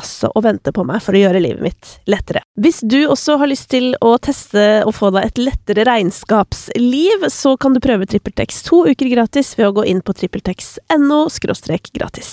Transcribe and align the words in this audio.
altså 0.00 0.30
og 0.34 0.44
venter 0.46 0.74
på 0.76 0.84
meg 0.88 1.02
for 1.04 1.16
å 1.16 1.22
gjøre 1.22 1.42
livet 1.42 1.64
mitt 1.64 1.90
lettere. 2.10 2.42
Hvis 2.60 2.80
du 2.82 2.98
også 3.06 3.38
har 3.40 3.50
lyst 3.50 3.70
til 3.72 3.92
å 4.04 4.14
teste 4.22 4.82
og 4.86 4.94
få 4.96 5.12
deg 5.14 5.28
et 5.28 5.42
lettere 5.42 5.86
regnskapsliv, 5.88 7.28
så 7.32 7.56
kan 7.60 7.76
du 7.76 7.82
prøve 7.84 8.08
TrippelTex 8.08 8.62
to 8.68 8.84
uker 8.88 9.10
gratis 9.12 9.52
ved 9.58 9.70
å 9.70 9.76
gå 9.80 9.86
inn 9.92 10.02
på 10.04 10.16
trippeltex.no 10.16 11.20
gratis. 11.94 12.32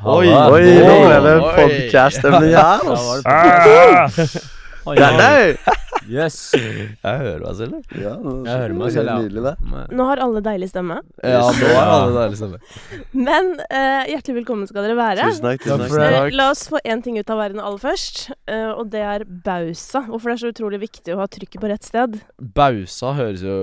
Oi, 0.00 0.30
oi, 0.32 0.62
nå 0.80 0.94
ble 1.04 1.18
det 1.26 1.34
podkast-stemning 1.58 2.54
her, 2.56 2.80
altså. 2.88 4.40
Ja. 6.08 6.24
Yes. 6.24 6.36
Jeg 6.54 7.18
hører 7.20 7.42
meg 7.44 7.56
selv, 7.58 7.74
jeg. 7.76 8.00
Ja, 8.00 8.14
Jeg 8.46 8.62
hører 8.62 8.74
meg 8.78 8.92
selv, 8.94 9.10
ja. 9.10 9.16
Nydelig, 9.20 9.42
det. 9.44 9.84
Nå 9.98 10.06
har 10.08 10.22
alle 10.24 10.42
deilig 10.44 10.70
stemme. 10.70 10.96
Ja, 11.20 11.42
nå 11.44 11.68
er 11.68 11.90
alle 11.92 12.14
deilig 12.16 12.40
stemme. 12.40 12.60
Men 13.28 13.52
eh, 13.66 14.08
hjertelig 14.14 14.38
velkommen 14.40 14.70
skal 14.70 14.86
dere 14.86 14.96
være. 14.98 15.28
Tusen 15.28 15.48
takk. 15.50 15.62
tusen 15.66 15.84
Takk 15.84 15.94
takk. 15.94 16.16
Eh, 16.30 16.38
La 16.40 16.48
oss 16.54 16.64
få 16.72 16.80
én 16.88 17.04
ting 17.04 17.20
ut 17.20 17.30
av 17.34 17.40
verden 17.42 17.60
aller 17.62 17.82
først, 17.82 18.30
eh, 18.48 18.70
og 18.72 18.90
det 18.94 19.04
er 19.04 19.26
bausa. 19.28 20.04
Hvorfor 20.08 20.32
det 20.32 20.38
er 20.38 20.42
så 20.46 20.52
utrolig 20.54 20.82
viktig 20.88 21.14
å 21.16 21.20
ha 21.22 21.28
trykket 21.30 21.60
på 21.62 21.70
rett 21.72 21.86
sted. 21.86 22.20
Bausa 22.56 23.14
høres 23.20 23.44
jo 23.44 23.56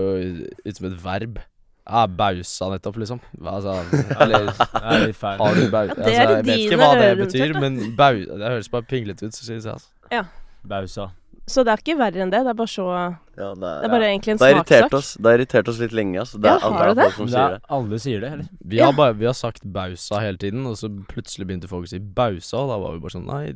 ut 0.61 0.73
som 0.77 0.89
et 0.91 0.97
verb. 1.03 1.39
Ja, 1.87 2.01
bausa 2.11 2.67
nettopp, 2.73 2.97
liksom. 2.99 3.21
Altså, 3.47 3.77
eller 4.19 4.49
Det 4.51 4.81
er 4.83 5.05
litt 5.07 5.19
feil. 5.19 5.39
har 5.39 5.55
du. 5.55 5.61
Ja, 5.63 5.69
det 5.71 5.93
altså, 5.95 6.09
er 6.09 6.17
jeg 6.17 6.33
vet 6.33 6.49
dine 6.49 6.57
ikke 6.65 6.81
hva 6.81 6.89
det 6.93 7.05
ører, 7.13 7.21
betyr, 7.25 7.59
men 7.63 7.79
bau... 7.95 8.17
Det 8.27 8.51
høres 8.57 8.67
bare 8.73 8.89
pinglete 8.89 9.29
ut, 9.29 9.37
så 9.37 9.47
synes 9.47 9.69
jeg. 9.69 9.79
Altså. 9.79 10.27
Bausa. 10.67 11.07
Så 11.47 11.63
det 11.63 11.71
er 11.71 11.79
ikke 11.79 11.95
verre 11.97 12.19
enn 12.25 12.31
det. 12.33 12.41
Det 12.43 12.51
er 12.51 12.57
bare 12.59 12.67
så 12.73 12.85
Ja, 12.91 13.53
det 13.55 13.59
Det 13.61 13.85
er 13.87 13.93
bare 13.93 14.07
egentlig 14.11 14.33
en 14.33 14.37
det 14.41 14.49
smakssak. 14.51 15.21
Det 15.21 15.29
har 15.31 15.37
irritert 15.37 15.67
oss 15.71 15.79
litt 15.79 15.93
lenge. 15.95 16.19
Altså. 16.19 16.41
Det 16.41 16.49
Ja, 16.49 16.55
er 16.57 16.59
har 16.59 16.71
andre 16.73 16.87
det 16.89 16.95
det? 16.97 17.05
folk 17.05 17.15
som 17.15 17.27
Det 17.31 17.39
er, 17.43 17.53
det. 17.55 17.61
alle 17.69 17.99
sier 18.03 18.19
det, 18.19 18.31
eller? 18.33 18.49
Vi, 18.67 18.79
har 18.83 18.91
bare, 18.93 19.13
vi 19.15 19.25
har 19.25 19.33
sagt 19.37 19.63
bausa 19.63 20.19
hele 20.19 20.37
tiden, 20.37 20.65
og 20.67 20.75
så 20.75 20.89
plutselig 21.07 21.47
begynte 21.47 21.69
folk 21.71 21.87
å 21.87 21.93
si 21.93 21.99
bausa, 21.99 22.57
og 22.57 22.67
da 22.73 22.77
var 22.83 22.91
vi 22.97 22.99
bare 22.99 23.15
sånn 23.15 23.25
Nei, 23.31 23.55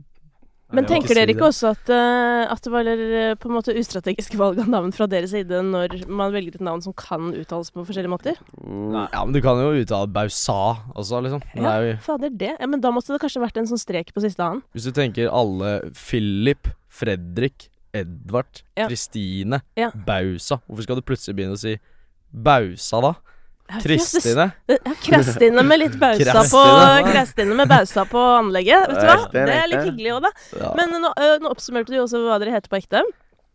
Men 0.71 0.85
Jeg 0.87 1.01
tenker 1.03 1.15
dere 1.19 1.33
ikke 1.35 1.49
også 1.51 1.71
at, 1.75 1.89
uh, 1.91 2.47
at 2.53 2.61
det 2.63 2.71
var 2.71 2.87
eh, 2.87 3.35
på 3.35 3.49
en 3.49 3.55
måte 3.57 3.75
ustrategiske 3.75 4.37
valg 4.43 4.61
av 4.63 4.69
navn 4.71 4.93
fra 4.95 5.03
deres 5.11 5.31
side 5.35 5.51
når 5.51 6.07
man 6.07 6.31
velger 6.31 6.55
et 6.55 6.61
navn 6.63 6.79
som 6.81 6.93
kan 6.95 7.33
uttales 7.35 7.73
på 7.75 7.83
forskjellige 7.83 8.07
måter? 8.13 8.39
Mm, 8.63 9.09
Ja, 9.11 9.25
men 9.25 9.33
du 9.35 9.41
kan 9.43 9.59
jo 9.59 9.73
uttale 9.83 10.07
bausa 10.07 10.77
også, 10.95 11.19
liksom. 11.27 11.43
Ja, 11.55 11.59
det 11.61 11.73
er 11.75 11.89
jo, 11.91 11.97
Fader, 12.07 12.29
det. 12.31 12.55
Ja, 12.57 12.67
Men 12.71 12.79
da 12.79 12.89
måtte 12.95 13.11
det 13.11 13.19
kanskje 13.19 13.43
vært 13.43 13.57
en 13.59 13.67
sånn 13.67 13.83
strek 13.83 14.13
på 14.15 14.23
siste 14.23 14.39
annen. 14.39 14.63
hvis 14.71 14.87
du 14.87 14.93
tenker 14.95 15.27
alle 15.27 15.91
Philip, 15.91 16.71
Fredrik, 16.87 17.67
Edvard, 17.93 18.61
Kristine, 18.87 19.61
Ja. 19.77 19.89
Bausa 19.91 20.61
Hvorfor 20.67 20.83
skal 20.85 20.95
du 20.95 21.01
plutselig 21.01 21.35
begynne 21.35 21.57
å 21.57 21.59
si 21.59 21.77
Bausa, 22.31 23.01
da? 23.01 23.13
Ja, 23.71 23.79
synes- 23.79 24.51
Kristine? 25.03 25.63
Med 25.63 25.79
litt 25.79 25.97
bausa 25.99 26.43
på. 26.51 26.61
Krestine 27.07 27.55
med 27.55 27.69
bausa 27.71 28.03
på 28.05 28.19
anlegget. 28.39 28.87
Vet 28.89 28.99
du 28.99 29.07
hva? 29.07 29.31
Det 29.31 29.43
er 29.55 29.67
litt 29.71 29.85
hyggelig 29.87 30.13
òg, 30.17 30.21
da. 30.25 30.31
ja, 30.59 30.73
Men 30.75 30.95
nå, 31.01 31.11
nå 31.41 31.51
oppsummerte 31.51 31.93
du 31.93 31.99
også 32.01 32.19
hva 32.25 32.39
dere 32.41 32.51
heter 32.57 32.71
på 32.71 32.79
ekte. 32.81 33.03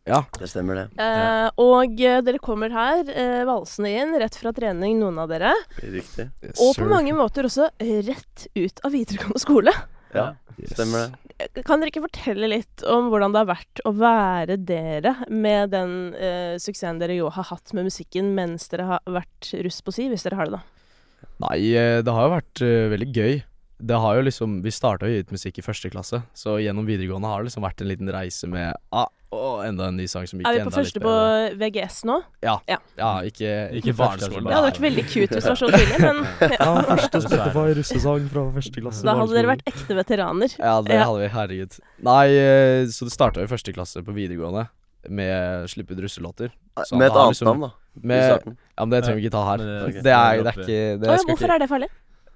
Ja. 0.07 0.21
det 0.39 0.47
stemmer, 0.49 0.79
det. 0.79 1.03
Eh, 1.03 1.49
og 1.59 1.97
dere 1.99 2.39
kommer 2.39 2.71
her 2.71 3.09
eh, 3.11 3.43
valsende 3.45 3.91
inn 3.91 4.15
rett 4.21 4.37
fra 4.39 4.53
trening, 4.55 5.01
noen 5.01 5.19
av 5.19 5.29
dere. 5.33 5.53
Riktig. 5.83 6.29
Yes, 6.45 6.61
Og 6.63 6.77
på 6.79 6.87
mange 6.89 7.13
måter 7.17 7.49
også 7.49 7.69
rett 7.83 8.47
ut 8.55 8.81
av 8.87 8.95
videregående 8.95 9.43
skole. 9.43 9.75
Ja, 10.15 10.35
Yes. 10.57 10.73
stemmer 10.73 11.11
det. 11.37 11.63
Kan 11.69 11.83
dere 11.83 11.91
ikke 11.91 12.07
fortelle 12.07 12.49
litt 12.49 12.85
om 12.89 13.11
hvordan 13.13 13.35
det 13.35 13.43
har 13.43 13.49
vært 13.51 13.81
å 13.85 13.91
være 13.93 14.57
dere 14.57 15.13
med 15.29 15.75
den 15.75 16.15
uh, 16.17 16.55
suksessen 16.57 17.01
dere 17.03 17.19
jo 17.19 17.29
har 17.29 17.45
hatt 17.51 17.75
med 17.77 17.91
musikken 17.91 18.31
mens 18.39 18.65
dere 18.73 18.87
har 18.89 19.03
vært 19.05 19.51
russ 19.67 19.83
på 19.85 19.93
si, 19.93 20.07
hvis 20.09 20.25
dere 20.25 20.39
har 20.41 20.49
det, 20.49 20.57
da? 20.57 21.29
Nei, 21.45 21.59
eh, 21.77 21.99
det 22.01 22.15
har 22.17 22.25
jo 22.25 22.33
vært 22.39 22.63
uh, 22.65 22.89
veldig 22.95 23.11
gøy. 23.13 23.37
Det 23.77 23.99
har 24.01 24.17
jo 24.17 24.23
liksom 24.25 24.63
Vi 24.65 24.73
starta 24.73 25.05
å 25.05 25.11
gi 25.13 25.21
ut 25.21 25.35
musikk 25.35 25.61
i 25.61 25.65
første 25.67 25.91
klasse, 25.93 26.23
så 26.33 26.57
gjennom 26.57 26.89
videregående 26.89 27.29
har 27.29 27.43
det 27.43 27.51
liksom 27.51 27.67
vært 27.67 27.85
en 27.85 27.91
liten 27.93 28.09
reise 28.09 28.49
med 28.49 28.73
ah, 28.97 29.11
å, 29.33 29.65
enda 29.67 29.89
en 29.91 29.97
ny 29.99 30.07
sang 30.07 30.27
som 30.27 30.39
gikk 30.39 30.47
enda 30.47 30.53
litt 30.53 30.61
Er 30.61 30.65
vi 30.65 30.71
på 30.71 30.77
første 30.77 31.01
på. 31.03 31.13
VGS 31.59 32.05
nå? 32.07 32.17
Ja, 32.47 32.55
Ja. 32.71 32.79
ja 32.97 33.11
ikke, 33.27 33.51
ikke 33.81 33.95
barneskolen. 33.99 34.45
Ja, 34.47 34.49
Det 34.49 34.55
hadde 34.57 34.71
vært 34.71 34.81
veldig 34.87 35.05
cute 35.11 35.35
hvis 35.35 35.45
det 35.45 35.51
var 35.51 35.61
så 35.61 35.71
tidlig, 35.75 35.99
men 36.07 36.17
ja. 36.41 36.49
Ja, 36.61 36.83
første 36.93 37.21
Spotify 37.27 37.67
russesang 37.81 38.29
fra 38.31 38.45
første 38.55 38.81
klasse. 38.85 39.03
da 39.05 39.15
hadde 39.19 39.35
dere 39.35 39.51
vært 39.55 39.65
ekte 39.67 39.97
veteraner. 39.99 40.57
Ja, 40.59 40.77
det 40.83 40.95
Ja. 40.95 41.05
hadde 41.11 41.21
vi. 41.25 41.29
Herregud. 41.37 41.79
Nei, 42.07 42.27
eh, 42.33 42.87
så 42.87 43.05
det 43.09 43.13
starta 43.17 43.43
i 43.43 43.47
første 43.51 43.75
klasse 43.75 44.03
på 44.07 44.15
videregående 44.15 44.69
med 45.09 45.69
slippe 45.71 45.93
ut 45.95 46.01
russelåter. 46.03 46.51
Så 46.87 46.97
Med 46.99 47.07
et 47.11 47.17
annet 47.17 47.35
liksom- 47.35 47.47
navn, 47.47 47.61
da. 47.61 47.71
Med, 48.03 48.43
ja, 48.45 48.85
men 48.85 48.91
det 48.91 49.05
trenger 49.05 49.21
vi 49.21 49.27
ikke 49.29 49.33
ta 49.33 49.45
her. 49.51 49.59
Men, 49.59 49.83
Ok. 49.87 50.03
Det 50.03 50.13
er, 50.13 50.43
det 50.43 50.47
er 50.47 50.61
ikke 50.61 50.67
det 50.67 51.09
Å, 51.09 51.13
ja, 51.13 51.17
hvorfor 51.25 51.47
ikke, 51.47 51.55
er 51.55 51.59
det 51.59 51.69
farlig? 51.71 51.89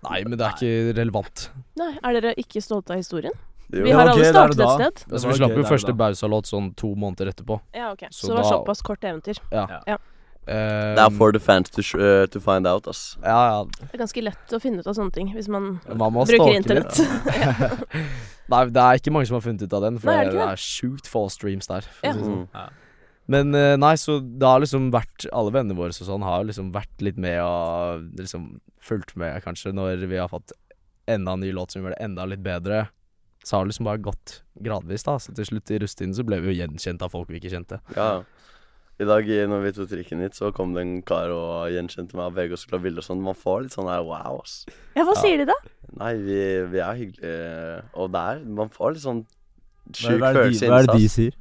Nei, 0.03 0.23
men 0.25 0.39
det 0.39 0.47
er 0.47 0.53
ikke 0.57 0.97
relevant. 0.97 1.49
Nei, 1.77 1.91
Er 2.03 2.21
dere 2.21 2.35
ikke 2.41 2.63
stolte 2.65 2.91
av 2.93 2.97
historien? 3.03 3.33
Jo. 3.73 3.85
Vi 3.85 3.91
har 3.95 4.09
alle 4.11 4.25
startet 4.27 4.61
et 4.61 4.73
sted. 4.77 5.03
Altså, 5.13 5.29
vi 5.29 5.35
slapp 5.39 5.57
jo 5.57 5.63
første. 5.69 5.93
Bausa-låt 5.97 6.49
sånn 6.51 6.73
to 6.77 6.95
måneder 6.99 7.31
etterpå. 7.33 7.61
Ja, 7.75 7.93
ok. 7.93 8.07
Så 8.11 8.27
Så, 8.27 8.33
det 8.33 8.37
var 8.41 8.43
da- 8.43 8.51
såpass 8.57 8.83
kort 8.83 9.05
eventyr. 9.05 9.39
Ja. 9.53 9.67
Ja. 9.87 9.99
Um, 10.51 10.97
Det 10.97 11.03
er 11.05 11.11
for 11.11 11.33
the 11.33 11.39
fans 11.39 11.71
to, 11.71 11.83
sh 11.83 11.95
uh, 11.95 12.27
to 12.27 12.41
find 12.41 12.67
out, 12.67 12.89
ass. 12.89 13.17
Ja, 13.23 13.61
ja. 13.61 13.65
Det 13.65 13.95
er 13.95 13.99
ganske 14.03 14.23
lett 14.25 14.55
å 14.57 14.59
finne 14.61 14.81
ut 14.81 14.87
av 14.89 14.95
sånne 14.97 15.13
ting 15.13 15.29
hvis 15.35 15.49
man 15.49 15.81
Man 15.95 16.13
bruker 16.13 16.57
internett. 16.57 16.97
Nei, 18.51 18.65
det 18.75 18.83
er 18.83 18.99
ikke 18.99 19.13
mange 19.15 19.29
som 19.29 19.37
har 19.39 19.45
funnet 19.45 19.63
ut 19.63 19.73
av 19.77 19.85
den, 19.85 19.99
for 20.01 20.11
Nei, 20.11 20.17
er 20.25 20.31
det 20.33 20.39
det, 20.41 20.47
er 20.49 20.63
sjukt 20.65 21.07
få 21.07 21.29
streams 21.31 21.69
der. 21.71 21.83
For 21.87 22.09
Ja. 22.09 22.13
å 22.13 22.17
si 22.17 22.25
sånn. 22.25 22.49
Mm. 22.51 22.71
Men 23.31 23.55
eh, 23.55 23.77
nei, 23.79 23.95
så 23.95 24.17
det 24.19 24.43
har 24.43 24.59
liksom 24.59 24.89
vært 24.91 25.29
Alle 25.33 25.53
vennene 25.55 25.77
våre 25.79 25.95
og 25.95 26.09
sånn 26.09 26.25
har 26.27 26.43
liksom 26.49 26.73
vært 26.75 27.05
litt 27.05 27.17
med 27.21 27.39
og 27.45 28.09
liksom 28.19 28.61
fulgt 28.83 29.15
med, 29.15 29.39
kanskje, 29.45 29.71
når 29.77 30.03
vi 30.09 30.17
har 30.19 30.27
fått 30.33 30.51
enda 31.07 31.33
en 31.37 31.41
ny 31.45 31.53
låt 31.53 31.71
som 31.71 31.83
gjør 31.85 31.95
det 31.95 32.01
enda 32.03 32.25
litt 32.27 32.43
bedre. 32.43 32.89
Så 33.45 33.57
har 33.57 33.65
det 33.65 33.73
liksom 33.73 33.87
bare 33.89 34.03
gått 34.05 34.43
gradvis, 34.61 35.05
da. 35.07 35.15
Så 35.19 35.33
til 35.35 35.47
slutt 35.49 35.71
i 35.73 35.79
rusttiden 35.81 36.13
så 36.17 36.25
ble 36.29 36.41
vi 36.45 36.53
jo 36.53 36.59
gjenkjent 36.61 37.03
av 37.03 37.13
folk 37.15 37.31
vi 37.33 37.41
ikke 37.41 37.53
kjente. 37.55 37.81
Ja. 37.97 38.23
I 39.01 39.07
dag 39.09 39.25
når 39.49 39.63
vi 39.65 39.71
tok 39.73 39.89
trikken 39.89 40.21
hit, 40.21 40.35
så 40.37 40.51
kom 40.53 40.75
det 40.77 40.83
en 40.85 40.99
kar 41.09 41.31
og 41.33 41.71
gjenkjente 41.73 42.19
meg 42.19 42.27
og 42.27 42.35
begge 42.37 42.53
oss 42.53 42.67
skulle 42.67 42.83
ha 42.83 42.85
bilde 42.85 43.01
og 43.01 43.07
sånn. 43.07 43.23
Man 43.25 43.39
får 43.39 43.63
litt 43.65 43.73
sånn 43.73 43.89
her 43.89 44.03
wow, 44.05 44.43
ass. 44.43 44.67
Ja, 44.95 45.07
hva 45.09 45.15
Ja. 45.17 45.21
sier 45.23 45.39
de 45.41 45.47
da? 45.49 45.57
Nei, 45.97 46.11
vi, 46.21 46.41
vi 46.69 46.83
er 46.85 46.99
hyggelige, 46.99 47.85
og 47.97 48.13
det 48.13 48.21
er 48.21 48.43
Man 48.45 48.69
får 48.69 48.93
litt 48.93 49.03
sånn 49.07 49.23
sjuk 49.97 50.21
hva 50.21 50.29
er 50.29 50.37
det 50.37 50.43
følelse 50.45 50.61
de, 50.61 50.69
hva 50.71 50.83
er 50.83 50.87
det 50.91 50.99
de 51.01 51.09
sier? 51.09 51.39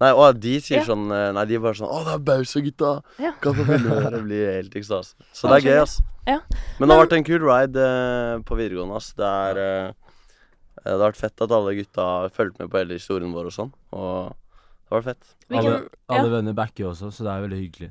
Nei, 0.00 0.12
å, 0.14 0.28
de 0.46 0.54
sier 0.60 0.78
Ja. 0.78 0.84
sånn 0.86 1.04
eh, 1.12 1.32
Nei, 1.34 1.44
de 1.50 1.54
er 1.58 1.60
bare 1.66 1.74
sånn 1.78 1.90
Å, 1.90 1.98
det 2.06 2.14
er 2.14 2.22
Bausa, 2.30 2.60
gutta! 2.64 2.92
Ja. 3.18 3.32
Kan 3.42 3.54
få 3.58 3.66
det 3.66 3.80
med 3.82 3.90
dere. 3.90 4.22
Blir 4.22 4.46
helt 4.54 4.74
ekstase. 4.78 5.14
Så 5.34 5.50
det 5.50 5.58
er 5.58 5.66
gøy, 5.68 5.82
ass. 5.82 5.98
Ja. 6.30 6.38
Men 6.78 6.88
det 6.88 6.94
har 6.96 7.04
vært 7.04 7.18
en 7.18 7.26
kul 7.26 7.42
ride 7.42 7.84
eh, 7.90 8.38
på 8.46 8.56
videregående, 8.58 8.96
ass. 9.02 9.10
Det 9.18 9.26
er 9.26 9.60
eh, 9.66 9.92
Det 10.84 10.92
har 10.92 11.00
vært 11.00 11.16
fett 11.20 11.42
at 11.46 11.52
alle 11.56 11.74
gutta 11.78 12.04
har 12.04 12.32
fulgt 12.36 12.58
med 12.60 12.70
på 12.70 12.80
hele 12.80 12.98
historien 12.98 13.32
vår 13.32 13.48
og 13.48 13.54
sånn. 13.56 13.70
Og 13.96 14.34
det 14.84 14.98
vært 14.98 15.08
fett. 15.08 15.34
Hvilken, 15.48 15.66
Alle, 15.72 15.80
alle 16.12 16.28
ja, 16.28 16.32
venner 16.36 16.56
backer 16.56 16.90
også, 16.90 17.10
så 17.12 17.24
det 17.26 17.32
er 17.32 17.44
veldig 17.46 17.60
hyggelig. 17.62 17.90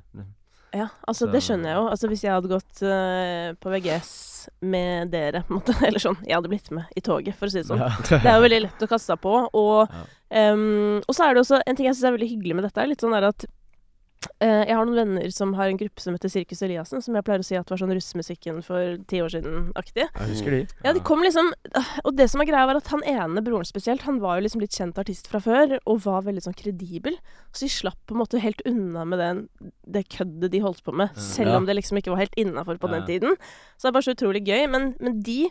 ja, 0.73 0.87
altså 1.09 1.27
det 1.29 1.41
skjønner 1.45 1.69
jeg 1.71 1.77
jo. 1.79 1.87
Altså 1.89 2.09
Hvis 2.11 2.23
jeg 2.23 2.33
hadde 2.35 2.51
gått 2.51 2.83
uh, 2.85 3.49
på 3.61 3.73
VGS 3.73 4.13
med 4.61 5.11
dere, 5.13 5.41
på 5.47 5.53
en 5.53 5.59
måte, 5.59 5.75
eller 5.87 6.01
sånn 6.03 6.17
Jeg 6.27 6.35
hadde 6.37 6.51
blitt 6.51 6.69
med 6.75 6.93
i 6.97 7.03
toget, 7.05 7.35
for 7.39 7.49
å 7.49 7.53
si 7.53 7.61
det 7.61 7.67
sånn. 7.69 7.81
Ja. 7.81 7.89
Det 8.09 8.21
er 8.21 8.37
jo 8.37 8.45
veldig 8.45 8.61
lett 8.67 8.85
å 8.85 8.89
kaste 8.91 9.13
seg 9.13 9.23
på. 9.25 9.35
Og, 9.51 9.89
Ja. 10.33 10.53
um, 10.53 11.01
og 11.05 11.13
så 11.13 11.27
er 11.27 11.35
det 11.35 11.43
også 11.43 11.59
en 11.65 11.77
ting 11.77 11.85
jeg 11.89 11.97
syns 11.97 12.07
er 12.09 12.15
veldig 12.15 12.29
hyggelig 12.31 12.55
med 12.57 12.65
dette, 12.69 12.81
er 12.81 12.89
litt 12.89 13.03
sånn 13.03 13.13
der 13.13 13.27
at 13.33 13.45
Jeg 14.43 14.75
har 14.75 14.85
noen 14.87 14.97
venner 14.97 15.31
som 15.33 15.53
har 15.57 15.69
en 15.71 15.79
gruppe 15.79 16.03
som 16.03 16.15
heter 16.15 16.31
Sirkus 16.31 16.61
Eliassen, 16.65 17.01
som 17.03 17.15
jeg 17.15 17.25
pleier 17.25 17.43
å 17.43 17.47
si 17.47 17.57
at 17.59 17.69
var 17.71 17.79
sånn 17.79 17.93
russemusikken 17.95 18.61
for 18.65 18.97
ti 19.09 19.21
år 19.23 19.31
siden-aktig. 19.33 20.05
Jeg 20.07 20.29
husker 20.31 20.55
de. 20.55 20.59
Ja, 20.85 20.93
de 20.95 21.03
kom 21.05 21.23
liksom 21.25 21.51
Og 22.03 22.11
det 22.17 22.29
som 22.31 22.43
er 22.43 22.49
greia, 22.49 22.67
var 22.69 22.79
at 22.79 22.91
han 22.93 23.03
ene, 23.07 23.43
broren 23.45 23.67
spesielt, 23.67 24.05
han 24.07 24.19
var 24.23 24.37
jo 24.39 24.45
liksom 24.47 24.63
litt 24.63 24.75
kjent 24.75 24.99
artist 25.01 25.29
fra 25.31 25.41
før, 25.43 25.77
og 25.89 26.03
var 26.05 26.25
veldig 26.27 26.43
sånn 26.45 26.57
kredibel. 26.59 27.17
Så 27.51 27.65
de 27.67 27.71
slapp 27.73 27.99
på 28.07 28.15
en 28.15 28.21
måte 28.23 28.41
helt 28.43 28.63
unna 28.69 29.05
med 29.07 29.21
den, 29.23 29.43
det 29.87 30.05
køddet 30.13 30.51
de 30.53 30.63
holdt 30.63 30.83
på 30.85 30.95
med, 30.95 31.13
selv 31.19 31.55
om 31.57 31.67
det 31.67 31.77
liksom 31.79 31.99
ikke 31.99 32.13
var 32.13 32.23
helt 32.25 32.39
innafor 32.39 32.79
på 32.81 32.91
den 32.91 33.05
tiden. 33.09 33.37
Så 33.77 33.87
det 33.87 33.91
er 33.91 33.97
bare 33.99 34.07
så 34.09 34.15
utrolig 34.17 34.43
gøy. 34.47 34.65
Men, 34.71 34.93
men 35.03 35.21
de 35.25 35.41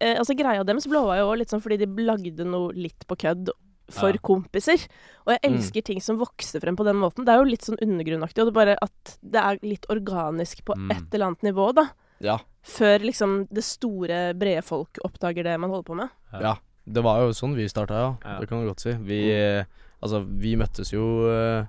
eh, 0.00 0.16
Altså, 0.18 0.36
greia 0.38 0.64
deres 0.66 0.88
blåa 0.90 1.20
jo 1.20 1.34
litt 1.38 1.52
sånn 1.52 1.62
fordi 1.64 1.80
de 1.84 1.90
lagde 2.06 2.46
noe 2.48 2.74
litt 2.76 3.06
på 3.08 3.18
kødd 3.24 3.52
for 3.90 4.12
Ja. 4.12 4.18
kompiser. 4.22 4.86
Og 5.26 5.32
jeg 5.34 5.40
Mm. 5.42 5.54
elsker 5.58 5.82
ting 5.84 6.00
som 6.00 6.18
vokser 6.18 6.60
frem 6.60 6.76
på 6.76 6.84
den 6.84 6.96
måten. 6.96 7.24
Det 7.24 7.28
er 7.28 7.38
jo 7.38 7.50
litt 7.50 7.62
sånn 7.62 7.78
undergrunnaktig, 7.82 8.38
og 8.42 8.46
det 8.46 8.56
er 8.56 8.64
bare 8.64 8.78
at 8.82 9.18
det 9.22 9.40
er 9.40 9.58
litt 9.62 9.86
organisk 9.88 10.64
på 10.64 10.74
Mm. 10.76 10.90
et 10.90 11.14
eller 11.14 11.26
annet 11.26 11.42
nivå, 11.42 11.74
da. 11.74 11.86
Ja. 12.20 12.38
Før 12.62 12.98
liksom 13.00 13.48
det 13.52 13.64
store, 13.64 14.32
brede 14.34 14.62
folk 14.64 14.98
oppdager 15.04 15.42
det 15.44 15.58
man 15.60 15.70
holder 15.70 15.84
på 15.84 15.96
med. 15.96 16.08
Ja. 16.40 16.56
Det 16.86 17.02
var 17.02 17.20
jo 17.20 17.30
sånn 17.30 17.54
vi 17.54 17.64
starta, 17.66 17.90
ja. 17.94 18.16
Ja. 18.24 18.40
Det 18.40 18.48
kan 18.48 18.60
du 18.60 18.68
godt 18.70 18.80
si. 18.80 18.92
Vi, 18.92 19.30
eh, 19.32 19.64
altså, 20.02 20.24
vi 20.26 20.54
møttes 20.56 20.92
jo 20.92 21.28
eh, 21.28 21.66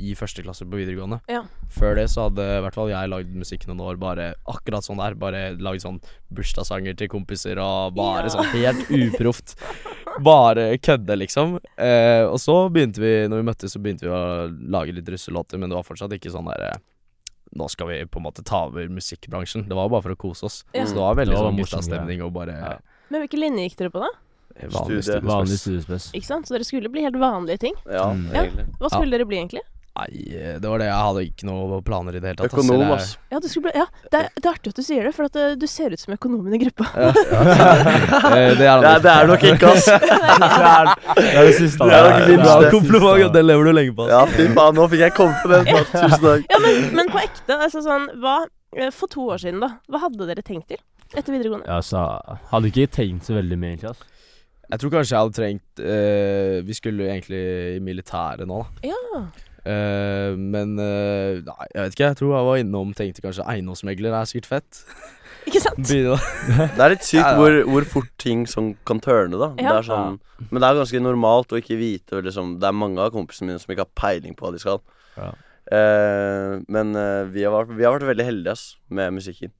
i 0.00 0.14
første 0.18 0.42
klasse 0.44 0.64
på 0.66 0.76
videregående. 0.80 1.20
Ja. 1.30 1.42
Før 1.70 1.94
det 1.96 2.08
så 2.10 2.28
hadde 2.28 2.42
i 2.58 2.60
hvert 2.64 2.74
fall 2.74 2.88
jeg 2.90 3.08
lagd 3.12 3.34
musikk 3.34 3.66
noen 3.68 3.80
år 3.80 3.96
bare 4.00 4.34
akkurat 4.50 4.84
sånn 4.86 4.98
der. 4.98 5.14
Bare 5.14 5.42
lagd 5.56 5.82
sånn 5.84 6.00
bursdagssanger 6.34 6.96
til 6.96 7.08
kompiser 7.08 7.58
og 7.62 7.94
bare 7.94 8.24
Ja. 8.26 8.28
sånn 8.34 8.50
helt 8.52 8.88
uproft. 8.90 9.54
Bare 10.22 10.78
kødde, 10.78 11.16
liksom. 11.18 11.58
Eh, 11.78 12.22
og 12.26 12.38
så 12.38 12.68
begynte 12.70 13.00
vi, 13.02 13.26
når 13.28 13.42
vi 13.42 13.48
møttes, 13.50 13.72
så 13.74 13.80
begynte 13.82 14.02
vi 14.06 14.12
å 14.14 14.48
lage 14.70 14.94
litt 14.94 15.06
russelåter, 15.08 15.58
men 15.58 15.68
det 15.70 15.76
var 15.76 15.82
fortsatt 15.86 16.12
ikke 16.12 16.30
sånn 16.30 16.46
derre 16.46 16.76
nå 17.54 17.68
skal 17.70 17.86
vi 17.86 18.00
på 18.10 18.18
en 18.18 18.24
måte 18.24 18.42
ta 18.42 18.64
over 18.66 18.88
musikkbransjen. 18.90 19.68
Det 19.68 19.76
var 19.78 19.88
bare 19.88 20.02
for 20.02 20.10
å 20.10 20.18
kose 20.18 20.42
oss. 20.48 20.64
Ja. 20.74 20.82
Så 20.86 20.94
det 20.96 21.02
var 21.04 21.14
veldig 21.14 21.34
Det 21.34 21.38
var 21.38 21.50
sånn 21.52 21.60
guttastemning 21.62 22.22
og 22.26 22.32
bare 22.34 22.50
Ja. 22.58 22.78
Men 23.10 23.22
hvilken 23.22 23.38
linje 23.40 23.68
gikk 23.68 23.76
dere 23.76 23.90
på, 23.90 24.00
da? 24.02 24.08
vanlig 24.54 25.02
studiespes. 25.02 25.22
Vanlig 25.28 25.58
studiespes. 25.58 26.04
Ikke 26.14 26.26
sant? 26.26 26.46
Så 26.46 26.54
dere 26.54 26.64
skulle 26.66 26.88
bli 26.90 27.02
helt 27.02 27.14
vanlige 27.18 27.58
ting. 27.60 27.74
Ja, 27.90 28.12
Mm. 28.12 28.32
Ja. 28.32 28.44
Hva 28.80 28.90
skulle 28.90 29.10
dere 29.10 29.24
bli, 29.26 29.36
egentlig? 29.38 29.62
Nei, 29.94 30.08
det 30.58 30.66
var 30.66 30.80
det. 30.82 30.86
Jeg 30.88 31.02
hadde 31.06 31.20
ikke 31.28 31.46
noe 31.46 31.76
planer 31.86 32.16
i 32.16 32.20
det 32.22 32.30
hele 32.32 32.38
tatt. 32.40 32.50
Økonom, 32.50 32.80
ass. 32.96 33.12
Ja, 33.30 33.38
du 33.38 33.46
bli, 33.62 33.70
ja 33.78 33.84
det, 34.10 34.18
er, 34.18 34.30
det 34.34 34.48
er 34.48 34.48
artig 34.50 34.72
at 34.72 34.78
du 34.80 34.82
sier 34.82 35.06
det, 35.06 35.12
for 35.14 35.28
at 35.28 35.36
eh, 35.38 35.52
du 35.54 35.66
ser 35.70 35.94
ut 35.94 36.00
som 36.02 36.16
økonomen 36.16 36.56
i 36.56 36.58
gruppa. 36.64 36.88
Ja, 36.98 37.12
det 38.34 38.40
er 38.42 38.58
Det 38.58 38.66
er, 38.66 39.04
det 39.04 39.12
er 39.12 39.30
nok 39.30 39.44
ikke, 39.52 39.70
ass. 39.70 39.86
det, 39.92 40.08
er, 40.10 40.90
det 41.14 41.28
er 41.30 41.46
det 41.46 41.54
siste. 41.60 41.86
Det 41.86 42.00
er 42.00 42.08
nok 42.10 42.26
minst 42.32 42.42
Bra 42.42 42.56
det. 42.64 42.72
kompliment, 42.74 43.22
og 43.28 43.36
det 43.38 43.44
lever 43.46 43.70
du 43.70 43.72
lenge 43.78 43.94
på. 44.00 44.08
ass. 44.08 44.16
Ja, 44.16 44.24
fy 44.34 44.48
faen, 44.58 44.80
nå 44.80 44.88
fikk 44.96 45.04
jeg 45.04 45.14
komme 45.20 45.38
på 45.44 45.52
den. 45.54 45.70
Tusen 45.92 46.26
takk. 46.26 46.50
Ja, 46.50 46.60
men, 46.66 46.90
men 46.98 47.14
på 47.14 47.22
ekte, 47.22 47.60
altså 47.68 47.84
sånn 47.86 48.10
hva, 48.24 48.34
eh, 48.74 48.90
For 48.98 49.14
to 49.14 49.28
år 49.30 49.44
siden, 49.46 49.62
da. 49.62 49.70
Hva 49.94 50.02
hadde 50.08 50.26
dere 50.32 50.42
tenkt 50.42 50.72
til 50.74 50.82
etter 51.14 51.30
videregående? 51.36 51.70
Ja, 51.70 51.78
altså, 51.78 52.02
hadde 52.50 52.72
ikke 52.74 52.90
tenkt 52.98 53.30
så 53.30 53.38
veldig 53.38 53.60
mye, 53.62 53.76
egentlig. 53.76 53.94
ass. 53.94 54.02
Jeg 54.74 54.80
tror 54.82 54.94
kanskje 54.96 55.12
jeg 55.14 55.20
hadde 55.22 55.36
trengt 55.36 55.82
eh, 55.84 56.54
Vi 56.64 56.74
skulle 56.74 57.10
egentlig 57.12 57.42
i 57.76 57.80
militæret 57.84 58.48
nå, 58.48 58.62
da. 58.82 58.90
Ja. 58.90 59.26
Eh, 59.64 60.36
men 60.36 60.76
uh, 60.76 61.40
nei, 61.40 61.66
jeg 61.72 61.80
vet 61.80 61.96
ikke. 61.96 62.08
Jeg 62.10 62.18
tror 62.20 62.32
jeg 62.36 62.48
var 62.48 62.60
innom 62.60 62.90
tenkte 62.96 63.24
kanskje 63.24 63.46
eiendomsmegler 63.48 64.16
er 64.16 64.28
sikkert 64.28 64.50
fett. 64.50 64.82
Ikke 65.48 65.60
sant? 65.60 65.80
Det 65.84 66.80
er 66.80 66.92
litt 66.94 67.04
sykt 67.04 67.20
Ja, 67.20 67.32
ja. 67.34 67.38
hvor, 67.40 67.56
hvor 67.68 67.88
fort 67.96 68.12
ting 68.20 68.46
som 68.48 68.72
kan 68.88 69.00
tørne, 69.04 69.36
da. 69.40 69.50
Det 69.58 69.66
er 69.68 69.84
sånn, 69.84 70.20
men 70.48 70.60
det 70.60 70.68
er 70.68 70.78
ganske 70.78 71.02
normalt 71.04 71.52
å 71.52 71.58
ikke 71.60 71.76
vite 71.76 72.22
liksom, 72.24 72.54
Det 72.62 72.68
er 72.70 72.76
mange 72.76 73.02
av 73.04 73.12
kompisene 73.12 73.50
mine 73.50 73.60
som 73.60 73.74
ikke 73.74 73.84
har 73.84 73.92
peiling 74.00 74.36
på 74.38 74.46
hva 74.46 74.54
de 74.54 74.62
skal. 74.62 74.80
Ja. 75.18 75.34
Eh, 75.76 76.54
men 76.72 76.96
vi, 77.32 77.44
har 77.44 77.52
vært, 77.52 77.74
vi 77.76 77.84
har 77.84 77.92
vært 77.98 78.08
veldig 78.08 78.28
heldige 78.30 78.56
ass, 78.56 78.64
med 78.88 79.18
musikken. 79.20 79.52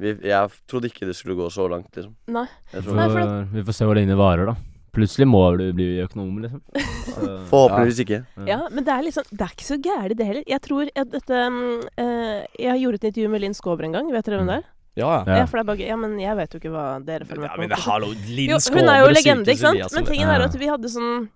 Vi, 0.00 0.14
jeg 0.28 0.60
trodde 0.68 0.92
ikke 0.92 1.08
det 1.08 1.16
skulle 1.16 1.36
gå 1.36 1.48
så 1.52 1.64
langt, 1.68 1.88
liksom. 1.96 2.12
Nei. 2.32 2.46
Vi 2.72 2.84
Nei, 2.96 3.08
får, 3.16 3.32
vi 3.56 3.64
får 3.68 3.80
se 3.80 3.88
hvor 3.88 3.96
lenge 3.96 4.12
det 4.12 4.20
varer, 4.20 4.52
da. 4.52 4.69
Plutselig 4.96 5.26
må 5.30 5.42
du 5.58 5.64
bli 5.76 5.88
økonom, 6.04 6.40
liksom. 6.42 6.62
Så, 7.14 7.28
forhåpentligvis 7.50 8.02
ikke. 8.04 8.20
Ja, 8.48 8.60
men 8.70 8.86
det 8.86 8.92
er 8.94 9.06
liksom 9.06 9.26
Det 9.30 9.46
er 9.46 9.54
ikke 9.54 9.66
så 9.66 9.78
gærent, 9.82 10.18
det 10.18 10.26
heller. 10.26 10.44
Jeg 10.50 10.62
tror 10.66 10.90
at 10.90 11.14
dette 11.14 11.40
mm, 11.54 11.80
eh, 12.02 12.36
Jeg 12.58 12.82
gjorde 12.82 13.00
et 13.00 13.08
intervju 13.10 13.32
med 13.32 13.44
Linn 13.44 13.56
Skåber 13.56 13.88
en 13.88 13.96
gang. 13.98 14.12
Vet 14.14 14.28
dere 14.28 14.40
hvem 14.40 14.50
det 14.50 14.60
er? 14.60 14.68
Ja, 14.98 15.06
ja. 15.06 15.18
Ja. 15.26 15.36
Ja, 15.40 15.48
for 15.50 15.60
det 15.60 15.62
er 15.62 15.68
bare. 15.70 15.88
Ja, 15.92 15.98
men 16.00 16.16
jeg 16.20 16.36
vet 16.38 16.54
jo 16.54 16.60
ikke 16.60 16.72
hva 16.74 16.86
dere 17.06 17.26
følger 17.28 17.44
med 17.44 17.50
ja 17.52 17.60
men 17.62 17.70
det, 17.70 17.82
hallo, 17.86 18.08
Linn 18.26 18.54
Jo, 18.54 18.58
Skåber 18.62 18.82
hun 18.82 18.92
er 18.94 19.04
jo 19.04 19.12
legende, 19.14 19.54
ikke 19.54 19.62
sant? 19.62 19.94
Men 19.94 20.08
tingen 20.08 20.32
er 20.34 20.46
at 20.46 20.58
vi 20.58 20.70
hadde 20.70 20.90
sånn 20.90 21.28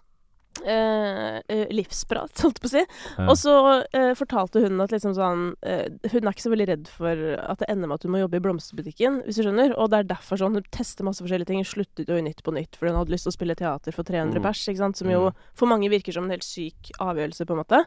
livsprat, 1.75 2.33
holdt 2.45 2.61
jeg 2.61 2.65
på 2.65 2.71
å 2.71 2.73
si. 2.73 2.83
ja. 3.19 3.27
Og 3.29 3.37
så 3.41 3.55
eh, 3.97 4.13
fortalte 4.19 4.63
hun 4.65 4.81
at 4.85 4.95
liksom 4.95 5.15
sånn 5.17 5.43
eh, 5.67 5.87
Hun 6.13 6.21
er 6.23 6.31
ikke 6.33 6.45
så 6.47 6.53
veldig 6.55 6.69
redd 6.71 6.89
for 6.93 7.25
at 7.43 7.61
det 7.63 7.69
ender 7.73 7.91
med 7.91 7.99
at 7.99 8.07
hun 8.07 8.15
må 8.15 8.23
jobbe 8.23 8.39
i 8.41 8.45
blomsterbutikken, 8.45 9.21
hvis 9.27 9.41
du 9.41 9.45
skjønner. 9.47 9.75
Og 9.81 9.91
det 9.93 10.03
er 10.05 10.11
derfor 10.15 10.41
sånn 10.41 10.59
hun 10.61 10.67
tester 10.75 11.07
masse 11.07 11.25
forskjellige 11.25 11.51
ting. 11.51 11.63
Hun 11.65 11.71
sluttet 11.73 12.11
jo 12.11 12.19
i 12.21 12.25
Nytt 12.27 12.43
på 12.47 12.55
Nytt 12.55 12.79
fordi 12.79 12.93
hun 12.95 13.01
hadde 13.03 13.15
lyst 13.17 13.29
til 13.29 13.35
å 13.35 13.39
spille 13.39 13.59
teater 13.59 13.95
for 13.97 14.07
300 14.07 14.35
Mm. 14.35 14.43
pers, 14.47 14.65
ikke 14.71 14.81
sant. 14.83 14.99
Som 14.99 15.11
jo 15.13 15.29
for 15.55 15.71
mange 15.71 15.91
virker 15.93 16.15
som 16.17 16.25
en 16.29 16.35
helt 16.35 16.47
syk 16.47 16.91
avgjørelse, 17.03 17.45
på 17.47 17.55
en 17.55 17.61
måte. 17.65 17.83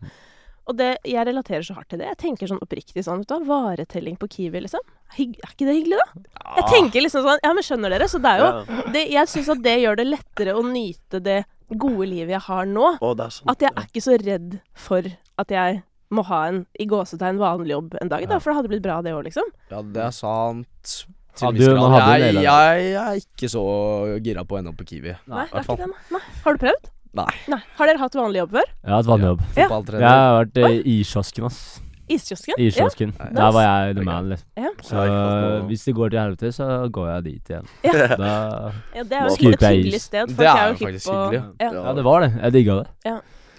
Og 0.68 0.76
det, 0.76 0.98
jeg 1.08 1.24
relaterer 1.24 1.64
så 1.64 1.78
hardt 1.78 1.88
til 1.94 2.02
det. 2.02 2.10
Jeg 2.10 2.20
tenker 2.26 2.50
sånn 2.52 2.60
oppriktig 2.64 3.04
sånn, 3.06 3.22
ut 3.24 3.32
av 3.32 3.46
varetelling 3.48 4.18
på 4.20 4.28
Kiwi, 4.34 4.60
liksom. 4.66 4.84
Hygg, 5.16 5.38
er 5.40 5.54
ikke 5.54 5.68
det 5.70 5.76
hyggelig, 5.78 6.00
da? 6.02 6.24
Jeg 6.58 6.66
tenker 6.74 7.06
liksom 7.06 7.24
sånn, 7.24 7.40
ja, 7.44 7.52
men 7.56 7.64
skjønner 7.64 7.94
dere? 7.96 8.10
Så 8.12 8.20
det 8.20 8.34
er 8.34 8.42
jo 8.44 8.82
det, 8.92 9.04
Jeg 9.14 9.32
syns 9.32 9.52
at 9.56 9.62
det 9.64 9.78
gjør 9.80 9.96
det 10.02 10.08
lettere 10.10 10.56
å 10.60 10.64
nyte 10.68 11.22
det 11.24 11.38
gode 11.76 12.08
livet 12.08 12.32
jeg 12.38 12.44
har 12.48 12.66
nå. 12.70 12.94
Å, 13.02 13.12
det 13.18 13.28
er 13.28 13.36
sånn. 13.36 13.52
At 13.52 13.66
jeg 13.66 13.74
er 13.76 13.90
ikke 13.90 14.04
så 14.06 14.18
redd 14.22 14.58
for 14.88 15.10
at 15.44 15.54
jeg 15.54 15.82
må 16.16 16.24
ha 16.30 16.42
en 16.48 16.62
i 16.80 16.88
gåsetegn 16.88 17.40
vanlig 17.42 17.74
jobb 17.76 17.98
en 18.00 18.12
dag, 18.12 18.24
da, 18.30 18.40
for 18.40 18.54
det 18.54 18.62
hadde 18.62 18.72
blitt 18.72 18.84
bra, 18.86 19.02
det 19.04 19.12
òg, 19.12 19.26
liksom. 19.28 19.50
Ja, 19.74 19.82
det 19.84 20.04
er 20.06 20.14
sant. 20.16 20.94
Til 21.38 21.50
Hadde 21.50 21.60
viss 21.60 21.68
grad. 21.68 21.82
man 21.84 21.92
hadde 21.94 22.06
jo 22.08 22.14
jeg, 22.24 22.34
del 22.34 22.46
jeg, 22.48 22.86
jeg 22.88 23.02
er 23.02 23.18
ikke 23.22 23.50
så 23.52 23.64
gira 24.26 24.46
på 24.48 24.56
å 24.56 24.62
ende 24.62 24.72
opp 24.72 24.80
på 24.80 24.88
Kiwi. 24.90 25.18
Nei, 25.30 25.44
det 25.52 25.60
er 25.60 25.66
ikke 25.68 25.76
det, 25.84 25.90
nei. 25.92 26.06
nei. 26.16 26.22
Har 26.46 26.56
du 26.56 26.64
prøvd? 26.64 26.88
Nei. 27.18 27.28
Nei. 27.52 27.60
Har 27.78 27.90
dere 27.90 28.02
hatt 28.02 28.16
vanlig 28.18 28.42
jobb 28.42 28.56
før? 28.56 28.72
Jeg 28.72 28.90
har 28.94 28.98
hatt 29.02 29.12
vanlig 29.12 29.30
jobb. 29.34 29.44
Ja. 29.52 29.68
Fotballtrener. 29.68 30.06
Jeg 30.08 30.24
har 30.24 30.40
vært 30.40 30.58
eh, 30.64 30.80
i 30.88 30.96
kiosken, 31.12 31.50
ass. 31.50 31.60
Iskiosken? 32.10 32.56
Iskiosken. 32.64 33.14
Ja. 33.20 33.26
Der 33.36 33.52
var 33.52 33.64
jeg 33.68 33.96
the 33.98 34.04
man, 34.08 34.30
liksom. 34.32 34.48
Ja. 34.58 34.70
Så 34.82 35.06
hvis 35.68 35.84
det 35.86 35.96
går 35.98 36.10
til 36.14 36.20
helvete, 36.22 36.52
så 36.56 36.68
går 36.96 37.08
jeg 37.12 37.24
dit 37.26 37.50
igjen. 37.52 37.66
Ja. 37.84 38.08
Da 38.16 38.30
Ja, 38.96 39.04
det 39.04 39.18
er 39.18 39.26
jo 39.28 39.34
et 39.34 39.42
jeg 39.62 39.82
hyggelig 39.82 40.00
is. 40.00 40.06
sted. 40.08 40.28
Folk 40.30 40.38
Det 40.40 40.48
er 40.48 40.62
er 40.62 40.70
jo 40.72 40.78
faktisk 40.86 41.10
på 41.10 41.18
hyggelig, 41.18 41.42
ja. 41.60 41.72
Ja, 41.74 41.94
det 41.98 42.06
var 42.08 42.22
det. 42.24 42.32
Jeg 42.44 42.54
digga 42.54 42.78
det. 42.84 42.88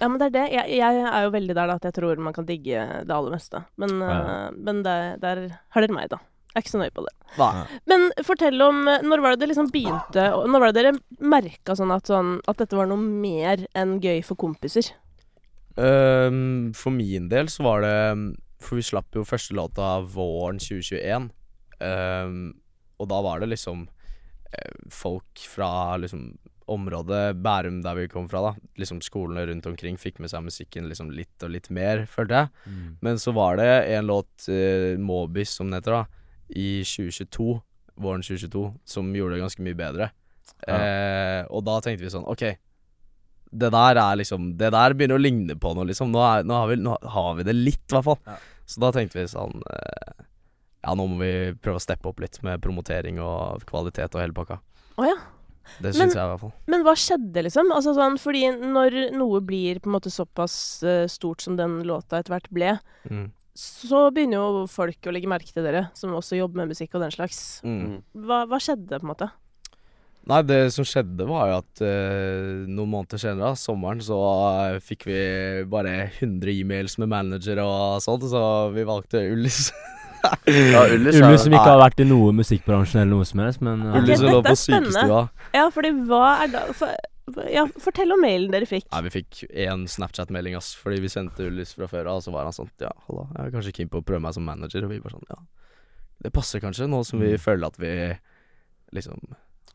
ja, 0.00 0.08
men 0.08 0.18
det 0.20 0.26
er 0.30 0.34
det. 0.38 0.46
Jeg, 0.54 0.78
jeg 0.78 1.04
er 1.10 1.22
jo 1.26 1.30
veldig 1.34 1.54
der 1.58 1.66
da 1.66 1.74
at 1.80 1.84
jeg 1.90 1.94
tror 1.98 2.16
man 2.22 2.32
kan 2.36 2.46
digge 2.46 2.86
det 3.04 3.14
aller 3.18 3.30
meste. 3.34 3.64
Men, 3.76 3.98
Ja. 4.00 4.18
eh, 4.46 4.50
men 4.56 4.82
der, 4.86 5.16
der 5.18 5.44
har 5.74 5.80
dere 5.84 5.92
meg, 5.96 6.08
da. 6.10 6.16
Jeg 6.54 6.62
er 6.62 6.64
ikke 6.64 6.70
så 6.72 6.78
nøye 6.80 6.94
på 6.96 7.02
det. 7.04 7.12
Hva? 7.36 7.48
Men 7.86 8.06
fortell 8.24 8.62
om 8.64 8.88
eh, 8.88 9.02
Når 9.04 9.20
var 9.20 9.34
det 9.36 9.40
det 9.44 9.48
liksom 9.50 9.66
begynte 9.70 10.22
og 10.32 10.46
Når 10.48 10.62
var 10.62 10.72
det 10.72 10.78
dere 10.80 10.92
merka 11.20 11.74
sånn 11.76 11.92
at, 11.92 12.06
sånn 12.08 12.30
at 12.48 12.56
dette 12.62 12.74
var 12.78 12.88
noe 12.88 12.96
mer 12.98 13.66
enn 13.76 13.98
gøy 14.00 14.22
for 14.24 14.34
kompiser? 14.40 14.88
Um, 15.76 16.72
for 16.74 16.90
min 16.90 17.28
del 17.30 17.46
så 17.52 17.62
var 17.62 17.84
det 17.84 17.92
For 18.62 18.78
vi 18.78 18.86
slapp 18.86 19.14
jo 19.14 19.26
første 19.26 19.56
låta 19.56 19.98
våren 20.02 20.60
2021. 20.62 21.30
um, 21.80 22.38
og 22.98 23.06
da 23.06 23.18
var 23.22 23.38
det 23.38 23.52
liksom 23.52 23.84
eh, 24.50 24.78
folk 24.90 25.38
fra 25.46 25.96
liksom 26.02 26.32
området 26.68 27.38
Bærum, 27.38 27.78
der 27.84 27.94
vi 27.94 28.08
kom 28.10 28.26
fra, 28.28 28.40
da. 28.42 28.66
Liksom 28.76 28.98
Skolene 29.00 29.46
rundt 29.46 29.68
omkring 29.70 29.96
fikk 29.96 30.18
med 30.18 30.32
seg 30.32 30.42
musikken 30.44 30.88
liksom 30.90 31.12
litt 31.14 31.46
og 31.46 31.54
litt 31.54 31.70
mer, 31.70 32.02
følte 32.10 32.42
jeg. 32.42 32.50
Men 33.00 33.22
så 33.22 33.32
var 33.32 33.56
det 33.62 33.70
en 33.94 34.10
låt, 34.10 34.32
uh, 34.50 34.98
Mobis 34.98 35.54
som 35.54 35.70
den 35.70 35.78
heter, 35.78 36.00
da, 36.00 36.24
i 36.48 36.82
2022, 36.82 37.60
våren 38.02 38.26
2022, 38.26 38.64
som 38.84 39.14
gjorde 39.14 39.38
det 39.38 39.44
ganske 39.46 39.64
mye 39.64 39.78
bedre. 39.78 40.10
Eh, 40.66 41.44
og 41.54 41.62
da 41.66 41.78
tenkte 41.84 42.04
vi 42.04 42.12
sånn, 42.12 42.26
OK, 42.28 42.44
det 43.50 43.70
der 43.72 43.96
er 44.02 44.16
liksom 44.20 44.50
Det 44.60 44.68
der 44.74 44.94
begynner 44.94 45.16
å 45.16 45.22
ligne 45.22 45.54
på 45.56 45.70
noe, 45.76 45.86
liksom. 45.88 46.10
Nå, 46.12 46.20
er, 46.20 46.44
nå, 46.44 46.54
har, 46.54 46.68
vi, 46.68 46.76
nå 46.82 46.96
har 47.14 47.34
vi 47.38 47.46
det 47.48 47.54
litt, 47.56 47.84
i 47.88 47.94
hvert 47.96 48.04
fall. 48.10 48.18
Ja. 48.26 48.36
Så 48.68 48.82
da 48.84 48.90
tenkte 48.92 49.16
vi 49.20 49.24
sånn 49.30 49.62
eh, 49.72 50.24
Ja, 50.84 50.92
nå 50.98 51.06
må 51.08 51.16
vi 51.22 51.32
prøve 51.62 51.80
å 51.80 51.82
steppe 51.82 52.10
opp 52.10 52.20
litt 52.20 52.36
med 52.44 52.60
promotering 52.64 53.18
og 53.24 53.64
kvalitet 53.68 54.12
og 54.14 54.20
hele 54.22 54.36
pakka. 54.36 54.60
Oh, 54.98 55.06
ja. 55.08 55.16
Det 55.84 55.90
syns 55.92 56.14
jeg, 56.16 56.22
i 56.24 56.28
hvert 56.30 56.40
fall. 56.40 56.52
Men 56.72 56.84
hva 56.86 56.94
skjedde, 56.96 57.42
liksom? 57.44 57.72
Altså 57.76 57.92
sånn, 57.96 58.14
fordi 58.20 58.46
når 58.56 58.94
noe 59.16 59.40
blir 59.44 59.80
på 59.84 59.90
en 59.90 59.96
måte 59.98 60.08
såpass 60.12 60.54
uh, 60.86 61.02
stort 61.12 61.44
som 61.44 61.58
den 61.58 61.82
låta 61.88 62.20
etter 62.22 62.32
hvert 62.36 62.48
ble, 62.54 62.70
Mm. 63.08 63.26
så 63.58 64.06
begynner 64.14 64.38
jo 64.40 64.62
folk 64.70 65.06
å 65.08 65.12
legge 65.12 65.28
merke 65.28 65.52
til 65.52 65.64
dere, 65.66 65.88
som 65.98 66.14
også 66.16 66.38
jobber 66.38 66.62
med 66.62 66.72
musikk 66.72 66.94
og 66.96 67.04
den 67.04 67.12
slags. 67.12 67.42
Mm. 67.66 67.78
Mm. 67.84 67.98
Hva, 68.24 68.40
hva 68.48 68.60
skjedde, 68.62 68.96
på 68.96 69.04
en 69.04 69.12
måte? 69.12 69.28
Nei, 70.28 70.42
det 70.44 70.58
som 70.74 70.84
skjedde 70.84 71.24
var 71.28 71.48
jo 71.48 71.58
at 71.62 71.80
uh, 71.80 72.64
noen 72.68 72.90
måneder 72.92 73.20
senere, 73.22 73.48
da, 73.48 73.56
sommeren, 73.56 74.00
så 74.04 74.16
uh, 74.18 74.78
fikk 74.84 75.06
vi 75.08 75.20
bare 75.72 75.94
100 76.20 76.50
e-mails 76.52 76.98
med 77.00 77.08
manager 77.08 77.62
og 77.64 78.02
sånt, 78.04 78.26
så 78.28 78.42
vi 78.74 78.84
valgte 78.88 79.22
Ullis. 79.32 79.70
Ja, 80.48 80.80
Ullis 80.90 81.14
Ullis 81.14 81.20
Ulli 81.22 81.36
som 81.38 81.52
ikke 81.54 81.68
har 81.70 81.78
vært 81.78 82.00
i 82.02 82.04
noe 82.08 82.32
musikkbransjen 82.34 82.98
eller 83.04 83.12
noe 83.20 83.26
som 83.28 83.38
helst, 83.38 83.60
men 83.62 83.84
Ok, 83.86 84.00
Ullis 84.00 84.18
som 84.18 84.32
lå 84.34 84.40
på 84.42 84.54
sykestua. 84.58 85.20
Ja, 85.54 85.68
fordi 85.72 85.92
hva 86.08 86.22
er 86.42 86.50
da 86.56 86.62
for, 86.74 86.90
Ja, 87.54 87.62
fortell 87.78 88.10
om 88.16 88.24
mailen 88.26 88.50
dere 88.50 88.66
fikk. 88.66 88.88
Nei, 88.90 89.02
vi 89.06 89.12
fikk 89.14 89.44
én 89.54 89.84
Snapchat-melding, 89.88 90.56
ass, 90.58 90.72
fordi 90.80 90.98
vi 91.04 91.12
sendte 91.12 91.46
Ullis 91.46 91.70
fra 91.78 91.86
før 91.88 92.10
av, 92.10 92.18
og 92.18 92.26
så 92.26 92.34
var 92.34 92.48
han 92.50 92.56
sånn 92.56 92.68
Ja, 92.82 92.90
halla, 93.06 93.28
jeg 93.36 93.44
er 93.46 93.54
kanskje 93.54 93.74
keen 93.78 93.92
på 93.94 94.02
å 94.02 94.06
prøve 94.10 94.24
meg 94.26 94.34
som 94.34 94.44
manager, 94.50 94.84
og 94.88 94.90
vi 94.92 94.98
bare 95.06 95.14
sånn 95.14 95.30
Ja, 95.30 95.38
det 96.26 96.34
passer 96.34 96.64
kanskje, 96.66 96.90
nå 96.90 97.04
som 97.06 97.22
vi 97.22 97.36
Mm. 97.36 97.44
føler 97.46 97.70
at 97.70 97.78
vi 97.78 97.94
liksom 98.98 99.22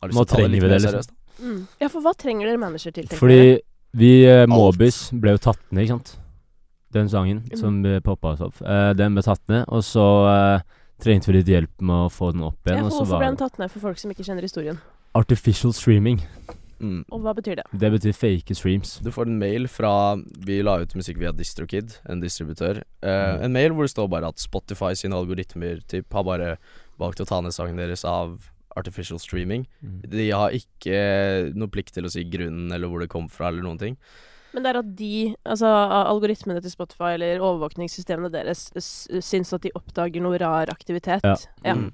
lyst 0.08 0.18
Nå 0.18 0.24
til 0.24 0.26
å 0.26 0.30
ta 0.30 0.36
det 0.36 0.44
trenger 0.44 0.60
vi 0.60 0.60
mer 0.60 0.68
det, 0.68 0.80
liksom. 0.82 0.92
seriøst. 0.92 1.08
da. 1.08 1.44
Mm. 1.44 1.66
Ja, 1.80 1.88
for 1.88 2.00
hva 2.00 2.12
trenger 2.16 2.46
dere 2.46 2.58
manager 2.62 2.92
til? 2.94 3.04
tenker 3.08 3.18
Fordi 3.18 3.38
dere? 3.40 3.60
vi, 3.94 4.12
eh, 4.26 4.46
Mobis, 4.46 5.10
ble 5.12 5.30
jo 5.34 5.38
tatt 5.38 5.60
ned, 5.72 5.84
ikke 5.84 5.96
sant? 5.98 6.16
Den 6.94 7.08
sangen 7.08 7.42
Mm. 7.50 7.58
som 7.58 7.84
uh, 7.84 7.98
poppa 8.00 8.36
opp. 8.40 8.60
Eh, 8.62 8.92
den 8.94 9.14
ble 9.14 9.22
tatt 9.22 9.42
ned, 9.48 9.64
og 9.68 9.82
så 9.82 10.04
eh, 10.30 10.60
trengte 11.02 11.26
vi 11.26 11.38
litt 11.40 11.46
hjelp 11.50 11.80
med 11.82 12.06
å 12.06 12.10
få 12.10 12.32
den 12.32 12.42
opp 12.46 12.58
igjen. 12.64 12.78
Ja, 12.78 12.84
og 12.84 12.92
så 12.92 13.00
hvorfor 13.02 13.10
var 13.10 13.18
ble 13.18 13.26
den 13.26 13.34
det 13.34 13.42
tatt 13.42 13.58
ned 13.58 13.70
for 13.72 13.80
folk 13.80 13.98
som 13.98 14.10
ikke 14.14 14.24
kjenner 14.24 14.42
historien? 14.46 14.78
Artificial 15.14 15.72
streaming. 15.72 16.20
Mm. 16.80 17.04
Og 17.10 17.20
hva 17.22 17.32
betyr 17.34 17.56
det? 17.56 17.64
Det 17.72 17.90
betyr 17.94 18.12
fake 18.14 18.54
streams. 18.54 18.98
Du 19.02 19.10
får 19.10 19.26
en 19.26 19.38
mail 19.38 19.66
fra 19.70 20.16
Vi 20.44 20.60
la 20.62 20.78
ut 20.82 20.94
musikk 20.94 21.18
via 21.18 21.32
DistroKid, 21.32 21.98
en 22.10 22.20
distributør. 22.20 22.82
Eh, 23.02 23.36
Mm. 23.38 23.44
En 23.44 23.52
mail 23.52 23.70
hvor 23.72 23.82
det 23.86 23.90
står 23.94 24.08
bare 24.10 24.28
at 24.28 24.38
Spotify 24.38 24.92
sine 24.94 25.14
algoritmer 25.14 25.80
typ, 25.88 26.12
har 26.12 26.22
bare 26.24 26.58
valgt 26.98 27.20
å 27.20 27.26
ta 27.26 27.40
ned 27.40 27.52
sangen 27.52 27.76
deres 27.76 28.04
av 28.04 28.38
artificial 28.76 29.18
streaming. 29.18 29.66
De 29.82 30.30
har 30.30 30.50
ikke 30.56 31.52
noe 31.54 31.68
plikt 31.68 31.94
til 31.94 32.04
å 32.04 32.10
si 32.12 32.24
grunnen 32.24 32.72
eller 32.74 32.88
hvor 32.90 33.00
det 33.00 33.08
kom 33.12 33.28
fra, 33.28 33.48
eller 33.48 33.62
noen 33.62 33.78
ting. 33.80 33.96
Men 34.54 34.62
det 34.62 34.70
er 34.70 34.78
at 34.78 34.90
de, 34.96 35.34
altså 35.50 35.66
algoritmene 35.66 36.60
til 36.62 36.70
Spotify 36.70 37.14
eller 37.16 37.40
overvåkningssystemene 37.42 38.30
deres, 38.30 38.68
syns 39.24 39.50
at 39.56 39.62
de 39.66 39.72
oppdager 39.74 40.22
noe 40.22 40.38
rar 40.38 40.70
aktivitet. 40.70 41.24
Ja. 41.26 41.34
Ja. 41.64 41.74
Mm. 41.74 41.90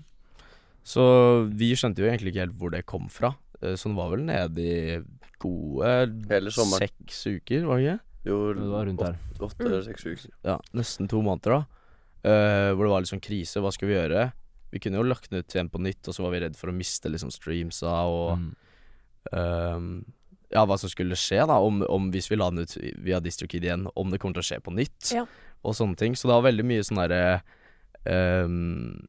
Så 0.84 1.02
vi 1.56 1.70
skjønte 1.76 2.02
jo 2.04 2.08
egentlig 2.10 2.34
ikke 2.34 2.44
helt 2.46 2.58
hvor 2.60 2.70
det 2.75 2.84
kom 2.88 3.08
fra. 3.12 3.34
Eh, 3.62 3.76
Så 3.76 3.88
den 3.88 3.96
var 3.96 4.10
vel 4.12 4.25
nede 4.28 4.60
i 4.60 5.00
gode 5.40 5.90
Hele 6.28 6.50
seks 6.52 7.25
uker, 7.26 7.64
var 7.68 7.78
det 7.80 7.84
ikke? 7.87 8.00
Jo, 8.28 8.38
Det 8.52 8.68
var 8.68 8.84
rundt 8.87 9.00
der. 9.00 9.16
åtte, 9.16 9.40
åtte 9.46 9.60
Mm. 9.64 9.66
eller 9.66 9.82
seks 9.82 10.04
uker. 10.04 10.30
Ja, 10.44 10.58
nesten 10.75 11.08
to 11.08 11.22
måneder 11.22 11.50
da. 11.56 11.64
Uh, 12.20 12.75
hvor 12.76 12.84
det 12.84 12.90
var 12.92 13.00
litt 13.00 13.08
sånn 13.08 13.22
krise. 13.25 13.56
Hva 13.64 13.72
skal 13.72 13.88
vi 13.88 13.94
gjøre? 13.94 14.32
Vi 14.73 14.79
kunne 14.79 15.00
jo 15.00 15.07
lagt 15.07 15.31
den 15.31 15.41
ut 15.43 15.55
igjen 15.55 15.71
på 15.71 15.81
nytt, 15.83 16.07
og 16.09 16.15
så 16.15 16.23
var 16.23 16.31
vi 16.35 16.41
redd 16.45 16.57
for 16.57 16.71
å 16.71 16.75
miste 16.77 17.11
liksom 17.11 17.31
streamsa 17.35 17.91
og 18.07 18.39
Mm. 18.39 18.50
um, 19.33 20.05
Ja, 20.50 20.65
hva 20.67 20.75
som 20.79 20.91
skulle 20.91 21.15
skje, 21.15 21.45
da. 21.47 21.61
Om, 21.62 21.85
om 21.87 22.09
hvis 22.11 22.27
vi 22.31 22.35
la 22.37 22.49
den 22.50 22.65
ut 22.65 22.73
via 23.05 23.21
DistroKid 23.23 23.62
igjen, 23.62 23.85
om 23.95 24.11
det 24.11 24.19
kommer 24.19 24.35
til 24.35 24.43
å 24.43 24.49
skje 24.49 24.61
på 24.65 24.73
nytt. 24.75 25.12
Ja. 25.15 25.23
Og 25.62 25.75
sånne 25.79 25.95
ting. 25.97 26.17
Så 26.19 26.27
det 26.27 26.35
var 26.35 26.43
veldig 26.49 26.65
mye 26.67 26.83
sånn 26.83 26.99
derre 26.99 27.43
um, 28.07 29.07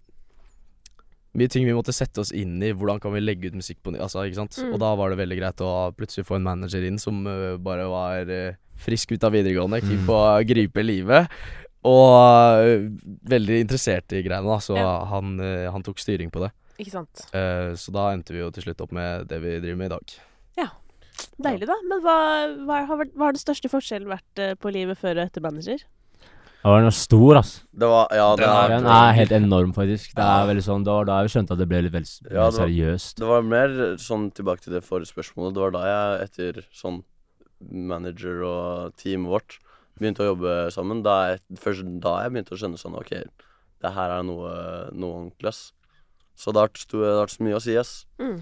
Mye 1.33 1.47
ting 1.47 1.63
vi 1.63 1.71
måtte 1.73 1.93
sette 1.95 2.19
oss 2.19 2.33
inn 2.35 2.57
i. 2.61 2.73
Hvordan 2.75 2.99
kan 2.99 3.13
vi 3.15 3.21
legge 3.23 3.47
ut 3.47 3.55
musikk 3.55 3.79
på 3.85 3.93
nytt? 3.93 4.01
Altså, 4.03 4.25
ikke 4.27 4.35
sant. 4.41 4.57
Mm. 4.59 4.73
Og 4.75 4.81
da 4.83 4.89
var 4.99 5.13
det 5.13 5.19
veldig 5.21 5.37
greit 5.39 5.61
å 5.63 5.69
plutselig 5.95 6.25
få 6.27 6.35
en 6.35 6.43
manager 6.43 6.83
inn 6.83 6.99
som 6.99 7.21
uh, 7.23 7.55
bare 7.55 7.85
var 7.87 8.27
uh, 8.27 8.57
frisk 8.83 9.13
ut 9.15 9.23
av 9.23 9.31
videregående, 9.31 9.79
keen 9.79 10.01
Mm. 10.01 10.07
på 10.09 10.17
å 10.19 10.43
gripe 10.43 10.83
livet. 10.83 11.31
Og 11.83 12.61
øh, 12.61 12.89
veldig 13.29 13.59
interessert 13.65 14.11
i 14.13 14.21
greiene, 14.21 14.45
da. 14.45 14.57
Så 14.61 14.75
Ja. 14.77 15.03
han, 15.05 15.39
øh, 15.39 15.71
han 15.71 15.83
tok 15.83 15.97
styring 15.97 16.29
på 16.31 16.39
det. 16.45 16.51
Ikke 16.79 16.91
sant. 16.91 17.25
Eh, 17.33 17.73
så 17.77 17.91
da 17.93 18.11
endte 18.13 18.33
vi 18.33 18.39
jo 18.39 18.51
til 18.51 18.63
slutt 18.63 18.81
opp 18.81 18.91
med 18.91 19.27
det 19.27 19.39
vi 19.41 19.59
driver 19.59 19.77
med 19.77 19.91
i 19.91 19.95
dag. 19.95 20.17
Deilig, 21.37 21.67
da. 21.69 21.75
Men 21.85 21.99
hva, 22.01 22.13
hva, 22.65 22.77
har, 22.87 22.97
vært- 22.97 23.13
hva 23.13 23.27
har 23.27 23.33
den 23.35 23.41
største 23.41 23.69
forskjellen 23.69 24.09
vært 24.09 24.39
eh, 24.41 24.53
på 24.57 24.71
livet 24.73 24.97
før 24.97 25.19
og 25.19 25.27
etter 25.27 25.41
manager? 25.43 25.77
Det 25.77 26.69
var 26.69 26.81
noe 26.81 26.93
stor, 26.93 27.37
ass. 27.37 27.51
Det 27.73 27.85
var 27.89 28.07
Ja, 28.13 28.35
det 28.35 28.41
Den 28.45 28.49
er, 28.49 28.67
Den 28.69 28.85
er 28.87 29.13
helt 29.13 29.31
enorm, 29.31 29.71
faktisk. 29.73 30.15
Det 30.15 30.23
Ja. 30.23 30.41
er 30.43 30.47
veldig 30.49 30.63
sånn, 30.65 30.83
Det 30.83 30.89
var 30.93 31.05
da 31.05 31.21
jeg 31.21 31.29
skjønte 31.29 31.51
at 31.51 31.57
det 31.59 31.67
ble 31.69 31.81
litt 31.83 31.91
vel, 31.93 32.05
Ja, 32.23 32.49
det 32.49 32.57
var- 32.57 32.67
seriøst. 32.67 33.15
Det 33.15 33.27
var 33.27 33.41
mer 33.43 33.67
sånn 33.97 34.31
tilbake 34.33 34.61
til 34.61 34.73
det 34.73 34.83
forrige 34.83 35.13
spørsmålet. 35.13 35.53
Det 35.53 35.61
var 35.61 35.71
da 35.71 35.83
jeg, 35.85 36.29
etter 36.29 36.63
sånn 36.73 37.03
manager 37.71 38.43
og 38.43 38.95
teamet 38.97 39.29
vårt, 39.29 39.59
begynte 40.01 40.23
å 40.25 40.31
jobbe 40.33 40.55
sammen. 40.73 41.03
Da 41.05 41.15
jeg, 41.31 41.41
først 41.61 41.85
da 42.03 42.15
jeg 42.25 42.33
begynte 42.33 42.55
å 42.55 42.59
skjønne 42.59 42.79
sånn 42.81 42.97
OK, 42.99 43.13
det 43.81 43.91
her 43.95 44.15
er 44.17 44.23
noe, 44.27 44.55
noe 44.93 45.13
ordentlig, 45.19 45.47
ass. 45.53 45.71
Så 46.35 46.51
det 46.53 46.61
har 46.63 46.71
vært 46.73 47.35
så 47.37 47.43
mye 47.45 47.57
å 47.59 47.61
si, 47.61 47.75
ass. 47.77 48.05
Mm. 48.19 48.41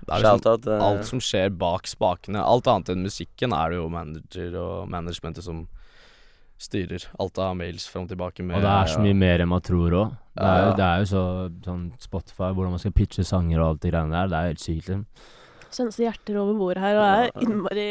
Det 0.00 0.08
er 0.14 0.22
liksom 0.22 0.40
Shout-out. 0.40 0.66
eh, 0.70 0.82
alt 0.86 1.04
som 1.08 1.20
skjer 1.20 1.50
bak 1.60 1.86
spakene. 1.90 2.40
Alt 2.40 2.66
annet 2.72 2.88
enn 2.94 3.02
musikken 3.04 3.52
er 3.52 3.70
det 3.74 3.76
jo 3.82 3.88
manager 3.92 4.54
og 4.56 4.88
managementet 4.88 5.44
som 5.44 5.66
styrer. 6.60 7.04
Alt 7.20 7.38
av 7.40 7.54
mails 7.56 7.86
fram 7.88 8.04
og 8.06 8.10
tilbake 8.12 8.44
med 8.44 8.56
Og 8.58 8.62
det 8.64 8.70
er 8.70 8.90
så 8.94 9.00
mye 9.00 9.16
mer 9.16 9.40
enn 9.44 9.48
man 9.48 9.62
tror 9.64 9.90
òg. 9.96 10.16
Det, 10.36 10.44
er 10.44 10.58
jo- 10.60 10.70
Ja. 10.70 10.76
det 10.76 10.86
er 10.86 10.98
jo 10.98 11.04
så 11.10 11.22
sånn 11.64 11.92
Spotify, 12.00 12.52
hvordan 12.52 12.70
man 12.70 12.78
skal 12.78 12.92
pitche 12.92 13.24
sanger 13.24 13.60
og 13.60 13.66
alt 13.68 13.80
det 13.80 13.92
greiene 13.92 14.10
der. 14.10 14.28
Det 14.28 14.36
er 14.36 14.48
helt 14.48 14.60
sykt, 14.60 14.88
liksom. 14.88 15.06
Sendes 15.70 15.96
det 16.00 16.06
hjerter 16.08 16.38
over 16.40 16.56
bordet 16.58 16.82
her, 16.82 16.96
og 16.98 17.04
er 17.06 17.44
innmari 17.44 17.84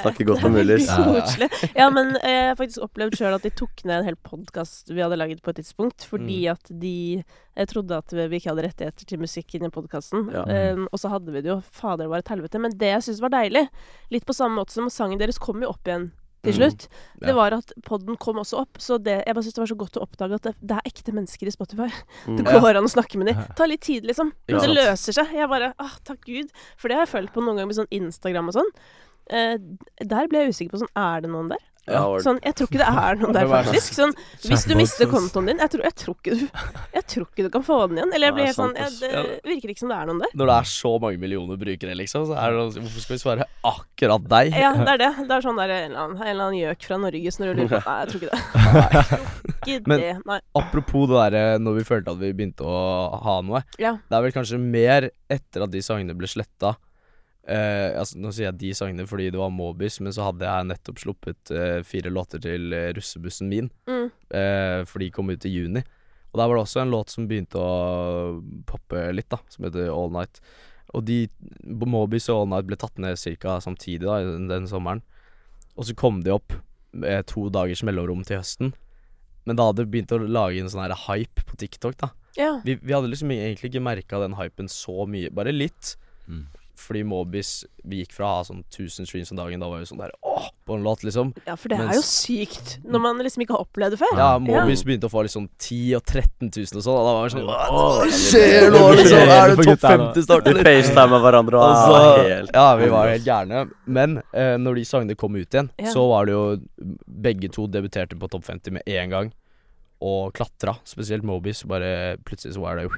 Snakker 0.00 0.24
godt 0.30 0.44
om 0.48 0.54
er 0.56 0.62
veldig 0.62 0.78
koselig. 0.88 1.48
Ja, 1.76 1.90
men 1.92 2.14
eh, 2.22 2.32
jeg 2.32 2.48
har 2.48 2.56
faktisk 2.62 2.86
opplevd 2.86 3.18
sjøl 3.18 3.36
at 3.36 3.44
de 3.44 3.52
tok 3.60 3.84
ned 3.84 3.98
en 4.00 4.08
hel 4.08 4.16
podkast 4.24 4.88
vi 4.94 5.02
hadde 5.04 5.18
laget 5.20 5.42
på 5.44 5.52
et 5.52 5.60
tidspunkt, 5.60 6.06
fordi 6.08 6.38
Mm. 6.46 6.52
at 6.54 6.72
de 6.80 6.94
jeg 7.56 7.68
trodde 7.68 7.96
at 7.96 8.12
vi 8.12 8.36
ikke 8.36 8.50
hadde 8.52 8.66
rettigheter 8.66 9.06
til 9.08 9.20
musikken 9.20 9.64
i 9.64 9.72
podkasten. 9.72 10.26
Ja. 10.32 10.44
og 10.92 10.98
så 11.00 11.08
hadde 11.08 11.32
vi 11.32 11.40
det 11.40 11.48
jo 11.52 11.60
fader 11.72 12.06
det 12.06 12.10
var 12.12 12.18
et 12.22 12.28
helvete. 12.28 12.60
Men 12.60 12.76
det 12.76 12.90
jeg 12.92 13.02
syns 13.02 13.20
var 13.24 13.32
deilig, 13.34 13.66
litt 14.12 14.26
på 14.28 14.34
samme 14.36 14.60
måte 14.60 14.72
som 14.76 14.90
sangen 14.92 15.18
deres 15.18 15.38
kom 15.42 15.62
jo 15.64 15.72
opp 15.72 15.88
igjen 15.88 16.10
til 16.46 16.54
Mm. 16.54 16.58
slutt, 16.62 16.86
Ja. 17.20 17.26
det 17.26 17.34
var 17.36 17.56
at 17.56 17.72
podden 17.84 18.16
kom 18.22 18.36
også 18.40 18.60
opp. 18.62 18.78
Så 18.78 18.98
det, 19.02 19.18
jeg 19.26 19.34
bare 19.34 19.44
syns 19.44 19.54
det 19.58 19.62
var 19.64 19.72
så 19.72 19.78
godt 19.82 19.98
å 19.98 20.04
oppdage 20.06 20.38
at 20.38 20.42
det, 20.48 20.54
det 20.62 20.76
er 20.78 20.88
ekte 20.90 21.12
mennesker 21.16 21.46
i 21.50 21.54
Spotify. 21.54 21.90
mm. 22.26 22.36
Det 22.38 22.44
går 22.46 22.76
an 22.80 22.86
å 22.88 22.92
snakke 22.92 23.18
med 23.20 23.32
dem. 23.32 23.42
Ta 23.58 23.66
litt 23.66 23.82
tid, 23.86 24.06
liksom. 24.08 24.32
Ja. 24.48 24.56
Men 24.56 24.62
det 24.64 24.76
løser 24.78 25.12
seg. 25.20 25.32
Jeg 25.36 25.48
bare 25.52 25.72
ah, 25.78 25.96
takk 26.06 26.22
Gud. 26.24 26.50
For 26.78 26.88
det 26.88 26.96
har 27.00 27.06
jeg 27.06 27.14
følt 27.14 27.32
på 27.34 27.42
noen 27.44 27.56
ganger 27.58 27.72
med 27.74 27.80
sånn 27.82 27.90
Instagram 27.90 28.48
og 28.48 28.54
sånn. 28.60 28.70
Eh, 29.28 29.56
der 30.06 30.28
ble 30.30 30.44
jeg 30.44 30.54
usikker 30.54 30.76
på 30.76 30.84
sånn 30.84 30.94
Er 30.94 31.20
det 31.24 31.30
noen 31.32 31.48
der? 31.50 31.62
Ja, 31.86 32.00
Sånn, 32.18 32.40
jeg 32.42 32.54
tror 32.58 32.66
ikke 32.66 32.80
det 32.80 32.86
er 32.90 33.18
noen 33.20 33.34
der, 33.36 33.46
faktisk. 33.46 33.94
Sånn, 33.94 34.12
hvis 34.42 34.64
du 34.66 34.72
mister 34.74 35.06
kontoen 35.06 35.46
din 35.52 35.60
jeg 35.62 35.70
tror, 35.70 35.82
jeg, 35.86 35.94
tror 36.00 36.16
ikke 36.18 36.34
du, 36.34 36.40
jeg 36.96 37.04
tror 37.12 37.26
ikke 37.28 37.44
du 37.46 37.50
kan 37.54 37.62
få 37.66 37.76
den 37.86 38.00
igjen. 38.00 38.14
Eller 38.16 38.26
jeg 38.32 38.34
blir 38.38 38.48
helt 38.50 38.58
sånn 38.58 38.74
jeg. 38.74 38.96
Det 39.02 39.50
virker 39.52 39.72
ikke 39.74 39.82
som 39.84 39.92
det 39.92 39.98
er 40.00 40.08
noen 40.10 40.22
der. 40.24 40.32
Når 40.40 40.50
det 40.50 40.56
er 40.56 40.70
så 40.72 40.92
mange 41.04 41.20
millioner 41.22 41.60
brukere, 41.60 41.94
liksom, 42.00 42.26
så 42.30 42.34
er 42.42 42.50
det 42.56 42.58
noe- 42.58 42.82
Hvorfor 42.86 43.04
skal 43.06 43.14
vi 43.14 43.20
svare 43.22 43.46
akkurat 43.70 44.26
deg? 44.34 44.50
Ja, 44.58 44.72
det 44.80 44.94
er 44.96 45.02
det. 45.04 45.12
Det 45.30 45.36
er 45.38 45.44
sånn 45.46 45.60
der 45.62 45.74
en 45.76 45.84
eller 45.92 46.02
annen, 46.06 46.16
en 46.22 46.30
eller 46.32 46.48
annen 46.48 46.58
gjøk 46.64 46.86
fra 46.90 46.98
Norge 47.06 47.32
som 47.36 47.46
lurer 47.46 47.70
på 47.70 47.80
Nei, 47.86 47.96
jeg 48.02 48.10
tror 48.10 48.20
ikke 48.20 48.32
det. 48.32 48.42
Nei. 48.66 49.20
ikke 49.76 49.78
Men- 49.92 50.02
det. 50.02 50.10
Nei. 50.32 50.40
Apropos 50.58 51.06
det 51.10 51.20
derre 51.22 51.44
når 51.62 51.78
vi 51.80 51.84
følte 51.88 52.12
at 52.16 52.20
vi 52.20 52.32
begynte 52.36 52.66
å 52.66 52.80
ha 53.22 53.36
noe. 53.46 53.62
Ja. 53.82 53.94
Det 54.10 54.18
er 54.18 54.26
vel 54.26 54.34
kanskje 54.34 54.58
mer 54.62 55.08
etter 55.30 55.64
at 55.66 55.72
de 55.72 55.82
sangene 55.86 56.14
ble 56.18 56.28
sletta. 56.30 56.74
Eh, 57.46 57.94
altså, 57.94 58.18
nå 58.18 58.32
sier 58.34 58.48
jeg 58.48 58.58
de 58.58 58.72
sangene 58.74 59.06
fordi 59.06 59.28
det 59.30 59.38
var 59.38 59.52
Mobis, 59.54 60.00
men 60.02 60.14
så 60.14 60.28
hadde 60.28 60.48
jeg 60.48 60.66
nettopp 60.66 61.02
sluppet 61.02 61.52
uh, 61.54 61.78
fire 61.86 62.10
låter 62.10 62.42
til 62.42 62.74
eh, 62.74 62.90
russebussen 62.96 63.50
min. 63.52 63.70
Mm. 63.86 64.08
uh, 64.10 64.80
for 64.88 65.02
de 65.02 65.12
kom 65.14 65.30
ut 65.30 65.46
i 65.46 65.52
juni. 65.54 65.84
Og 66.32 66.40
der 66.40 66.48
var 66.50 66.58
det 66.58 66.64
også 66.64 66.82
en 66.82 66.92
låt 66.92 67.12
som 67.12 67.28
begynte 67.30 67.60
å 67.60 68.40
poppe 68.68 69.06
litt, 69.14 69.30
da, 69.32 69.38
som 69.52 69.68
heter 69.68 69.92
All 69.92 70.10
Night. 70.12 70.40
Og 70.96 71.06
de 71.06 71.26
Mobis 71.62 72.26
og 72.32 72.42
All 72.42 72.50
Night 72.50 72.68
ble 72.68 72.78
tatt 72.80 72.98
ned 73.02 73.16
ca. 73.40 73.60
samtidig 73.62 74.04
da, 74.04 74.18
den, 74.26 74.50
den 74.50 74.66
sommeren. 74.70 75.04
Og 75.76 75.86
så 75.88 75.96
kom 75.96 76.22
de 76.26 76.34
opp 76.34 76.58
med 76.96 77.28
to 77.30 77.46
dagers 77.52 77.84
mellomrom 77.86 78.24
til 78.26 78.40
høsten. 78.40 78.74
Men 79.46 79.58
da 79.58 79.68
hadde 79.68 79.84
de 79.84 79.92
begynt 79.92 80.12
å 80.12 80.18
lage 80.18 80.58
en 80.58 80.70
sånn 80.72 80.82
her 80.82 80.96
hype 81.06 81.46
på 81.46 81.58
TikTok, 81.62 81.96
da. 82.02 82.10
ja. 82.34 82.56
Vi, 82.66 82.74
vi 82.82 82.94
hadde 82.96 83.12
liksom 83.12 83.30
egentlig 83.30 83.70
ikke 83.70 83.84
merka 83.86 84.20
den 84.24 84.34
hypen 84.40 84.70
så 84.72 85.06
mye, 85.08 85.30
bare 85.30 85.54
litt. 85.54 85.94
Mm. 86.26 86.48
Fordi 86.76 87.00
Mobis 87.08 87.64
Vi 87.88 88.02
gikk 88.02 88.12
fra 88.12 88.26
å 88.26 88.34
ha 88.38 88.44
sånn 88.44 88.58
1000 88.68 89.06
streams 89.08 89.30
om 89.32 89.38
dagen, 89.38 89.60
da 89.62 89.68
var 89.70 89.78
vi 89.80 89.86
sånn 89.88 90.00
der 90.02 90.10
åh, 90.26 90.48
på 90.66 90.74
en 90.76 90.82
låt, 90.84 91.04
liksom. 91.06 91.30
ja, 91.46 91.54
for 91.56 91.70
det 91.72 91.78
er 91.80 91.94
jo 91.96 92.02
sykt 92.04 92.72
når 92.84 93.00
man 93.04 93.20
liksom 93.22 93.44
ikke 93.44 93.54
har 93.54 93.62
opplevd 93.64 93.94
det 93.94 94.00
før. 94.02 94.18
Ja, 94.18 94.30
Mobis 94.42 94.82
begynte 94.84 95.06
å 95.08 95.12
få 95.12 95.22
liksom 95.24 95.46
10 95.62 95.94
og 95.96 96.02
13 96.04 96.50
000 96.50 96.80
og 96.80 96.84
sånn, 96.84 96.98
og 96.98 97.06
da 97.06 97.14
var 97.16 97.22
vi 97.28 97.32
sånn 97.36 97.46
Hva 97.46 97.60
Åh, 97.70 98.02
skjer 98.18 98.66
nå, 98.74 98.82
det 98.90 98.98
liksom? 99.00 99.32
Er 99.36 99.54
det 99.54 99.66
topp 99.70 99.86
50 99.86 100.26
snart, 100.26 100.50
eller? 100.52 100.68
Vi 100.68 100.82
facetimer 100.82 101.24
hverandre 101.24 101.62
og 101.62 101.66
Altså, 101.70 101.96
er 102.26 102.30
helt 102.34 102.52
ja, 102.58 102.66
vi 102.82 102.90
var 102.92 103.12
helt 103.14 103.26
gærne. 103.30 103.64
Men 103.86 104.18
eh, 104.34 104.56
når 104.60 104.80
de 104.82 104.84
sangene 104.90 105.16
kom 105.18 105.36
ut 105.38 105.46
igjen, 105.48 105.70
Ja. 105.80 105.92
så 105.94 106.04
var 106.10 106.26
det 106.28 106.34
jo 106.36 106.44
Begge 107.26 107.48
to 107.52 107.66
debuterte 107.70 108.18
på 108.18 108.28
topp 108.30 108.44
50 108.50 108.76
med 108.76 108.82
én 108.90 109.08
gang. 109.14 109.32
Og 110.04 110.34
klatra. 110.36 110.76
Spesielt 110.84 111.24
Mobis. 111.24 111.62
Bare 111.64 112.16
plutselig 112.26 112.54
så 112.58 112.60
var 112.66 112.76
det 112.76 112.90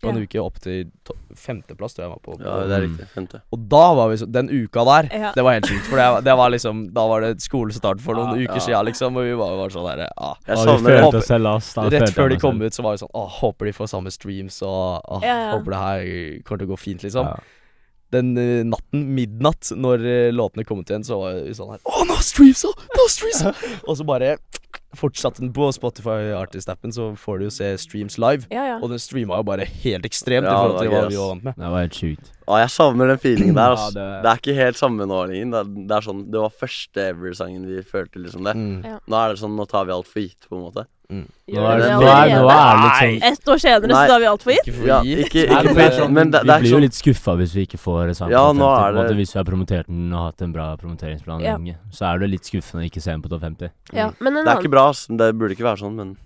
på 0.00 0.08
en 0.12 0.16
Ja. 0.16 0.22
uke 0.22 0.38
opp 0.40 0.58
til 0.62 0.90
to- 1.04 1.16
femteplass, 1.34 1.94
tror 1.96 2.04
jeg 2.06 2.10
var 2.12 2.20
på. 2.22 2.36
Ja, 2.40 2.52
det 2.70 2.76
er 2.76 2.84
riktig. 2.86 3.06
Femte. 3.14 3.40
Og 3.52 3.64
da 3.68 3.94
var 3.94 4.08
vi 4.12 4.16
så 4.20 4.30
Den 4.30 4.48
uka 4.48 4.84
der, 4.86 5.08
Ja. 5.12 5.32
det 5.34 5.42
var 5.42 5.52
helt 5.58 5.66
sjukt. 5.66 5.86
For 5.90 5.96
det, 5.96 6.24
det 6.24 6.36
var 6.36 6.50
liksom 6.50 6.92
Da 6.94 7.06
var 7.08 7.20
det 7.20 7.40
skolestart 7.42 8.00
for 8.00 8.14
noen 8.14 8.38
Ja, 8.38 8.44
uker 8.46 8.60
ja. 8.60 8.66
siden, 8.68 8.84
liksom. 8.86 9.16
Og 9.16 9.24
vi 9.26 9.34
var, 9.34 9.56
var 9.56 9.68
sånn 9.74 9.88
derre 9.90 10.08
ah. 10.16 10.34
Jeg 10.46 10.56
vi 10.56 10.62
savner 10.64 10.88
det. 10.88 11.02
følte 11.02 11.16
oss 11.18 11.26
selv 11.26 11.42
lost. 11.44 11.76
Rett 11.76 12.14
før 12.14 12.28
de 12.30 12.36
kom 12.38 12.58
selv. 12.58 12.66
ut, 12.66 12.72
så 12.78 12.82
var 12.82 12.92
vi 12.92 13.02
sånn 13.04 13.14
Åh, 13.14 13.28
håper 13.40 13.64
de 13.66 13.72
får 13.72 13.88
samme 13.88 14.10
streams, 14.14 14.62
og 14.62 15.22
ja. 15.22 15.52
håper 15.58 15.70
det 15.70 15.82
her 15.82 16.42
kommer 16.44 16.58
til 16.58 16.68
å 16.68 16.72
gå 16.76 16.78
fint, 16.78 17.02
liksom. 17.02 17.26
Ja. 17.26 17.36
Den 18.10 18.38
uh, 18.38 18.62
natten, 18.64 19.02
midnatt, 19.14 19.68
når 19.76 20.00
uh, 20.00 20.32
låtene 20.32 20.64
kom 20.64 20.78
ut 20.80 20.88
igjen, 20.88 21.04
så 21.04 21.18
var 21.20 21.34
vi 21.44 21.52
sånn 21.52 21.74
her 21.74 21.80
Å, 21.84 22.06
nå 22.08 22.14
streams, 22.24 22.62
nå! 22.64 22.70
Nå 22.96 23.04
streams! 23.12 23.42
og 23.84 23.96
så 23.98 24.06
bare 24.08 24.38
fortsatt 24.96 25.36
den 25.40 25.50
på 25.52 25.68
Spotify 25.74 26.32
Artist-appen, 26.38 26.92
så 26.94 27.10
får 27.20 27.38
du 27.38 27.44
jo 27.48 27.50
se 27.52 27.68
streams 27.78 28.16
live. 28.18 28.46
Ja, 28.50 28.64
ja. 28.64 28.76
Og 28.80 28.88
den 28.90 28.98
streama 29.02 29.36
jo 29.40 29.44
bare 29.44 29.66
helt 29.84 30.06
ekstremt 30.08 30.46
Ja, 30.48 30.54
i 30.54 30.56
forhold 30.56 30.78
det 30.78 30.86
til 30.86 30.92
var 30.94 31.02
hva 31.04 31.10
vi 31.12 31.18
var 31.20 31.28
vant 31.34 31.44
med. 31.44 31.54
Det 31.60 31.72
var 31.74 31.84
helt 31.84 31.98
sjukt. 32.00 32.30
Å, 32.48 32.58
jeg 32.62 32.70
savner 32.72 33.12
den 33.12 33.18
feelingen 33.22 33.54
der. 33.58 33.76
Ja, 33.76 33.88
det- 33.92 34.06
det... 34.24 34.30
er 34.32 34.42
ikke 34.42 34.56
helt 34.56 34.76
samme 34.80 35.06
nå. 35.10 35.18
Det, 35.28 35.64
det 35.88 35.96
er 35.98 36.06
sånn 36.08 36.22
Det 36.32 36.40
var 36.40 36.50
første 36.64 37.08
ever-sangen 37.12 37.66
vi 37.68 37.82
følte 37.82 38.22
liksom 38.24 38.44
det. 38.48 38.54
Mm. 38.56 38.78
Ja. 38.84 38.98
Nå 39.06 39.16
er 39.20 39.34
det 39.34 39.42
sånn 39.42 39.56
Nå 39.58 39.66
tar 39.68 39.84
vi 39.84 39.92
alt 39.92 40.08
for 40.08 40.20
gitt, 40.24 40.48
på 40.48 40.56
en 40.56 40.64
måte. 40.70 40.86
Nå 41.08 41.22
er, 41.64 41.78
det 41.80 41.86
nå 41.88 42.02
er, 42.04 42.30
nå 42.36 42.48
er 42.52 42.74
det 42.76 42.80
litt 42.84 42.98
sånn 43.00 43.22
Ett 43.32 43.46
år 43.48 43.60
senere, 43.62 43.88
Nei. 43.88 44.00
så 44.04 44.10
tar 44.12 44.20
vi 44.20 44.26
alt 44.28 44.42
for 44.44 44.52
gitt? 44.52 44.66
Ikke 44.68 44.76
for 44.76 44.88
Ja, 44.90 44.98
gitt. 45.06 45.20
ikke, 45.24 45.44
ikke 45.48 45.70
for, 45.72 45.80
er 45.80 45.94
sånn, 45.96 46.12
men 46.12 46.30
det, 46.34 46.42
vi 46.42 46.48
det 46.50 46.52
er 46.54 46.60
blir 46.60 46.68
jo 46.68 46.76
sånn 46.76 46.84
litt 46.84 46.98
skuffa 46.98 47.34
hvis 47.40 47.54
vi 47.56 47.62
ikke 47.64 47.80
får 47.80 48.12
samme 48.18 48.34
Ja, 48.34 48.42
nå 48.52 48.60
50. 48.60 48.68
er 48.68 48.82
på 48.82 48.88
en 48.88 48.98
måte. 48.98 49.08
det- 49.08 49.16
Hvis 49.22 49.32
vi 49.32 49.38
har 49.38 49.44
promotert 49.48 49.86
den 49.88 50.12
og 50.12 50.20
hatt 50.26 50.42
en 50.44 50.52
bra 50.52 50.66
promoteringsplan 50.76 51.40
Ja. 51.40 51.56
lenge, 51.56 51.76
så 51.90 52.12
er 52.12 52.18
det 52.18 52.28
litt 52.28 52.44
skuffende 52.44 52.84
å 52.84 52.90
ikke 52.90 53.00
se 53.00 53.10
den 53.10 53.22
på 53.22 53.30
topp 53.30 53.40
50. 53.40 53.70
Ja, 53.94 54.10
men 54.20 54.36
en 54.36 54.44
Det 54.44 54.52
er 54.52 54.56
annen 54.56 54.64
ikke 54.64 54.70
bra. 54.76 54.92
Det 54.92 55.28
burde 55.38 55.56
ikke 55.56 55.64
være 55.64 55.80
sånn, 55.80 55.94
men 55.96 56.16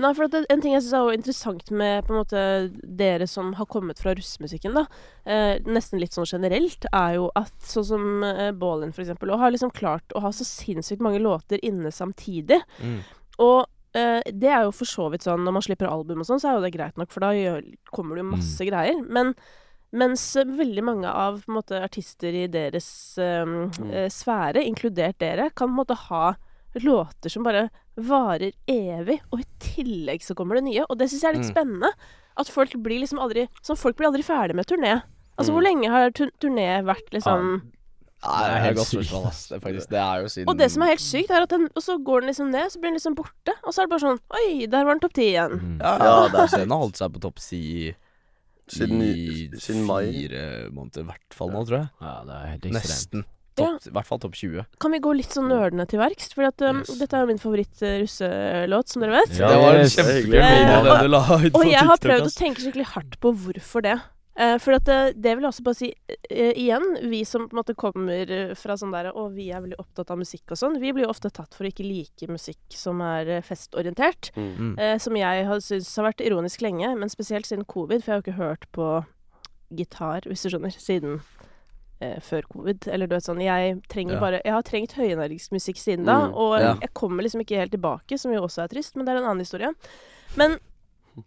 Nei, 0.00 0.14
for 0.14 0.24
at 0.24 0.30
det, 0.30 0.46
En 0.48 0.62
ting 0.62 0.72
jeg 0.72 0.80
syns 0.80 0.94
er 0.96 1.12
interessant 1.18 1.70
med 1.70 2.06
på 2.06 2.14
en 2.16 2.24
måte 2.24 2.72
dere 2.96 3.26
som 3.28 3.52
har 3.52 3.66
kommet 3.66 3.98
fra 4.00 4.14
russemusikken, 4.14 4.72
da, 4.72 4.86
eh, 5.26 5.58
nesten 5.66 6.00
litt 6.00 6.12
sånn 6.16 6.24
generelt, 6.24 6.86
er 6.90 7.16
jo 7.16 7.30
at 7.36 7.52
sånn 7.60 7.84
som 7.84 8.24
eh, 8.24 8.50
Ballin 8.52 8.92
for 8.92 9.02
eksempel, 9.02 9.30
og 9.30 9.38
har 9.40 9.50
liksom 9.50 9.70
klart 9.70 10.08
å 10.16 10.22
ha 10.22 10.30
så 10.30 10.46
sinnssykt 10.48 11.00
mange 11.00 11.20
låter 11.20 11.60
inne 11.62 11.92
samtidig. 11.92 12.62
Mm. 12.82 13.00
Og 13.40 13.66
eh, 13.94 14.20
det 14.30 14.48
er 14.50 14.62
jo 14.66 14.70
for 14.72 14.84
så 14.86 15.10
vidt 15.10 15.22
sånn 15.26 15.44
når 15.44 15.52
man 15.52 15.62
slipper 15.62 15.88
album 15.90 16.20
og 16.20 16.26
sånn, 16.26 16.40
så 16.40 16.50
er 16.50 16.54
jo 16.58 16.64
det 16.66 16.72
greit 16.76 16.96
nok, 16.96 17.10
for 17.10 17.20
da 17.20 17.32
gjør, 17.36 17.62
kommer 17.90 18.14
det 18.16 18.24
jo 18.24 18.30
masse 18.30 18.66
greier. 18.68 19.02
Men 19.08 19.34
mens 19.92 20.36
eh, 20.36 20.44
veldig 20.44 20.84
mange 20.86 21.08
av 21.10 21.42
måte, 21.48 21.80
artister 21.82 22.32
i 22.32 22.46
deres 22.46 23.18
eh, 23.18 23.42
eh, 23.90 24.08
sfære, 24.08 24.62
inkludert 24.66 25.18
dere, 25.18 25.50
kan 25.50 25.68
på 25.68 25.72
en 25.74 25.80
måte 25.82 25.96
ha 26.08 26.34
låter 26.78 27.28
som 27.28 27.42
bare 27.42 27.68
varer 27.98 28.52
evig, 28.70 29.18
og 29.32 29.40
i 29.42 29.46
tillegg 29.58 30.22
så 30.22 30.36
kommer 30.38 30.54
det 30.60 30.68
nye. 30.68 30.84
Og 30.88 30.96
det 31.00 31.08
syns 31.10 31.22
jeg 31.24 31.30
er 31.32 31.38
litt 31.40 31.48
Mm. 31.50 31.54
spennende. 31.56 31.90
At 32.38 32.48
folk 32.48 32.70
blir 32.80 33.00
liksom 33.02 33.18
aldri 33.18 33.48
Sånn, 33.60 33.76
folk 33.76 33.96
blir 33.96 34.06
aldri 34.06 34.22
ferdig 34.22 34.54
med 34.54 34.66
turné. 34.66 35.02
Altså, 35.36 35.50
Mm. 35.50 35.54
hvor 35.56 35.62
lenge 35.66 35.90
har 35.90 36.10
turné 36.12 36.84
vært 36.84 37.10
liksom 37.10 37.62
Nei, 38.20 38.40
det 38.44 38.56
er 38.56 38.64
helt 38.66 38.78
sykt. 38.82 38.90
spørsmål, 38.92 39.26
ass. 39.30 39.42
Det 39.48 39.56
er 39.56 39.60
faktisk 39.64 39.88
Det 39.94 40.00
er 40.04 40.20
jo 40.20 40.28
siden 40.28 40.48
Og 40.52 40.58
det 40.60 40.66
som 40.70 40.82
er 40.84 40.90
helt 40.92 41.00
sykt, 41.00 41.30
er 41.30 41.42
at 41.46 41.48
den 41.54 41.68
Og 41.74 41.82
så 41.82 41.96
går 42.04 42.20
den 42.20 42.28
liksom 42.34 42.50
ned, 42.52 42.68
så 42.70 42.78
blir 42.82 42.90
den 42.92 42.98
liksom 43.00 43.14
borte. 43.16 43.54
Og 43.64 43.72
så 43.72 43.80
er 43.80 43.88
det 43.88 43.92
bare 43.94 44.04
sånn 44.04 44.20
Oi, 44.36 44.66
der 44.66 44.84
var 44.84 44.92
den 44.94 45.00
topp 45.00 45.14
ti 45.16 45.26
igjen. 45.32 45.56
Mm. 45.56 45.78
Ja, 45.80 45.94
Ja, 45.96 46.04
ja, 46.10 46.28
det 46.34 46.40
er 46.44 46.52
så 46.52 46.60
den 46.64 46.70
har 46.76 46.82
holdt 46.84 47.00
seg 47.00 47.12
på 47.16 47.22
topp 47.24 47.38
si 47.40 47.62
siden, 48.70 49.00
i 49.02 49.48
siden 49.58 49.82
mai 49.88 50.04
fire 50.12 50.70
måneder, 50.70 51.02
i 51.02 51.08
hvert 51.08 51.34
fall 51.34 51.48
nå, 51.50 51.64
tror 51.66 51.78
jeg. 51.80 51.88
Ja, 52.04 52.12
det 52.28 52.34
er 52.36 52.50
helt 52.52 52.66
ekstremt. 52.70 52.84
Nesten. 52.92 53.24
Topp, 53.58 53.86
I 53.88 53.90
hvert 53.96 54.06
fall 54.06 54.20
topp 54.22 54.36
20. 54.38 54.62
Kan 54.80 54.92
vi 54.94 55.00
gå 55.02 55.10
litt 55.18 55.34
sånn 55.34 55.48
nerdende 55.50 55.88
til 55.90 55.98
verks? 55.98 56.30
For 56.36 56.46
at, 56.46 56.62
um, 56.62 56.78
Yes. 56.84 56.92
dette 57.00 57.16
er 57.18 57.24
jo 57.24 57.30
min 57.32 57.40
favoritt-russelåt, 57.42 58.88
som 58.92 59.02
dere 59.02 59.16
vet. 59.18 59.34
Ja, 59.40 59.48
det 59.50 59.58
var 59.64 59.74
en 59.80 59.90
kjempegøy 59.90 60.30
video 60.30 60.44
Eh, 60.44 60.84
den 60.86 61.02
du 61.02 61.08
la 61.08 61.22
ut 61.26 61.52
på 61.52 61.58
Og 61.60 61.66
jeg 61.66 61.82
har 61.90 61.98
prøvd 61.98 62.28
å 62.28 62.36
tenke 62.36 62.62
skikkelig 62.62 62.86
hardt 62.94 63.18
på 63.20 63.32
hvorfor 63.34 63.82
det. 63.82 63.98
Eh, 64.40 64.56
for 64.62 64.72
at 64.78 64.86
det, 64.88 64.98
det 65.20 65.34
vil 65.36 65.44
jeg 65.44 65.50
også 65.52 65.64
bare 65.66 65.76
si 65.76 65.88
eh, 66.30 66.54
igjen, 66.56 66.86
vi 67.10 67.18
som 67.28 67.44
på 67.48 67.52
en 67.52 67.60
måte 67.60 67.74
kommer 67.76 68.30
eh, 68.32 68.54
fra 68.56 68.76
sånn 68.80 68.94
der 68.94 69.10
Og 69.12 69.34
vi 69.36 69.50
er 69.52 69.60
veldig 69.60 69.76
opptatt 69.82 70.10
av 70.14 70.20
musikk 70.22 70.54
og 70.54 70.60
sånn. 70.62 70.78
Vi 70.80 70.94
blir 70.96 71.04
jo 71.04 71.10
ofte 71.12 71.28
tatt 71.34 71.52
for 71.56 71.66
å 71.66 71.70
ikke 71.72 71.84
like 71.84 72.28
musikk 72.30 72.62
som 72.72 73.02
er 73.04 73.28
eh, 73.36 73.42
festorientert. 73.44 74.30
Mm. 74.38 74.48
Mm. 74.56 74.72
Eh, 74.80 74.94
som 75.02 75.18
jeg 75.20 75.44
har 75.50 75.60
syntes 75.66 75.92
har 76.00 76.08
vært 76.08 76.24
ironisk 76.24 76.64
lenge, 76.64 76.94
men 76.96 77.12
spesielt 77.12 77.44
siden 77.50 77.66
covid. 77.68 78.00
For 78.00 78.08
jeg 78.08 78.16
har 78.16 78.22
jo 78.22 78.26
ikke 78.30 78.40
hørt 78.40 78.66
på 78.72 78.88
gitar, 79.76 80.24
hvis 80.26 80.42
du 80.46 80.50
skjønner, 80.54 80.72
siden 80.74 81.20
eh, 82.00 82.16
før 82.24 82.48
covid. 82.50 82.88
Eller 82.90 83.06
du 83.10 83.14
vet 83.14 83.26
sånn 83.28 83.42
Jeg 83.44 83.76
trenger 83.92 84.16
Ja. 84.16 84.20
bare 84.24 84.40
Jeg 84.44 84.52
har 84.56 84.62
trengt 84.66 84.96
høyenergisk 84.96 85.52
musikk 85.52 85.76
siden 85.78 86.06
da, 86.08 86.16
Mm, 86.30 86.34
og 86.34 86.56
ja. 86.60 86.72
jeg 86.80 86.94
kommer 86.94 87.22
liksom 87.22 87.44
ikke 87.44 87.60
helt 87.60 87.76
tilbake, 87.76 88.18
som 88.18 88.32
jo 88.32 88.40
også 88.48 88.64
er 88.64 88.72
trist, 88.72 88.96
men 88.96 89.04
det 89.04 89.12
er 89.14 89.20
en 89.20 89.28
annen 89.30 89.44
historie. 89.44 89.74
Men 90.36 90.58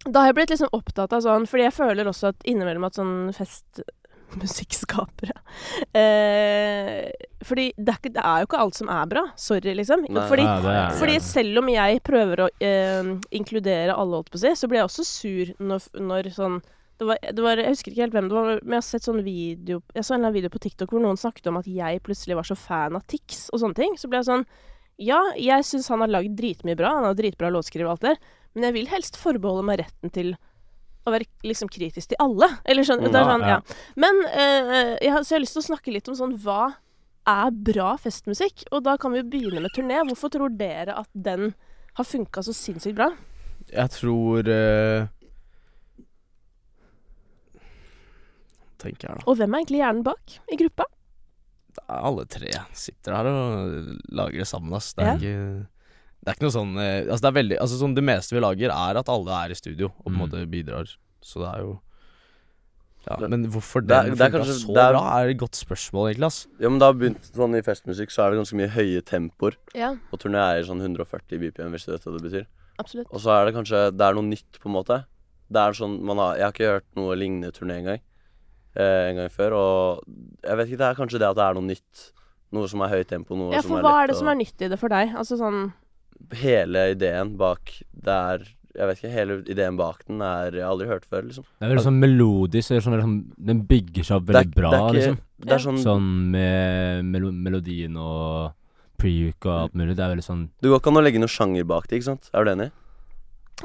da 0.06 0.24
har 0.24 0.32
jeg 0.32 0.38
blitt 0.38 0.54
liksom 0.54 0.76
opptatt 0.76 1.14
av 1.14 1.22
sånn 1.26 1.48
Fordi 1.50 1.68
jeg 1.68 1.76
føler 1.76 2.10
også 2.10 2.32
at 2.32 2.46
innimellom 2.50 2.86
at 2.88 2.98
sånn 2.98 3.16
festmusikkskapere 3.36 5.36
eh, 6.02 7.10
Fordi 7.44 7.66
det 7.78 7.92
er, 7.92 8.00
ikke, 8.00 8.14
det 8.16 8.24
er 8.24 8.38
jo 8.42 8.48
ikke 8.48 8.62
alt 8.64 8.80
som 8.80 8.90
er 8.94 9.10
bra. 9.12 9.24
Sorry, 9.40 9.74
liksom. 9.78 10.00
Nei. 10.08 10.28
Fordi 10.30 10.46
nei, 10.48 10.62
det 10.64 10.76
er 10.80 10.90
fordi 11.02 11.16
selv 11.26 11.54
om 11.64 11.68
jeg 11.74 12.06
prøver 12.08 12.46
å 12.46 12.48
eh, 12.64 13.04
inkludere 13.36 13.98
alle, 13.98 14.22
holdt 14.22 14.32
på 14.34 14.40
å 14.40 14.44
si, 14.46 14.52
så 14.58 14.66
blir 14.72 14.82
jeg 14.82 14.90
også 14.90 15.06
sur 15.10 15.46
når, 15.60 15.80
når 16.00 16.32
sånn 16.38 16.58
det 17.02 17.08
var, 17.10 17.18
det 17.34 17.42
var, 17.42 17.58
Jeg 17.58 17.74
husker 17.74 17.92
ikke 17.92 18.04
helt 18.06 18.16
hvem 18.16 18.28
det 18.30 18.38
var, 18.38 18.46
men 18.62 18.74
jeg 18.76 18.80
har 18.80 18.86
sett 18.86 19.08
sånn 19.08 19.24
video 19.26 19.76
Jeg 19.98 20.06
så 20.06 20.14
en 20.16 20.34
video 20.34 20.52
på 20.54 20.62
TikTok 20.62 20.90
hvor 20.94 21.02
noen 21.04 21.20
snakket 21.20 21.50
om 21.50 21.58
at 21.60 21.68
jeg 21.68 22.04
plutselig 22.06 22.38
var 22.38 22.48
så 22.48 22.58
fan 22.60 22.96
av 22.96 23.04
Tix 23.10 23.28
og 23.50 23.60
sånne 23.64 23.78
ting. 23.80 23.94
Så 24.00 24.08
ble 24.12 24.18
jeg 24.22 24.30
sånn 24.30 24.46
Ja, 25.02 25.20
jeg 25.42 25.66
syns 25.68 25.90
han 25.92 26.04
har 26.06 26.14
lagd 26.14 26.34
dritmye 26.38 26.78
bra, 26.80 26.90
han 27.00 27.08
har 27.10 27.18
dritbra 27.18 27.50
låtskriver 27.52 27.90
og 27.90 27.96
alt 27.98 28.08
det, 28.12 28.16
men 28.54 28.64
jeg 28.70 28.74
vil 28.78 28.88
helst 28.92 29.18
forbeholde 29.18 29.64
meg 29.68 29.80
retten 29.84 30.12
til 30.14 30.34
å 31.04 31.12
være 31.12 31.26
liksom 31.44 31.68
kritisk 31.74 32.14
til 32.14 32.20
alle. 32.24 32.48
Eller 32.64 32.86
skjønner 32.88 33.10
er 33.10 33.18
Ja, 33.20 33.24
sånn 33.28 33.42
ja. 33.44 33.56
ja. 33.58 33.78
Men 34.00 34.22
eh, 34.30 34.94
jeg, 35.04 35.12
har, 35.12 35.24
så 35.26 35.34
jeg 35.34 35.38
har 35.40 35.44
lyst 35.44 35.58
til 35.58 35.64
å 35.64 35.70
snakke 35.72 35.92
litt 35.96 36.08
om 36.08 36.16
sånn 36.16 36.38
Hva 36.40 36.62
er 37.28 37.52
bra 37.52 37.94
festmusikk? 38.00 38.64
Og 38.72 38.84
da 38.86 38.96
kan 39.00 39.12
vi 39.12 39.20
jo 39.22 39.28
begynne 39.34 39.64
med 39.66 39.74
turné. 39.76 40.00
Hvorfor 40.08 40.32
tror 40.32 40.54
dere 40.60 40.96
at 41.02 41.10
den 41.14 41.52
har 41.98 42.08
funka 42.08 42.44
så 42.44 42.54
sinnssykt 42.56 42.96
bra? 42.98 43.10
Jeg 43.74 43.92
tror 43.98 44.48
eh, 44.52 45.10
Tenker 48.84 49.08
jeg, 49.10 49.20
da. 49.22 49.28
Og 49.32 49.38
hvem 49.40 49.54
er 49.56 49.62
egentlig 49.64 49.80
hjernen 49.80 50.04
bak 50.06 50.34
i 50.52 50.58
gruppa? 50.60 50.88
Alle 51.90 52.26
tre 52.30 52.52
sitter 52.78 53.16
her 53.18 53.30
og 53.32 53.78
lager 54.14 54.44
det 54.44 54.48
sammen, 54.50 54.74
ass. 54.78 54.92
Det 54.94 55.04
er 55.06 55.08
Ja. 55.08 55.16
ikke 55.18 55.68
Det 56.24 56.32
er 56.32 56.36
ikke 56.38 56.46
noe 56.48 56.56
sånn 56.56 56.78
eh, 56.80 57.02
Altså, 57.12 57.22
det 57.22 57.30
er 57.30 57.38
veldig 57.44 57.58
Altså, 57.60 57.78
sånn 57.82 57.96
det 57.96 58.04
meste 58.08 58.32
vi 58.36 58.40
lager, 58.44 58.72
er 58.72 59.00
at 59.02 59.10
alle 59.12 59.40
er 59.44 59.52
i 59.52 59.58
studio 59.60 59.90
og 59.92 60.06
på 60.06 60.12
en 60.12 60.14
Mm. 60.16 60.22
måte 60.24 60.46
bidrar. 60.50 60.88
Så 61.22 61.40
det 61.44 61.50
er 61.54 61.60
jo 61.66 61.80
ja, 63.04 63.18
Men 63.28 63.44
hvorfor 63.52 63.82
det 63.84 63.90
den 63.92 64.16
det 64.16 64.22
er 64.22 64.30
funka 64.32 64.38
kanskje- 64.40 64.62
så 64.64 64.74
det 64.74 64.84
er- 64.84 64.94
bra, 64.94 65.02
er 65.20 65.30
et 65.30 65.38
godt 65.38 65.56
spørsmål, 65.60 66.06
egentlig, 66.14 66.26
ass. 66.26 66.48
Ja, 66.60 66.70
men 66.70 66.80
det 66.80 66.86
har 66.88 66.94
begynt 66.94 67.22
sånn 67.36 67.56
i 67.58 67.62
festmusikk, 67.62 68.08
så 68.16 68.24
er 68.24 68.32
det 68.32 68.40
ganske 68.40 68.56
mye 68.56 68.70
høye 68.72 69.02
tempoer. 69.04 69.56
Ja, 69.76 69.90
Og 70.14 70.20
turneer 70.20 70.64
sånn 70.64 70.80
140 70.80 71.38
BPM, 71.38 71.72
hvis 71.72 71.86
du 71.86 71.92
vet 71.92 72.02
hva 72.06 72.18
det 72.18 72.32
betyr. 72.32 72.46
absolutt. 72.80 73.08
Og 73.12 73.20
så 73.20 73.30
er 73.42 73.46
det 73.46 73.54
kanskje 73.56 73.92
Det 73.98 74.02
er 74.02 74.14
noe 74.14 74.24
nytt, 74.24 74.52
på 74.60 74.66
en 74.68 74.72
måte. 74.74 75.06
Det 75.52 75.60
er 75.60 75.72
sånn 75.74 76.02
man 76.02 76.18
har 76.18 76.36
Jeg 76.38 76.44
har 76.44 76.52
ikke 76.54 76.72
hørt 76.80 76.96
noe 76.96 77.16
lignende 77.16 77.52
turné 77.52 77.84
engang. 77.84 78.00
Eh, 78.76 79.10
en 79.10 79.16
gang 79.18 79.30
før. 79.30 79.52
Og 79.52 80.04
jeg 80.42 80.58
vet 80.58 80.68
ikke, 80.70 80.78
det 80.78 80.88
er 80.88 80.96
kanskje 80.96 81.20
det 81.20 81.28
at 81.30 81.36
det 81.36 81.44
er 81.44 81.54
noe 81.54 81.68
nytt. 81.68 82.12
Noe 82.54 82.68
som 82.70 82.82
er 82.82 82.88
høyt 82.90 83.08
tempo, 83.08 83.36
noe 83.36 83.52
Ja, 83.52 83.60
som 83.62 83.72
for 83.72 83.80
er 83.80 83.84
hva 83.84 84.04
er 84.04 84.08
det 84.08 84.16
og... 84.16 84.20
som 84.20 84.28
er 84.30 84.36
nytt 84.36 84.62
i 84.62 84.68
det 84.70 84.80
for 84.80 84.88
deg? 84.88 85.10
Altså 85.14 85.38
sånn 85.38 85.74
Hele 86.34 86.92
ideen 86.96 87.36
bak 87.38 87.74
Det 87.94 88.14
er 88.14 88.44
Jeg 88.76 88.88
vet 88.90 88.98
ikke, 89.04 89.12
hele 89.14 89.36
ideen 89.46 89.78
bak 89.78 90.00
den 90.08 90.22
er 90.22 90.52
Jeg 90.56 90.64
har 90.64 90.72
aldri 90.74 90.88
hørt 90.90 91.06
før, 91.06 91.22
liksom. 91.28 91.44
Det 91.60 91.68
er 91.68 91.74
veldig 91.76 91.86
sånn 91.86 92.00
melodisk, 92.02 92.72
eller 92.72 92.82
sånn, 92.82 93.02
sånn, 93.04 93.20
den 93.38 93.62
bygger 93.70 94.04
seg 94.04 94.18
opp 94.18 94.26
Det 94.26 94.36
er- 94.36 94.40
veldig 94.44 94.56
bra, 94.56 94.70
det 94.72 94.80
er 94.80 94.84
ikke, 94.84 94.94
liksom. 94.98 95.18
Det 95.44 95.52
er 95.54 95.64
sånn 95.68 95.82
Sånn 95.84 96.32
med 96.32 97.06
melo 97.06 97.32
melodien 97.32 97.98
og 97.98 98.54
pre-uke 98.98 99.46
og 99.46 99.60
alt 99.66 99.74
mulig. 99.76 99.96
Det 99.96 100.04
er 100.06 100.16
veldig 100.16 100.24
sånn 100.26 100.50
Du 100.62 100.70
går 100.72 100.80
ikke 100.80 100.88
an 100.94 101.02
å 101.02 101.04
legge 101.04 101.20
noe 101.20 101.28
sjanger 101.28 101.68
bak 101.68 101.88
det, 101.88 102.00
ikke 102.00 102.10
sant? 102.12 102.30
Er 102.34 102.44
du 102.46 102.52
enig? 102.56 102.72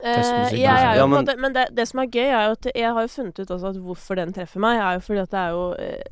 eh, 0.05 0.51
ja, 0.61 0.95
Ja, 0.97 1.07
men- 1.07 1.25
Men 1.41 1.53
det, 1.55 1.75
det 1.75 1.89
som 1.89 2.01
er 2.01 2.07
gøy, 2.07 2.29
er 2.29 2.45
jo 2.49 2.53
at 2.53 2.67
jeg 2.75 2.93
har 2.93 3.01
jo 3.03 3.09
funnet 3.09 3.39
ut 3.41 3.49
også 3.49 3.69
at 3.71 3.77
hvorfor 3.77 4.17
den 4.17 4.33
treffer 4.33 4.61
meg, 4.61 4.77
er 4.79 4.95
jo 4.99 5.01
fordi 5.01 5.23
at 5.23 5.31
det 5.31 5.39
er 5.39 5.51
jo 5.51 5.73
eh, 5.79 6.03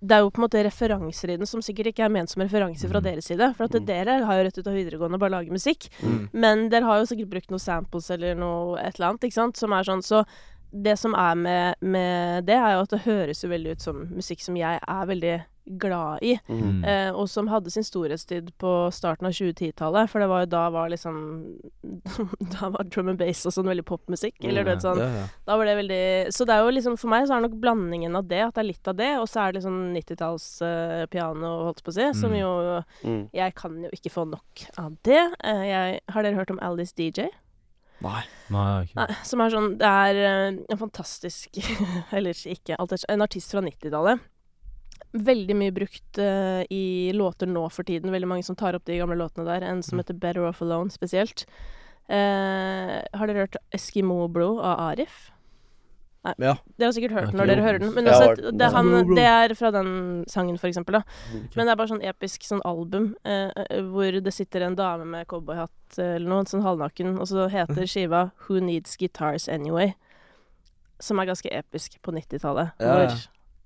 det 0.00 0.12
er 0.14 0.20
jo 0.22 0.30
på 0.30 0.38
en 0.38 0.44
måte 0.48 0.62
referanser 0.64 1.30
i 1.32 1.36
den 1.36 1.46
som 1.46 1.60
sikkert 1.60 1.86
ikke 1.92 2.04
er 2.06 2.12
ment 2.14 2.30
som 2.30 2.42
referanser 2.42 2.88
fra 2.88 3.00
Mm. 3.00 3.04
deres 3.04 3.24
side. 3.26 3.54
For 3.56 3.64
at 3.64 3.72
Mm. 3.72 3.86
dere 3.86 4.24
har 4.24 4.36
jo 4.38 4.44
rett 4.44 4.58
ut 4.58 4.66
av 4.66 4.74
videregående 4.74 5.18
bare 5.18 5.30
lager 5.30 5.50
musikk. 5.50 5.88
Mm. 6.02 6.28
Men 6.32 6.68
dere 6.68 6.84
har 6.84 6.98
jo 7.00 7.06
sikkert 7.06 7.30
brukt 7.30 7.50
noen 7.50 7.60
samples 7.60 8.10
eller 8.10 8.34
noe 8.36 8.78
et 8.78 8.94
eller 9.00 9.08
annet, 9.10 9.20
ikke 9.24 9.32
sant, 9.32 9.56
som 9.56 9.72
er 9.72 9.82
sånn. 9.82 10.02
Så 10.02 10.24
det 10.72 10.98
som 10.98 11.14
er 11.14 11.34
med, 11.34 11.74
med 11.80 12.46
det, 12.46 12.54
er 12.56 12.74
jo 12.76 12.82
at 12.82 12.90
det 12.90 13.00
høres 13.02 13.42
jo 13.42 13.48
veldig 13.48 13.70
ut 13.72 13.80
som 13.80 14.06
musikk 14.14 14.40
som 14.40 14.54
jeg 14.54 14.78
er 14.86 15.06
veldig 15.06 15.44
glad 15.78 16.22
i. 16.22 16.34
Mm. 16.48 16.60
Mm. 16.62 16.84
Eh, 16.84 17.10
og 17.12 17.28
som 17.28 17.48
hadde 17.52 17.70
sin 17.70 17.84
storhetstid 17.84 18.50
på 18.58 18.72
starten 18.94 19.28
av 19.28 19.34
2010-tallet. 19.36 20.08
For 20.10 20.22
det 20.22 20.28
var 20.30 20.44
jo 20.44 20.50
da 20.54 20.62
var 20.74 20.88
liksom 20.92 21.18
Da 22.54 22.70
var 22.74 22.84
drum 22.88 23.08
and 23.12 23.18
bass 23.20 23.44
og 23.48 23.54
sånn 23.54 23.68
veldig 23.68 23.84
popmusikk. 23.88 24.36
Eller 24.44 24.64
du 24.64 24.70
vet 24.72 24.84
sånn 24.84 25.00
Ja, 25.02 25.08
ja. 25.20 25.26
Da 25.48 25.56
var 25.60 25.68
det 25.68 25.76
veldig 25.80 26.00
Så 26.34 26.46
det 26.48 26.54
er 26.56 26.64
jo 26.64 26.72
liksom 26.74 26.96
For 27.00 27.10
meg 27.12 27.26
så 27.28 27.36
er 27.36 27.42
det 27.42 27.48
nok 27.50 27.58
blandingen 27.62 28.16
av 28.18 28.28
det, 28.30 28.40
at 28.46 28.54
det 28.56 28.62
er 28.64 28.68
litt 28.70 28.88
av 28.92 28.96
det, 28.98 29.10
og 29.20 29.26
så 29.30 29.44
er 29.46 29.56
det 29.56 29.64
sånn 29.64 29.80
90-talls 29.96 30.46
eh, 30.66 31.04
piano, 31.12 31.52
holdt 31.68 31.82
på 31.84 31.92
å 31.92 31.98
si, 31.98 32.08
som 32.18 32.32
Mm. 32.32 32.38
jo 32.40 32.54
Mm. 33.04 33.22
Jeg 33.32 33.54
kan 33.54 33.76
jo 33.82 33.88
ikke 33.94 34.10
få 34.12 34.24
nok 34.28 34.62
av 34.78 34.96
det. 35.06 35.20
Eh, 35.44 35.62
jeg, 35.68 36.00
har 36.12 36.22
dere 36.24 36.36
hørt 36.38 36.50
om 36.50 36.58
Alice 36.62 36.94
DJ? 36.96 37.28
Nei. 38.04 38.22
Nei, 38.54 38.84
ikke. 38.86 38.94
Nei, 38.94 39.14
som 39.26 39.40
er 39.42 39.50
sånn 39.50 39.72
Det 39.80 39.88
er 39.88 40.18
eh, 40.22 40.58
en 40.70 40.78
fantastisk 40.78 41.58
Eller 42.14 42.30
ikke 42.46 42.76
alltid 42.78 43.02
En 43.10 43.24
artist 43.24 43.50
fra 43.50 43.62
90-tallet. 43.64 44.20
Veldig 45.12 45.54
mye 45.56 45.72
brukt 45.72 46.18
uh, 46.20 46.62
i 46.70 47.12
låter 47.16 47.46
nå 47.48 47.64
for 47.72 47.82
tiden. 47.88 48.12
Veldig 48.12 48.28
mange 48.28 48.44
som 48.44 48.56
tar 48.56 48.74
opp 48.76 48.84
de 48.84 48.98
gamle 48.98 49.16
låtene 49.16 49.46
der. 49.48 49.64
En 49.64 49.82
som 49.82 49.96
Mm. 49.98 50.04
heter 50.04 50.14
Better 50.20 50.44
Off 50.44 50.60
Alone 50.62 50.90
spesielt. 50.90 51.46
Uh, 52.10 53.00
har 53.16 53.26
dere 53.26 53.46
hørt 53.46 53.56
Eskimo 53.74 54.28
Blue 54.32 54.60
av 54.60 54.78
Arif? 54.92 55.30
Ja. 56.36 56.56
Dere 56.76 56.88
har 56.88 56.92
sikkert 56.92 57.12
hørt 57.14 57.30
den 57.30 57.38
når 57.40 57.46
dere 57.48 57.62
hører 57.64 57.78
den. 57.80 57.92
Men 57.94 58.04
den. 58.04 58.58
det, 58.58 58.68
han, 58.74 59.14
det 59.16 59.24
er 59.24 59.54
fra 59.56 59.70
den 59.72 60.24
sangen, 60.28 60.58
for 60.60 60.68
eksempel. 60.68 60.98
Da. 60.98 61.02
Men 61.54 61.66
det 61.68 61.72
er 61.72 61.78
bare 61.78 61.88
sånn 61.92 62.02
episk 62.04 62.44
sånn 62.44 62.60
album 62.68 63.14
eh, 63.24 63.48
eh, 63.54 63.80
hvor 63.86 64.12
det 64.20 64.34
sitter 64.34 64.66
en 64.66 64.76
dame 64.76 65.06
med 65.08 65.28
cowboyhatt 65.30 65.96
eller 65.96 66.28
noe, 66.28 66.44
sånn 66.50 66.64
halvnaken, 66.66 67.14
og 67.22 67.30
så 67.30 67.46
heter 67.48 67.86
skiva 67.88 68.26
'Who 68.34 68.60
Needs 68.60 68.96
Guitars 69.00 69.48
Anyway', 69.48 69.94
som 71.00 71.18
er 71.18 71.30
ganske 71.30 71.48
episk 71.54 71.96
på 72.02 72.12
90-tallet. 72.12 72.72
Ja, 72.80 72.98
ja. 73.08 73.16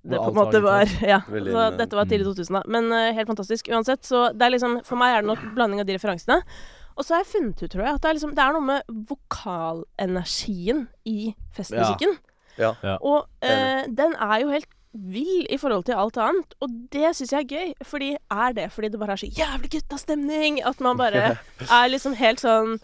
Det 0.03 0.19
på 0.19 0.29
en 0.33 0.35
måte 0.35 0.61
var. 0.65 0.91
Ja. 1.13 1.21
Så 1.27 1.65
dette 1.79 1.97
var 1.97 2.11
tidlig 2.11 2.27
2000, 2.27 2.59
da. 2.59 2.63
Men 2.67 2.91
uh, 2.91 3.15
helt 3.15 3.31
fantastisk 3.31 3.71
uansett. 3.71 4.05
Så 4.07 4.29
det 4.35 4.47
er 4.47 4.55
liksom 4.57 4.81
For 4.87 4.99
meg 4.99 5.17
er 5.17 5.25
det 5.25 5.31
nok 5.31 5.45
blanding 5.57 5.83
av 5.83 5.89
de 5.89 5.97
referansene. 5.97 6.43
Og 6.93 7.07
så 7.07 7.15
har 7.15 7.23
jeg 7.23 7.33
funnet 7.33 7.63
ut, 7.63 7.71
tror 7.73 7.87
jeg, 7.87 7.95
at 7.95 8.03
det 8.03 8.11
er, 8.11 8.17
liksom, 8.19 8.35
det 8.37 8.45
er 8.45 8.53
noe 8.53 8.67
med 8.67 8.95
vokalenergien 9.09 10.85
i 11.09 11.33
festmusikken. 11.57 12.19
Ja. 12.59 12.75
Ja. 12.85 12.99
Og 13.01 13.31
uh, 13.41 13.83
den 13.89 14.19
er 14.19 14.43
jo 14.43 14.53
helt 14.53 14.69
vill 14.93 15.47
i 15.49 15.57
forhold 15.57 15.87
til 15.89 15.97
alt 15.97 16.19
annet, 16.21 16.55
og 16.61 16.73
det 16.93 17.15
syns 17.17 17.33
jeg 17.33 17.47
er 17.47 17.49
gøy. 17.49 17.73
Fordi 17.89 18.11
er 18.31 18.57
det 18.59 18.69
fordi 18.73 18.91
det 18.93 19.01
bare 19.01 19.17
er 19.17 19.23
så 19.23 19.31
jævlig 19.39 19.71
guttastemning 19.79 20.61
at 20.69 20.81
man 20.85 21.01
bare 21.01 21.37
er 21.81 21.93
liksom 21.93 22.19
helt 22.19 22.43
sånn 22.43 22.77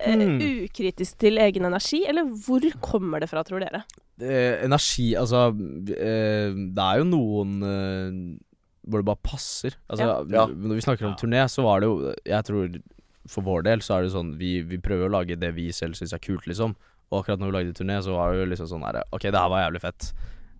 Mm. 0.00 0.38
ukritisk 0.68 1.18
til 1.18 1.38
egen 1.38 1.64
energi? 1.64 2.04
Eller 2.08 2.24
hvor 2.24 2.60
kommer 2.80 3.20
det 3.20 3.28
fra, 3.30 3.42
tror 3.44 3.60
dere? 3.60 3.84
Eh, 4.20 4.64
energi 4.64 5.14
Altså, 5.18 5.48
eh, 5.90 6.50
det 6.54 6.78
er 6.84 6.98
jo 7.00 7.04
noen 7.04 7.62
eh, 7.62 8.38
hvor 8.86 9.00
det 9.00 9.06
bare 9.08 9.22
passer. 9.22 9.74
Altså, 9.88 10.26
Ja. 10.30 10.46
Når 10.46 10.74
vi 10.74 10.80
snakker 10.86 11.04
om 11.06 11.14
Ja. 11.14 11.16
turné, 11.16 11.44
så 11.48 11.62
var 11.62 11.80
det 11.80 11.86
jo 11.88 12.14
Jeg 12.24 12.44
tror 12.44 12.80
for 13.26 13.42
vår 13.42 13.62
del 13.64 13.78
så 13.80 13.98
er 13.98 14.02
det 14.04 14.12
sånn 14.12 14.36
Vi, 14.38 14.60
vi 14.62 14.76
prøver 14.78 15.08
å 15.08 15.12
lage 15.20 15.38
det 15.40 15.54
vi 15.54 15.70
selv 15.72 15.94
syns 15.94 16.12
er 16.12 16.18
kult, 16.18 16.46
liksom. 16.46 16.74
Og 17.10 17.24
akkurat 17.24 17.38
når 17.40 17.50
vi 17.52 17.56
lagde 17.58 17.74
turné, 17.74 18.02
så 18.02 18.12
var 18.12 18.32
det 18.32 18.40
jo 18.44 18.50
liksom 18.52 18.68
sånn 18.68 18.84
her 18.84 19.02
OK, 19.12 19.22
det 19.30 19.34
her 19.40 19.48
var 19.48 19.70
jævlig 19.70 19.80
fett. 19.80 20.12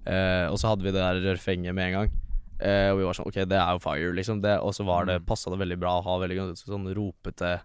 Eh, 0.06 0.46
og 0.50 0.56
så 0.58 0.68
hadde 0.68 0.82
vi 0.84 0.90
det 0.92 1.00
der 1.00 1.34
refrenget 1.34 1.74
med 1.74 1.86
en 1.92 1.92
gang. 2.00 2.10
Eh, 2.60 2.90
og 2.92 2.98
vi 2.98 3.04
var 3.04 3.12
sånn 3.14 3.26
OK, 3.26 3.34
det 3.44 3.52
er 3.58 3.72
jo 3.72 3.78
fire, 3.82 4.12
liksom. 4.14 4.40
Det, 4.42 4.58
og 4.60 4.72
så 4.74 4.84
var 4.84 5.04
det 5.06 5.20
Mm. 5.22 5.26
passa 5.26 5.50
det 5.50 5.58
veldig 5.58 5.78
bra 5.80 6.00
å 6.00 6.04
ha 6.04 6.18
veldig 6.18 6.36
ganske 6.36 6.66
sånn 6.68 6.86
ropete 6.94 7.60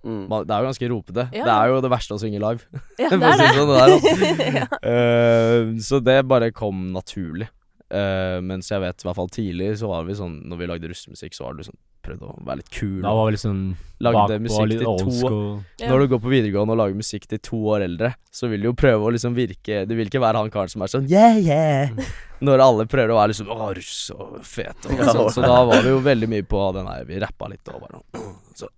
Mm. 0.00 0.24
man, 0.30 0.46
Det 0.48 0.54
er 0.54 0.64
jo 0.64 0.70
ganske 0.70 0.90
ropete. 0.94 1.24
Ja. 1.36 1.44
Det 1.44 1.54
er 1.54 1.72
jo 1.72 1.80
det 1.84 1.92
verste 1.92 2.16
å 2.16 2.20
synge 2.22 2.40
live. 2.40 2.82
Ja, 3.00 3.08
det 3.12 3.20
er 3.20 3.20
det. 3.20 3.38
det 3.38 3.52
sånn, 3.58 3.70
det 3.70 3.80
er 3.80 3.94
altså. 3.94 4.50
ja. 4.60 4.66
uh, 4.80 5.72
så 5.90 6.02
det 6.04 6.18
bare 6.30 6.50
kom 6.56 6.88
naturlig. 6.94 7.50
Uh, 7.90 8.38
mens 8.46 8.70
jeg 8.70 8.80
vet 8.84 9.02
i 9.02 9.08
hvert 9.08 9.18
fall 9.18 9.30
tidlig 9.34 9.72
så 9.80 9.88
var 9.90 10.04
vi 10.06 10.14
sånn 10.14 10.36
Når 10.46 10.58
vi 10.60 10.66
lagde 10.70 10.90
russemusikk, 10.92 11.34
så 11.34 11.48
var 11.48 11.56
det 11.56 11.64
liksom 11.64 11.74
prøvde 12.04 12.28
å 12.28 12.34
være 12.46 12.60
litt 12.60 12.70
kul. 12.72 12.98
Da 13.04 13.12
var 13.16 13.28
vi 13.28 13.34
liksom 13.36 13.60
Lagde 14.00 14.20
bakpå, 14.20 14.38
musikk 14.46 14.68
litt 14.70 14.80
til 14.80 15.00
to 15.02 15.14
school. 15.18 15.46
Når 15.82 16.02
du 16.02 16.06
går 16.14 16.20
på 16.24 16.32
videregående 16.32 16.74
og 16.74 16.80
lager 16.80 17.00
musikk 17.00 17.26
til 17.30 17.42
to 17.44 17.60
år 17.74 17.84
eldre, 17.84 18.12
så 18.32 18.48
vil 18.50 18.62
du 18.62 18.70
jo 18.70 18.74
prøve 18.78 19.08
å 19.08 19.12
liksom 19.12 19.36
virke 19.36 19.82
Du 19.88 19.96
vil 19.98 20.08
ikke 20.08 20.22
være 20.22 20.40
han 20.40 20.52
karen 20.52 20.72
som 20.72 20.84
er 20.84 20.92
sånn 20.92 21.08
yeah, 21.10 21.36
yeah. 21.36 22.12
Når 22.46 22.64
alle 22.64 22.86
prøver 22.88 23.12
å 23.12 23.18
være 23.18 23.34
liksom 23.34 23.50
Å, 23.52 23.72
russ 23.76 23.98
og 24.14 24.38
fet 24.46 24.88
og 24.88 25.02
sånn. 25.10 25.26
Så 25.36 25.44
da 25.44 25.58
var 25.68 25.84
vi 25.84 25.92
jo 25.92 26.00
veldig 26.04 26.30
mye 26.32 26.46
på 26.48 26.62
den 26.78 26.88
her 26.88 27.04
Vi 27.08 27.20
rappa 27.20 27.50
litt 27.52 27.68
og 27.72 27.84
bare 27.84 28.00
så. 28.60 28.70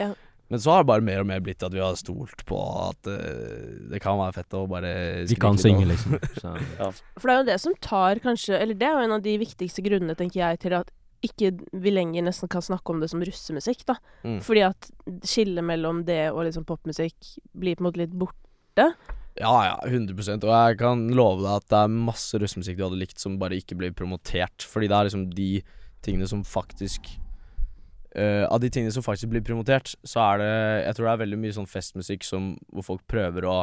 Ja. 0.00 0.12
Men 0.50 0.60
så 0.60 0.72
har 0.72 0.82
det 0.82 0.90
bare 0.90 1.04
mer 1.06 1.22
og 1.22 1.28
mer 1.30 1.42
blitt 1.46 1.62
at 1.62 1.74
vi 1.74 1.82
har 1.82 1.94
stolt 1.98 2.42
på 2.48 2.58
at 2.82 3.06
uh, 3.06 3.90
det 3.92 4.00
kan 4.02 4.18
være 4.18 4.34
fett 4.40 4.56
å 4.58 4.64
bare 4.70 4.94
De 5.30 5.36
kan 5.38 5.58
synge, 5.60 5.86
liksom. 5.86 6.16
Så. 6.42 6.54
For 7.20 7.30
det 7.30 7.34
er 7.34 7.38
jo 7.38 7.50
det 7.52 7.58
som 7.62 7.76
tar 7.78 8.18
kanskje 8.24 8.58
Eller 8.58 8.78
det 8.78 8.88
er 8.88 8.96
jo 8.96 9.04
en 9.06 9.14
av 9.20 9.22
de 9.22 9.36
viktigste 9.38 9.84
grunnene, 9.86 10.18
tenker 10.18 10.42
jeg, 10.42 10.60
til 10.66 10.74
at 10.80 10.90
ikke 11.24 11.52
vi 11.76 11.92
lenger 11.92 12.24
nesten 12.24 12.48
kan 12.50 12.64
snakke 12.64 12.94
om 12.94 13.02
det 13.02 13.10
som 13.12 13.22
russemusikk, 13.22 13.84
da. 13.88 13.98
Mm. 14.24 14.38
Fordi 14.44 14.62
at 14.64 14.90
skillet 15.28 15.66
mellom 15.68 16.02
det 16.08 16.30
og 16.32 16.46
liksom 16.46 16.64
popmusikk 16.68 17.34
blir 17.52 17.76
på 17.76 17.84
en 17.84 17.90
måte 17.90 18.00
litt 18.00 18.14
borte. 18.16 18.88
Ja, 19.40 19.52
ja, 19.64 19.74
100% 19.86 20.42
Og 20.44 20.50
jeg 20.50 20.78
kan 20.80 21.04
love 21.16 21.44
deg 21.44 21.52
at 21.60 21.68
det 21.70 21.82
er 21.84 21.98
masse 22.08 22.40
russemusikk 22.40 22.78
du 22.78 22.86
hadde 22.88 23.00
likt 23.00 23.20
som 23.22 23.38
bare 23.40 23.60
ikke 23.60 23.76
blir 23.78 23.92
promotert. 23.96 24.64
Fordi 24.66 24.88
det 24.90 24.96
er 24.96 25.10
liksom 25.10 25.28
de 25.36 25.50
tingene 26.04 26.28
som 26.28 26.42
faktisk 26.46 27.12
eh, 28.16 28.44
Av 28.46 28.60
de 28.62 28.70
tingene 28.72 28.94
som 28.94 29.04
faktisk 29.06 29.30
blir 29.32 29.44
promotert, 29.46 29.94
så 30.06 30.22
er 30.32 30.42
det 30.42 30.50
Jeg 30.86 30.96
tror 30.96 31.06
det 31.06 31.12
er 31.12 31.22
veldig 31.24 31.40
mye 31.44 31.56
sånn 31.56 31.70
festmusikk 31.70 32.26
som 32.26 32.52
hvor 32.72 32.86
folk 32.92 33.06
prøver 33.10 33.46
å 33.48 33.60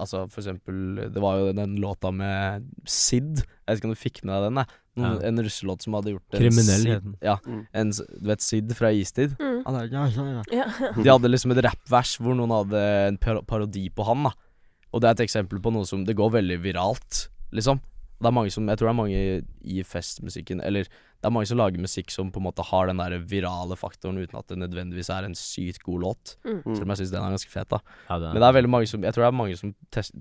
Altså 0.00 0.22
for 0.32 0.40
eksempel 0.40 1.10
Det 1.12 1.20
var 1.20 1.40
jo 1.42 1.52
den 1.52 1.76
låta 1.82 2.08
med 2.14 2.68
Sid. 2.88 3.42
Jeg 3.42 3.68
vet 3.68 3.80
ikke 3.82 3.90
om 3.90 3.92
du 3.92 4.00
fikk 4.00 4.22
med 4.24 4.32
deg 4.32 4.46
den? 4.46 4.62
jeg. 4.62 4.78
Noen, 4.98 5.18
Ja. 5.20 5.28
En 5.28 5.42
russelåt 5.44 5.84
som 5.84 5.94
hadde 5.94 6.14
gjort 6.14 6.34
en 6.34 6.40
Kriminell, 6.40 6.86
het 6.88 7.04
den. 7.04 7.16
Ja. 7.22 7.36
Mm. 7.46 7.60
En, 7.74 7.92
du 7.92 8.30
vet 8.30 8.42
Sid 8.42 8.72
fra 8.78 8.90
Istid? 8.90 9.36
Mm. 9.38 9.60
De 10.96 11.10
hadde 11.10 11.30
liksom 11.30 11.52
et 11.54 11.62
rappvers 11.68 12.16
hvor 12.18 12.34
noen 12.38 12.54
hadde 12.56 12.82
en 13.12 13.20
parodi 13.20 13.84
på 13.94 14.08
han, 14.08 14.24
da. 14.30 14.32
Og 14.88 15.02
det 15.04 15.10
er 15.10 15.18
et 15.18 15.26
eksempel 15.28 15.60
på 15.60 15.72
noe 15.74 15.84
som 15.86 16.04
Det 16.08 16.16
går 16.16 16.32
veldig 16.40 16.58
viralt, 16.64 17.26
liksom. 17.52 17.82
Det 18.18 18.26
er 18.26 18.34
mange 18.34 18.50
som 18.50 18.66
Jeg 18.66 18.78
tror 18.78 18.88
det 18.88 18.92
er 18.92 18.98
mange 18.98 19.18
i 19.62 19.82
festmusikken 19.86 20.62
Eller 20.64 20.88
det 20.88 21.26
er 21.26 21.34
mange 21.34 21.48
som 21.50 21.58
lager 21.58 21.82
musikk 21.82 22.10
som 22.14 22.32
på 22.34 22.40
en 22.40 22.46
måte 22.46 22.64
har 22.66 22.90
den 22.90 23.00
der 23.00 23.14
virale 23.30 23.76
faktoren 23.78 24.18
uten 24.18 24.38
at 24.38 24.50
det 24.50 24.58
nødvendigvis 24.58 25.10
er 25.10 25.26
en 25.26 25.34
sykt 25.34 25.82
god 25.82 26.02
låt. 26.04 26.34
Mm. 26.46 26.60
Selv 26.62 26.84
om 26.84 26.92
jeg 26.94 27.00
syns 27.00 27.14
den 27.14 27.24
er 27.24 27.34
ganske 27.34 27.50
fet, 27.50 27.70
da. 27.70 27.80
Ja, 28.08 28.18
det 28.22 28.32
Men 28.32 28.42
det 28.42 28.48
er 28.48 28.58
veldig 28.58 28.70
mange 28.70 28.90
som 28.90 29.06
Jeg 29.06 29.14
tror 29.14 29.24
det 29.24 29.30
er 29.30 29.40
mange 29.40 29.56
som 29.58 29.72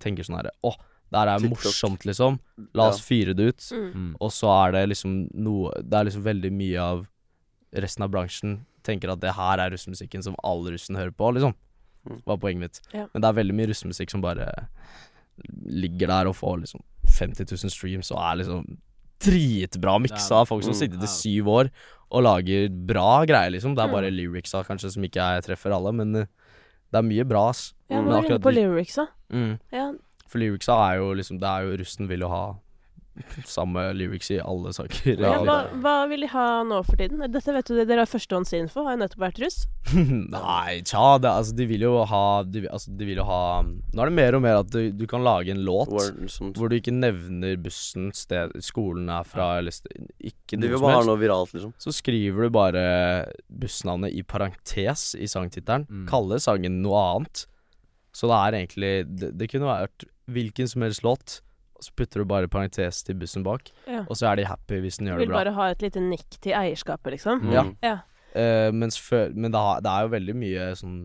tenker 0.01 0.25
sånn 0.25 0.39
herre 0.39 0.53
Å, 0.65 0.73
det 1.13 1.21
her 1.21 1.33
er 1.33 1.43
TikTok. 1.43 1.67
morsomt, 1.67 2.07
liksom. 2.09 2.39
La 2.77 2.89
oss 2.89 3.03
fyre 3.05 3.35
det 3.37 3.51
ut. 3.51 3.69
Mm. 3.71 3.91
mm. 3.93 4.09
Og 4.25 4.33
så 4.33 4.49
er 4.55 4.73
det 4.77 4.87
liksom 4.93 5.19
noe 5.33 5.73
Det 5.81 5.99
er 5.99 6.09
liksom 6.09 6.25
veldig 6.25 6.51
mye 6.57 6.89
av 6.95 7.05
resten 7.77 8.05
av 8.05 8.09
bransjen 8.13 8.59
tenker 8.87 9.11
at 9.11 9.21
det 9.21 9.35
her 9.35 9.59
er 9.59 9.73
russemusikken 9.73 10.23
som 10.23 10.37
alle 10.47 10.71
russen 10.73 10.95
hører 10.95 11.11
på, 11.11 11.29
liksom. 11.35 11.53
Mm. 12.07 12.21
Var 12.25 12.37
poenget 12.41 12.63
mitt. 12.63 12.81
Ja. 12.93 13.05
Men 13.11 13.21
det 13.21 13.29
er 13.29 13.39
veldig 13.41 13.55
mye 13.57 13.69
russemusikk 13.69 14.13
som 14.13 14.23
bare 14.23 14.47
ligger 15.67 16.09
der 16.09 16.29
og 16.31 16.37
får 16.39 16.61
liksom 16.63 16.81
50 17.17 17.45
000 17.51 17.73
streams 17.73 18.11
og 18.13 18.19
er 18.21 18.39
liksom 18.43 18.77
dritbra 19.19 19.97
miksa 20.01 20.43
av 20.43 20.47
folk 20.47 20.63
som 20.63 20.73
Mm. 20.73 20.79
sitter 20.79 20.99
til 21.01 21.09
syv 21.09 21.47
år 21.49 21.69
og 22.11 22.23
lager 22.23 22.69
bra 22.69 23.25
greier, 23.25 23.51
liksom. 23.51 23.75
Det 23.75 23.83
er 23.83 23.87
Mm. 23.87 23.93
bare 23.97 24.11
lyricsa 24.13 24.63
kanskje 24.65 24.91
som 24.93 25.03
ikke 25.03 25.17
jeg 25.19 25.43
treffer 25.43 25.73
alle, 25.73 25.91
men 25.91 26.15
eh, 26.15 26.25
det 26.93 26.97
er 26.99 27.01
mye 27.01 27.25
bra, 27.27 27.49
ass. 27.49 27.73
Ja, 27.89 27.97
Mm. 28.01 28.05
nå 28.05 28.11
Men 28.11 28.23
er 28.23 28.29
inne 28.29 28.39
på 28.39 28.53
lyricsa. 28.53 29.07
Mm. 29.33 29.59
Ja. 29.73 29.91
For 30.27 30.39
lyricsa 30.39 30.73
er 30.93 30.97
jo 30.99 31.13
liksom 31.15 31.39
Det 31.39 31.47
er 31.47 31.61
jo 31.65 31.77
Russen 31.77 32.07
vil 32.07 32.19
jo 32.19 32.29
ha 32.29 32.55
samme 33.45 33.83
lyrics 33.97 34.29
i 34.31 34.39
alle 34.43 34.71
saker. 34.75 35.15
Ja, 35.19 35.31
Ja, 35.33 35.39
hva, 35.43 35.55
hva 35.83 35.93
vil 36.09 36.21
de 36.25 36.29
ha 36.31 36.63
nå 36.67 36.81
for 36.85 36.95
tiden? 36.99 37.19
Dette 37.31 37.53
vet 37.55 37.67
du, 37.71 37.77
Dere 37.85 38.03
har 38.05 38.09
førstehåndsinfo, 38.11 38.83
har 38.85 38.95
jo 38.97 39.01
nettopp 39.03 39.23
vært 39.25 39.41
russ. 39.43 39.57
Nei, 39.95 40.81
tja, 40.87 41.17
det, 41.23 41.29
altså, 41.31 41.55
de 41.57 41.65
vil 41.69 41.85
jo 41.87 41.93
ha 42.09 42.23
de, 42.43 42.65
altså, 42.69 42.91
de 42.99 43.05
vil 43.07 43.21
jo 43.21 43.25
ha 43.27 43.39
Nå 43.63 44.01
er 44.03 44.09
det 44.11 44.15
mer 44.17 44.35
og 44.35 44.41
mer 44.43 44.59
at 44.61 44.71
du, 44.73 44.91
du 44.91 45.05
kan 45.07 45.23
lage 45.23 45.53
en 45.53 45.61
låt 45.63 45.91
sånn- 46.33 46.51
hvor 46.57 46.69
du 46.71 46.75
ikke 46.79 46.91
nevner 46.95 47.55
bussen, 47.61 48.09
sted, 48.17 48.51
skolen 48.65 49.07
er 49.13 49.23
fra, 49.27 49.57
eller 49.61 49.71
st 49.75 49.87
ikke 50.19 50.57
De 50.57 50.63
noe 50.65 50.69
vil 50.73 50.77
som 50.79 50.85
bare 50.87 50.93
ha 50.95 50.99
helst. 51.01 51.11
noe 51.11 51.21
viralt, 51.21 51.53
liksom. 51.55 51.73
Så 51.81 51.93
skriver 51.95 52.47
du 52.47 52.53
bare 52.57 52.83
bussnavnet 53.49 54.13
i 54.15 54.23
parentes 54.27 55.09
i 55.17 55.27
sangtittelen. 55.29 55.85
Mm. 55.89 56.05
Kaller 56.09 56.41
sangen 56.43 56.81
noe 56.83 56.99
annet. 57.15 57.45
Så 58.17 58.27
det 58.31 58.37
er 58.41 58.55
egentlig 58.61 58.91
Det, 59.19 59.31
det 59.37 59.49
kunne 59.51 59.67
vært 59.69 60.07
hvilken 60.27 60.67
som 60.67 60.81
helst 60.83 61.03
låt, 61.05 61.37
og 61.77 61.85
så 61.85 61.91
putter 61.95 62.23
du 62.23 62.25
bare 62.25 62.47
parentes 62.49 63.03
til 63.05 63.15
bussen 63.21 63.43
bak, 63.45 63.69
Ja. 63.87 64.03
og 64.09 64.15
så 64.17 64.31
er 64.31 64.35
de 64.39 64.45
happy 64.49 64.79
hvis 64.81 64.97
den 64.97 65.07
gjør 65.11 65.19
det 65.21 65.27
bra. 65.29 65.37
Vil 65.37 65.45
bare 65.45 65.53
ha 65.53 65.67
et 65.71 65.81
lite 65.85 66.01
nikk 66.01 66.39
til 66.41 66.53
eierskapet, 66.57 67.11
liksom. 67.13 67.43
Mm. 67.45 67.51
Ja. 67.53 67.63
Ja. 67.83 67.97
Uh, 68.37 68.71
mens 68.75 68.97
før 68.99 69.31
Men 69.33 69.51
det, 69.53 69.61
det 69.85 69.89
er 69.91 70.01
jo 70.03 70.09
veldig 70.11 70.33
mye 70.35 70.65
sånn 70.77 70.97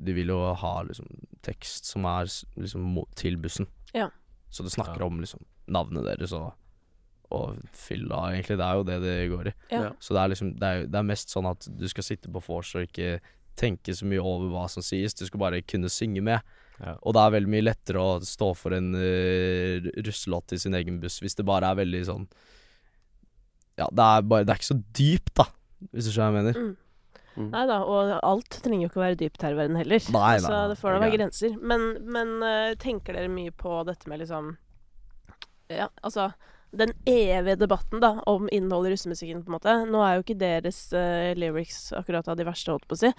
De 0.00 0.14
vil 0.16 0.30
jo 0.32 0.38
ha 0.58 0.70
liksom 0.82 1.06
tekst 1.44 1.84
som 1.86 2.06
er 2.08 2.24
liksom 2.56 2.96
til 3.18 3.36
bussen. 3.42 3.66
Ja. 3.94 4.08
Så 4.50 4.62
det 4.64 4.72
snakker 4.72 5.00
Ja. 5.02 5.06
om 5.06 5.18
liksom 5.20 5.42
navnet 5.68 6.04
deres 6.06 6.32
og, 6.32 6.54
og 7.30 7.58
fylla, 7.72 8.30
egentlig. 8.32 8.56
Det 8.58 8.64
er 8.64 8.74
jo 8.78 8.84
det 8.88 8.98
det 9.02 9.16
går 9.30 9.48
i. 9.50 9.54
Så 10.00 10.14
det 10.14 10.22
er 10.22 10.28
liksom 10.32 10.52
det 10.58 10.68
er, 10.68 10.86
det 10.86 10.94
er 10.98 11.02
mest 11.10 11.28
sånn 11.34 11.50
at 11.50 11.66
du 11.68 11.86
skal 11.88 12.02
sitte 12.06 12.30
på 12.32 12.40
vors 12.46 12.74
og 12.78 12.86
ikke 12.86 13.18
tenke 13.58 13.92
så 13.94 14.06
mye 14.06 14.22
over 14.22 14.48
hva 14.54 14.68
som 14.70 14.82
sies. 14.82 15.14
Du 15.18 15.26
skal 15.26 15.40
bare 15.42 15.60
kunne 15.62 15.90
synge 15.90 16.22
med. 16.22 16.40
Ja. 16.78 16.94
Og 17.02 17.14
det 17.16 17.22
er 17.22 17.34
veldig 17.34 17.50
mye 17.50 17.66
lettere 17.66 18.02
å 18.02 18.18
stå 18.22 18.52
for 18.54 18.76
en 18.76 18.92
uh, 18.94 19.88
russelåt 20.06 20.54
i 20.54 20.60
sin 20.62 20.76
egen 20.78 21.00
buss 21.02 21.18
hvis 21.24 21.34
det 21.38 21.46
bare 21.48 21.72
er 21.72 21.80
veldig 21.80 22.02
sånn 22.06 22.26
Ja, 23.80 23.88
det 23.90 24.04
er 24.04 24.28
bare 24.30 24.46
Det 24.46 24.54
er 24.54 24.60
ikke 24.60 24.68
så 24.68 24.78
dypt, 25.00 25.32
da, 25.40 25.48
hvis 25.90 26.06
du 26.06 26.12
skjønner 26.12 26.36
hva 26.36 26.38
jeg 26.38 26.46
mener. 26.46 26.60
Mm. 26.68 26.76
Mm. 27.38 27.50
Nei 27.52 27.64
da, 27.70 27.78
og 27.86 28.12
alt 28.26 28.60
trenger 28.64 28.86
jo 28.86 28.90
ikke 28.90 28.98
å 28.98 29.04
være 29.04 29.18
dypt 29.20 29.44
her 29.46 29.54
i 29.54 29.58
verden 29.58 29.78
heller. 29.78 30.06
Nei, 30.10 30.30
nei, 30.34 30.38
så 30.42 30.62
det 30.72 30.78
får 30.80 30.96
da 30.96 31.02
være 31.04 31.14
grenser. 31.14 31.58
Men, 31.70 31.84
men 32.02 32.32
uh, 32.42 32.72
tenker 32.82 33.14
dere 33.14 33.30
mye 33.30 33.54
på 33.54 33.80
dette 33.86 34.10
med 34.10 34.24
liksom 34.24 34.56
Ja, 35.70 35.90
altså 36.02 36.32
den 36.70 36.92
evige 37.08 37.56
debatten 37.62 38.02
da 38.02 38.18
om 38.28 38.48
innholdet 38.52 38.90
i 38.90 38.96
russemusikken, 38.96 39.44
på 39.44 39.48
en 39.48 39.56
måte. 39.56 39.74
Nå 39.88 40.02
er 40.04 40.16
jo 40.16 40.24
ikke 40.24 40.40
deres 40.40 40.80
uh, 40.92 41.30
lyrics 41.38 41.94
akkurat 41.96 42.28
av 42.28 42.36
de 42.36 42.44
verste, 42.48 42.74
holdt 42.74 42.88
på 42.90 42.98
å 42.98 43.02
si. 43.06 43.12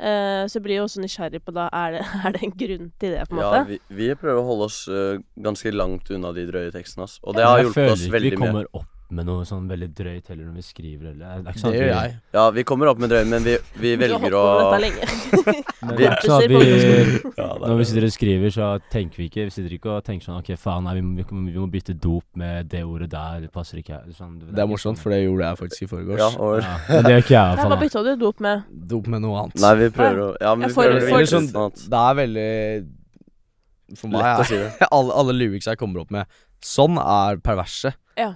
Eh, 0.00 0.42
så 0.50 0.58
jeg 0.58 0.62
blir 0.64 0.76
jo 0.80 0.86
også 0.88 0.98
nysgjerrig 1.04 1.38
på 1.46 1.52
da 1.54 1.68
Er 1.72 1.92
det, 1.94 2.00
er 2.26 2.32
det 2.34 2.40
en 2.42 2.54
grunn 2.58 2.88
til 2.98 3.12
det, 3.14 3.20
på 3.30 3.36
en 3.36 3.42
Ja, 3.44 3.50
måte? 3.52 3.60
vi, 3.68 3.78
vi 3.94 4.08
prøver 4.18 4.40
å 4.40 4.46
holde 4.48 4.66
oss 4.66 4.80
uh, 4.90 5.20
ganske 5.38 5.70
langt 5.70 6.10
unna 6.10 6.32
de 6.34 6.46
drøye 6.50 6.72
tekstene. 6.74 7.06
altså. 7.06 7.20
Og 7.22 7.34
det 7.36 7.44
Jeg 7.44 7.50
har 7.52 7.62
hjulpet 7.62 7.74
føler 7.78 7.94
ikke 8.02 8.16
veldig 8.16 8.30
vi 8.32 8.36
mye. 8.36 8.46
kommer 8.48 8.66
opp 8.74 8.90
med 9.10 9.26
noe 9.28 9.44
sånn 9.44 9.66
veldig 9.68 9.90
drøyt 9.94 10.28
heller 10.32 10.46
når 10.48 10.54
vi 10.56 10.62
skriver 10.64 11.10
Eller. 11.10 11.18
Det 11.20 11.26
er 11.28 11.40
ikke 11.44 11.52
Det 11.54 11.60
sånn 11.60 11.74
gjør 11.76 11.90
jeg. 11.92 12.14
Ja, 12.32 12.44
vi 12.50 12.62
kommer 12.64 12.88
opp 12.88 12.98
med 12.98 13.10
drøy, 13.12 13.24
men 13.28 13.44
vi, 13.44 13.56
vi 13.76 13.90
velger 14.00 14.18
holdt 14.18 14.34
å 14.34 14.44
på 14.44 14.54
med 14.56 14.64
dette 14.64 14.80
lenge. 14.84 15.64
Men 15.84 15.96
Vi- 15.98 16.06
det 16.08 16.16
sånn 16.24 16.40
På 16.48 16.60
ungdomsskolen. 16.60 17.34
vi 17.36 17.68
Når 17.68 17.76
vi 17.76 17.84
sitter 17.84 18.04
og 18.08 18.12
skriver, 18.14 18.48
så 18.54 18.68
tenker 18.90 19.16
vi 19.20 19.26
ikke 19.28 19.44
Vi 19.44 19.50
sitter 19.52 19.74
ikke 19.76 19.90
og 19.98 20.04
tenker 20.06 20.24
sånn 20.24 20.38
Ok, 20.40 20.48
faen, 20.56 20.84
nei, 20.88 20.94
vi 20.96 21.02
må, 21.04 21.26
vi 21.28 21.58
må- 21.60 21.68
bytte 21.74 21.92
dop 22.00 22.24
med 22.40 22.68
det 22.72 22.80
ordet 22.88 23.10
der. 23.12 23.40
Det 23.44 23.52
passer 23.52 23.76
ikke 23.82 23.92
her. 23.98 24.08
Sånn, 24.16 24.38
Det 24.40 24.58
er 24.58 24.66
morsomt, 24.66 24.98
for 24.98 25.10
det 25.12 25.20
gjorde 25.26 25.44
jeg 25.50 25.60
faktisk 25.60 25.82
i 25.84 25.90
forgårs. 25.92 26.18
Ja, 26.24 26.30
og 26.40 26.62
ja, 26.62 26.72
Men 26.88 27.04
det 27.04 27.12
gjør 27.12 27.22
ikke 27.26 27.36
jeg, 27.36 27.44
i 27.44 27.44
Nei, 27.44 27.54
hvert 27.60 27.74
Hva 27.74 27.80
bytta 27.84 28.04
du 28.08 28.12
dop 28.24 28.40
med? 28.40 28.64
Dop 28.94 29.06
med 29.12 29.20
noe 29.26 29.42
annet. 29.44 29.60
Nei, 29.60 29.74
vi 29.84 29.90
prøver 30.00 30.22
å 30.24 30.28
Ja, 30.40 30.54
men 30.54 30.68
vi 30.68 30.74
for- 30.74 30.88
prøver 30.88 30.96
å 30.96 31.08
for- 31.10 31.18
vinke 31.18 31.34
sånn, 31.36 31.50
annet. 31.52 31.84
det 31.92 32.00
er 32.08 32.14
veldig 32.24 34.00
For 34.00 34.08
meg 34.08 34.22
Lett 34.24 34.40
å 34.40 34.44
si 34.48 34.56
det. 34.56 34.70
alle, 34.96 35.12
alle 35.12 35.32
lyrics 35.36 35.66
jeg 35.68 35.76
kommer 35.78 36.00
opp 36.00 36.10
med 36.10 36.26
Sånn 36.64 36.96
er 36.96 37.36
perverse. 37.44 37.92
Ja. 38.16 38.30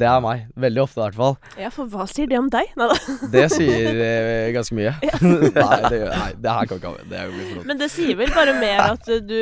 Det 0.00 0.06
er 0.10 0.20
meg. 0.24 0.44
Veldig 0.58 0.82
ofte, 0.82 0.98
i 0.98 1.04
hvert 1.04 1.18
fall. 1.18 1.36
Ja, 1.60 1.70
for 1.74 1.90
hva 1.92 2.06
sier 2.10 2.26
det 2.30 2.38
om 2.40 2.48
deg? 2.52 2.70
Nei 2.80 2.88
da. 2.90 2.96
Det 3.34 3.44
sier 3.52 4.00
eh, 4.04 4.48
ganske 4.54 4.76
mye. 4.78 4.94
nei, 5.58 5.78
det, 5.90 6.00
nei, 6.10 6.30
det 6.44 6.54
her 6.56 6.70
kan 6.70 6.80
ikke 6.80 6.92
ha. 6.92 7.06
Det. 7.10 7.22
Men 7.68 7.80
det 7.80 7.88
sier 7.94 8.18
vel 8.18 8.32
bare 8.34 8.56
mer 8.58 8.82
at 8.86 9.08
uh, 9.10 9.20
du 9.24 9.38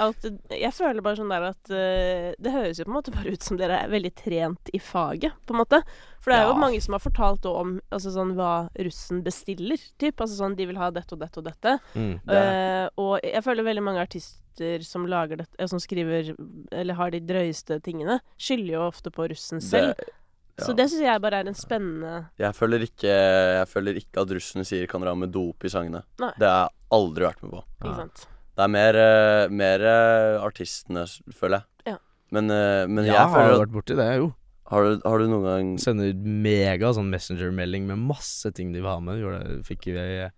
at, 0.00 0.28
Jeg 0.56 0.72
føler 0.76 1.04
bare 1.04 1.20
sånn 1.20 1.32
der 1.32 1.48
at 1.50 1.72
uh, 1.72 2.30
Det 2.40 2.54
høres 2.54 2.80
jo 2.80 2.86
på 2.88 2.92
en 2.94 2.98
måte 2.98 3.14
bare 3.14 3.34
ut 3.34 3.44
som 3.46 3.58
dere 3.60 3.82
er 3.84 3.92
veldig 3.92 4.12
trent 4.18 4.72
i 4.76 4.80
faget, 4.82 5.36
på 5.46 5.54
en 5.56 5.60
måte. 5.62 5.82
For 6.20 6.32
det 6.32 6.38
er 6.40 6.48
jo 6.48 6.54
Ja. 6.56 6.60
mange 6.60 6.80
som 6.84 6.92
har 6.96 7.00
fortalt 7.04 7.46
om 7.48 7.78
altså 7.88 8.12
sånn, 8.12 8.34
hva 8.36 8.68
russen 8.84 9.22
bestiller, 9.24 9.80
typ. 10.00 10.20
Altså 10.20 10.36
sånn 10.42 10.56
de 10.58 10.66
vil 10.68 10.80
ha 10.80 10.90
dette 10.92 11.16
og 11.16 11.22
dette 11.22 11.40
og 11.40 11.46
dette. 11.48 11.78
Mm. 11.96 12.14
Det 12.28 12.40
Eh, 12.40 12.86
og 13.00 13.20
jeg 13.24 13.42
føler 13.44 13.66
veldig 13.66 13.82
mange 13.84 14.02
artister 14.02 14.38
som 14.82 15.06
lager 15.06 15.36
det, 15.36 15.46
eh, 15.58 15.66
som 15.66 15.78
skriver 15.78 16.34
Eller 16.72 16.94
har 16.94 17.10
de 17.10 17.20
drøyeste 17.20 17.80
tingene, 17.82 18.20
skylder 18.38 18.72
jo 18.72 18.80
ofte 18.88 19.10
på 19.10 19.28
russen 19.30 19.60
selv. 19.60 19.94
Det- 19.96 20.64
Så 20.66 20.74
det 20.76 20.90
syns 20.90 21.00
jeg 21.00 21.20
bare 21.22 21.38
er 21.40 21.46
en 21.48 21.54
spennende 21.54 22.28
Jeg 22.38 22.52
føler 22.54 22.80
ikke 22.84 23.08
Jeg 23.08 23.66
føler 23.68 23.94
ikke 23.96 24.20
at 24.20 24.28
russen 24.28 24.64
sier 24.64 24.86
kan 24.86 25.00
dra 25.00 25.14
med 25.14 25.30
dop 25.32 25.64
i 25.64 25.68
sangene. 25.68 26.02
Nei. 26.18 26.32
Det 26.38 26.46
har 26.48 26.68
jeg 26.68 26.76
aldri 26.92 27.24
vært 27.24 27.42
med 27.42 27.50
på. 27.52 27.62
Ikke 27.80 27.88
Ja. 27.88 27.94
sant? 27.96 28.26
Det 28.56 28.64
er 28.64 28.68
mer, 28.68 28.94
eh, 28.96 29.48
mer 29.48 29.80
eh, 29.80 30.40
artistene, 30.44 31.06
føler 31.32 31.62
jeg. 31.62 31.64
Ja. 31.86 31.96
Men, 32.30 32.46
men 32.48 33.04
jeg 33.06 33.14
jeg 33.14 33.16
har 33.16 33.28
føler 33.34 33.48
Jeg 33.48 33.56
har 33.58 33.66
vært 33.66 33.72
borti 33.72 33.96
det, 33.96 34.16
jo. 34.18 34.34
har 34.66 34.82
du, 34.84 35.00
har 35.08 35.18
du 35.18 35.26
noen 35.28 35.44
gang 35.44 35.78
Sender 35.78 36.10
ut 36.10 36.16
mega 36.16 36.92
sånn 36.92 37.08
messenger-melding 37.10 37.86
med 37.86 37.98
masse 37.98 38.52
ting 38.52 38.72
de 38.72 38.80
vil 38.80 38.90
ha 38.90 39.00
med. 39.00 39.18
Gjorde 39.18 39.40
det, 39.48 39.64
fikk 39.66 39.84
vi 39.86 39.94
her 39.94 40.30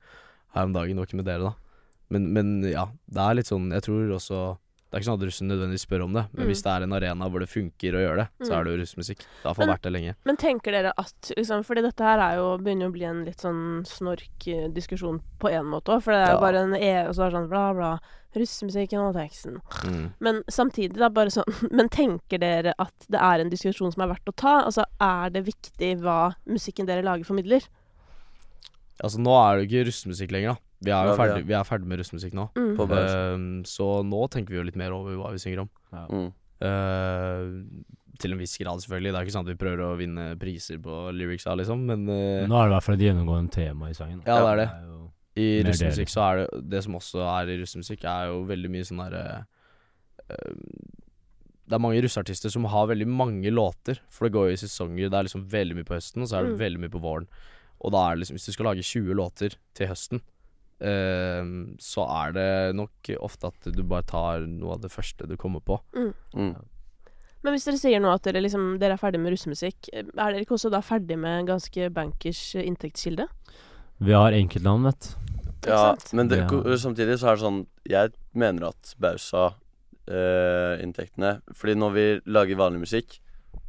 om 0.63 0.73
dagen, 0.73 0.95
det 0.95 0.99
var 0.99 1.07
ikke 1.07 1.17
med 1.17 1.25
dere, 1.27 1.43
da. 1.51 1.55
Men, 2.13 2.27
men 2.35 2.49
ja, 2.69 2.87
det 3.09 3.23
er 3.25 3.35
litt 3.39 3.49
sånn 3.49 3.71
Jeg 3.73 3.83
tror 3.87 4.11
også 4.19 4.39
Det 4.93 4.99
er 4.99 5.01
ikke 5.01 5.09
sånn 5.09 5.21
at 5.23 5.25
russen 5.25 5.49
nødvendigvis 5.49 5.85
spør 5.87 6.03
om 6.05 6.13
det, 6.13 6.23
men 6.35 6.43
Mm. 6.45 6.49
hvis 6.51 6.61
det 6.67 6.69
er 6.75 6.83
en 6.85 6.93
arena 6.93 7.29
hvor 7.33 7.41
det 7.41 7.49
funker 7.49 7.95
å 7.97 8.03
gjøre 8.05 8.17
det, 8.21 8.27
så 8.45 8.51
Mm. 8.53 8.57
er 8.59 8.65
det 8.65 8.73
jo 8.73 8.81
russmusikk. 8.83 9.19
Det 9.23 9.25
har 9.25 9.49
i 9.49 9.49
hvert 9.49 9.57
fall 9.57 9.67
Men- 9.67 9.75
vært 9.77 9.83
det 9.87 9.93
lenge. 9.95 10.15
Men 10.27 10.37
tenker 10.37 10.71
dere 10.77 10.93
at 10.99 11.31
liksom, 11.39 11.65
Fordi 11.65 11.81
dette 11.81 12.05
her 12.05 12.19
er 12.21 12.35
jo, 12.37 12.59
begynner 12.59 12.83
jo 12.85 12.91
å 12.91 12.93
bli 12.93 13.05
en 13.09 13.25
litt 13.25 13.39
sånn 13.41 13.87
snork 13.87 14.47
eh, 14.49 14.69
diskusjon 14.69 15.23
på 15.41 15.49
en 15.51 15.65
måte 15.65 15.89
òg. 15.97 16.03
For 16.03 16.13
det 16.13 16.29
er 16.29 16.33
jo 16.35 16.41
Ja. 16.41 16.41
bare 16.41 16.59
en 16.61 16.75
E, 16.75 17.07
og 17.09 17.15
så 17.15 17.25
er 17.25 17.31
det 17.31 17.39
sånn 17.41 17.49
bla, 17.49 17.73
bla. 17.73 17.99
Russemusikken 18.37 18.99
og 19.09 19.15
teksten. 19.15 19.61
Mm. 19.85 20.13
Men 20.21 20.43
samtidig, 20.51 20.95
da, 20.99 21.09
bare 21.09 21.29
sånn 21.31 21.45
Men 21.73 21.89
tenker 21.89 22.39
dere 22.39 22.75
at 22.79 22.93
det 23.09 23.19
er 23.21 23.41
en 23.41 23.49
diskusjon 23.51 23.93
som 23.95 24.03
er 24.03 24.15
verdt 24.15 24.29
å 24.29 24.37
ta? 24.37 24.65
Altså, 24.67 24.85
er 25.01 25.31
det 25.31 25.47
viktig 25.47 26.01
hva 26.03 26.35
musikken 26.47 26.85
dere 26.87 27.03
lager, 27.03 27.25
formidler? 27.25 27.63
Altså, 29.03 29.19
nå 29.19 29.33
er 29.33 29.57
det 29.57 29.63
jo 29.63 29.69
ikke 29.81 29.87
russemusikk 29.89 30.31
lenger, 30.33 30.53
da. 30.55 30.57
Vi 30.83 30.91
er 30.91 31.07
jo 31.07 31.13
Ja, 31.13 31.17
ferdig, 31.17 31.43
er- 31.43 31.47
vi 31.47 31.55
er 31.55 31.65
ferdig 31.69 31.87
med 31.87 31.99
russemusikk 32.03 32.33
nå. 32.35 32.49
Mm. 32.59 32.73
uh, 32.81 32.95
Ehm, 32.99 33.63
så 33.65 33.89
nå 34.05 34.23
tenker 34.31 34.51
vi 34.51 34.57
jo 34.59 34.65
litt 34.67 34.77
mer 34.77 34.93
over 34.97 35.15
hva 35.21 35.31
vi 35.33 35.39
synger 35.39 35.61
om. 35.65 35.71
Ja. 35.93 36.07
mm. 36.11 36.33
Uh, 36.63 37.47
til 38.23 38.33
en 38.35 38.39
viss 38.39 38.57
grad, 38.61 38.79
selvfølgelig. 38.83 39.11
Det 39.13 39.19
er 39.19 39.25
ikke 39.27 39.35
sånn 39.35 39.47
at 39.49 39.51
vi 39.53 39.59
prøver 39.65 39.81
å 39.83 39.97
vinne 39.99 40.27
priser 40.39 40.79
på 40.79 40.99
lyricsa, 41.17 41.57
liksom, 41.59 41.81
men 41.89 42.05
uh, 42.07 42.47
Nå 42.47 42.55
er 42.55 42.69
det 42.69 42.71
i 42.71 42.75
hvert 42.77 42.87
fall 42.87 42.95
et 42.99 43.05
gjennomgående 43.07 43.51
tema 43.55 43.89
i 43.91 43.97
sangen. 43.99 44.21
Ja, 44.27 44.37
det 44.45 44.51
er 44.53 44.61
det. 44.63 44.69
i 45.43 45.47
russemusikk 45.67 46.11
så 46.13 46.21
er 46.29 46.37
det 46.43 46.69
Det 46.71 46.83
som 46.85 46.95
også 46.99 47.23
er 47.25 47.49
i 47.55 47.57
russemusikk, 47.63 48.05
er 48.05 48.27
jo 48.31 48.43
veldig 48.47 48.71
mye 48.75 48.85
sånn 48.85 49.01
derre 49.01 49.23
eh, 50.29 50.53
Det 51.67 51.73
er 51.79 51.81
mange 51.83 52.03
russeartister 52.05 52.53
som 52.53 52.67
har 52.69 52.87
veldig 52.91 53.07
mange 53.09 53.51
låter, 53.55 53.99
for 54.13 54.27
det 54.29 54.35
går 54.35 54.51
jo 54.51 54.57
i 54.59 54.61
sesonger. 54.61 55.09
Det 55.09 55.19
er 55.19 55.27
liksom 55.29 55.47
veldig 55.49 55.77
mye 55.79 55.89
på 55.89 55.97
høsten, 55.97 56.23
og 56.23 56.29
så 56.29 56.37
er 56.39 56.43
det 56.47 56.53
Mm. 56.53 56.59
veldig 56.61 56.81
mye 56.85 56.93
på 56.93 57.01
våren. 57.01 57.27
Og 57.81 57.91
da 57.93 57.99
er 58.11 58.15
det 58.15 58.21
liksom 58.27 58.37
Hvis 58.37 58.47
du 58.47 58.53
skal 58.53 58.67
lage 58.67 58.83
20 58.85 59.15
låter 59.15 59.57
til 59.75 59.87
høsten, 59.89 60.21
så 60.83 62.03
er 62.11 62.33
det 62.35 62.47
nok 62.75 63.13
ofte 63.23 63.53
at 63.53 63.69
du 63.71 63.85
bare 63.87 64.03
tar 64.03 64.49
noe 64.51 64.73
av 64.75 64.81
det 64.83 64.89
første 64.91 65.29
du 65.31 65.37
kommer 65.39 65.63
på. 65.63 65.77
Mm. 65.95 66.57
Men 67.43 67.57
hvis 67.57 67.65
dere 67.67 67.81
sier 67.81 67.99
nå 68.03 68.11
at 68.15 68.23
dere, 68.27 68.41
liksom, 68.45 68.65
dere 68.79 68.93
er 68.95 69.01
ferdig 69.03 69.21
med 69.23 69.33
russemusikk, 69.35 69.79
eh, 69.93 70.05
er 70.07 70.29
dere 70.31 70.43
ikke 70.45 70.57
også 70.59 70.71
da 70.71 70.81
ferdig 70.85 71.17
med 71.19 71.33
en 71.41 71.47
ganske 71.55 71.83
bankers 71.95 72.55
eh, 72.55 72.67
inntektskilde? 72.69 73.25
Vi 74.03 74.13
har 74.15 74.33
enkeltnavn, 74.37 74.83
vet 74.91 75.03
du. 75.03 75.09
Ja, 75.71 75.97
men 76.13 76.29
det, 76.31 76.39
Ja. 76.43 76.47
samtidig 76.79 77.19
så 77.19 77.27
er 77.31 77.35
det 77.37 77.45
sånn 77.45 77.67
Jeg 77.87 78.11
mener 78.35 78.63
at 78.73 78.95
Bausa-inntektene 78.99 81.41
Fordi 81.55 81.75
når 81.79 81.91
vi 81.95 82.21
lager 82.27 82.57
vanlig 82.59 82.81
musikk, 82.83 83.22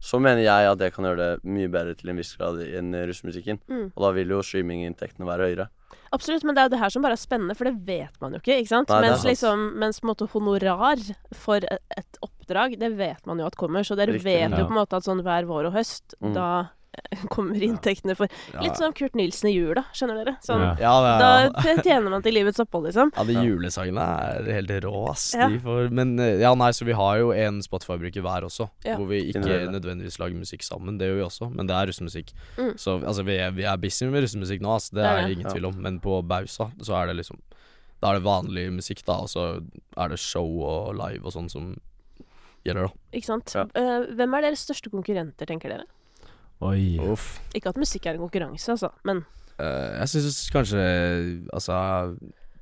så 0.03 0.19
mener 0.19 0.43
jeg 0.43 0.67
at 0.71 0.77
det 0.81 0.91
kan 0.93 1.05
gjøre 1.07 1.17
det 1.17 1.43
mye 1.47 1.69
bedre 1.71 1.95
til 1.95 2.09
en 2.11 2.17
viss 2.19 2.35
grad 2.35 2.59
enn 2.65 2.91
russemusikken. 3.07 3.59
Mm. 3.69 3.85
Og 3.95 4.03
da 4.05 4.11
vil 4.17 4.33
jo 4.35 4.41
streaminginntektene 4.43 5.25
være 5.27 5.47
høyere. 5.49 5.67
Absolutt, 6.13 6.43
men 6.45 6.53
det 6.55 6.61
er 6.61 6.67
jo 6.67 6.73
det 6.75 6.79
her 6.83 6.89
som 6.93 7.01
bare 7.05 7.15
er 7.17 7.21
spennende, 7.21 7.55
for 7.57 7.65
det 7.65 7.73
vet 7.87 8.19
man 8.21 8.33
jo 8.35 8.41
ikke. 8.41 8.59
ikke 8.61 8.69
sant? 8.69 8.89
Nei, 8.89 9.01
mens, 9.07 9.23
liksom, 9.25 9.63
mens 9.81 9.99
på 9.99 10.05
en 10.05 10.11
måte 10.11 10.27
honorar 10.29 11.01
for 11.33 11.57
et, 11.65 12.19
oppdrag, 12.21 12.77
det 12.79 12.91
vet 12.99 13.25
man 13.25 13.39
jo 13.41 13.47
at 13.49 13.57
kommer. 13.57 13.81
Så 13.87 13.95
dere 13.97 14.13
Riktig. 14.13 14.23
vet 14.27 14.51
jo 14.51 14.61
Ja. 14.61 14.67
på 14.67 14.73
en 14.75 14.77
måte 14.81 14.97
at 14.99 15.03
sånn 15.07 15.23
hver 15.25 15.45
vår 15.49 15.67
og 15.71 15.73
høst, 15.73 16.13
Mm. 16.21 16.33
da 16.35 16.69
kommer 17.33 17.61
inntektene 17.63 18.15
for 18.17 18.27
Litt 18.61 18.77
som 18.77 18.93
Kurt 18.93 19.15
Nilsen 19.17 19.49
i 19.49 19.53
jula, 19.55 19.83
skjønner 19.95 20.19
dere? 20.21 20.33
Sånn, 20.45 20.61
Ja. 20.61 20.73
Ja, 20.79 20.93
det 21.03 21.13
Da 21.21 21.71
er, 21.73 21.81
tjener 21.83 22.09
man 22.13 22.21
til 22.25 22.33
livets 22.35 22.59
opphold, 22.61 22.85
liksom. 22.89 23.11
ja, 23.15 23.23
de 23.23 23.33
Ja. 23.33 23.43
julesangene 23.47 24.03
er 24.03 24.49
helt 24.53 24.73
rå, 24.85 25.09
ass. 25.09 25.33
Ja. 25.37 25.47
De 25.49 25.59
får, 25.59 25.89
men 25.91 26.19
eh, 26.19 26.39
ja, 26.41 26.53
nei, 26.55 26.69
så 26.71 26.85
vi 26.85 26.93
har 26.97 27.17
jo 27.21 27.31
en 27.31 27.61
Spotify-bruker 27.65 28.21
hver 28.21 28.45
også, 28.49 28.69
Ja. 28.85 28.97
hvor 28.97 29.07
vi 29.09 29.21
ikke 29.31 29.43
nødvendigvis 29.73 30.19
lager 30.19 30.35
musikk 30.37 30.61
sammen. 30.63 30.97
Det 30.97 31.07
gjør 31.09 31.17
vi 31.21 31.25
også, 31.29 31.49
men 31.55 31.67
det 31.67 31.75
er 31.75 31.87
russemusikk. 31.87 32.33
Mm. 32.57 32.73
Så 32.77 32.99
altså, 33.03 33.23
vi 33.25 33.37
er, 33.37 33.51
vi 33.51 33.63
er 33.63 33.77
busy 33.77 34.05
med 34.05 34.23
russemusikk 34.23 34.61
nå, 34.61 34.75
ass. 34.75 34.89
Det 34.89 35.03
er 35.03 35.27
det. 35.27 35.37
ingen 35.37 35.49
tvil 35.51 35.65
om. 35.65 35.81
Men 35.81 35.99
på 35.99 36.21
Bausa 36.25 36.71
så 36.81 36.93
er 37.01 37.07
det 37.07 37.17
liksom 37.23 37.39
Da 38.03 38.09
er 38.11 38.19
det 38.19 38.23
vanlig 38.25 38.65
musikk, 38.75 39.05
da, 39.07 39.13
og 39.23 39.29
så 39.31 39.63
er 39.97 40.09
det 40.09 40.19
show 40.19 40.43
og 40.61 40.93
live 40.93 41.23
og 41.23 41.31
sånn 41.31 41.49
som 41.49 41.69
gjelder, 42.65 42.89
da. 42.89 42.93
Ikke 43.15 43.25
sant? 43.29 43.53
Ja. 43.55 43.63
Eh, 43.79 44.07
hvem 44.15 44.33
er 44.35 44.41
deres 44.41 44.59
største 44.67 44.91
konkurrenter, 44.91 45.47
tenker 45.47 45.69
dere? 45.71 45.85
Oi. 46.63 46.99
Uff. 47.11 47.39
Ikke 47.55 47.69
at 47.73 47.77
musikk 47.81 48.05
er 48.07 48.15
en 48.17 48.23
konkurranse, 48.27 48.71
altså, 48.77 48.91
men 49.03 49.25
Eh, 49.59 49.99
jeg 49.99 50.07
syns 50.09 50.37
kanskje 50.49 50.79
Altså 51.53 51.75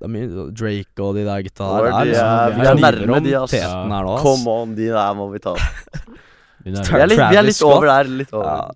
det 0.01 0.03
er 0.03 0.11
mye 0.11 0.51
Drake 0.51 0.99
og 1.05 1.15
de 1.15 1.23
der 1.23 1.41
gutta 1.45 1.63
Hvor 1.63 1.85
der. 1.85 1.91
de 1.91 1.95
er- 1.95 2.09
liksom- 2.11 2.59
vi 2.59 2.67
er 2.67 2.73
kniver 2.75 2.97
nærme 3.07 3.15
om 3.17 3.23
de, 3.23 3.33
ass. 3.39 3.51
teten 3.51 3.91
her 3.95 4.03
nå, 4.03 4.13
ass. 4.17 4.21
Come 4.23 4.47
on, 4.51 4.75
de 4.75 4.87
der 4.91 5.13
må 5.15 5.31
vi 5.31 5.39
ta. 5.39 5.53
Vi 6.65 6.71
nærmer 6.71 6.91
Vi 6.91 6.99
er 7.01 7.07
litt, 7.07 7.17
vi 7.17 7.23
er 7.23 7.31
Travis 7.31 7.45
litt 7.47 7.55
Scott. 7.55 7.73
over 7.77 7.87
der. 7.87 8.03
Litt 8.19 8.33
over. 8.33 8.45
Ja. 8.45 8.71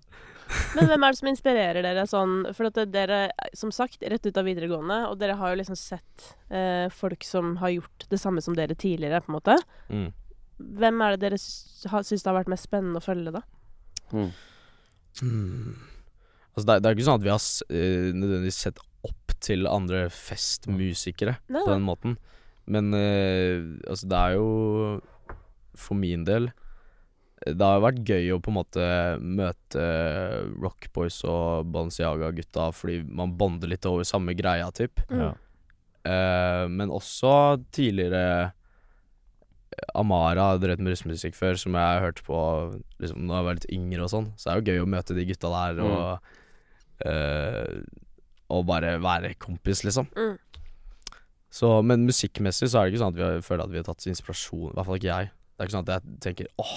Men 0.76 0.86
hvem 0.88 1.04
er 1.04 1.10
det 1.12 1.18
som 1.18 1.28
inspirerer 1.28 1.82
dere 1.82 2.06
sånn 2.06 2.54
For 2.54 2.66
at 2.66 2.74
det- 2.74 2.90
dere, 2.92 3.30
som 3.54 3.70
sagt, 3.70 3.98
rett 4.00 4.26
ut 4.26 4.36
av 4.38 4.44
videregående, 4.46 5.10
og 5.10 5.18
dere 5.18 5.36
har 5.36 5.50
jo 5.54 5.60
liksom 5.62 5.76
sett 5.76 6.34
eh, 6.50 6.88
folk 6.88 7.22
som 7.22 7.56
har 7.56 7.68
gjort 7.68 8.08
det 8.08 8.18
samme 8.18 8.40
som 8.42 8.54
dere 8.54 8.74
tidligere, 8.74 9.20
på 9.22 9.28
en 9.28 9.40
måte. 9.40 9.58
Mm. 9.90 10.12
Hvem 10.78 11.02
er 11.04 11.10
det 11.16 11.20
dere 11.20 11.36
syns 11.38 11.86
har, 11.90 12.00
syns 12.02 12.22
det 12.22 12.32
har 12.32 12.38
vært 12.42 12.48
mest 12.48 12.64
spennende 12.70 12.96
å 12.96 13.04
følge, 13.04 13.32
da? 13.32 13.42
Mm. 15.22 15.30
Hmm. 15.30 15.76
Altså, 16.56 16.66
det, 16.70 16.76
det 16.80 16.88
er 16.88 16.96
ikke 16.96 17.08
sånn 17.08 17.20
at 17.20 17.26
vi 17.26 17.32
har 17.34 17.42
eh, 17.68 18.12
nødvendigvis 18.16 18.62
sett 18.66 18.78
opp 19.06 19.34
til 19.44 19.68
andre 19.68 20.06
festmusikere 20.12 21.36
Nei, 21.52 21.60
på 21.60 21.68
den 21.68 21.84
måten. 21.86 22.16
Men 22.66 22.90
uh, 22.96 23.76
altså, 23.86 24.08
det 24.10 24.18
er 24.18 24.32
jo 24.34 24.46
For 25.78 25.94
min 25.94 26.24
del 26.26 26.48
Det 27.46 27.62
har 27.62 27.84
vært 27.84 28.00
gøy 28.02 28.32
å 28.34 28.40
på 28.42 28.50
en 28.50 28.56
måte 28.56 28.86
møte 29.22 29.84
Rock 30.58 30.88
Boys 30.96 31.20
og 31.28 31.68
Balenciaga-gutta 31.70 32.72
fordi 32.74 33.04
man 33.06 33.36
bonder 33.38 33.70
litt 33.70 33.86
over 33.86 34.08
samme 34.08 34.34
greia, 34.34 34.72
typ. 34.74 34.98
Mm. 35.12 35.20
Ja. 35.20 35.30
Uh, 36.06 36.64
men 36.72 36.90
også 36.94 37.60
tidligere 37.74 38.54
Amara 39.96 40.50
har 40.52 40.60
drevet 40.62 40.82
med 40.82 40.94
russmusikk 40.94 41.36
før, 41.36 41.58
som 41.60 41.76
jeg 41.76 42.02
hørte 42.04 42.24
på 42.26 42.38
liksom, 43.02 43.26
når 43.28 43.38
jeg 43.38 43.46
var 43.46 43.58
litt 43.58 43.70
yngre 43.76 44.06
og 44.06 44.12
sånn. 44.12 44.28
Så 44.36 44.48
det 44.48 44.52
er 44.52 44.60
jo 44.60 44.72
gøy 44.72 44.84
å 44.84 44.90
møte 44.96 45.16
de 45.16 45.26
gutta 45.28 45.52
der 45.52 45.80
og 45.84 47.06
eh, 47.06 47.78
Og 48.54 48.66
bare 48.68 48.96
være 49.02 49.34
kompis, 49.42 49.82
liksom. 49.84 50.08
Mm. 50.16 50.36
Så, 51.56 51.70
men 51.86 52.04
musikkmessig 52.06 52.68
så 52.70 52.80
er 52.80 52.86
det 52.86 52.94
ikke 52.94 53.02
sånn 53.04 53.14
at 53.14 53.18
vi 53.18 53.24
har, 53.24 53.44
føler 53.44 53.64
at 53.64 53.72
vi 53.72 53.80
har 53.80 53.86
tatt 53.88 54.06
inspirasjon. 54.10 54.70
I 54.70 54.76
hvert 54.76 54.88
fall 54.88 55.00
ikke 55.00 55.12
jeg. 55.12 55.30
Det 55.32 55.62
er 55.62 55.68
ikke 55.68 55.76
sånn 55.76 55.86
at 55.86 55.94
jeg 55.94 56.18
tenker 56.26 56.50
åh, 56.62 56.74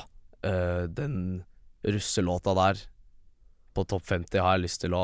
eh, 0.47 0.83
den 0.99 1.15
russelåta 1.83 2.55
der 2.57 2.85
på 3.75 3.85
topp 3.87 4.05
50 4.07 4.41
har 4.43 4.57
jeg 4.57 4.65
lyst 4.65 4.81
til 4.83 4.95
å 4.97 5.03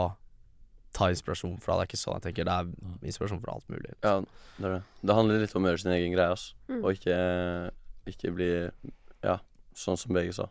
ta 0.96 1.10
inspirasjon 1.12 1.58
fra. 1.64 1.76
Det 1.76 1.86
er 1.86 1.90
ikke 1.92 2.00
sånn 2.00 2.18
jeg 2.18 2.26
tenker. 2.30 2.48
Det 2.48 2.56
er 2.56 3.10
inspirasjon 3.12 3.42
fra 3.44 3.56
alt 3.58 3.68
mulig. 3.72 3.92
Ja, 4.00 4.16
det 4.58 4.70
er 4.70 4.76
det. 4.78 4.84
Det 5.04 5.18
handler 5.18 5.44
litt 5.44 5.56
om 5.58 5.68
å 5.68 5.72
gjøre 5.72 5.84
sin 5.84 5.96
egen 5.96 6.16
greie, 6.16 6.36
altså. 6.38 6.56
Mm. 6.72 6.80
Og 6.82 6.90
ikke, 6.96 7.18
ikke 8.08 8.34
bli 8.36 8.50
Ja, 9.24 9.40
sånn 9.74 9.98
som 9.98 10.14
begge 10.14 10.34
sa. 10.34 10.48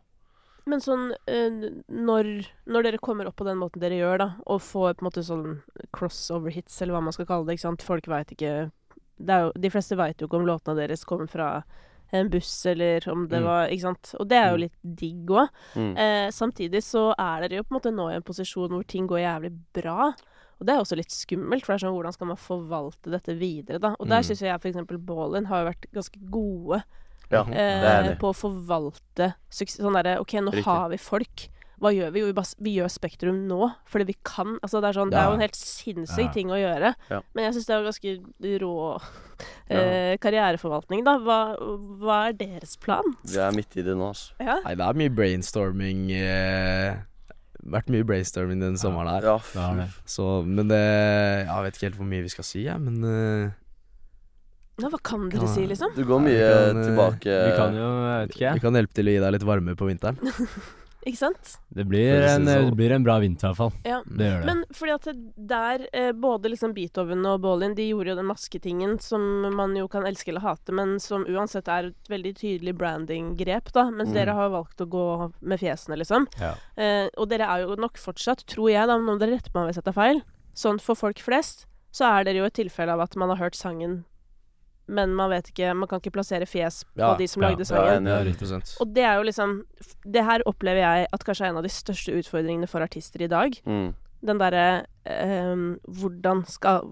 Men 0.67 0.81
sånn 0.81 1.13
eh, 1.29 1.51
når, 1.93 2.47
når 2.67 2.83
dere 2.87 2.99
kommer 2.99 3.27
opp 3.29 3.37
på 3.37 3.45
den 3.45 3.59
måten 3.61 3.81
dere 3.83 3.99
gjør, 4.01 4.19
da, 4.19 4.29
og 4.47 4.63
får 4.65 4.95
på 4.97 5.05
en 5.05 5.09
måte 5.11 5.23
sånn 5.27 5.63
crossover 5.93 6.51
hits, 6.57 6.81
eller 6.83 6.95
hva 6.97 7.03
man 7.05 7.13
skal 7.13 7.27
kalle 7.29 7.47
det, 7.47 7.59
ikke 7.59 7.67
sant. 7.69 7.83
Folk 7.85 8.07
veit 8.09 8.33
ikke 8.33 8.71
det 9.21 9.37
jo, 9.43 9.53
De 9.61 9.71
fleste 9.71 9.95
veit 9.97 10.19
jo 10.19 10.27
ikke 10.27 10.41
om 10.41 10.47
låtene 10.49 10.75
deres 10.81 11.05
kommer 11.05 11.29
fra 11.31 11.51
en 12.13 12.29
buss, 12.31 12.65
eller 12.67 13.05
om 13.11 13.27
det 13.29 13.41
Mm. 13.41 13.45
var 13.45 13.69
Ikke 13.69 13.81
sant. 13.83 14.15
Og 14.21 14.29
det 14.29 14.37
er 14.39 14.51
jo 14.51 14.57
Mm. 14.57 14.61
litt 14.61 14.97
digg 14.97 15.27
òg. 15.31 15.49
Mm. 15.77 15.97
Eh, 15.99 16.29
samtidig 16.31 16.83
så 16.83 17.13
er 17.19 17.41
dere 17.49 17.57
jo 17.59 17.63
på 17.65 17.75
en 17.75 17.81
måte 17.81 17.95
nå 17.95 18.11
i 18.11 18.15
en 18.17 18.23
posisjon 18.23 18.69
hvor 18.71 18.87
ting 18.87 19.07
går 19.07 19.21
jævlig 19.21 19.53
bra. 19.75 20.15
Og 20.61 20.67
det 20.67 20.75
er 20.75 20.81
også 20.81 20.97
litt 20.97 21.11
skummelt, 21.11 21.65
for 21.65 21.73
det 21.75 21.83
er 21.83 21.87
sånn 21.89 21.95
hvordan 21.97 22.13
skal 22.15 22.27
man 22.29 22.37
forvalte 22.37 23.11
dette 23.11 23.37
videre, 23.39 23.79
da. 23.81 23.97
Og 24.01 24.07
der 24.09 24.21
Mm. 24.23 24.25
syns 24.25 24.41
jeg 24.41 24.61
eksempel 24.61 24.99
Ballin 25.05 25.45
har 25.47 25.65
jo 25.65 25.71
vært 25.73 25.93
ganske 25.93 26.31
gode 26.31 26.83
Ja, 27.35 27.43
Mhm. 27.45 27.55
er 27.55 28.11
eh, 28.13 28.15
på 28.21 28.31
å 28.33 28.37
forvalte 28.37 29.35
suksess. 29.51 29.81
Sånn 29.85 29.95
derre 29.99 30.19
OK, 30.23 30.33
nå 30.41 30.53
Riktig. 30.55 30.65
har 30.65 30.89
vi 30.95 30.97
folk. 31.03 31.49
Hva 31.83 31.91
gjør 31.93 32.13
vi? 32.15 32.21
Jo, 32.23 32.27
vi, 32.31 32.33
bare, 32.33 32.55
vi 32.63 32.73
gjør 32.79 32.89
Spektrum 32.89 33.41
nå, 33.49 33.67
fordi 33.91 34.07
vi 34.07 34.15
kan. 34.25 34.55
Altså, 34.63 34.81
det 34.81 34.89
er 34.89 34.99
sånn 35.01 35.11
Det 35.11 35.19
er 35.19 35.27
jo 35.27 35.35
en 35.35 35.41
helt 35.43 35.57
sinnssyk 35.59 36.29
Ja. 36.31 36.33
ting 36.33 36.49
å 36.49 36.57
gjøre. 36.57 36.95
Ja. 37.11 37.21
Men 37.35 37.45
jeg 37.45 37.55
syns 37.57 37.67
det 37.67 37.75
er 37.75 37.83
jo 37.83 37.89
ganske 37.91 38.61
rå 38.63 39.01
eh, 39.75 40.17
karriereforvaltning, 40.23 41.03
da. 41.05 41.19
Hva, 41.19 41.39
hva 42.01 42.19
er 42.29 42.33
deres 42.39 42.77
plan? 42.81 43.03
Vi 43.27 43.37
er 43.43 43.51
midt 43.53 43.77
i 43.77 43.83
det 43.83 43.97
nå, 43.99 44.07
altså. 44.15 44.33
Ja. 44.41 44.61
Nei, 44.65 44.77
det 44.79 44.87
er 44.87 44.95
mye 45.03 45.11
brainstorming 45.19 46.11
eh, 46.15 46.95
Vært 47.65 47.89
mye 47.89 48.05
brainstorming 48.05 48.61
den 48.61 48.75
sommeren 48.77 49.09
her. 49.09 49.23
Ja. 49.57 49.87
Så, 50.07 50.45
men 50.47 50.69
det 50.69 50.79
Jeg 51.49 51.63
vet 51.65 51.75
ikke 51.79 51.87
helt 51.89 51.97
hvor 51.97 52.09
mye 52.11 52.23
vi 52.23 52.29
skal 52.33 52.45
si, 52.45 52.65
jeg, 52.67 52.79
men 52.81 52.99
eh, 53.09 53.51
Ja, 54.83 54.89
hva 54.91 54.99
kan 55.03 55.29
dere 55.31 55.47
si, 55.49 55.67
liksom? 55.71 55.93
Du 55.95 56.03
går 56.05 56.19
Ja, 56.19 56.25
vi 56.25 56.31
mye 56.33 56.47
kan, 56.51 56.79
eh, 56.81 56.87
tilbake 56.89 57.35
Vi 57.47 57.53
kan 57.59 57.77
jo, 57.79 57.91
jeg 58.05 58.29
vet 58.29 58.55
vi 58.57 58.61
kan 58.65 58.75
hjelpe 58.81 58.95
til 58.99 59.07
å 59.07 59.13
gi 59.15 59.21
deg 59.23 59.33
litt 59.37 59.45
varme 59.47 59.77
på 59.79 59.87
vinteren. 59.87 60.19
Ikke 61.05 61.19
sant? 61.21 61.51
Det 61.69 61.85
blir, 61.85 62.15
en, 62.25 62.47
det 62.49 62.55
sånn. 62.63 62.71
blir 62.79 62.91
en 62.97 63.03
bra 63.05 63.19
vinter, 63.21 63.45
i 63.45 63.53
hvert 63.53 63.59
fall. 63.59 63.73
Ja. 63.85 63.99
Det 64.09 64.25
gjør 64.25 64.39
det. 64.41 64.47
Men 64.49 64.63
fordi 64.73 64.93
at 64.95 65.09
der, 65.51 65.83
eh, 65.93 66.13
både 66.17 66.49
liksom 66.49 66.73
Beethoven 66.73 67.27
og 67.29 67.43
Ballin, 67.45 67.75
de 67.77 67.91
gjorde 67.91 68.15
jo 68.15 68.17
den 68.17 68.31
masketingen 68.31 68.95
som 69.05 69.21
man 69.53 69.77
jo 69.77 69.85
kan 69.93 70.07
elske 70.09 70.33
eller 70.33 70.41
hate, 70.47 70.73
men 70.73 70.95
som 71.05 71.27
uansett 71.29 71.69
er 71.69 71.91
et 71.91 72.09
veldig 72.09 72.33
tydelig 72.41 72.73
branding-grep, 72.81 73.69
da. 73.77 73.91
Mens 73.91 74.09
Mm. 74.09 74.15
dere 74.17 74.33
har 74.39 74.49
valgt 74.49 74.81
å 74.81 74.89
gå 74.89 75.05
med 75.43 75.61
fjesene, 75.61 75.99
liksom. 76.01 76.25
Ja. 76.41 76.55
Eh, 76.81 77.11
og 77.19 77.29
dere 77.29 77.51
er 77.53 77.67
jo 77.67 77.77
nok 77.77 78.01
fortsatt, 78.01 78.47
tror 78.47 78.71
jeg, 78.73 78.89
da, 78.89 78.95
om 78.97 79.19
dere 79.19 79.37
retter 79.37 79.53
meg 79.55 79.69
hvis 79.69 79.77
jeg 79.77 79.85
tar 79.85 79.93
feil, 80.01 80.23
sånn 80.57 80.81
for 80.81 80.95
folk 80.97 81.21
flest, 81.21 81.67
så 81.93 82.09
er 82.17 82.25
dere 82.25 82.41
jo 82.41 82.45
et 82.49 82.55
tilfelle 82.57 82.89
av 82.97 83.01
at 83.05 83.15
man 83.15 83.29
har 83.29 83.37
hørt 83.45 83.55
sangen, 83.61 84.07
men 84.87 85.15
man 85.17 85.31
vet 85.33 85.49
ikke 85.49 85.73
Man 85.79 85.89
kan 85.89 86.01
ikke 86.03 86.13
plassere 86.13 86.47
fjes 86.49 86.83
på 86.93 87.01
Ja, 87.01 87.15
de 87.19 87.29
som 87.31 87.43
ja, 87.43 87.51
lagde 87.51 87.65
ja, 87.65 87.69
sangen. 87.71 88.09
Ja, 88.11 88.21
Ja, 88.21 88.59
og 88.83 88.95
det 88.95 89.05
er 89.05 89.17
jo 89.17 89.27
liksom 89.29 89.55
Det 90.05 90.25
her 90.25 90.45
opplever 90.51 90.83
jeg 90.83 91.09
at 91.13 91.25
kanskje 91.25 91.47
er 91.47 91.55
en 91.55 91.61
av 91.63 91.67
de 91.67 91.73
største 91.73 92.13
utfordringene 92.19 92.69
for 92.69 92.85
artister 92.85 93.25
i 93.25 93.31
dag. 93.31 93.57
Mm. 93.65 93.95
Den 94.25 94.41
derre 94.41 94.67
eh, 95.05 95.65
hvordan, 96.01 96.45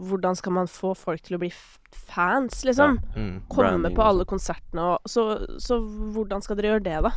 hvordan 0.09 0.37
skal 0.37 0.53
man 0.53 0.69
få 0.69 0.93
folk 0.99 1.23
til 1.25 1.37
å 1.37 1.43
bli 1.43 1.53
f 1.53 1.79
fans, 1.93 2.63
liksom? 2.65 2.99
mm. 3.17 3.35
Komme 3.53 3.69
branding 3.69 3.97
på 3.97 4.05
alle 4.05 4.25
konsertene 4.29 4.95
og 4.95 5.09
så, 5.09 5.27
så 5.61 5.77
hvordan 5.85 6.41
skal 6.45 6.57
dere 6.57 6.75
gjøre 6.75 6.85
det, 6.87 6.99
da? 7.05 7.13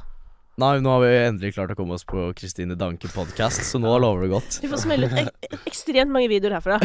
Nei, 0.55 0.77
nå 0.79 0.87
har 0.87 1.01
vi 1.03 1.07
endelig 1.19 1.49
klart 1.57 1.73
å 1.73 1.75
komme 1.75 1.97
oss 1.97 2.05
på 2.07 2.29
Kristine 2.39 2.77
Danke 2.79 3.09
podcast, 3.11 3.59
så 3.67 3.79
nå 3.79 3.91
lover 3.99 4.23
det 4.23 4.29
godt. 4.31 4.57
Vi 4.63 4.69
får 4.71 4.83
smelle 4.85 5.09
ut 5.11 5.17
ek 5.19 5.57
ekstremt 5.67 6.13
mange 6.13 6.29
videoer 6.31 6.55
herfra. 6.55 6.77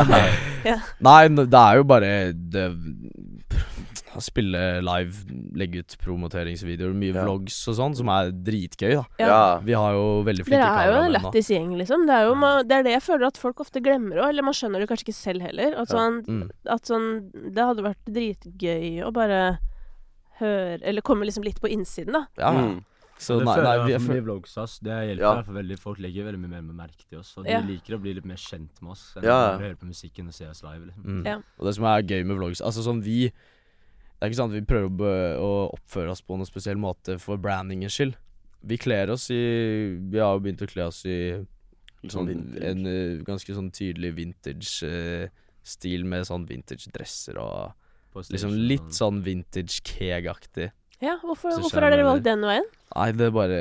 Nei, 1.08 1.20
det 1.38 1.62
er 1.62 1.78
jo 1.80 1.86
bare 1.88 2.10
det 2.36 2.66
Spille 4.20 4.82
live, 4.82 5.14
legge 5.54 5.78
ut 5.82 5.96
promoteringsvideoer, 5.98 6.94
mye 6.94 7.12
Ja. 7.14 7.24
vlogs 7.24 7.56
og 7.68 7.74
sånn, 7.76 7.96
som 7.96 8.08
er 8.08 8.30
dritgøy, 8.32 8.94
da. 8.94 9.04
Ja. 9.18 9.26
Ja. 9.26 9.58
Vi 9.60 9.72
har 9.72 9.92
jo 9.92 10.22
veldig 10.24 10.44
flinke 10.46 10.60
Dere 10.62 10.76
er 10.76 10.86
jo 10.86 10.92
en 10.92 11.12
kameramenn 11.12 11.22
lættis 11.32 11.48
gjeng, 11.50 11.76
liksom. 11.76 12.06
Det 12.06 12.14
er 12.14 12.24
jo 12.28 12.34
man, 12.34 12.66
det 12.68 12.72
er 12.78 12.82
det 12.82 12.92
jeg 12.92 13.02
føler 13.02 13.26
at 13.26 13.36
folk 13.36 13.56
ofte 13.60 13.80
glemmer 13.82 14.16
òg, 14.22 14.28
eller 14.30 14.42
man 14.42 14.54
skjønner 14.54 14.80
det 14.80 14.88
kanskje 14.88 15.08
ikke 15.08 15.14
selv 15.20 15.40
heller. 15.42 15.74
At 15.76 15.88
Ja. 15.88 15.94
sånn, 15.96 16.24
Mm. 16.26 16.50
at 16.66 16.82
sånn 16.82 17.30
Det 17.54 17.62
hadde 17.64 17.82
vært 17.82 18.04
dritgøy 18.08 19.02
å 19.04 19.12
bare 19.12 19.58
høre 20.40 20.80
Eller 20.82 21.00
komme 21.02 21.24
liksom 21.24 21.44
litt 21.44 21.60
på 21.60 21.68
innsiden, 21.72 22.12
da. 22.12 22.26
Ja, 22.38 22.52
ja. 22.52 22.66
Mm. 22.68 22.84
Så 23.18 23.38
det 23.38 23.46
nei, 23.46 23.54
føler 23.56 23.64
nei, 23.64 23.88
jeg 23.88 23.94
er 23.96 23.98
for, 24.04 24.12
mye 24.12 24.24
vlogs 24.26 24.56
ass. 24.60 24.78
Det 24.78 24.92
hjelper 24.92 25.20
Ja. 25.24 25.42
fall 25.42 25.54
veldig. 25.54 25.78
Folk 25.78 25.98
legger 25.98 26.24
veldig 26.26 26.38
mye 26.38 26.60
mer 26.60 26.74
merke 26.84 27.06
til 27.08 27.18
oss. 27.18 27.32
Og 27.38 27.44
de 27.44 27.50
Ja. 27.50 27.60
liker 27.62 27.96
å 27.96 27.98
bli 28.02 28.12
litt 28.12 28.26
mer 28.26 28.36
kjent 28.36 28.82
med 28.82 28.90
oss 28.90 29.14
enn 29.16 29.24
Ja. 29.24 29.56
å 29.56 29.58
høre 29.58 29.74
på 29.78 29.86
musikken 29.88 30.26
og 30.28 30.34
se 30.34 30.44
oss 30.46 30.62
live. 30.62 30.84
Liksom. 30.84 31.02
mm. 31.04 31.24
Ja. 31.24 31.36
Og 31.58 31.64
det 31.66 31.74
som 31.76 31.84
er 31.84 32.02
gøy 32.02 32.26
med 32.26 32.36
vlogs 32.36 32.60
Altså 32.60 32.84
sånn 32.84 33.02
vi 33.02 33.32
Det 34.16 34.24
er 34.24 34.32
ikke 34.32 34.38
sant 34.38 34.54
vi 34.56 34.64
prøver 34.64 35.36
å, 35.36 35.50
oppføre 35.76 36.14
oss 36.14 36.22
på 36.24 36.38
noen 36.38 36.48
spesiell 36.48 36.78
måte 36.80 37.18
for 37.20 37.40
brandingens 37.40 37.98
skyld. 37.98 38.16
Vi 38.66 38.78
kler 38.80 39.12
oss 39.12 39.28
i 39.30 39.42
Vi 40.00 40.18
har 40.18 40.32
jo 40.34 40.42
begynt 40.42 40.64
å 40.64 40.68
kle 40.70 40.86
oss 40.88 41.02
i 41.06 41.18
sånn 42.08 42.30
sånn, 42.30 42.30
en 42.62 42.88
eh, 42.88 43.18
ganske 43.26 43.54
sånn 43.54 43.68
tydelig 43.74 44.14
vintage-stil 44.16 46.06
med 46.08 46.26
sånn 46.28 46.46
vintage-dresser 46.48 47.40
og 47.42 48.24
liksom 48.32 48.54
litt 48.56 48.94
sånn 48.96 49.20
vintage 49.26 49.82
keg-aktig. 49.84 50.70
Ja, 51.04 51.18
hvorfor, 51.20 51.52
Så 51.52 51.60
hvorfor 51.60 51.84
har 51.84 51.92
dere 51.92 52.04
valgt 52.06 52.24
den 52.24 52.40
veien? 52.40 52.64
Nei, 52.96 53.10
det 53.12 53.26
bare 53.34 53.56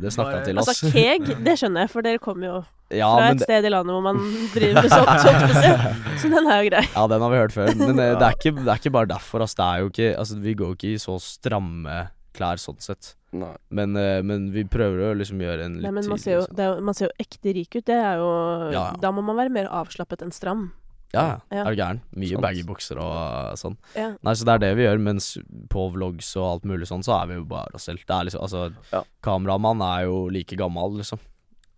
Det 0.00 0.12
snakka 0.14 0.38
Bare- 0.38 0.44
til 0.46 0.58
oss. 0.62 0.68
Altså, 0.72 0.90
keg, 0.94 1.26
det 1.46 1.56
skjønner 1.60 1.84
jeg, 1.84 1.90
for 1.92 2.06
dere 2.06 2.18
kommer 2.22 2.46
jo 2.46 2.54
ja, 2.96 3.10
fra 3.12 3.26
et 3.34 3.42
sted 3.44 3.66
i 3.68 3.70
landet 3.70 3.92
hvor 3.94 4.02
man 4.02 4.16
driver 4.54 4.80
med 4.82 4.90
sånt. 4.90 5.20
sånt 5.20 5.52
så- 5.58 6.16
så 6.22 6.30
den 6.32 6.48
er 6.48 6.62
jo 6.64 6.70
grei. 6.70 6.84
ja, 6.94 7.06
den 7.12 7.20
har 7.20 7.30
vi 7.30 7.36
hørt 7.42 7.52
før. 7.52 7.74
Men 7.76 7.96
det, 8.00 8.08
det, 8.18 8.24
er 8.30 8.38
ikke, 8.38 8.54
det 8.56 8.68
er 8.72 8.80
ikke 8.80 8.92
bare 8.96 9.06
derfor. 9.12 9.44
Altså, 9.44 9.56
det 9.60 9.66
er 9.68 9.78
jo 9.84 9.92
ikke 9.92 10.08
Altså, 10.18 10.40
vi 10.40 10.54
går 10.54 10.66
jo 10.72 10.78
ikke 10.80 10.94
i 10.94 10.98
så 11.04 11.18
stramme 11.20 12.00
klær 12.32 12.56
sånn 12.62 12.80
sett. 12.80 13.14
Nei. 13.36 13.52
Men, 13.70 13.94
eh, 14.00 14.22
men 14.26 14.48
vi 14.50 14.64
prøver 14.64 15.10
å 15.12 15.14
liksom 15.18 15.38
gjøre 15.38 15.64
en 15.68 15.74
litt 15.78 15.84
Nei, 15.86 15.90
men 15.94 16.08
man 16.08 16.18
ser, 16.18 16.40
jo, 16.40 16.46
det 16.50 16.64
er, 16.64 16.72
jo- 16.74 16.80
man 16.88 16.94
ser 16.94 17.06
jo 17.10 17.12
ekte 17.22 17.52
rik 17.54 17.76
ut. 17.76 17.84
Det 17.84 17.94
er 18.00 18.16
jo 18.18 18.30
Ja, 18.72 18.90
ja. 18.90 18.92
Da 18.98 19.10
må 19.12 19.22
man 19.22 19.36
være 19.36 19.50
mer 19.54 19.68
avslappet 19.68 20.22
enn 20.24 20.32
stram. 20.32 20.70
Ja, 21.12 21.40
Ja. 21.50 21.64
Er 21.64 21.74
du 21.74 21.80
gæren? 21.80 22.00
Mye 22.14 22.36
Sant. 22.36 22.42
baggy 22.44 22.62
og 22.94 22.98
uh, 23.00 23.54
sånn. 23.58 23.76
Ja. 23.96 24.12
Nei, 24.22 24.34
så 24.38 24.46
det 24.46 24.54
er 24.54 24.62
det 24.62 24.76
vi 24.78 24.84
gjør, 24.86 25.00
mens 25.02 25.32
på 25.72 25.88
vlogs 25.94 26.28
og 26.38 26.46
alt 26.52 26.68
mulig 26.70 26.86
sånn, 26.86 27.02
så 27.02 27.16
er 27.22 27.26
vi 27.32 27.38
jo 27.40 27.44
bare 27.50 27.74
oss 27.74 27.88
selv. 27.90 28.04
Det 28.06 28.14
er 28.14 28.28
liksom, 28.28 28.44
altså 28.46 28.72
Ja. 28.92 29.02
Kameramann 29.26 29.82
er 29.82 30.04
jo 30.06 30.28
like 30.30 30.56
gammel, 30.56 31.00
liksom. 31.00 31.18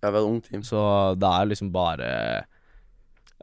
Ja, 0.03 0.11
vi 0.11 0.17
er 0.19 0.21
et 0.21 0.29
ungt 0.29 0.51
team. 0.51 0.63
Så 0.67 0.83
det 1.19 1.29
er 1.29 1.47
liksom 1.49 1.73
bare 1.73 2.11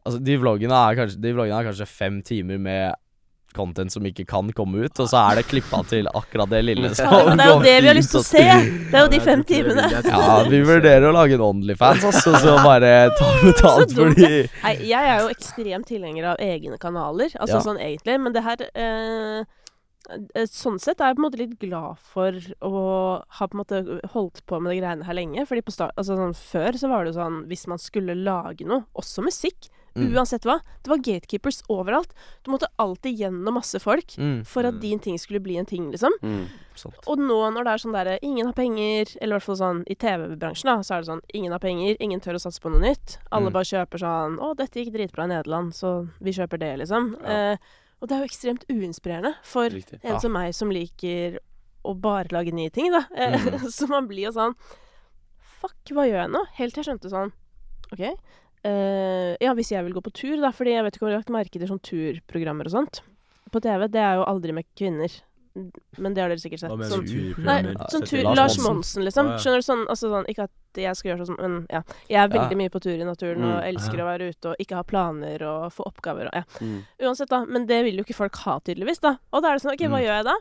Altså, 0.05 0.19
de 0.23 0.37
vloggene 0.39 0.73
er 0.73 0.95
kanskje, 0.95 1.19
de 1.21 1.33
vloggene 1.35 1.57
er 1.59 1.65
kanskje 1.67 1.85
fem 1.89 2.21
timer 2.23 2.57
med 2.57 2.95
content 3.55 3.91
som 3.91 4.05
ikke 4.05 4.25
kan 4.29 4.49
komme 4.55 4.85
ut, 4.85 4.99
og 5.01 5.09
så 5.09 5.19
er 5.31 5.39
det 5.39 5.45
klippa 5.49 5.81
til 5.89 6.07
akkurat 6.15 6.49
det 6.51 6.61
lille 6.67 6.91
som 6.95 7.09
Ja, 7.09 7.35
det 7.35 7.45
er 7.45 7.51
jo 7.53 7.59
det 7.65 7.75
vi 7.83 7.87
har 7.91 7.97
lyst 7.97 8.13
til 8.13 8.21
å 8.21 8.25
se! 8.27 8.43
Det 8.89 8.97
er 8.99 9.05
jo 9.05 9.11
de 9.13 9.19
fem 9.25 9.43
timene. 9.49 9.85
Ja, 10.05 10.25
vi 10.49 10.59
vurderer 10.65 11.07
å 11.09 11.13
lage 11.15 11.37
en 11.37 11.45
Onlyfans, 11.47 12.03
altså, 12.09 12.33
så 12.41 12.55
bare 12.63 12.91
ta 13.17 13.29
betalt 13.43 13.95
for 13.97 14.13
de 14.17 14.29
Nei, 14.63 14.75
jeg 14.89 15.13
er 15.13 15.23
jo 15.23 15.31
ekstremt 15.33 15.89
tilhenger 15.89 16.31
av 16.33 16.43
egne 16.43 16.77
kanaler, 16.81 17.33
altså 17.39 17.57
Ja. 17.59 17.63
sånn 17.65 17.79
egentlig, 17.81 18.19
men 18.21 18.35
det 18.35 18.43
her 18.45 18.61
eh, 18.69 19.39
eh, 20.09 20.45
Sånn 20.49 20.79
sett 20.81 21.01
er 21.01 21.11
jeg 21.11 21.17
på 21.17 21.21
en 21.23 21.25
måte 21.27 21.41
litt 21.41 21.57
glad 21.61 21.99
for 22.13 22.37
å 22.65 22.83
ha 23.39 23.47
på 23.49 23.57
en 23.57 23.61
måte 23.63 23.81
holdt 24.13 24.41
på 24.49 24.59
med 24.61 24.73
de 24.73 24.79
greiene 24.81 25.05
her 25.05 25.17
lenge. 25.17 25.43
Fordi 25.49 25.61
på 25.65 25.73
start, 25.75 25.93
altså 25.99 26.15
sånn, 26.17 26.33
Før 26.37 26.77
så 26.79 26.89
var 26.89 27.03
det 27.05 27.13
jo 27.13 27.19
sånn 27.19 27.43
hvis 27.51 27.67
man 27.69 27.81
skulle 27.81 28.15
lage 28.17 28.65
noe, 28.65 28.85
også 28.97 29.21
musikk, 29.25 29.69
Mm. 30.07 30.13
uansett 30.15 30.43
hva 30.45 30.59
Det 30.83 30.87
var 30.89 30.97
gatekeepers 30.97 31.61
overalt. 31.69 32.13
Du 32.43 32.51
måtte 32.51 32.67
alltid 32.79 33.17
gjennom 33.19 33.53
masse 33.53 33.79
folk 33.79 34.15
Mm. 34.17 34.45
for 34.45 34.63
at 34.65 34.79
din 34.79 34.99
ting 34.99 35.17
skulle 35.17 35.39
bli 35.41 35.57
en 35.57 35.65
ting, 35.65 35.91
liksom. 35.91 36.11
Mm. 36.21 36.47
Og 37.07 37.17
nå 37.19 37.39
når 37.53 37.63
det 37.65 37.71
er 37.73 37.77
sånn 37.83 37.93
derre 37.93 38.19
Ingen 38.23 38.45
har 38.45 38.53
penger, 38.53 39.17
eller 39.21 39.35
i 39.35 39.39
hvert 39.39 39.43
fall 39.43 39.55
sånn 39.57 39.83
i 39.87 39.95
TV-bransjen, 39.95 40.63
da, 40.65 40.77
så 40.79 40.95
er 40.95 41.01
det 41.01 41.07
sånn 41.09 41.21
Ingen 41.33 41.51
har 41.51 41.59
penger, 41.59 41.97
ingen 41.99 42.19
tør 42.21 42.35
å 42.35 42.39
satse 42.39 42.59
på 42.61 42.71
noe 42.71 42.79
nytt. 42.81 43.17
Alle 43.31 43.49
Mm. 43.49 43.53
bare 43.53 43.63
kjøper 43.65 43.99
sånn 43.99 44.39
Å, 44.39 44.55
dette 44.55 44.79
gikk 44.79 44.93
dritbra 44.93 45.23
i 45.25 45.27
Nederland, 45.27 45.73
så 45.73 46.09
vi 46.21 46.31
kjøper 46.31 46.57
det, 46.59 46.79
liksom. 46.79 47.15
Ja. 47.21 47.51
Eh, 47.53 47.57
og 48.01 48.07
det 48.07 48.15
er 48.15 48.19
jo 48.21 48.27
ekstremt 48.27 48.63
uinspirerende 48.69 49.35
for 49.43 49.67
Riktig. 49.69 49.99
en 50.03 50.11
Ja. 50.13 50.17
som 50.19 50.31
meg, 50.31 50.53
som 50.55 50.69
liker 50.69 51.39
å 51.85 51.99
bare 51.99 52.27
lage 52.31 52.51
nye 52.53 52.69
ting, 52.71 52.91
da. 52.91 53.05
Eh, 53.15 53.37
Mm. 53.37 53.59
så 53.71 53.87
man 53.89 54.07
blir 54.07 54.23
jo 54.27 54.31
sånn 54.31 54.55
Fuck, 55.61 55.75
hva 55.91 56.05
gjør 56.07 56.21
jeg 56.23 56.31
nå? 56.31 56.45
Helt 56.55 56.73
til 56.73 56.83
jeg 56.83 56.95
skjønte 56.99 57.11
sånn 57.11 57.31
OK. 57.91 58.17
Eh, 58.63 59.37
ja, 59.41 59.53
hvis 59.55 59.71
jeg 59.71 59.83
vil 59.85 59.93
gå 59.93 60.01
på 60.03 60.11
tur, 60.13 60.35
da, 60.41 60.51
fordi 60.51 60.73
jeg 60.75 60.83
vet 60.83 60.95
ikke 60.97 61.03
om 61.05 61.09
du 61.09 61.13
har 61.15 61.21
lagt 61.23 61.29
merke 61.33 61.59
til 61.59 61.67
sånn 61.69 61.81
turprogrammer 61.81 62.65
og 62.65 62.71
sånt. 62.75 63.01
På 63.51 63.61
TV, 63.63 63.87
det 63.89 64.01
er 64.03 64.15
jo 64.19 64.25
aldri 64.29 64.53
med 64.53 64.65
kvinner. 64.77 65.09
Men 65.97 66.13
det 66.13 66.21
har 66.21 66.29
dere 66.29 66.39
sikkert 66.39 66.61
sett. 66.61 66.71
Hva 66.71 66.85
Sånn. 66.87 67.07
Nei, 67.43 67.73
sånn 67.91 68.05
tur, 68.07 68.21
Lars 68.37 68.59
Monsen. 68.61 69.03
Liksom. 69.03 69.31
Skjønner 69.41 69.59
du 69.59 69.65
sånn, 69.65 69.81
altså 69.89 70.11
sånn 70.13 70.27
Ikke 70.29 70.43
at 70.45 70.77
jeg 70.77 70.95
skal 70.95 71.09
gjøre 71.11 71.25
sånn, 71.25 71.39
men 71.41 71.55
ja. 71.73 71.81
Jeg 72.07 72.19
er 72.21 72.29
veldig 72.29 72.57
mye 72.61 72.69
på 72.71 72.79
tur 72.85 72.93
i 72.93 73.03
naturen 73.07 73.43
og 73.43 73.57
Mm. 73.57 73.67
elsker 73.73 73.97
å 73.99 74.05
være 74.07 74.29
ute 74.29 74.49
og 74.53 74.55
ikke 74.61 74.75
ha 74.77 74.83
planer 74.83 75.41
og 75.43 75.71
få 75.73 75.83
oppgaver 75.89 76.29
og 76.29 76.33
ja. 76.37 76.43
Mm. 76.61 76.85
Uansett, 77.01 77.29
da. 77.33 77.43
Men 77.45 77.65
det 77.65 77.83
vil 77.83 77.97
jo 77.97 78.03
ikke 78.05 78.15
folk 78.21 78.35
ha, 78.45 78.59
tydeligvis, 78.59 79.01
da. 79.01 79.17
Og 79.33 79.41
da 79.41 79.49
er 79.49 79.57
det 79.57 79.63
sånn, 79.65 79.73
OK, 79.73 79.83
hva 79.89 79.97
Mm. 79.99 80.05
gjør 80.05 80.15
jeg 80.21 80.25
da? 80.29 80.37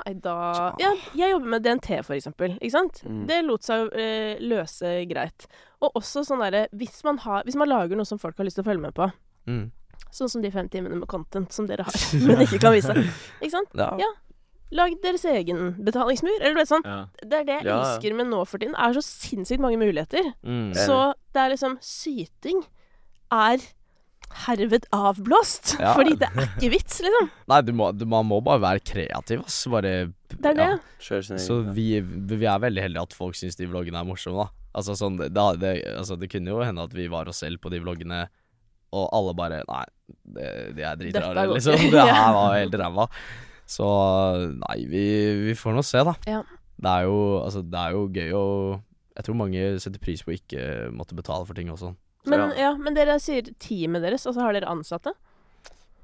Nei, 0.00 0.14
da 0.24 0.34
Ja, 0.80 0.90
jeg 1.14 1.30
jobber 1.34 1.48
med 1.54 1.62
DNT, 1.64 1.90
for 2.04 2.14
eksempel. 2.16 2.56
Ikke 2.60 2.70
sant? 2.74 3.02
Mm. 3.06 3.22
Det 3.30 3.38
lot 3.44 3.62
seg 3.66 3.92
eh, 3.94 4.36
løse 4.40 4.94
greit. 5.10 5.46
Og 5.84 5.92
også 6.00 6.24
sånn 6.26 6.42
derre 6.44 6.66
hvis, 6.72 7.02
man 7.04 7.18
hvis 7.44 7.56
man 7.60 7.68
lager 7.70 7.96
noe 7.96 8.08
som 8.08 8.18
folk 8.18 8.36
har 8.38 8.44
lyst 8.48 8.56
til 8.60 8.64
å 8.64 8.70
følge 8.72 8.80
med 8.88 8.94
på, 8.96 9.10
Mm. 9.46 9.70
sånn 10.10 10.30
som 10.32 10.40
de 10.40 10.48
fem 10.50 10.68
timene 10.72 10.96
med 10.96 11.06
content 11.08 11.52
som 11.52 11.66
dere 11.68 11.84
har, 11.84 11.92
men 12.26 12.40
ikke 12.46 12.58
kan 12.62 12.72
vise, 12.72 12.94
ikke 13.42 13.50
sant? 13.52 13.68
Ja. 13.76 13.90
Ja. 14.00 14.08
lag 14.72 14.94
deres 15.02 15.24
egen 15.28 15.74
betalingsmur. 15.84 16.38
Eller 16.40 16.54
du 16.56 16.60
vet 16.62 16.70
sånn. 16.72 16.82
Ja. 16.88 17.06
Det 17.20 17.32
er 17.42 17.44
det 17.44 17.56
jeg 17.60 17.66
Ja, 17.68 17.76
elsker 17.84 18.14
med 18.16 18.26
nå 18.32 18.40
for 18.48 18.58
tiden. 18.58 18.72
Det 18.74 18.80
er 18.88 18.96
så 18.96 19.04
sinnssykt 19.04 19.60
mange 19.62 19.76
muligheter. 19.78 20.32
Mm. 20.42 20.72
Så 20.74 20.96
det 21.36 21.42
er 21.44 21.52
liksom 21.52 21.76
Syting 21.84 22.64
er 23.30 23.58
herved 24.44 24.86
avblåst. 24.94 25.76
Ja. 25.80 25.94
Fordi 25.96 26.16
det 26.20 26.28
er 26.32 26.46
ikke 26.48 26.70
vits, 26.74 27.00
liksom. 27.04 27.30
Nei, 27.52 27.60
du 27.66 27.72
må, 27.76 27.90
du, 27.94 28.04
man 28.10 28.26
må 28.28 28.40
bare 28.44 28.62
være 28.64 28.82
kreativ, 28.86 29.44
ass. 29.46 29.60
Bare 29.72 29.94
Det 30.34 30.50
er 30.52 30.58
det. 30.58 30.68
ja. 30.72 31.20
Så 31.40 31.60
vi, 31.76 31.88
vi 32.00 32.46
er 32.48 32.62
veldig 32.62 32.82
heldige 32.86 33.06
at 33.08 33.16
folk 33.16 33.36
syns 33.38 33.58
de 33.60 33.68
vloggene 33.70 34.00
er 34.00 34.08
morsomme, 34.08 34.46
da. 34.46 34.60
Altså 34.74 34.96
sånn 34.98 35.20
det, 35.20 35.28
det, 35.62 35.74
altså, 35.94 36.16
det 36.18 36.26
kunne 36.32 36.50
jo 36.50 36.64
hende 36.66 36.82
at 36.82 36.94
vi 36.96 37.04
var 37.12 37.28
oss 37.30 37.44
selv 37.44 37.60
på 37.62 37.70
de 37.70 37.78
vloggene, 37.84 38.24
og 38.94 39.04
alle 39.14 39.34
bare 39.38 39.60
Nei, 39.68 39.84
det, 40.34 40.48
de 40.78 40.86
er 40.86 40.98
dritrare, 40.98 41.44
liksom. 41.52 41.78
Det 41.94 42.06
her 42.10 42.32
var 42.34 42.56
helt 42.58 42.74
ræva. 42.80 43.06
Så 43.70 43.86
nei, 44.58 44.78
vi, 44.90 45.04
vi 45.46 45.54
får 45.56 45.76
nå 45.78 45.84
se, 45.86 46.02
da. 46.04 46.16
Ja. 46.28 46.42
Det 46.74 46.90
er 46.90 47.06
jo 47.06 47.18
Altså, 47.38 47.62
det 47.62 47.78
er 47.80 47.94
jo 47.94 48.08
gøy 48.12 48.32
å 48.34 48.46
Jeg 49.14 49.24
tror 49.28 49.38
mange 49.38 49.62
setter 49.80 50.02
pris 50.02 50.24
på 50.26 50.32
å 50.32 50.36
ikke 50.36 50.64
måtte 50.92 51.14
betale 51.16 51.46
for 51.46 51.54
ting 51.56 51.70
også. 51.72 51.94
Men, 52.24 52.40
Ja. 52.40 52.70
ja, 52.70 52.72
men 52.80 52.96
dere 52.96 53.18
sier 53.20 53.50
teamet 53.60 54.02
deres, 54.04 54.26
altså 54.26 54.40
har 54.40 54.56
dere 54.56 54.70
ansatte? 54.70 55.12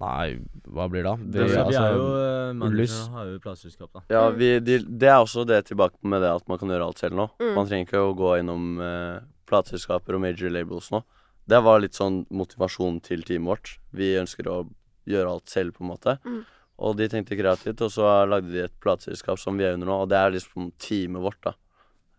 Nei, 0.01 0.41
hva 0.65 0.87
blir 0.89 1.05
det 1.05 1.11
da? 1.11 1.17
Det, 1.21 1.47
vi 1.51 1.57
altså, 1.61 1.81
er 1.83 1.97
jo 1.97 2.05
uh, 2.09 2.67
Ullys. 2.71 2.95
Har 3.13 3.27
jo 3.29 3.41
plateselskap, 3.45 3.91
da. 3.93 4.03
Ja, 4.09 4.23
vi, 4.33 4.55
de, 4.65 4.79
det 4.81 5.11
er 5.13 5.19
også 5.21 5.45
det 5.49 5.67
tilbake 5.69 6.01
med 6.09 6.23
det 6.25 6.31
at 6.39 6.47
man 6.49 6.61
kan 6.61 6.73
gjøre 6.73 6.87
alt 6.89 7.03
selv 7.03 7.19
nå. 7.19 7.27
Mm. 7.41 7.51
Man 7.59 7.69
trenger 7.69 7.89
ikke 7.89 8.05
å 8.07 8.15
gå 8.17 8.31
innom 8.41 8.81
uh, 8.81 9.19
plateselskaper 9.51 10.17
og 10.17 10.23
major 10.25 10.55
labels 10.55 10.89
nå. 10.95 11.03
Det 11.51 11.61
var 11.67 11.83
litt 11.83 11.99
sånn 11.99 12.23
motivasjon 12.33 13.03
til 13.05 13.27
teamet 13.29 13.51
vårt. 13.53 13.75
Vi 13.97 14.15
ønsker 14.21 14.49
å 14.49 14.63
gjøre 15.11 15.35
alt 15.35 15.53
selv, 15.53 15.75
på 15.77 15.85
en 15.85 15.91
måte. 15.93 16.17
Mm. 16.25 16.41
Og 16.81 16.97
de 16.97 17.11
tenkte 17.13 17.37
kreativt, 17.37 17.83
og 17.85 17.93
så 17.93 18.09
lagde 18.29 18.55
de 18.55 18.65
et 18.65 18.77
plateselskap 18.81 19.41
som 19.43 19.59
vi 19.61 19.67
er 19.69 19.77
under 19.77 19.91
nå, 19.91 19.99
og 20.07 20.09
det 20.09 20.17
er 20.17 20.33
liksom 20.33 20.71
teamet 20.81 21.25
vårt, 21.27 21.43
da. 21.45 21.53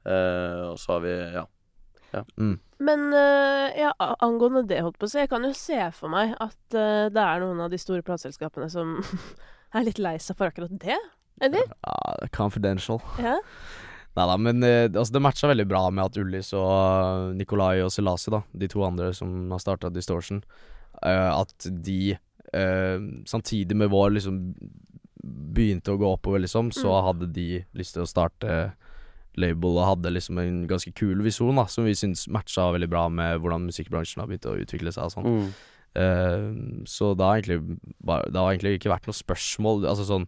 Uh, 0.06 0.70
og 0.74 0.78
så 0.82 0.96
har 0.96 1.04
vi 1.08 1.16
Ja. 1.40 1.48
Men 2.82 3.08
øh, 3.14 3.68
ja, 3.78 3.92
angående 4.26 4.64
det, 4.68 4.82
holdt 4.82 4.98
på 5.00 5.06
å 5.06 5.12
si, 5.12 5.20
jeg 5.22 5.30
kan 5.30 5.44
jo 5.46 5.52
se 5.54 5.78
for 5.94 6.10
meg 6.10 6.34
at 6.42 6.76
øh, 6.78 7.10
det 7.14 7.22
er 7.24 7.44
noen 7.44 7.62
av 7.62 7.70
de 7.74 7.78
store 7.82 8.02
plateselskapene 8.06 8.70
som 8.74 8.98
er 9.78 9.86
litt 9.86 10.02
lei 10.02 10.16
seg 10.20 10.38
for 10.40 10.50
akkurat 10.50 10.74
det. 10.82 10.98
Eller? 11.42 11.64
Ja, 11.86 12.28
confidential. 12.36 13.00
Ja. 13.22 13.38
Nei 14.18 14.26
da, 14.28 14.36
men 14.38 14.64
eh, 14.68 14.90
altså, 14.92 15.14
det 15.16 15.22
matcha 15.24 15.48
veldig 15.48 15.68
bra 15.70 15.86
med 15.94 16.10
at 16.10 16.18
Ullis 16.20 16.50
og 16.58 16.68
eh, 16.74 17.30
Nikolai 17.40 17.78
og 17.86 17.94
Selasi, 17.96 18.34
da, 18.34 18.42
de 18.52 18.68
to 18.68 18.82
andre 18.84 19.14
som 19.16 19.32
har 19.54 19.62
starta 19.64 19.90
Distortion, 19.94 20.42
eh, 21.02 21.30
at 21.32 21.70
de 21.86 22.18
eh, 22.18 22.98
samtidig 23.30 23.78
med 23.80 23.94
vår 23.94 24.18
liksom 24.18 24.42
begynte 25.22 25.94
å 25.94 26.00
gå 26.02 26.10
oppover, 26.16 26.42
liksom, 26.44 26.72
så 26.76 26.90
Mm. 26.92 27.04
hadde 27.06 27.28
de 27.34 27.48
lyst 27.78 27.94
til 27.96 28.04
å 28.04 28.10
starte 28.10 28.74
label 29.40 29.78
og 29.78 29.88
hadde 29.88 30.12
liksom 30.12 30.40
en 30.42 30.64
ganske 30.70 30.92
kul 30.98 31.22
visjon, 31.24 31.56
da, 31.60 31.68
som 31.72 31.88
vi 31.88 31.96
syns 31.98 32.26
matcha 32.32 32.68
veldig 32.76 32.90
bra 32.92 33.06
med 33.12 33.40
hvordan 33.40 33.68
musikkbransjen 33.70 34.24
har 34.24 34.30
begynt 34.32 34.50
å 34.50 34.58
utvikle 34.60 34.94
seg 34.94 35.08
og 35.08 35.14
sånn. 35.16 35.30
Mm. 35.30 35.52
Uh, 35.92 36.84
så 36.88 37.12
det 37.20 37.28
har 37.28 37.42
egentlig 37.42 37.80
bare, 38.00 38.30
Det 38.32 38.40
har 38.40 38.54
egentlig 38.54 38.78
ikke 38.78 38.94
vært 38.94 39.10
noe 39.10 39.18
spørsmål. 39.18 39.82
Altså 39.92 40.06
sånn 40.08 40.24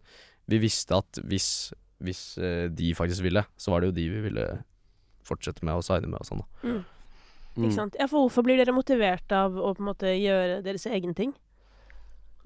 Vi 0.51 0.57
visste 0.59 0.97
at 0.99 1.21
hvis, 1.23 1.71
hvis 2.03 2.23
uh, 2.35 2.67
de 2.67 2.89
faktisk 2.97 3.23
ville, 3.23 3.45
så 3.55 3.71
var 3.71 3.79
det 3.79 3.91
jo 3.91 3.95
de 3.95 4.09
vi 4.11 4.25
ville 4.25 4.47
fortsette 5.23 5.63
med 5.63 5.79
å 5.79 5.85
signe 5.85 6.09
med 6.11 6.19
og 6.19 6.27
sånn, 6.27 6.43
da. 6.43 6.67
Mm. 6.67 6.81
Mm. 7.53 7.67
Ikke 7.67 7.77
sant? 7.77 7.95
Ja, 7.99 8.09
for 8.09 8.25
hvorfor 8.25 8.43
blir 8.45 8.57
dere 8.59 8.73
motivert 8.75 9.31
av 9.35 9.55
å 9.55 9.71
på 9.77 9.83
en 9.83 9.91
måte 9.91 10.11
gjøre 10.17 10.63
deres 10.65 10.87
egen 10.89 11.13
ting? 11.15 11.35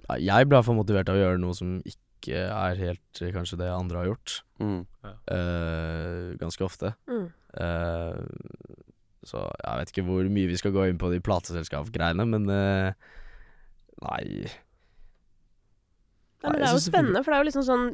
Ja, 0.07 0.17
Jeg 0.19 0.49
ble 0.49 0.59
iallfall 0.59 0.77
motivert 0.77 1.09
av 1.09 1.17
å 1.17 1.23
gjøre 1.23 1.41
noe 1.41 1.55
som 1.57 1.77
ikke 1.87 2.03
er 2.25 2.79
helt 2.81 3.21
eh, 3.21 3.33
kanskje 3.35 3.59
det 3.61 3.69
andre 3.71 3.97
har 4.01 4.09
gjort. 4.11 4.41
Mm. 4.59 4.85
Uh, 5.05 6.35
ganske 6.41 6.63
ofte. 6.65 6.93
Mm. 7.07 7.27
Uh, 7.53 8.25
så 9.27 9.43
jeg 9.43 9.79
vet 9.81 9.91
ikke 9.93 10.05
hvor 10.07 10.29
mye 10.31 10.47
vi 10.49 10.57
skal 10.57 10.71
gå 10.75 10.87
inn 10.87 10.97
på 11.01 11.11
de 11.13 11.19
plateselskap-greiene, 11.23 12.25
men 12.25 12.49
uh, 12.49 12.91
Nei. 13.97 14.45
Nei, 16.43 16.51
men 16.51 16.59
det 16.61 16.67
er 16.67 16.75
jo 16.75 16.81
spennende, 16.85 17.23
for 17.25 17.33
det 17.33 17.37
er 17.37 17.41
jo 17.41 17.47
liksom 17.47 17.63
sånn 17.65 17.85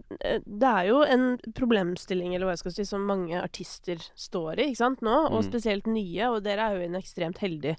Det 0.44 0.68
er 0.68 0.88
jo 0.90 0.98
en 1.08 1.26
problemstilling, 1.56 2.34
eller 2.36 2.50
hva 2.50 2.56
jeg 2.58 2.64
skal 2.66 2.74
si, 2.76 2.86
som 2.90 3.06
mange 3.08 3.40
artister 3.40 4.02
står 4.20 4.60
i, 4.60 4.66
ikke 4.74 4.82
sant, 4.82 5.00
nå, 5.06 5.14
og 5.30 5.40
Mm. 5.40 5.48
spesielt 5.48 5.88
nye, 5.88 6.28
og 6.28 6.44
dere 6.44 6.68
er 6.68 6.76
jo 6.76 6.82
i 6.84 6.90
en 6.92 7.00
ekstremt 7.00 7.40
heldig 7.40 7.78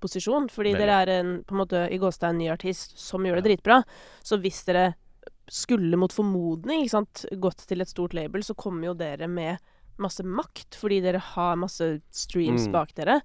posisjon, 0.00 0.48
fordi 0.48 0.72
Veldig. 0.72 0.80
dere 0.86 0.96
er 1.02 1.12
en, 1.20 1.44
på 1.44 1.52
en 1.54 1.60
måte, 1.60 1.82
i 1.92 1.98
gåstein 2.00 2.38
ny 2.38 2.48
artist 2.48 2.98
som 2.98 3.24
gjør 3.24 3.42
det 3.42 3.44
dritbra. 3.50 3.82
Så 4.24 4.40
hvis 4.40 4.64
dere 4.64 4.94
skulle 5.48 5.96
mot 5.96 6.12
formodning, 6.12 6.88
gått 7.38 7.66
til 7.68 7.80
et 7.80 7.88
stort 7.88 8.14
label, 8.14 8.42
så 8.42 8.54
kommer 8.58 8.88
jo 8.90 8.94
dere 8.94 9.28
med 9.28 9.58
masse 9.98 10.20
makt, 10.20 10.76
fordi 10.76 10.98
dere 11.00 11.18
har 11.18 11.56
masse 11.56 11.86
streams 12.12 12.66
Mm. 12.66 12.72
bak 12.72 12.90
dere 12.94 13.22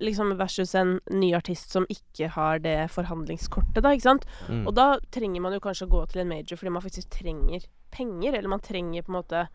liksom 0.00 0.30
versus 0.38 0.74
en 0.74 0.98
ny 1.10 1.34
artist 1.34 1.70
som 1.70 1.84
ikke 1.92 2.30
har 2.32 2.58
det 2.58 2.90
forhandlingskortet, 2.90 3.82
da, 3.82 3.90
ikke 3.92 4.06
sant. 4.08 4.24
Mm. 4.48 4.66
Og 4.66 4.74
da 4.74 4.98
trenger 5.12 5.42
man 5.42 5.52
jo 5.52 5.60
kanskje 5.60 5.84
å 5.86 5.92
gå 5.92 6.06
til 6.08 6.22
en 6.22 6.28
major 6.28 6.56
fordi 6.56 6.72
man 6.72 6.82
faktisk 6.82 7.10
trenger 7.10 7.66
penger, 7.90 8.32
eller 8.32 8.48
man 8.48 8.60
trenger 8.60 9.02
på 9.02 9.12
en 9.12 9.18
måte 9.20 9.48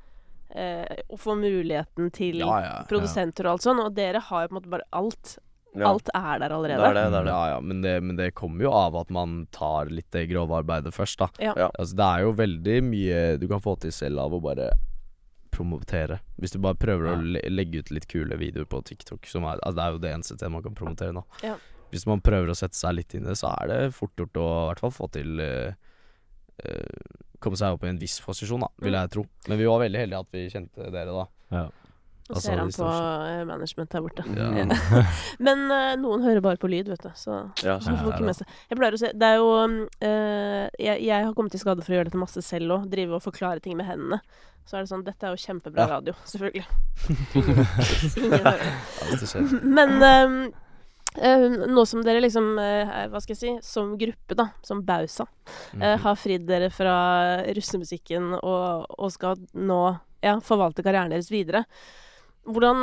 eh, 0.53 1.01
å 1.09 1.18
få 1.18 1.34
muligheten 1.39 2.12
til 2.12 2.38
ja, 2.43 2.59
ja, 2.62 2.86
produsenter 2.89 3.47
og 3.47 3.53
alt 3.55 3.66
sånn, 3.66 3.80
og 3.80 3.95
dere 3.95 4.20
har 4.20 4.43
jo 4.43 4.51
på 4.51 4.55
en 4.55 4.59
måte 4.62 4.70
bare 4.70 4.88
alt. 4.91 5.38
Ja. 5.74 5.88
Alt 5.88 6.09
er 6.13 6.39
der 6.39 6.49
Det 6.49 6.55
allerede. 6.57 6.84
er 6.89 6.93
det, 6.97 7.03
det 7.13 7.19
er 7.19 7.24
det. 7.24 7.32
Ja, 7.32 7.43
ja, 7.53 7.59
men 7.63 7.82
det, 7.82 7.93
men 8.03 8.15
det 8.17 8.34
kommer 8.36 8.61
jo 8.65 8.72
av 8.76 8.95
at 8.99 9.09
man 9.09 9.47
tar 9.55 9.86
litt 9.88 10.09
det 10.11 10.26
grove 10.30 10.51
arbeidet 10.63 10.91
først, 10.93 11.17
da. 11.22 11.30
Ja. 11.39 11.53
Ja. 11.55 11.69
Altså, 11.80 11.95
det 11.95 12.07
er 12.11 12.26
jo 12.26 12.34
veldig 12.36 12.78
mye 12.84 13.19
du 13.39 13.47
kan 13.47 13.61
få 13.63 13.78
til 13.80 13.91
selv 13.95 14.19
av 14.19 14.34
å 14.36 14.41
bare 14.43 14.72
promotere. 15.51 16.19
Hvis 16.39 16.51
du 16.55 16.59
bare 16.63 16.76
prøver 16.80 17.07
Ja. 17.07 17.15
å 17.15 17.22
le 17.24 17.41
legge 17.49 17.80
ut 17.80 17.91
litt 17.91 18.07
kule 18.07 18.36
videoer 18.38 18.65
på 18.67 18.84
TikTok, 18.84 19.26
som 19.28 19.43
er, 19.43 19.59
altså, 19.63 19.76
det 19.76 19.84
er 19.84 19.91
jo 19.91 19.97
det 19.99 20.11
eneste 20.15 20.36
stedet 20.38 20.51
man 20.51 20.63
kan 20.63 20.76
promotere 20.76 21.13
nå. 21.13 21.24
Ja. 21.43 21.55
Hvis 21.91 22.05
man 22.07 22.22
prøver 22.22 22.47
å 22.51 22.55
sette 22.55 22.76
seg 22.76 22.95
litt 22.95 23.13
inn 23.15 23.24
i 23.26 23.32
det, 23.32 23.38
så 23.38 23.51
er 23.61 23.67
det 23.67 23.93
fort 23.93 24.15
gjort 24.15 24.34
å 24.39 24.47
i 24.47 24.67
hvert 24.72 24.80
fall 24.80 24.91
få 24.95 25.09
til 25.11 25.39
uh, 25.39 25.72
uh, 26.67 27.17
Komme 27.41 27.57
seg 27.57 27.74
opp 27.74 27.84
i 27.84 27.89
en 27.89 27.97
viss 27.97 28.19
posisjon, 28.22 28.59
da, 28.61 28.67
vil 28.80 28.93
Mm. 28.93 28.99
jeg 29.01 29.09
tro. 29.15 29.24
Men 29.49 29.57
vi 29.57 29.65
var 29.65 29.80
veldig 29.82 29.97
heldige 29.97 30.19
at 30.19 30.28
vi 30.32 30.49
kjente 30.53 30.91
dere, 30.91 31.05
da. 31.15 31.26
Ja. 31.51 31.69
Og 32.32 32.38
Altså, 32.38 32.47
ser 32.47 32.59
han 32.61 32.71
på 32.71 32.88
eh, 33.27 33.41
management 33.47 33.91
der 33.91 34.03
borte. 34.05 34.23
Ja. 34.38 35.03
Men 35.47 35.65
uh, 35.67 35.95
noen 35.99 36.23
hører 36.23 36.43
bare 36.43 36.59
på 36.61 36.69
lyd, 36.71 36.88
vet 36.88 37.03
du, 37.03 37.09
så 37.17 37.41
Ja, 37.59 37.75
så 37.84 37.91
får 37.97 38.13
ikke 38.13 38.29
med 38.29 38.38
seg. 38.38 38.53
Jeg 38.69 38.79
pleier 38.79 38.95
å 38.95 39.01
si 39.01 39.11
Det 39.11 39.27
er 39.27 39.41
jo 39.41 39.49
uh, 39.51 40.63
jeg, 40.79 41.03
jeg 41.03 41.27
har 41.27 41.36
kommet 41.36 41.57
i 41.57 41.61
skade 41.61 41.84
for 41.84 41.91
å 41.91 41.99
gjøre 41.99 42.07
dette 42.07 42.21
masse 42.21 42.43
selv 42.47 42.77
òg. 42.77 42.88
Drive 42.93 43.19
og 43.19 43.25
forklare 43.25 43.63
ting 43.63 43.75
med 43.79 43.89
hendene. 43.89 44.21
Så 44.63 44.77
er 44.77 44.86
det 44.86 44.91
sånn 44.93 45.03
Dette 45.03 45.27
er 45.27 45.36
jo 45.36 45.43
kjempebra 45.43 45.84
Ja. 45.84 45.89
radio, 45.97 46.15
selvfølgelig. 46.32 46.65
Ingen, 47.41 47.63
hører. 48.32 49.63
Men 49.67 50.51
Uh, 51.11 51.67
nå 51.67 51.84
som 51.84 52.05
dere 52.07 52.21
liksom 52.23 52.53
uh, 52.55 52.91
Hva 53.11 53.19
skal 53.19 53.34
jeg 53.34 53.39
si 53.41 53.49
Som 53.67 53.97
gruppe, 53.99 54.32
da, 54.39 54.45
som 54.63 54.79
Bausa, 54.88 55.25
uh, 55.25 55.73
mm 55.75 55.82
-hmm. 55.82 55.97
har 56.05 56.15
fridd 56.15 56.45
dere 56.47 56.69
fra 56.71 56.93
russemusikken 57.51 58.34
og, 58.39 58.86
og 58.95 59.11
skal 59.11 59.36
nå 59.51 59.82
ja, 60.21 60.38
forvalte 60.39 60.84
karrieren 60.86 61.11
deres 61.11 61.32
videre. 61.32 61.65
Hvordan, 62.49 62.77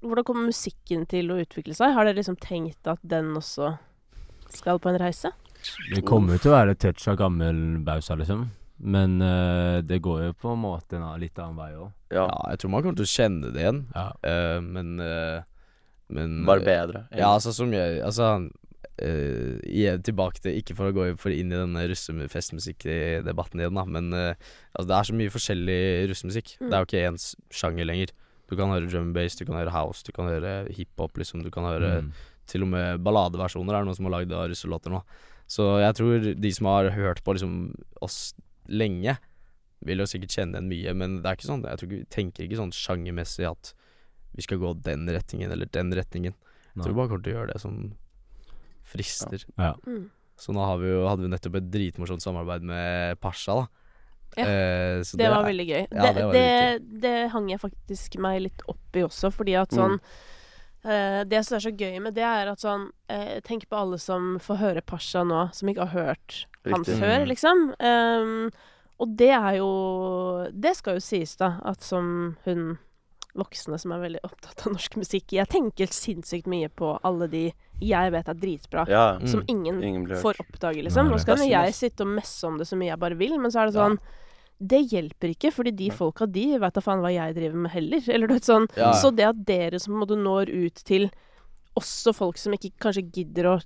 hvordan 0.00 0.24
kommer 0.24 0.48
musikken 0.48 1.04
til 1.10 1.30
å 1.32 1.38
utvikle 1.42 1.76
seg? 1.76 1.92
Har 1.96 2.08
dere 2.08 2.20
liksom 2.20 2.38
tenkt 2.40 2.88
at 2.88 3.00
den 3.04 3.34
også 3.36 3.74
skal 4.52 4.80
på 4.80 4.92
en 4.92 5.00
reise? 5.00 5.32
Det 5.92 6.02
kommer 6.06 6.36
jo 6.36 6.42
til 6.42 6.52
å 6.52 6.56
være 6.56 6.74
et 6.74 6.82
touch 6.82 7.04
av 7.12 7.18
gammel 7.20 7.58
Bausa, 7.86 8.16
liksom. 8.18 8.48
Men 8.82 9.20
uh, 9.22 9.78
det 9.84 10.00
går 10.02 10.24
jo 10.24 10.32
på 10.42 10.56
en 10.56 10.62
måte 10.64 10.98
en 10.98 11.20
litt 11.22 11.38
annen 11.38 11.60
vei 11.60 11.70
òg. 11.76 11.92
ja. 12.10 12.24
Ja, 12.26 12.40
jeg 12.50 12.62
tror 12.62 12.72
man 12.72 12.82
kommer 12.82 12.98
til 12.98 13.06
å 13.06 13.12
kjenne 13.12 13.52
det 13.54 13.62
igjen, 13.62 13.84
Ja. 13.94 14.08
Uh, 14.26 14.58
men 14.64 14.96
uh, 14.98 15.44
Men 16.12 16.42
Bare 16.44 16.64
bedre. 16.64 17.06
Ja, 17.14 17.30
altså 17.32 17.54
som 17.56 17.72
jeg 17.72 18.02
Altså 18.04 18.48
Uh, 19.00 19.56
igjen 19.64 20.02
tilbake 20.04 20.42
til 20.44 20.58
Ikke 20.60 20.74
for 20.76 20.90
å 20.90 20.94
gå 20.94 21.06
for 21.18 21.32
inn 21.32 21.48
i 21.50 21.56
denne 21.56 21.86
russefestmusikkdebatten 21.88 23.62
igjen, 23.62 23.78
da, 23.78 23.84
men 23.88 24.12
uh, 24.12 24.34
altså, 24.76 24.84
det 24.90 24.96
er 24.98 25.08
så 25.08 25.16
mye 25.16 25.32
forskjellig 25.32 25.78
russemusikk. 26.10 26.52
Mm. 26.60 26.66
Det 26.66 26.76
er 26.76 26.82
jo 26.84 26.88
ikke 26.90 27.06
én 27.08 27.16
sjanger 27.56 27.88
lenger. 27.88 28.12
Du 28.52 28.56
kan 28.60 28.68
høre 28.68 28.84
drum 28.90 29.14
bass, 29.16 29.38
du 29.40 29.46
kan 29.48 29.56
høre 29.56 29.72
house, 29.72 30.04
du 30.04 30.12
kan 30.12 30.28
høre 30.28 30.66
hiphop, 30.76 31.16
liksom. 31.22 31.40
Du 31.42 31.48
kan 31.54 31.64
høre 31.64 32.02
Mm. 32.02 32.12
til 32.46 32.62
og 32.66 32.68
med 32.68 33.00
balladeversjoner 33.06 33.72
er 33.72 33.80
det 33.80 33.88
noen 33.88 33.96
som 33.96 34.08
har 34.10 34.12
lagd 34.18 34.32
av 34.36 34.48
russelåter 34.52 34.92
nå. 34.92 35.00
Så 35.48 35.66
jeg 35.80 35.94
tror 35.96 36.26
de 36.40 36.50
som 36.52 36.66
har 36.68 36.90
hørt 36.92 37.22
på 37.24 37.32
liksom 37.36 37.54
oss 38.02 38.34
lenge, 38.68 39.16
vil 39.82 39.98
jo 39.98 40.04
sikkert 40.06 40.30
kjenne 40.36 40.60
igjen 40.60 40.68
mye, 40.70 40.94
men 40.94 41.16
det 41.22 41.26
er 41.30 41.36
ikke 41.36 41.48
sånn 41.48 41.64
Jeg 41.66 41.78
tror 41.80 41.88
ikke, 41.92 42.08
tenker 42.14 42.44
ikke 42.46 42.60
sånn 42.60 42.70
sjangermessig 42.76 43.48
at 43.50 43.72
vi 44.36 44.42
skal 44.42 44.58
gå 44.62 44.74
den 44.82 45.06
retningen 45.08 45.50
eller 45.50 45.66
den 45.66 45.90
retningen. 45.92 46.34
Jeg 46.76 46.84
tror 46.84 46.92
vi 46.92 47.00
bare 47.00 47.08
kommer 47.10 47.24
til 47.24 47.32
å 47.34 47.38
gjøre 47.40 47.52
det 47.52 47.60
som 47.60 47.94
frister. 48.84 49.44
Ja. 49.58 49.74
Mm. 49.86 50.10
Så 50.38 50.52
nå 50.54 50.64
har 50.64 50.78
vi 50.80 50.88
jo, 50.90 51.02
hadde 51.06 51.22
vi 51.26 51.30
nettopp 51.32 51.56
et 51.60 51.70
dritmorsomt 51.70 52.22
samarbeid 52.24 52.62
med 52.66 53.18
Pasha, 53.20 53.54
da. 53.62 53.66
Ja, 54.36 54.44
Eh, 54.46 55.02
så 55.04 55.16
Det 55.16 55.28
var 55.28 55.44
veldig 55.44 55.66
gøy. 55.68 55.86
Ja, 55.92 56.12
det, 56.12 56.14
det 56.14 56.32
det, 56.32 57.00
det 57.02 57.30
hang 57.32 57.48
jeg 57.50 57.60
faktisk 57.60 58.18
meg 58.18 58.42
litt 58.42 58.62
opp 58.68 58.96
i 58.96 59.02
også, 59.04 59.30
fordi 59.32 59.54
at 59.60 59.70
sånn 59.70 59.98
eh, 60.84 61.24
Det 61.24 61.44
som 61.46 61.56
er 61.56 61.64
så 61.66 61.72
gøy 61.76 62.00
med 62.02 62.14
det, 62.14 62.24
er 62.24 62.48
at 62.52 62.58
sånn 62.62 62.88
eh, 63.08 63.40
Tenk 63.44 63.68
på 63.68 63.76
alle 63.78 63.98
som 63.98 64.38
får 64.42 64.56
høre 64.62 64.82
Pasha 64.84 65.22
nå, 65.24 65.50
som 65.54 65.68
ikke 65.68 65.86
har 65.88 66.06
hørt 66.06 66.46
han 66.64 66.84
før, 66.84 67.24
Mm. 67.24 67.28
liksom. 67.28 67.74
Um, 67.82 68.50
Og 69.02 69.16
det 69.18 69.30
er 69.34 69.56
jo 69.58 70.46
Det 70.54 70.76
skal 70.76 70.94
jo 70.94 71.00
sies, 71.00 71.36
da, 71.36 71.58
at 71.64 71.82
som 71.82 72.36
hun 72.44 72.78
voksne 73.34 73.78
som 73.80 73.92
er 73.92 73.98
veldig 74.02 74.20
opptatt 74.28 74.66
av 74.66 74.74
norsk 74.74 74.94
musikk 75.00 75.32
Jeg 75.32 75.48
tenker 75.48 75.86
sinnssykt 75.88 76.46
mye 76.46 76.68
på 76.68 76.98
alle 77.02 77.26
de 77.32 77.52
jeg 77.82 78.12
vet 78.12 78.28
er 78.28 78.34
dritbra, 78.34 78.84
Ja, 78.88 79.18
Mm. 79.18 79.26
som 79.26 79.42
ingen 79.48 79.82
ingen 79.82 80.06
får 80.06 80.36
oppdage, 80.38 80.84
liksom. 80.84 81.08
Nå 81.10 81.18
skal 81.18 81.36
jo 81.38 81.48
jeg 81.50 81.72
sitte 81.74 82.02
og 82.02 82.12
messe 82.14 82.44
om 82.46 82.56
det 82.58 82.66
så 82.68 82.76
mye 82.78 82.90
jeg 82.92 82.98
bare 83.00 83.16
vil, 83.18 83.38
men 83.40 83.50
så 83.50 83.62
er 83.62 83.66
det 83.66 83.74
Ja. 83.74 83.88
Det 84.62 84.78
hjelper 84.92 85.32
ikke, 85.34 85.50
fordi 85.50 85.72
de 85.74 85.88
Nei. 85.90 85.96
folka, 85.98 86.26
de 86.30 86.44
vet 86.62 86.74
da 86.76 86.80
faen 86.84 87.00
hva 87.02 87.10
jeg 87.10 87.34
driver 87.34 87.56
med 87.64 87.72
heller. 87.74 88.04
Eller 88.14 88.34
sånn 88.38 88.68
Ja, 88.76 88.90
ja. 88.90 88.92
Så 89.00 89.10
det 89.14 89.26
at 89.26 89.40
dere 89.48 89.80
som 89.82 89.96
måte 89.98 90.14
når 90.18 90.52
ut 90.54 90.82
til 90.86 91.08
også 91.78 92.12
folk 92.14 92.38
som 92.38 92.52
ikke 92.54 92.70
kanskje 92.84 93.02
gidder 93.16 93.48
å 93.54 93.56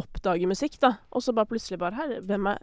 oppdage 0.00 0.48
musikk, 0.50 0.78
da, 0.82 0.94
og 1.12 1.22
så 1.22 1.34
bare 1.36 1.46
plutselig 1.50 1.78
bare 1.80 1.94
Her, 1.98 2.14
hvem 2.26 2.46
er, 2.52 2.60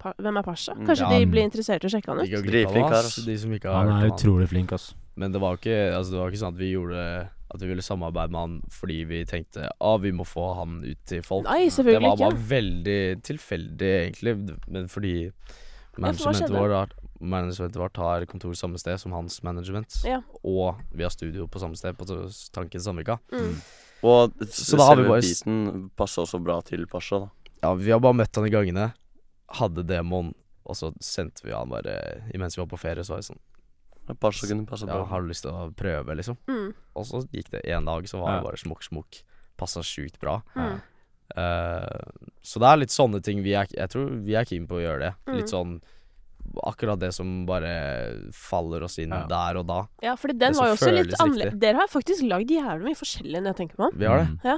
pa, 0.00 0.14
hvem 0.18 0.38
er 0.40 0.46
Pasha? 0.46 0.74
Mm. 0.74 0.86
Kanskje 0.88 1.06
Ja. 1.10 1.18
de 1.18 1.26
blir 1.32 1.44
interessert 1.44 1.84
i 1.84 1.88
å 1.88 1.92
sjekke 1.92 2.08
han 2.12 2.22
ut? 2.24 2.30
Dritflink 2.48 2.88
her, 2.88 3.04
oss, 3.04 3.18
de 3.26 3.36
som 3.38 3.52
ikke 3.52 3.68
har 3.72 3.86
Han 3.86 4.02
er 4.04 4.10
utrolig 4.14 4.48
flink, 4.48 4.72
ass. 4.72 4.94
Men 5.16 5.32
det 5.32 5.40
var 5.42 5.56
ikke, 5.58 5.76
altså 5.96 6.12
det 6.14 6.18
var 6.20 6.30
ikke 6.32 6.40
sånn 6.44 6.54
at 6.54 6.60
vi 6.60 6.72
gjorde 6.72 7.04
At 7.50 7.62
vi 7.62 7.68
ville 7.70 7.82
samarbeide 7.82 8.30
med 8.30 8.40
han 8.40 8.56
fordi 8.70 8.98
vi 9.08 9.24
tenkte 9.24 9.68
ah, 9.80 9.96
vi 9.98 10.10
må 10.12 10.24
få 10.28 10.54
han 10.58 10.82
ut 10.84 10.98
til 11.08 11.22
folk. 11.24 11.44
Nei, 11.48 11.64
det 11.64 11.72
selvfølgelig 11.72 12.02
var 12.04 12.16
ikke. 12.18 12.28
bare 12.28 12.48
veldig 12.50 13.22
tilfeldig, 13.24 13.92
egentlig. 14.02 14.34
Men 14.68 14.88
fordi 14.92 15.30
managementet 15.98 16.50
vår, 16.54 16.74
har- 16.74 16.94
managementet 17.20 17.76
vårt 17.80 17.96
har 17.96 18.24
kontor 18.30 18.54
samme 18.54 18.78
sted 18.78 18.98
som 19.00 19.12
hans 19.12 19.40
management. 19.42 20.00
Ja. 20.04 20.20
Og 20.44 20.78
vi 20.92 21.02
har 21.02 21.10
studio 21.10 21.46
på 21.50 21.58
samme 21.62 21.76
sted, 21.76 21.96
på 21.98 22.06
Tanken 22.52 22.80
Sandvika. 22.80 23.18
Mm. 23.32 23.56
Og 24.06 24.32
Så 24.46 24.76
da 24.78 24.84
har 24.86 24.96
vi 24.96 25.08
bare 25.08 25.20
beaten 25.26 25.90
passa 25.98 26.22
også 26.22 26.38
bra 26.42 26.60
til 26.62 26.86
Pasha, 26.86 27.18
da. 27.18 27.28
Ja, 27.62 27.72
vi 27.74 27.90
har 27.90 27.98
bare 28.00 28.14
møtt 28.14 28.36
han 28.38 28.46
i 28.46 28.50
gangene, 28.54 28.92
hadde 29.58 29.82
demoen, 29.88 30.34
og 30.64 30.76
så 30.76 30.92
sendte 31.02 31.42
vi 31.42 31.50
han 31.56 31.68
bare 31.72 31.96
Imens 32.34 32.54
vi 32.56 32.60
var 32.62 32.68
på 32.70 32.78
ferie, 32.78 33.02
så 33.02 33.16
var 33.16 33.22
det 33.24 33.30
sånn 33.32 33.42
Pasha 34.20 34.46
kunne 34.46 34.64
passa 34.66 34.86
Ja, 34.86 35.02
har 35.04 35.20
du 35.20 35.28
lyst 35.28 35.42
til 35.44 35.50
å 35.52 35.66
prøve, 35.76 36.14
liksom? 36.16 36.38
Mm. 36.48 36.70
Og 36.96 37.04
så 37.04 37.24
gikk 37.32 37.50
det 37.50 37.60
en 37.68 37.84
dag, 37.84 38.06
så 38.08 38.20
var 38.22 38.30
Ja. 38.30 38.36
det 38.38 38.44
bare 38.46 38.56
smokk, 38.56 38.82
smokk. 38.86 39.22
Passa 39.58 39.80
sjukt 39.82 40.18
bra. 40.20 40.40
Mm. 40.56 40.80
Eh, 41.36 42.00
så 42.42 42.60
det 42.62 42.68
er 42.70 42.80
litt 42.80 42.94
sånne 42.94 43.18
ting 43.22 43.42
vi 43.44 43.52
er 43.58 43.66
Jeg 43.68 43.90
tror 43.92 44.06
vi 44.24 44.32
er 44.38 44.46
keen 44.48 44.66
på 44.70 44.78
å 44.78 44.82
gjøre 44.82 45.00
det. 45.02 45.10
Mm. 45.28 45.34
Litt 45.40 45.52
sånn 45.52 45.78
Akkurat 46.64 46.96
det 46.98 47.10
som 47.12 47.44
bare 47.44 48.30
faller 48.32 48.82
oss 48.86 48.94
inn 49.02 49.12
Ja. 49.12 49.26
der 49.28 49.58
og 49.60 49.66
da. 49.68 49.82
Ja, 50.00 50.14
for 50.16 50.32
den 50.32 50.54
var 50.56 50.70
jo 50.70 50.78
også 50.78 50.94
litt 50.94 51.12
annerledes. 51.20 51.58
Dere 51.60 51.82
har 51.82 51.90
faktisk 51.92 52.24
lagd 52.24 52.48
jævlig 52.48 52.86
mye 52.88 52.96
forskjellig 52.96 53.42
når 53.42 53.52
jeg 53.52 53.58
tenker 53.60 53.76
meg 53.82 53.92
om. 53.92 53.98
Vi 54.00 54.06
har 54.08 54.24
det. 54.24 54.54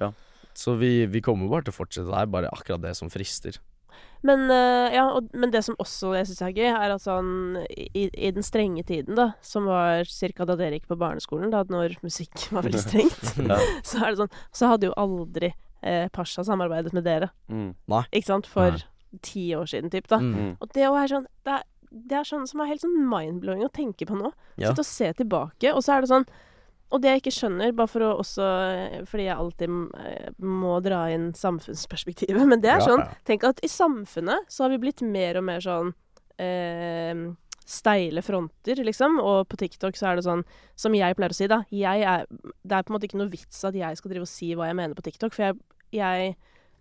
Mm. 0.00 0.14
Så 0.56 0.76
vi, 0.78 1.04
vi 1.10 1.20
kommer 1.20 1.50
bare 1.50 1.66
til 1.66 1.74
å 1.74 1.76
fortsette. 1.76 2.06
Det 2.08 2.16
er 2.16 2.30
bare 2.30 2.48
akkurat 2.54 2.80
det 2.80 2.94
som 2.96 3.10
frister. 3.10 3.58
Men, 4.24 4.46
eh, 4.54 4.94
ja, 4.94 5.02
og, 5.18 5.26
men 5.34 5.50
det 5.52 5.60
som 5.66 5.76
også 5.82 6.14
jeg 6.16 6.28
syns 6.30 6.40
er 6.46 6.54
gøy, 6.56 6.68
er 6.70 6.94
at 6.94 7.02
sånn 7.04 7.58
i, 7.68 8.06
i 8.08 8.30
den 8.32 8.46
strenge 8.46 8.84
tiden, 8.86 9.18
da, 9.18 9.32
som 9.44 9.66
var 9.68 10.06
ca. 10.08 10.46
da 10.48 10.56
dere 10.56 10.78
gikk 10.78 10.86
på 10.88 10.96
barneskolen, 10.96 11.50
da 11.52 11.60
når 11.68 11.98
musikk 12.06 12.46
var 12.54 12.64
veldig 12.64 12.80
strengt, 12.86 13.34
Ja. 13.42 13.58
så 13.84 14.00
er 14.06 14.14
det 14.14 14.22
sånn 14.22 14.32
Så 14.54 14.70
hadde 14.70 14.88
jo 14.88 14.94
aldri 14.96 15.52
eh, 15.84 16.08
Pasha 16.12 16.42
samarbeidet 16.46 16.92
med 16.96 17.04
dere, 17.04 17.30
Mm. 17.50 17.74
ikke 18.10 18.24
sant, 18.26 18.46
for 18.50 18.70
Nei. 18.72 18.82
ti 19.22 19.50
år 19.54 19.68
siden, 19.70 19.90
typ, 19.92 20.08
da. 20.08 20.18
Mm. 20.18 20.34
Mm. 20.34 20.56
Og 20.60 20.72
det 20.74 20.88
òg 20.88 20.98
er 21.04 21.12
sånn 21.12 21.26
det 21.44 21.52
er, 21.58 21.62
det 21.94 22.16
er 22.18 22.24
sånn 22.26 22.48
som 22.50 22.60
er 22.64 22.72
helt 22.72 22.82
sånn 22.82 22.96
mind-blowing 23.06 23.62
å 23.62 23.70
tenke 23.70 24.06
på 24.08 24.16
nå. 24.18 24.32
Ja. 24.58 24.72
Sitte 24.72 24.82
og 24.82 24.88
se 24.88 25.12
tilbake, 25.20 25.70
og 25.74 25.84
så 25.86 25.94
er 25.98 26.00
det 26.02 26.10
sånn 26.10 26.26
Og 26.92 27.00
det 27.02 27.08
jeg 27.10 27.20
ikke 27.22 27.32
skjønner, 27.34 27.72
bare 27.74 27.88
for 27.88 28.00
å 28.04 28.18
også 28.20 28.44
Fordi 29.08 29.24
jeg 29.24 29.36
alltid 29.36 29.70
eh, 29.98 30.28
må 30.38 30.76
dra 30.84 31.08
inn 31.10 31.32
samfunnsperspektivet, 31.32 32.44
men 32.50 32.60
det 32.60 32.70
er 32.70 32.78
Ja, 32.82 32.86
sånn 32.86 33.00
ja. 33.00 33.08
Tenk 33.24 33.44
at 33.48 33.60
i 33.64 33.68
samfunnet 33.72 34.46
så 34.52 34.64
har 34.64 34.70
vi 34.74 34.78
blitt 34.84 35.02
mer 35.02 35.38
og 35.40 35.44
mer 35.48 35.60
sånn 35.64 35.94
eh, 36.38 37.14
steile 37.64 38.20
fronter, 38.22 38.76
liksom. 38.84 39.16
Og 39.22 39.46
på 39.48 39.56
TikTok 39.56 39.96
så 39.96 40.10
er 40.10 40.18
det 40.18 40.26
sånn, 40.26 40.42
som 40.76 40.92
jeg 40.94 41.16
pleier 41.16 41.32
å 41.32 41.36
si, 41.38 41.46
da 41.48 41.62
jeg 41.72 42.02
er, 42.04 42.26
Det 42.28 42.76
er 42.76 42.82
på 42.84 42.92
en 42.92 42.98
måte 42.98 43.08
ikke 43.08 43.20
noe 43.22 43.32
vits 43.32 43.62
at 43.64 43.74
jeg 43.78 43.96
skal 43.96 44.12
drive 44.12 44.26
og 44.26 44.28
si 44.30 44.50
hva 44.54 44.68
jeg 44.68 44.76
mener 44.76 44.94
på 44.98 45.04
TikTok, 45.06 45.32
for 45.32 45.46
jeg, 45.48 45.56
jeg 45.94 46.34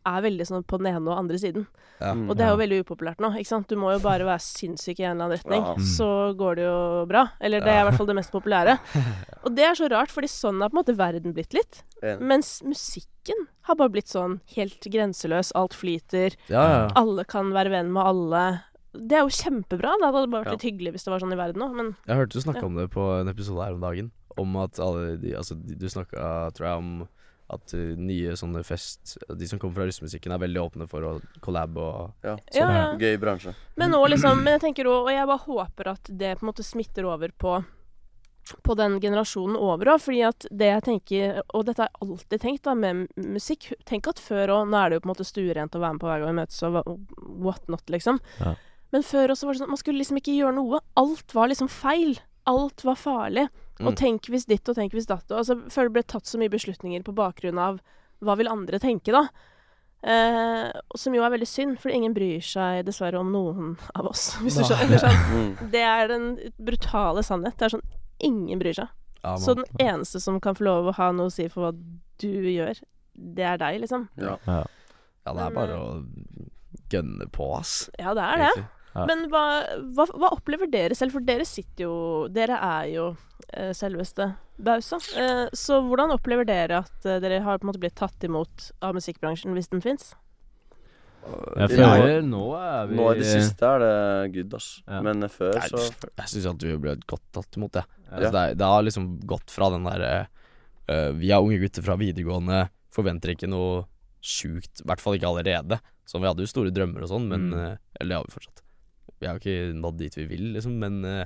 er 0.05 0.19
veldig 0.25 0.45
sånn 0.49 0.65
på 0.67 0.77
den 0.81 0.89
ene 0.91 1.07
og 1.13 1.15
andre 1.21 1.37
siden. 1.39 1.63
Ja. 2.01 2.09
Mm. 2.11 2.25
Og 2.29 2.35
det 2.35 2.43
er 2.43 2.49
jo 2.51 2.57
Ja. 2.57 2.63
veldig 2.65 2.79
upopulært 2.83 3.21
nå, 3.23 3.29
ikke 3.39 3.47
sant. 3.47 3.67
Du 3.69 3.77
må 3.79 3.93
jo 3.93 3.99
bare 4.03 4.25
være 4.27 4.41
sinnssyk 4.43 4.99
i 4.99 5.03
en 5.07 5.15
eller 5.15 5.29
annen 5.29 5.37
retning, 5.39 5.63
Ja. 5.63 5.75
Mm. 5.75 5.85
så 5.95 6.09
går 6.35 6.55
det 6.59 6.65
jo 6.65 7.05
bra. 7.07 7.21
Eller 7.39 7.61
det 7.61 7.69
er 7.71 7.81
i 7.81 7.85
hvert 7.87 7.95
fall 7.97 8.07
det 8.11 8.15
mest 8.17 8.31
populære. 8.33 8.75
Og 9.45 9.55
det 9.55 9.63
er 9.63 9.75
så 9.79 9.87
rart, 9.89 10.11
fordi 10.11 10.27
sånn 10.27 10.59
har 10.59 10.69
på 10.69 10.75
en 10.75 10.83
måte 10.83 10.97
verden 10.97 11.31
blitt 11.33 11.53
litt. 11.53 11.83
Mens 12.19 12.61
musikken 12.67 13.47
har 13.63 13.75
bare 13.79 13.89
blitt 13.95 14.11
sånn 14.11 14.41
helt 14.57 14.81
grenseløs, 14.91 15.53
alt 15.55 15.71
flyter. 15.71 16.35
Ja, 16.49 16.67
ja. 16.67 16.87
Alle 16.99 17.23
kan 17.23 17.53
være 17.55 17.69
venn 17.71 17.93
med 17.93 18.03
alle. 18.03 18.43
Det 18.93 19.13
er 19.15 19.23
jo 19.23 19.31
kjempebra. 19.31 19.95
Det 19.95 20.03
hadde 20.11 20.27
bare 20.29 20.43
vært 20.43 20.51
Ja. 20.51 20.51
litt 20.59 20.67
hyggelig 20.67 20.91
hvis 20.97 21.05
det 21.05 21.11
var 21.15 21.19
sånn 21.23 21.31
i 21.31 21.39
verden 21.39 21.61
òg, 21.63 21.73
men 21.73 21.95
Jeg 22.05 22.17
hørte 22.17 22.33
du 22.35 22.39
snakka 22.41 22.59
Ja. 22.59 22.65
om 22.65 22.75
det 22.75 22.89
på 22.91 23.21
en 23.21 23.29
episode 23.29 23.63
her 23.63 23.73
om 23.73 23.79
dagen. 23.79 24.11
Om 24.37 24.55
at 24.57 24.77
alle 24.79 25.15
de 25.17 25.31
Altså, 25.33 25.55
de, 25.55 25.75
du 25.75 25.85
snakka, 25.87 26.51
tror 26.53 26.67
jeg, 26.67 26.77
om 26.77 27.07
at 27.51 27.75
uh, 27.75 27.93
nye 27.99 28.35
sånne 28.39 28.63
fest 28.65 29.17
De 29.27 29.47
som 29.49 29.59
kommer 29.59 29.81
fra 29.81 29.87
russemusikken, 29.89 30.31
er 30.31 30.41
veldig 30.41 30.61
åpne 30.61 30.87
for 30.89 31.05
å 31.07 31.13
collab 31.43 31.77
og 31.77 32.25
Ja. 32.25 32.37
Ja, 32.55 32.67
ja. 32.71 32.89
Gøy 32.99 33.17
bransje. 33.21 33.55
Men 33.75 33.93
nå 33.93 34.01
liksom 34.07 34.43
Men 34.43 34.57
jeg 34.57 34.67
tenker 34.69 34.89
også, 34.89 35.07
og 35.07 35.15
jeg 35.15 35.29
bare 35.29 35.47
håper 35.47 35.93
at 35.93 36.11
det 36.11 36.35
på 36.39 36.45
en 36.45 36.51
måte 36.53 36.65
smitter 36.67 37.09
over 37.09 37.33
på 37.37 37.61
på 38.59 38.75
den 38.75 38.97
generasjonen 38.99 39.55
over 39.55 39.93
òg, 39.93 40.01
fordi 40.03 40.19
at 40.27 40.45
det 40.51 40.67
jeg 40.67 40.83
tenker 40.83 41.37
Og 41.55 41.63
dette 41.63 41.79
har 41.79 41.87
jeg 41.87 42.09
alltid 42.09 42.41
tenkt 42.43 42.65
da 42.67 42.73
med 42.75 43.05
musikk 43.15 43.69
Tenk 43.87 44.09
at 44.11 44.19
før 44.19 44.51
òg 44.57 44.67
Nå 44.67 44.79
er 44.81 44.91
det 44.91 44.97
jo 44.97 45.03
på 45.05 45.07
en 45.07 45.13
måte 45.13 45.27
stuerent 45.27 45.77
å 45.77 45.79
være 45.79 45.95
med 45.95 46.03
på 46.03 46.09
hver 46.09 46.19
gang 46.19 46.33
vi 46.33 46.39
møtes 46.41 46.59
og 46.67 46.81
what 47.39 47.71
not, 47.71 47.85
liksom. 47.87 48.19
Ja. 48.41 48.55
Men 48.93 49.05
før 49.07 49.33
også 49.33 49.47
var 49.47 49.55
det 49.55 49.61
sånn 49.61 49.71
at 49.71 49.73
man 49.73 49.81
skulle 49.81 50.01
liksom 50.03 50.19
ikke 50.19 50.35
gjøre 50.35 50.55
noe. 50.59 50.79
Alt 50.99 51.33
var 51.33 51.49
liksom 51.49 51.69
feil. 51.71 52.19
Alt 52.49 52.83
var 52.85 52.99
farlig. 52.99 53.47
Og 53.81 53.93
Mm. 53.93 53.95
tenk 53.95 54.21
hvis 54.29 54.45
ditt 54.45 54.69
og 54.69 54.75
tenk 54.75 54.91
hvis 54.93 55.07
datt. 55.09 55.25
Og 55.31 55.37
altså, 55.39 55.55
før 55.69 55.83
det 55.89 55.93
ble 55.93 56.03
tatt 56.03 56.25
så 56.29 56.37
mye 56.37 56.49
beslutninger 56.53 57.03
på 57.03 57.13
bakgrunn 57.15 57.57
av 57.57 57.79
hva 58.21 58.35
vil 58.37 58.47
andre 58.47 58.79
tenke, 58.79 59.11
da. 59.11 59.27
Eh, 60.03 60.71
som 60.99 61.13
jo 61.15 61.23
er 61.23 61.31
veldig 61.31 61.47
synd, 61.47 61.79
for 61.79 61.89
ingen 61.89 62.13
bryr 62.13 62.41
seg 62.43 62.83
dessverre 62.85 63.19
om 63.21 63.31
noen 63.31 63.77
av 63.95 64.05
oss. 64.11 64.35
Hvis 64.43 64.57
du 64.59 64.63
skjønner. 64.67 64.99
Sånn. 64.99 65.55
Det 65.73 65.81
er 65.81 66.07
den 66.11 66.25
brutale 66.59 67.23
sannhet. 67.23 67.55
Det 67.57 67.65
er 67.69 67.77
sånn 67.77 67.85
ingen 68.19 68.59
bryr 68.59 68.75
seg. 68.75 68.89
ja, 69.23 69.35
Så 69.39 69.55
den 69.55 69.65
eneste 69.79 70.19
som 70.21 70.39
kan 70.43 70.55
få 70.55 70.65
lov 70.67 70.91
å 70.91 70.95
ha 70.99 71.11
noe 71.15 71.31
å 71.31 71.31
si 71.33 71.47
for 71.47 71.63
hva 71.71 71.73
du 72.19 72.27
gjør, 72.27 72.81
det 73.15 73.43
er 73.47 73.57
deg, 73.57 73.79
liksom. 73.81 74.09
Ja. 74.19 74.37
Ja. 74.45 74.63
ja, 75.25 75.33
det 75.33 75.47
er 75.47 75.55
bare 75.55 75.79
å 75.79 76.05
gønne 76.91 77.27
på, 77.31 77.47
ass. 77.57 77.89
Ja, 77.99 78.13
det 78.13 78.23
er 78.23 78.37
det. 78.43 78.51
Ja. 78.93 79.05
Men 79.09 79.25
hva, 79.31 79.43
hva, 79.97 80.05
hva 80.13 80.29
opplever 80.35 80.69
dere 80.69 80.93
selv? 80.97 81.15
For 81.15 81.25
dere 81.25 81.45
sitter 81.49 81.87
jo 81.87 81.93
Dere 82.29 82.59
er 82.61 82.89
jo 82.93 83.05
eh, 83.49 83.71
selveste 83.73 84.27
Bausa. 84.63 84.99
Eh, 85.17 85.47
så 85.57 85.79
hvordan 85.81 86.13
opplever 86.13 86.45
dere 86.45 86.83
at 86.83 87.07
eh, 87.09 87.17
dere 87.23 87.39
har 87.41 87.57
på 87.57 87.65
en 87.65 87.71
måte 87.71 87.81
blitt 87.81 87.95
tatt 87.97 88.21
imot 88.27 88.67
av 88.85 88.93
musikkbransjen, 88.93 89.55
hvis 89.57 89.71
den 89.73 89.81
fins? 89.81 90.11
Jeg 91.23 91.79
Ja. 91.79 92.19
nå 92.21 92.43
er 92.59 92.87
vi 92.89 92.97
Nå 92.99 93.05
i 93.13 93.19
det 93.21 93.27
siste 93.29 93.63
er 93.63 93.79
det 93.79 94.33
good, 94.35 94.53
ass. 94.59 94.81
Ja. 94.87 94.99
Men 95.01 95.23
før 95.31 95.55
så 95.71 95.79
Jeg 96.19 96.27
syns 96.27 96.47
at 96.51 96.65
vi 96.67 96.75
ble 96.83 96.97
godt 97.07 97.23
tatt 97.31 97.57
imot, 97.57 97.79
jeg. 97.79 97.85
Ja. 98.09 98.17
Altså, 98.17 98.31
det, 98.35 98.41
er, 98.43 98.55
det 98.59 98.67
har 98.73 98.83
liksom 98.83 99.07
gått 99.25 99.49
fra 99.53 99.69
den 99.73 99.87
derre 99.87 100.11
uh, 100.91 101.11
Vi 101.17 101.31
er 101.31 101.39
unge 101.41 101.61
gutter 101.63 101.81
fra 101.85 101.95
videregående, 101.97 102.65
forventer 102.93 103.33
ikke 103.33 103.49
noe 103.49 103.85
sjukt, 104.23 104.83
i 104.83 104.87
hvert 104.87 105.01
fall 105.03 105.15
ikke 105.17 105.31
allerede. 105.31 105.79
Så 106.07 106.19
vi 106.19 106.27
hadde 106.27 106.43
jo 106.43 106.51
store 106.51 106.71
drømmer 106.75 107.03
og 107.07 107.09
sånn, 107.11 107.25
men 107.31 107.49
Mm. 107.49 107.55
uh, 107.55 107.77
Eller 107.99 108.09
det 108.13 108.19
har 108.19 108.27
vi 108.27 108.35
fortsatt. 108.35 108.61
Vi 109.23 109.29
har 109.29 109.39
ikke 109.39 109.73
nådd 109.79 109.99
dit 110.01 110.19
vi 110.19 110.27
vil, 110.27 110.49
liksom, 110.57 110.75
men 110.83 110.99
uh, 111.07 111.25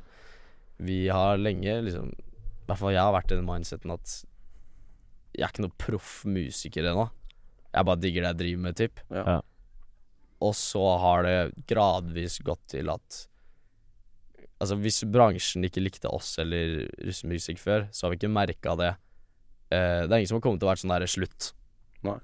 vi 0.77 1.07
har 1.09 1.39
lenge 1.41 1.79
liksom 1.87 2.11
I 2.13 2.67
hvert 2.69 2.81
fall 2.81 2.93
jeg 2.93 3.01
har 3.01 3.15
vært 3.15 3.31
i 3.33 3.39
den 3.39 3.47
mindseten 3.47 3.93
at 3.95 4.19
jeg 5.37 5.45
er 5.45 5.51
ikke 5.51 5.63
noen 5.65 5.77
proff 5.77 6.11
musiker 6.25 6.85
ennå. 6.89 7.07
Jeg 7.69 7.85
bare 7.85 8.01
digger 8.01 8.23
det 8.23 8.29
jeg 8.29 8.39
driver 8.39 8.61
med, 8.63 8.77
typ. 8.79 9.01
Ja. 9.13 9.23
Ja. 9.35 9.39
Og 10.47 10.53
så 10.57 10.81
har 11.01 11.25
det 11.25 11.65
gradvis 11.69 12.39
gått 12.45 12.63
til 12.75 12.93
at 12.93 13.25
Altså, 14.57 14.73
hvis 14.81 15.03
bransjen 15.13 15.67
ikke 15.67 15.83
likte 15.83 16.09
oss 16.09 16.31
eller 16.41 16.87
russemusikk 17.05 17.59
før, 17.61 17.83
så 17.93 18.07
har 18.07 18.13
vi 18.15 18.17
ikke 18.17 18.31
merka 18.33 18.73
det. 18.79 18.87
Uh, 19.69 20.07
det 20.07 20.09
er 20.09 20.15
ingen 20.17 20.31
som 20.31 20.39
har 20.39 20.45
kommet 20.47 20.63
til 20.63 20.65
å 20.65 20.71
være 20.71 20.81
sånn 20.81 20.93
der 20.95 21.05
slutt. 21.13 21.51
sant. 22.01 22.23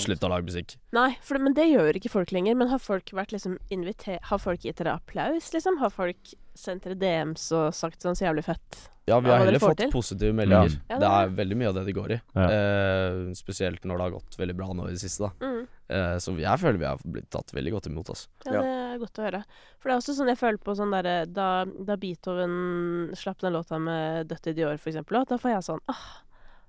Slutt 0.00 0.22
å 0.24 0.30
lage 0.32 0.46
musikk. 0.48 0.76
Nei, 0.96 1.10
for, 1.20 1.36
det- 1.36 1.44
men 1.44 1.52
det 1.54 1.66
gjør 1.68 1.92
ikke 1.98 2.08
folk 2.10 2.30
lenger. 2.32 2.54
Men 2.56 2.68
har 2.72 2.78
folk 2.80 3.10
vært 3.12 3.32
liksom 3.36 3.58
inviter... 3.70 4.18
Har 4.30 4.38
folk 4.40 4.62
gitt 4.64 4.76
dere 4.80 4.94
applaus, 4.96 5.50
liksom? 5.52 5.76
Har 5.82 5.90
folk 5.92 6.32
sendt 6.56 6.84
dere 6.86 6.94
DMs 6.96 7.50
og 7.52 7.74
sagt 7.76 8.00
sånn 8.00 8.16
så 8.16 8.24
jævlig 8.30 8.44
fett? 8.46 8.78
Ja, 9.04 9.18
vi 9.20 9.28
har 9.28 9.42
heller 9.44 9.60
fått 9.60 9.76
til. 9.82 9.90
positive 9.92 10.32
meldinger. 10.32 10.78
Ja, 10.88 10.96
det 11.02 11.08
er 11.12 11.28
veldig 11.36 11.56
mye 11.60 11.68
av 11.68 11.74
det 11.76 11.82
det 11.84 11.92
går 11.98 12.14
i. 12.14 12.20
Ja. 12.32 12.46
Eh, 12.48 13.18
spesielt 13.36 13.84
når 13.84 13.98
det 14.00 14.04
har 14.06 14.14
gått 14.16 14.38
veldig 14.40 14.56
bra 14.56 14.70
nå 14.72 14.86
i 14.88 14.94
det 14.94 15.02
siste, 15.02 15.28
da. 15.28 15.44
Mm. 15.44 15.66
Eh, 15.92 16.16
så 16.24 16.32
jeg 16.40 16.60
føler 16.62 16.78
vi 16.80 16.88
har 16.88 17.02
blitt 17.04 17.28
tatt 17.34 17.52
veldig 17.52 17.74
godt 17.76 17.90
imot 17.92 18.08
oss. 18.14 18.22
Ja, 18.46 18.54
Ja. 18.54 18.62
det 18.62 18.72
er 18.94 18.98
godt 19.04 19.20
å 19.20 19.26
høre. 19.26 19.42
For 19.78 19.90
det 19.90 19.92
er 19.92 20.00
også 20.00 20.16
sånn 20.16 20.32
jeg 20.32 20.40
føler 20.40 20.56
på 20.64 20.72
sånn 20.80 20.96
derre 20.96 21.26
da, 21.28 21.50
da 21.66 21.96
Beethoven 22.00 23.12
slapp 23.12 23.40
den 23.44 23.52
låta 23.52 23.76
med 23.78 24.28
'Dødt 24.28 24.46
i 24.48 24.52
Dior', 24.56 24.78
for 24.80 24.88
eksempel, 24.90 25.26
da 25.28 25.36
får 25.36 25.50
jeg 25.52 25.62
sånn 25.68 25.80
ah, 25.92 26.22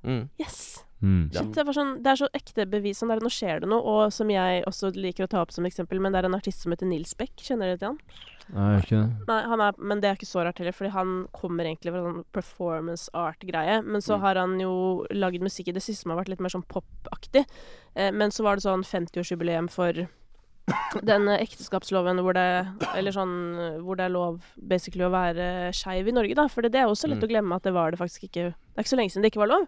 Mm. 0.04 0.30
yes! 0.38 0.84
Mm. 1.06 1.26
Shit, 1.36 1.52
det, 1.54 1.66
sånn, 1.78 1.92
det 2.02 2.10
er 2.16 2.20
så 2.24 2.28
ekte 2.34 2.64
bevis. 2.72 2.98
Sånn 3.02 3.12
der, 3.14 3.20
nå 3.22 3.30
skjer 3.30 3.60
det 3.62 3.70
noe, 3.70 3.84
og 3.86 4.14
som 4.16 4.32
jeg 4.34 4.64
også 4.66 4.90
liker 4.98 5.28
å 5.28 5.30
ta 5.30 5.44
opp 5.44 5.52
som 5.54 5.68
eksempel, 5.70 6.00
men 6.02 6.12
det 6.16 6.24
er 6.24 6.28
en 6.32 6.38
artist 6.38 6.64
som 6.66 6.74
heter 6.74 6.90
Nils 6.90 7.14
Beck. 7.20 7.36
Kjenner 7.46 7.70
dere 7.76 7.78
til 7.84 7.92
han? 7.92 8.00
Nei, 8.56 8.72
ikke 8.82 8.98
det. 9.04 9.28
Nei, 9.30 9.38
han 9.52 9.62
er, 9.68 9.78
men 9.92 10.02
det 10.02 10.10
er 10.10 10.18
ikke 10.18 10.30
så 10.30 10.44
rart 10.46 10.58
heller, 10.62 10.74
fordi 10.78 10.92
han 10.96 11.14
kommer 11.34 11.66
egentlig 11.70 11.94
fra 11.94 12.02
sånn 12.08 12.24
performance 12.34 13.10
art-greie. 13.14 13.80
Men 13.86 14.02
så 14.02 14.18
Mm. 14.18 14.22
har 14.26 14.36
han 14.42 14.60
jo 14.60 14.74
lagd 15.12 15.42
musikk 15.46 15.68
i 15.70 15.78
det 15.78 15.82
siste 15.86 16.04
som 16.04 16.12
har 16.14 16.24
vært 16.24 16.30
litt 16.34 16.42
mer 16.42 16.54
sånn 16.54 16.66
pop-aktig. 16.66 17.46
Eh, 17.96 18.12
men 18.12 18.30
så 18.32 18.44
var 18.44 18.56
det 18.58 18.66
sånn 18.66 18.84
50-årsjubileum 18.86 19.70
for 19.70 20.08
den 21.06 21.28
eh, 21.30 21.42
ekteskapsloven 21.44 22.18
hvor 22.26 22.34
det 22.34 22.46
Eller 22.98 23.14
sånn 23.14 23.34
hvor 23.86 23.96
det 24.00 24.08
er 24.08 24.14
lov 24.16 24.40
basically 24.58 25.06
å 25.06 25.12
være 25.14 25.72
skeiv 25.78 26.08
i 26.10 26.16
Norge, 26.16 26.34
da. 26.36 26.48
For 26.50 26.66
det, 26.66 26.72
det 26.74 26.82
er 26.82 26.90
også 26.90 27.08
lett 27.12 27.22
Mm. 27.22 27.28
å 27.28 27.32
glemme 27.34 27.56
at 27.56 27.64
det 27.64 27.74
var 27.76 27.92
det 27.92 28.00
faktisk 28.02 28.24
ikke 28.30 28.48
Det 28.56 28.78
er 28.78 28.84
ikke 28.84 28.94
så 28.96 28.98
lenge 29.00 29.12
siden 29.14 29.22
det 29.24 29.32
ikke 29.34 29.44
var 29.46 29.54
lov. 29.54 29.68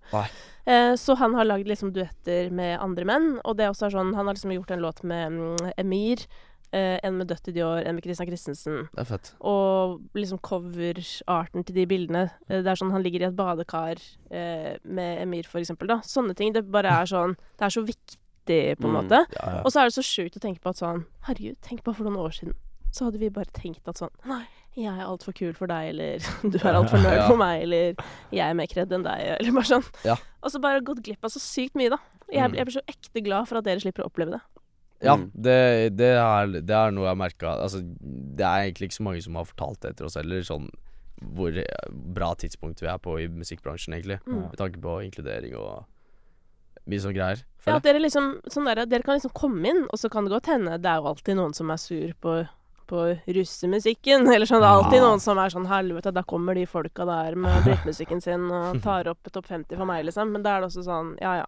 Eh, 0.65 0.95
så 0.97 1.15
han 1.21 1.33
har 1.37 1.45
lagd 1.45 1.67
liksom 1.69 1.93
duetter 1.93 2.49
med 2.51 2.79
andre 2.81 3.05
menn, 3.05 3.39
og 3.45 3.57
det 3.57 3.69
også 3.69 3.85
er 3.87 3.95
sånn 3.99 4.15
Han 4.15 4.25
har 4.27 4.33
liksom 4.35 4.51
gjort 4.57 4.71
en 4.71 4.81
låt 4.81 5.03
med 5.03 5.31
um, 5.31 5.71
Emir. 5.77 6.25
Eh, 6.73 6.99
en 7.03 7.15
med 7.17 7.27
Dødt 7.29 7.47
i 7.47 7.51
Dior, 7.55 7.79
en 7.79 7.95
med 7.95 8.03
Christian 8.03 8.27
Christensen. 8.27 8.89
Det 8.91 8.99
er 8.99 9.05
fett. 9.07 9.29
Og 9.39 10.01
liksom 10.19 10.41
coverarten 10.43 11.63
til 11.63 11.75
de 11.77 11.85
bildene. 11.87 12.25
Eh, 12.49 12.59
Det 12.61 12.67
er 12.67 12.75
sånn 12.75 12.91
han 12.91 13.03
ligger 13.05 13.21
i 13.23 13.27
et 13.29 13.35
badekar 13.37 13.95
eh, 14.31 14.75
med 14.83 15.21
Emir, 15.23 15.47
for 15.47 15.59
eksempel. 15.61 15.87
Da. 15.87 16.01
Sånne 16.03 16.35
ting. 16.35 16.51
Det 16.53 16.65
bare 16.69 16.91
er 16.91 17.05
sånn 17.07 17.37
Det 17.57 17.65
er 17.69 17.69
så 17.69 17.85
viktig, 17.87 18.17
på 18.47 18.85
en 18.87 18.93
Mm. 18.93 18.97
måte. 19.01 19.19
Ja, 19.35 19.49
ja. 19.57 19.61
Og 19.63 19.71
så 19.71 19.81
er 19.81 19.89
det 19.89 19.93
så 19.97 20.03
sjukt 20.05 20.37
å 20.37 20.39
tenke 20.43 20.59
på 20.61 20.69
at 20.69 20.77
sånn 20.77 21.05
Herregud, 21.27 21.57
tenk 21.61 21.83
bare 21.83 21.95
for 21.95 22.03
noen 22.07 22.17
år 22.17 22.31
siden. 22.33 22.53
Så 22.91 23.05
hadde 23.05 23.19
vi 23.19 23.29
bare 23.29 23.45
tenkt 23.53 23.87
at 23.87 23.95
sånn 23.99 24.09
Nei, 24.25 24.45
jeg 24.75 24.87
er 24.93 25.05
altfor 25.05 25.33
kul 25.35 25.53
for 25.53 25.67
deg, 25.67 25.89
eller 25.89 26.17
du 26.51 26.57
er 26.57 26.73
altfor 26.73 27.01
nerd 27.03 27.17
Ja. 27.17 27.27
for 27.27 27.37
meg, 27.37 27.63
eller 27.63 27.95
jeg 28.31 28.45
er 28.49 28.53
mer 28.53 28.67
kredd 28.67 28.91
enn 28.91 29.03
deg, 29.03 29.39
eller 29.39 29.51
bare 29.51 29.63
sånn. 29.71 29.85
Ja. 30.05 30.15
Og 30.43 30.51
så 30.51 30.61
bare 30.61 30.81
gått 30.81 31.03
glipp 31.03 31.23
av 31.23 31.29
så 31.31 31.39
sykt 31.39 31.75
mye, 31.75 31.89
da. 31.89 31.97
Jeg, 32.31 32.51
Mm. 32.51 32.55
jeg 32.57 32.65
blir 32.65 32.73
så 32.81 32.85
ekte 32.87 33.23
glad 33.23 33.47
for 33.47 33.57
at 33.57 33.63
dere 33.63 33.79
slipper 33.79 34.03
å 34.03 34.11
oppleve 34.11 34.31
det. 34.31 34.41
Ja, 35.01 35.15
Mm. 35.15 35.31
det, 35.35 35.95
det, 35.97 36.11
er, 36.17 36.47
det 36.61 36.69
er 36.73 36.91
noe 36.91 37.05
jeg 37.05 37.13
har 37.13 37.15
merka 37.15 37.61
Altså, 37.61 37.81
det 38.01 38.41
er 38.43 38.65
egentlig 38.65 38.89
ikke 38.89 38.97
så 38.97 39.03
mange 39.03 39.21
som 39.21 39.35
har 39.35 39.45
fortalt 39.45 39.79
det 39.81 39.91
etter 39.91 40.05
oss 40.05 40.15
heller, 40.15 40.41
sånn 40.41 40.69
hvor 41.21 41.51
bra 41.91 42.33
tidspunkt 42.35 42.79
vi 42.81 42.87
er 42.87 42.97
på 42.99 43.19
i 43.21 43.27
musikkbransjen, 43.27 43.93
egentlig. 43.93 44.19
Mm. 44.25 44.49
Med 44.49 44.57
tanke 44.57 44.79
på 44.81 44.97
inkludering 45.05 45.55
og 45.57 45.85
mye 46.87 47.03
sånn 47.03 47.15
greier. 47.15 47.43
Ja, 47.67 47.75
at 47.75 47.83
dere 47.83 47.99
liksom 47.99 48.37
sånn 48.47 48.67
der, 48.69 48.85
Dere 48.87 49.03
kan 49.03 49.17
liksom 49.17 49.33
komme 49.35 49.67
inn, 49.67 49.81
og 49.91 49.99
så 49.99 50.07
kan 50.07 50.23
det 50.23 50.31
godt 50.31 50.47
hende 50.47 50.77
Det 50.79 50.87
er 50.87 51.01
jo 51.01 51.09
alltid 51.09 51.35
noen 51.35 51.55
som 51.57 51.73
er 51.73 51.81
sur 51.81 52.13
på 52.23 52.37
på 52.87 53.01
russemusikken, 53.35 54.29
eller 54.33 54.47
sånn. 54.47 54.63
Det 54.63 54.67
er 54.69 54.77
alltid 54.79 55.01
noen 55.03 55.19
som 55.19 55.39
er 55.43 55.51
sånn 55.51 55.67
Helvete, 55.67 56.13
da 56.15 56.23
kommer 56.23 56.55
de 56.55 56.63
folka 56.69 57.03
der 57.09 57.35
med 57.35 57.59
drittmusikken 57.67 58.23
sin 58.23 58.45
og 58.47 58.79
tar 58.85 59.09
opp 59.11 59.27
topp 59.27 59.49
50 59.49 59.75
for 59.75 59.89
meg, 59.89 60.05
liksom. 60.07 60.31
Men 60.31 60.45
da 60.45 60.55
er 60.55 60.63
det 60.63 60.71
også 60.71 60.85
sånn 60.87 61.15
Ja, 61.19 61.41
ja. 61.41 61.47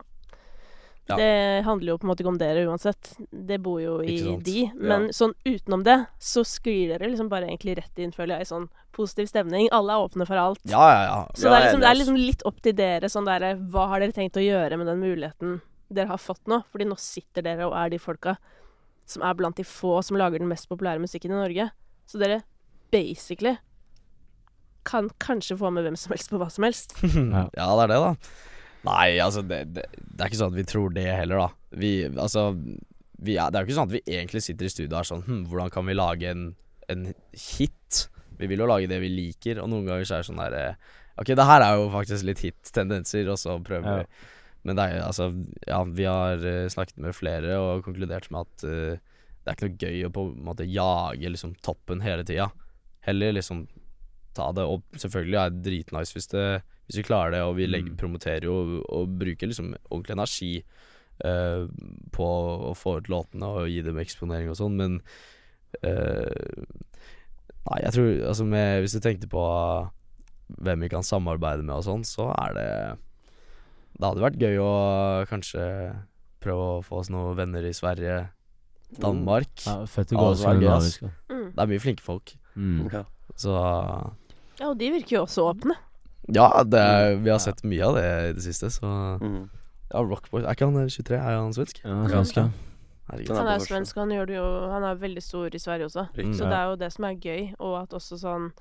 Ja. 1.10 1.18
Det 1.18 1.64
handler 1.66 1.93
jo 1.93 1.97
på 1.97 2.05
en 2.05 2.12
måte 2.12 2.24
ikke 2.24 2.32
om 2.32 2.38
dere 2.38 2.66
uansett. 2.70 3.16
Det 3.32 3.57
bor 3.66 3.80
jo 3.82 3.95
i 4.05 4.20
de. 4.45 4.60
Men 4.78 5.07
sånn 5.16 5.34
utenom 5.47 5.82
det, 5.88 5.97
så 6.22 6.43
sklir 6.45 6.93
dere 6.93 7.10
liksom 7.10 7.32
bare 7.32 7.49
egentlig 7.49 7.80
rett 7.80 8.01
inn, 8.01 8.14
føler 8.14 8.38
jeg, 8.38 8.45
i 8.45 8.51
sånn 8.51 8.68
positiv 8.95 9.30
stemning. 9.32 9.70
Alle 9.76 9.95
er 9.95 10.05
åpne 10.05 10.28
for 10.30 10.41
alt. 10.41 10.62
Ja, 10.70 10.84
ja, 10.91 11.01
ja. 11.07 11.18
Så 11.34 11.47
Ja, 11.47 11.55
det, 11.55 11.57
er 11.57 11.66
liksom, 11.66 11.82
det 11.82 11.89
er 11.89 11.99
liksom 11.99 12.20
litt 12.20 12.45
opp 12.45 12.62
til 12.66 12.78
dere 12.78 13.10
sånn 13.10 13.28
derre 13.30 13.55
Hva 13.74 13.88
har 13.93 14.03
dere 14.03 14.16
tenkt 14.16 14.38
å 14.38 14.43
gjøre 14.43 14.78
med 14.78 14.89
den 14.91 15.01
muligheten 15.01 15.60
dere 15.89 16.12
har 16.12 16.22
fått 16.22 16.45
nå? 16.49 16.62
Fordi 16.70 16.86
nå 16.89 16.97
sitter 17.01 17.45
dere 17.45 17.70
og 17.70 17.74
er 17.80 17.93
de 17.95 18.01
folka 18.01 18.38
som 19.10 19.26
er 19.26 19.34
blant 19.34 19.57
de 19.57 19.66
få 19.66 19.97
som 20.05 20.20
lager 20.20 20.41
den 20.41 20.51
mest 20.51 20.70
populære 20.70 21.01
musikken 21.01 21.34
i 21.34 21.39
Norge. 21.39 21.72
Så 22.05 22.22
dere 22.22 22.43
basically 22.93 23.55
kan 24.89 25.10
kanskje 25.22 25.57
få 25.57 25.70
med 25.74 25.86
hvem 25.86 25.97
som 25.99 26.14
helst 26.14 26.30
på 26.32 26.39
hva 26.41 26.49
som 26.53 26.66
helst. 26.68 26.95
Ja. 27.03 27.47
ja, 27.60 27.68
det 27.78 27.88
er 27.88 27.91
det, 27.91 27.99
da. 28.05 28.14
Nei, 28.88 29.17
altså, 29.19 29.43
det, 29.43 29.63
det, 29.75 29.84
det 29.99 30.23
er 30.23 30.30
ikke 30.30 30.39
sånn 30.39 30.53
at 30.53 30.59
vi 30.59 30.67
tror 30.69 30.93
det 30.95 31.03
heller, 31.11 31.41
da. 31.41 31.77
Vi, 31.82 31.91
altså 32.07 32.45
vi 33.19 33.36
er, 33.36 33.51
Det 33.51 33.59
er 33.59 33.65
jo 33.65 33.67
ikke 33.67 33.77
sånn 33.77 33.89
at 33.89 33.95
vi 33.97 34.01
egentlig 34.15 34.41
sitter 34.45 34.69
i 34.69 34.71
studio 34.71 34.93
og 34.93 35.01
er 35.01 35.07
sånn 35.09 35.25
hm, 35.27 35.41
Hvordan 35.51 35.73
kan 35.73 35.86
vi 35.89 35.95
lage 35.97 36.30
en, 36.32 36.45
en 36.89 37.03
hit? 37.36 38.05
Vi 38.39 38.47
vil 38.47 38.63
jo 38.63 38.69
lage 38.69 38.88
det 38.88 39.01
vi 39.03 39.11
liker, 39.11 39.59
og 39.59 39.67
noen 39.71 39.89
ganger 39.89 40.07
så 40.07 40.15
er 40.15 40.23
det 40.23 40.30
sånn 40.30 40.39
derre 40.39 40.63
Ok, 41.19 41.34
det 41.36 41.47
her 41.49 41.65
er 41.65 41.75
jo 41.75 41.89
faktisk 41.91 42.23
litt 42.30 42.39
hit-tendenser, 42.45 43.27
og 43.27 43.39
så 43.41 43.57
prøver 43.59 43.89
Ja. 43.89 44.03
vi 44.05 44.38
Men 44.69 44.80
det 44.80 44.86
er 44.86 44.95
jo 44.95 45.03
altså 45.09 45.27
Ja, 45.67 45.84
vi 45.84 46.07
har 46.07 46.45
eh, 46.53 46.69
snakket 46.71 47.03
med 47.03 47.15
flere 47.17 47.59
og 47.59 47.84
konkludert 47.84 48.32
med 48.32 48.47
at 48.47 48.65
uh, 48.67 49.19
det 49.43 49.51
er 49.51 49.55
ikke 49.55 49.67
noe 49.69 49.84
gøy 49.84 50.07
å 50.07 50.13
på 50.15 50.23
en 50.30 50.41
måte 50.45 50.67
jage 50.67 51.30
liksom 51.32 51.53
toppen 51.65 52.01
hele 52.03 52.25
tida. 52.27 52.49
Heller 53.07 53.32
liksom 53.34 53.63
ta 54.38 54.51
det 54.53 54.65
Og 54.67 54.84
selvfølgelig 54.99 55.39
er 55.39 55.53
det 55.53 55.63
dritnice 55.65 56.13
hvis, 56.15 56.27
det, 56.32 56.43
hvis 56.89 56.97
vi 56.99 57.05
klarer 57.05 57.31
det, 57.37 57.41
og 57.45 57.55
vi 57.59 57.67
legger, 57.69 57.91
Mm. 57.93 57.97
promoterer 58.01 58.43
jo 58.49 58.55
og, 58.59 58.71
og 58.89 59.11
bruker 59.21 59.47
liksom 59.51 59.75
ordentlig 59.91 60.15
energi 60.17 60.51
uh, 61.23 61.67
på 62.11 62.27
å 62.71 62.73
få 62.75 62.97
ut 62.99 63.09
låtene 63.13 63.45
og 63.45 63.69
gi 63.69 63.81
dem 63.85 63.99
eksponering 64.01 64.49
og 64.49 64.57
sånn, 64.57 64.75
men 64.79 64.99
uh, 65.85 66.65
Nei, 67.69 67.81
jeg 67.83 67.91
tror 67.93 68.07
altså 68.31 68.45
med, 68.47 68.79
Hvis 68.81 68.95
du 68.95 68.99
tenkte 69.03 69.27
på 69.29 69.41
hvem 70.63 70.81
vi 70.81 70.89
kan 70.89 71.03
samarbeide 71.05 71.61
med 71.61 71.75
og 71.75 71.83
sånn, 71.85 72.05
så 72.07 72.31
er 72.33 72.55
det 72.57 72.69
Det 73.99 74.07
hadde 74.07 74.23
vært 74.23 74.39
gøy 74.41 74.57
å 74.63 74.71
kanskje 75.29 75.65
prøve 76.41 76.69
å 76.79 76.81
få 76.87 77.01
oss 77.03 77.09
noen 77.11 77.35
venner 77.35 77.65
i 77.67 77.73
Sverige, 77.75 78.29
Danmark. 78.97 79.51
Ja, 79.67 79.83
fett 79.91 80.13
å 80.15 80.17
gå 80.17 80.29
det 80.31 80.37
gøy, 80.39 80.43
skandinavisk. 80.45 81.01
da. 81.03 81.09
Mm. 81.35 81.43
Det 81.51 81.61
er 81.65 81.67
mye 81.73 81.83
flinke 81.83 82.01
folk, 82.05 82.31
Mm. 82.55 82.87
Ja. 82.93 83.03
så 83.35 83.51
Ja, 84.59 84.69
og 84.71 84.77
de 84.79 84.89
virker 84.95 85.17
jo 85.17 85.25
også 85.27 85.43
åpne. 85.51 85.75
Ja, 86.36 86.63
det 86.63 86.80
er, 86.80 87.15
vi 87.23 87.32
har 87.34 87.39
sett 87.41 87.63
mye 87.65 87.86
av 87.88 87.95
det 87.97 88.07
i 88.30 88.34
det 88.38 88.43
siste, 88.45 88.69
så 88.73 88.89
Mm. 89.21 89.49
Ja, 89.89 90.03
Rockboy 90.05 90.43
Er 90.43 90.53
ikke 90.53 90.67
han 90.69 90.89
23? 90.89 91.15
Er 91.17 91.38
han 91.39 91.53
svensk? 91.53 91.80
Ja, 91.84 91.95
svensk, 92.07 92.36
ja. 92.38 92.49
Herregud. 93.09 93.38
Han 93.39 93.47
er 93.49 93.63
svensk, 93.63 93.95
han 93.97 94.11
gjør 94.13 94.27
det 94.30 94.36
jo 94.36 94.49
Han 94.69 94.84
er 94.86 94.99
veldig 95.01 95.23
stor 95.25 95.55
i 95.55 95.57
Sverige 95.61 95.88
også. 95.89 96.03
Riktig. 96.13 96.36
Så 96.38 96.45
det 96.45 96.53
er 96.59 96.67
jo 96.69 96.75
det 96.75 96.91
som 96.93 97.07
er 97.09 97.15
gøy, 97.17 97.55
og 97.57 97.82
at 97.82 97.95
også 97.97 98.19
sånn 98.21 98.51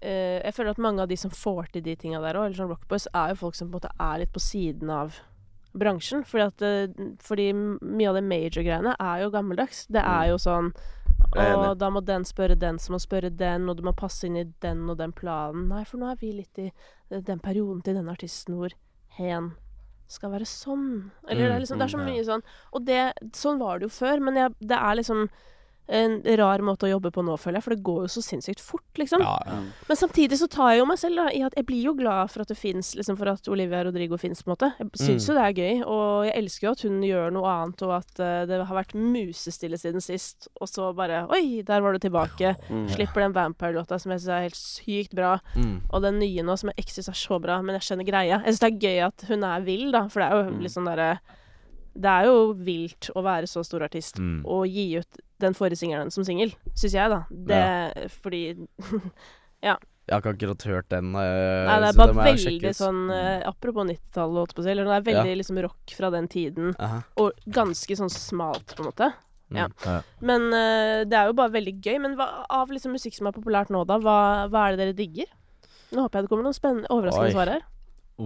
eh, 0.00 0.38
Jeg 0.44 0.54
føler 0.54 0.70
at 0.70 0.78
mange 0.78 1.02
av 1.02 1.08
de 1.10 1.16
som 1.18 1.30
får 1.34 1.72
til 1.72 1.82
de 1.82 1.96
tinga 1.98 2.20
der 2.22 2.38
òg, 2.38 2.46
eller 2.46 2.60
sånn 2.60 2.70
rockboys, 2.70 3.08
er 3.12 3.32
jo 3.34 3.40
folk 3.42 3.58
som 3.58 3.68
på 3.68 3.74
en 3.74 3.80
måte 3.80 3.92
er 3.98 4.22
litt 4.22 4.32
på 4.32 4.42
siden 4.42 4.90
av 4.94 5.18
bransjen. 5.74 6.22
Fordi 6.28 6.46
at 6.46 6.62
eh, 6.62 7.10
Fordi 7.24 7.50
mye 7.56 8.08
av 8.12 8.18
det 8.20 8.24
major-greiene 8.30 8.94
er 9.00 9.24
jo 9.24 9.32
gammeldags. 9.34 9.86
Det 9.90 10.02
er 10.04 10.30
jo 10.30 10.38
sånn 10.38 10.72
og 11.32 11.78
da 11.80 11.88
må 11.92 12.02
den 12.04 12.26
spørre 12.28 12.58
den 12.58 12.78
som 12.82 12.96
må 12.96 13.00
spørre 13.02 13.30
den, 13.32 13.68
og 13.70 13.78
du 13.78 13.84
må 13.86 13.94
passe 13.96 14.26
inn 14.28 14.36
i 14.36 14.46
den 14.64 14.84
og 14.90 14.98
den 15.00 15.14
planen. 15.16 15.68
Nei, 15.70 15.84
for 15.88 16.02
nå 16.02 16.10
er 16.12 16.20
vi 16.20 16.32
litt 16.36 16.60
i 16.60 16.68
eh, 16.68 17.22
den 17.24 17.40
perioden 17.40 17.82
til 17.84 17.96
denne 17.98 18.12
artisten 18.12 18.58
hvor 18.58 18.74
hen 19.18 19.52
skal 20.12 20.34
være 20.34 20.48
sånn. 20.48 20.90
Eller 21.28 21.48
det 21.48 21.54
er 21.54 21.64
liksom 21.64 21.80
Det 21.80 21.86
er 21.86 21.94
så 21.94 22.02
mm, 22.02 22.10
mye 22.10 22.26
sånn. 22.26 22.44
Og 22.76 22.84
det 22.84 23.00
Sånn 23.36 23.62
var 23.62 23.80
det 23.80 23.88
jo 23.88 23.94
før, 23.96 24.20
men 24.20 24.36
jeg, 24.36 24.54
det 24.60 24.76
er 24.76 24.98
liksom 25.00 25.24
en 25.88 26.22
rar 26.38 26.58
måte 26.60 26.86
å 26.86 26.90
jobbe 26.92 27.10
på 27.12 27.24
nå, 27.26 27.34
føler 27.36 27.58
jeg, 27.58 27.64
for 27.64 27.74
det 27.74 27.82
går 27.82 28.00
jo 28.04 28.08
så 28.08 28.22
sinnssykt 28.22 28.60
fort, 28.60 28.84
liksom. 28.96 29.20
Ja, 29.20 29.34
ja. 29.46 29.56
Men 29.88 29.96
samtidig 29.98 30.38
så 30.38 30.46
tar 30.48 30.70
jeg 30.72 30.78
jo 30.80 30.86
meg 30.86 30.98
selv 30.98 31.16
da, 31.16 31.26
i 31.34 31.42
at 31.42 31.52
jeg 31.58 31.66
blir 31.66 31.82
jo 31.84 31.94
glad 31.98 32.30
for 32.30 32.42
at 32.42 32.48
det 32.48 32.56
fins, 32.56 32.94
liksom 32.94 33.18
for 33.18 33.28
at 33.28 33.48
Olivia 33.48 33.82
Rodrigo 33.84 34.16
fins, 34.16 34.42
på 34.42 34.48
en 34.50 34.54
måte. 34.56 34.70
Jeg 34.78 34.90
syns 35.02 35.26
Mm. 35.26 35.28
jo 35.28 35.34
det 35.34 35.42
er 35.42 35.58
gøy, 35.58 35.82
og 35.86 36.24
jeg 36.26 36.34
elsker 36.42 36.66
jo 36.68 36.70
at 36.72 36.82
hun 36.82 37.00
gjør 37.02 37.32
noe 37.32 37.48
annet, 37.50 37.82
og 37.82 37.92
at 37.98 38.20
uh, 38.22 38.46
det 38.46 38.60
har 38.66 38.76
vært 38.78 38.94
musestille 38.94 39.76
siden 39.78 40.00
sist, 40.00 40.48
og 40.60 40.68
så 40.68 40.92
bare 40.96 41.26
Oi, 41.34 41.62
der 41.66 41.80
var 41.82 41.92
du 41.92 41.98
tilbake. 41.98 42.54
Mm. 42.70 42.88
Slipper 42.94 43.20
den 43.26 43.34
Vampire-låta 43.36 43.98
som 44.00 44.12
jeg 44.12 44.20
syns 44.22 44.32
er 44.36 44.46
helt 44.46 44.60
sykt 44.60 45.14
bra, 45.14 45.38
Mm. 45.56 45.80
og 45.90 46.02
den 46.02 46.18
nye 46.20 46.42
nå 46.42 46.56
som 46.58 46.70
jeg 46.70 46.84
ikke 46.86 46.94
syns 46.96 47.08
er 47.08 47.18
så 47.18 47.40
bra, 47.42 47.60
men 47.62 47.74
jeg 47.78 47.82
skjønner 47.82 48.06
greia. 48.06 48.40
Jeg 48.44 48.54
syns 48.54 48.60
det 48.60 48.72
er 48.72 48.82
gøy 48.88 49.06
at 49.06 49.24
hun 49.28 49.44
er 49.44 49.60
vill, 49.60 49.90
da, 49.92 50.06
for 50.08 50.20
det 50.20 50.30
er 50.30 50.44
jo 50.44 50.50
Mm. 50.52 50.60
litt 50.62 50.72
sånn 50.72 50.86
derre 50.88 51.20
Det 51.94 52.08
er 52.08 52.24
jo 52.30 52.52
vilt 52.56 53.10
å 53.14 53.22
være 53.22 53.46
så 53.50 53.62
stor 53.64 53.82
artist 53.84 54.16
Mm. 54.18 54.42
og 54.46 54.66
gi 54.66 54.96
ut 54.98 55.20
den 55.42 55.52
forrige 55.54 55.76
singelen 55.82 56.10
som 56.10 56.24
singel, 56.24 56.52
syns 56.74 56.94
jeg, 56.94 57.10
da. 57.10 57.24
Det 57.30 58.10
Fordi 58.22 58.42
Jeg 59.62 60.16
har 60.16 60.18
ikke 60.22 60.32
akkurat 60.34 60.64
hørt 60.66 60.88
den, 60.90 61.12
eh, 61.14 61.66
Nei, 61.68 61.76
det 61.78 61.88
er 61.88 61.92
så 61.94 62.00
bare 62.00 62.24
veldig 62.26 62.72
sånn 62.74 63.02
eh, 63.14 63.44
Apropos 63.46 63.86
90-tallet, 63.86 64.40
holdt 64.40 64.54
på 64.56 64.62
å 64.62 64.64
si. 64.66 64.74
Det 64.74 64.82
er 64.96 65.04
veldig 65.06 65.36
liksom 65.38 65.60
rock 65.62 65.94
fra 65.94 66.10
den 66.10 66.26
tiden, 66.32 66.72
Aha. 66.82 67.02
og 67.22 67.38
ganske 67.46 67.96
sånn 68.00 68.10
smalt, 68.10 68.74
på 68.74 68.82
en 68.82 68.88
måte. 68.90 69.12
Mm. 69.52 69.60
Ja. 69.60 69.68
Ja. 69.86 69.94
Men 70.20 70.48
eh, 70.58 71.04
det 71.06 71.14
er 71.20 71.30
jo 71.30 71.36
bare 71.38 71.54
veldig 71.54 71.76
gøy. 71.84 72.00
Men 72.02 72.16
hva, 72.18 72.26
av 72.50 72.72
liksom 72.74 72.96
musikk 72.96 73.14
som 73.14 73.28
er 73.30 73.36
populært 73.36 73.70
nå, 73.70 73.84
da, 73.86 74.00
hva, 74.02 74.16
hva 74.50 74.66
er 74.66 74.74
det 74.76 74.82
dere 74.88 74.98
digger? 74.98 75.30
Nå 75.92 76.06
håper 76.08 76.18
jeg 76.18 76.26
det 76.26 76.32
kommer 76.32 76.48
noen 76.48 76.56
spennende, 76.58 76.90
overraskende 76.90 77.30
Oi. 77.30 77.36
svar 77.36 77.52
her. 77.54 77.62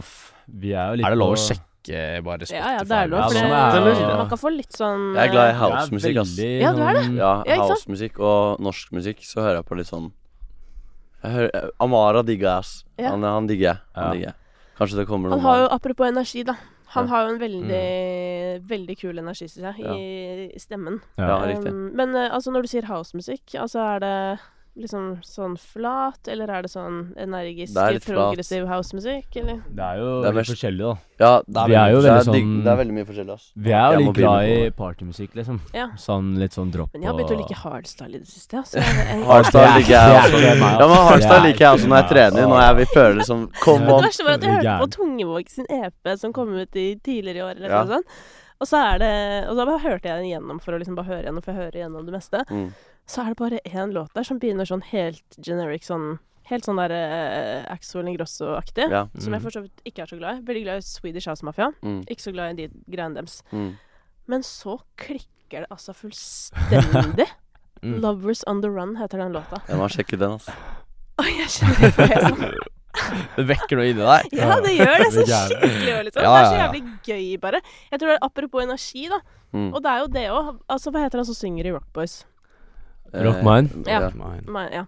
Uff. 0.01 0.15
Vi 0.49 0.73
er 0.73 0.93
jo 0.95 1.01
litt 1.03 1.07
Er 1.07 1.15
det 1.17 1.19
lov 1.21 1.35
å 1.35 1.37
på- 1.37 1.45
sjekke 1.87 2.25
bare 2.27 2.47
Spotify? 2.47 2.59
Ja, 2.61 2.71
ja, 2.77 2.85
det 2.85 2.99
er 2.99 3.09
lov. 3.09 3.19
Ja, 3.19 3.27
For 3.29 3.35
det, 3.35 3.43
det, 3.43 3.97
eller? 4.03 4.17
man 4.21 4.29
kan 4.29 4.39
få 4.43 4.53
litt 4.57 4.73
sånn 4.77 5.05
Jeg 5.15 5.29
er 5.29 5.33
glad 5.33 5.49
i 5.49 5.55
eh, 5.55 5.61
housemusikk, 5.63 6.17
ass. 6.23 6.37
Ja, 6.39 6.73
du 6.77 6.83
er 6.83 6.95
det? 6.99 7.05
sånn- 7.07 7.17
Ja, 7.23 7.33
Ja, 7.47 7.57
housemusikk 7.63 8.19
og 8.21 8.61
norsk 8.61 8.93
musikk, 8.93 9.19
så 9.25 9.41
hører 9.43 9.61
jeg 9.63 9.67
på 9.67 9.77
litt 9.79 9.87
sånn 9.91 10.13
jeg 11.25 11.33
hører, 11.33 11.71
Amara 11.81 12.23
digger 12.23 12.47
jeg, 12.47 12.59
ass. 12.59 12.85
Ja. 13.01 13.11
Han, 13.11 13.23
han 13.25 13.47
digger 13.49 13.67
jeg. 13.73 13.79
Han 13.97 14.05
Ja. 14.05 14.13
digger 14.13 14.27
jeg. 14.27 14.35
Kanskje 14.79 14.97
det 15.01 15.07
kommer 15.09 15.31
noen 15.31 15.41
Han 15.41 15.47
har 15.49 15.59
jo, 15.63 15.69
apropos 15.75 16.07
energi, 16.07 16.45
da. 16.45 16.55
Han 16.95 17.09
har 17.09 17.27
jo 17.27 17.33
en 17.35 17.41
veldig, 17.41 18.67
veldig 18.69 18.97
kul 19.01 19.19
energi, 19.19 19.49
syns 19.49 19.77
jeg, 19.77 19.87
i, 19.97 20.51
i 20.55 20.59
stemmen. 20.61 21.01
Ja, 21.19 21.41
riktig. 21.45 21.73
Um, 21.73 21.91
men 21.97 22.15
eh, 22.15 22.29
altså, 22.31 22.53
når 22.55 22.63
du 22.63 22.69
sier 22.69 22.87
housemusikk, 22.87 23.43
altså 23.59 23.81
er 23.97 23.99
det 24.05 24.39
liksom 24.77 25.05
sånn 25.25 25.55
flat, 25.59 26.29
eller 26.29 26.51
er 26.53 26.63
det 26.67 26.71
sånn 26.71 27.15
energisk, 27.17 27.73
Det 27.75 27.95
litt 27.97 28.05
progressiv 28.07 28.67
housemusikk, 28.69 29.37
eller? 29.41 29.63
Det 29.73 29.83
er 29.87 29.97
jo 30.03 30.23
Det 30.23 30.29
er 30.29 30.33
mest- 30.37 30.51
forskjellig, 30.53 30.79
da. 30.85 30.95
Ja, 31.19 31.31
Det 31.49 31.57
er 31.57 31.67
Vi 31.69 31.75
er 31.81 31.91
jo 31.95 32.01
veldig 32.05 32.25
sånn 32.27 32.65
det 32.65 32.71
er 32.73 32.77
veldig 32.77 32.93
mye 32.99 33.07
forskjellig, 33.09 33.33
ass. 33.35 33.53
Vi 33.57 33.73
er 33.73 33.93
jo 33.93 33.99
litt 34.05 34.15
glad 34.15 34.45
i 34.45 34.71
partymusikk, 34.71 35.35
liksom. 35.35 35.61
Ja. 35.73 35.87
Sånn 35.97 36.37
litt 36.39 36.53
sånn 36.53 36.71
drop 36.71 36.91
Men 36.93 37.03
jeg 37.03 37.11
har 37.11 37.17
begynt 37.19 37.31
å 37.33 37.39
like 37.41 37.57
hardstyle 37.63 38.15
i 38.15 38.19
det 38.19 38.29
siste, 38.29 38.53
jeg, 38.53 38.85
Hardstyle 39.25 39.65
er- 39.65 39.79
liker 39.81 39.95
jeg 39.97 40.21
også. 40.21 40.41
Ja, 40.45 40.87
men 40.87 40.97
hardstyle 41.09 41.41
er 41.41 41.47
liker 41.49 41.65
jeg 41.65 41.73
også 41.79 41.89
når 41.89 41.97
jeg 42.03 42.09
trener. 42.11 42.43
Når 42.47 42.61
jeg 42.67 42.77
vil 42.77 42.87
føle 42.95 43.15
det 43.19 43.27
som 43.27 43.49
Come 43.63 43.87
Det 43.87 44.03
verste 44.05 44.25
var 44.25 44.33
at 44.35 44.43
jeg 44.43 44.51
hørte 44.57 44.81
på. 44.81 44.91
Tungevåg 44.97 45.49
sin 45.49 45.67
EP 45.71 46.17
som 46.19 46.33
kom 46.33 46.53
ut 46.55 46.77
i 46.77 46.97
tidligere 47.03 47.37
i 47.37 47.41
år, 47.49 47.57
eller 47.57 47.69
Ja. 47.71 47.85
noe 47.85 47.97
sånt. 47.97 48.05
Og 48.57 48.69
så 48.69 48.79
er 48.81 49.01
det 49.03 49.15
Og 49.51 49.59
da 49.59 49.67
bare 49.69 49.83
hørte 49.83 50.09
jeg 50.09 50.21
den 50.21 50.31
igjennom 50.31 50.61
for 50.63 50.75
å 50.77 50.79
liksom 50.81 50.97
bare 50.99 51.11
høre 51.11 51.27
igjennom, 51.27 51.45
for 51.45 51.53
jeg 51.53 51.63
hører 51.65 51.81
igjennom 51.81 52.07
det 52.07 52.15
meste. 52.15 52.45
Mm. 52.49 52.71
Så 53.07 53.23
er 53.23 53.33
det 53.33 53.41
bare 53.41 53.61
én 53.69 53.93
låt 53.95 54.15
der 54.17 54.27
som 54.27 54.41
begynner 54.43 54.69
sånn 54.69 54.85
helt 54.93 55.41
generic, 55.43 55.87
sånn 55.89 56.17
Helt 56.47 56.63
sånn 56.63 56.79
der 56.79 56.93
uh, 56.95 57.65
Axel 57.75 58.07
Ingrosso-aktig. 58.07 58.85
Ja. 58.93 59.01
Som 59.19 59.35
jeg 59.35 59.43
for 59.43 59.51
så 59.51 59.65
vidt 59.65 59.81
ikke 59.83 60.05
er 60.05 60.13
så 60.13 60.19
glad 60.21 60.37
i. 60.37 60.45
Veldig 60.47 60.61
glad 60.63 60.79
i 60.79 60.85
Swedish 60.87 61.27
House 61.27 61.43
Mafia. 61.43 61.73
Mm. 61.83 62.05
Ikke 62.07 62.23
så 62.23 62.33
glad 62.37 62.53
i 62.55 62.69
de 62.69 62.85
greiene 62.87 63.19
deres. 63.19 63.41
Mm. 63.51 63.73
Men 64.31 64.47
så 64.47 64.77
klikker 65.03 65.67
det 65.67 65.71
altså 65.75 65.91
fullstendig. 65.91 67.27
Mm. 67.83 67.99
'Lovers 68.01 68.45
on 68.47 68.63
the 68.63 68.71
Run' 68.71 68.95
heter 69.01 69.19
den 69.19 69.35
låta. 69.35 69.59
Jeg 69.67 69.83
må 69.83 69.91
sjekke 69.91 70.23
den, 70.23 70.39
altså. 70.39 70.55
Oi, 71.19 71.33
jeg 71.35 71.51
kjenner 71.59 71.83
det 71.83 71.95
på 71.99 72.07
sånn. 72.15 72.75
Det 73.37 73.45
vekker 73.49 73.79
noe 73.81 73.89
inni 73.91 74.03
deg. 74.05 74.31
Ja, 74.41 74.57
det 74.65 74.73
gjør 74.77 74.95
det 75.03 75.09
så 75.15 75.25
skikkelig 75.27 75.93
òg, 75.97 76.05
liksom. 76.09 76.23
Ja, 76.23 76.31
Det 76.33 76.41
er 76.41 76.47
så 76.47 76.55
ja, 76.55 76.61
ja. 76.61 76.63
jævlig 76.63 76.83
gøy, 77.09 77.27
bare. 77.43 77.61
Jeg 77.93 78.01
tror 78.01 78.09
det 78.13 78.17
er 78.19 78.25
Apropos 78.27 78.65
energi, 78.65 79.05
da. 79.13 79.21
Mm. 79.57 79.69
Og 79.75 79.83
det 79.85 79.91
er 79.93 79.99
jo 80.03 80.09
det 80.17 80.25
òg. 80.33 80.49
Altså, 80.77 80.93
hva 80.95 81.03
heter 81.05 81.23
han 81.23 81.29
som 81.29 81.39
synger 81.39 81.69
i 81.69 81.75
Rock 81.77 81.87
Boys? 81.97 82.17
Rock 83.15 83.43
Mine? 83.47 83.71
Eh, 83.87 83.93
Ja. 83.93 84.11
Mine. 84.11 84.43
Mine, 84.47 84.71
ja. 84.83 84.85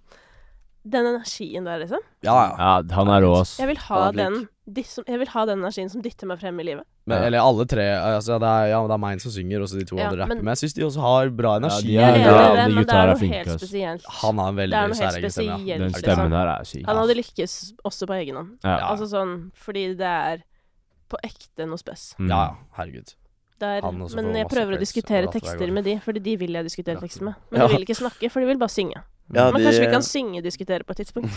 Den 0.88 1.06
energien 1.12 1.64
der, 1.68 1.78
liksom. 1.82 2.00
Ja, 2.24 2.34
ja. 2.34 2.52
Ja, 2.59 2.94
han 2.96 3.09
er 3.12 3.22
rå, 3.26 3.34
ass. 3.42 3.56
Jeg 3.61 3.68
vil 3.70 3.80
ha 3.88 4.00
den 4.16 4.38
de, 4.42 4.46
som, 4.85 5.05
Jeg 5.09 5.19
vil 5.19 5.29
ha 5.29 5.45
den 5.47 5.59
energien 5.62 5.89
som 5.91 6.03
dytter 6.03 6.27
meg 6.27 6.39
frem 6.41 6.59
i 6.61 6.64
livet. 6.64 6.85
Men, 7.07 7.19
Ja. 7.23 7.27
eller 7.27 7.39
alle 7.41 7.64
tre. 7.66 7.85
Altså, 7.97 8.39
det 8.39 8.49
er, 8.49 8.66
ja, 8.69 8.81
det 8.87 8.93
er 8.95 8.99
meg 8.99 9.21
som 9.21 9.33
synger, 9.33 9.62
og 9.62 9.69
så 9.69 9.79
de 9.79 9.85
to 9.85 9.97
Ja, 9.97 10.09
andre 10.09 10.19
rapper. 10.23 10.35
men- 10.35 10.45
Men 10.45 10.53
jeg 10.57 10.61
syns 10.71 10.75
de 10.75 10.83
også 10.85 11.01
har 11.01 11.31
bra 11.31 11.57
energi. 11.59 11.83
de 11.87 11.93
Jeg 11.93 12.03
er- 12.03 12.14
er 12.14 12.19
ja, 12.19 12.23
de 12.23 12.57
det, 12.69 12.75
men 12.75 12.85
det 12.85 12.95
er 12.95 13.07
noe 13.07 13.19
helt 13.19 13.61
spesielt. 13.61 14.05
Han 14.23 14.39
har 14.39 14.49
en 14.49 14.57
veldig 14.57 14.95
særegen 14.95 15.31
stemme. 15.31 15.66
Ja. 15.66 15.79
Den 15.79 15.89
liksom. 15.93 16.03
stemmen 16.03 16.33
her 16.33 16.49
er 16.61 16.64
syk. 16.64 16.87
Han 16.87 16.97
hadde 16.97 17.14
lykkes 17.16 17.73
også 17.85 18.07
på 18.07 18.14
egen 18.21 18.37
hånd. 18.37 18.51
Ja. 18.64 18.79
Ja. 18.79 18.87
Altså 18.93 19.07
sånn 19.09 19.51
fordi 19.55 19.97
det 19.97 20.01
er 20.07 20.43
på 21.09 21.16
ekte 21.25 21.66
noe 21.66 21.79
spes. 21.79 22.14
Mm. 22.19 22.29
ja, 22.29 22.37
ja. 22.37 22.55
Herregud. 22.77 23.14
Er, 23.61 23.81
også 23.83 24.14
men 24.14 24.35
jeg 24.37 24.47
prøver 24.49 24.77
å 24.77 24.79
diskutere 24.79 25.27
tekster 25.33 25.73
med 25.73 25.83
de, 25.85 25.97
fordi 25.99 26.23
de 26.23 26.37
vil 26.37 26.53
jeg 26.53 26.64
diskutere 26.64 27.01
tekster 27.01 27.23
med. 27.25 27.35
Men 27.51 27.61
Ja. 27.62 27.66
de 27.66 27.75
vil 27.75 27.85
ikke 27.87 27.97
snakke, 27.97 28.31
for 28.31 28.39
de 28.41 28.47
vil 28.47 28.57
bare 28.59 28.69
synge. 28.69 29.03
Ja, 29.35 29.51
Men 29.53 29.61
de- 29.61 29.66
kanskje 29.68 29.81
vi 29.85 29.93
kan 29.93 30.03
synge-diskutere 30.07 30.85
på 30.89 30.95
et 30.95 31.01
tidspunkt. 31.03 31.33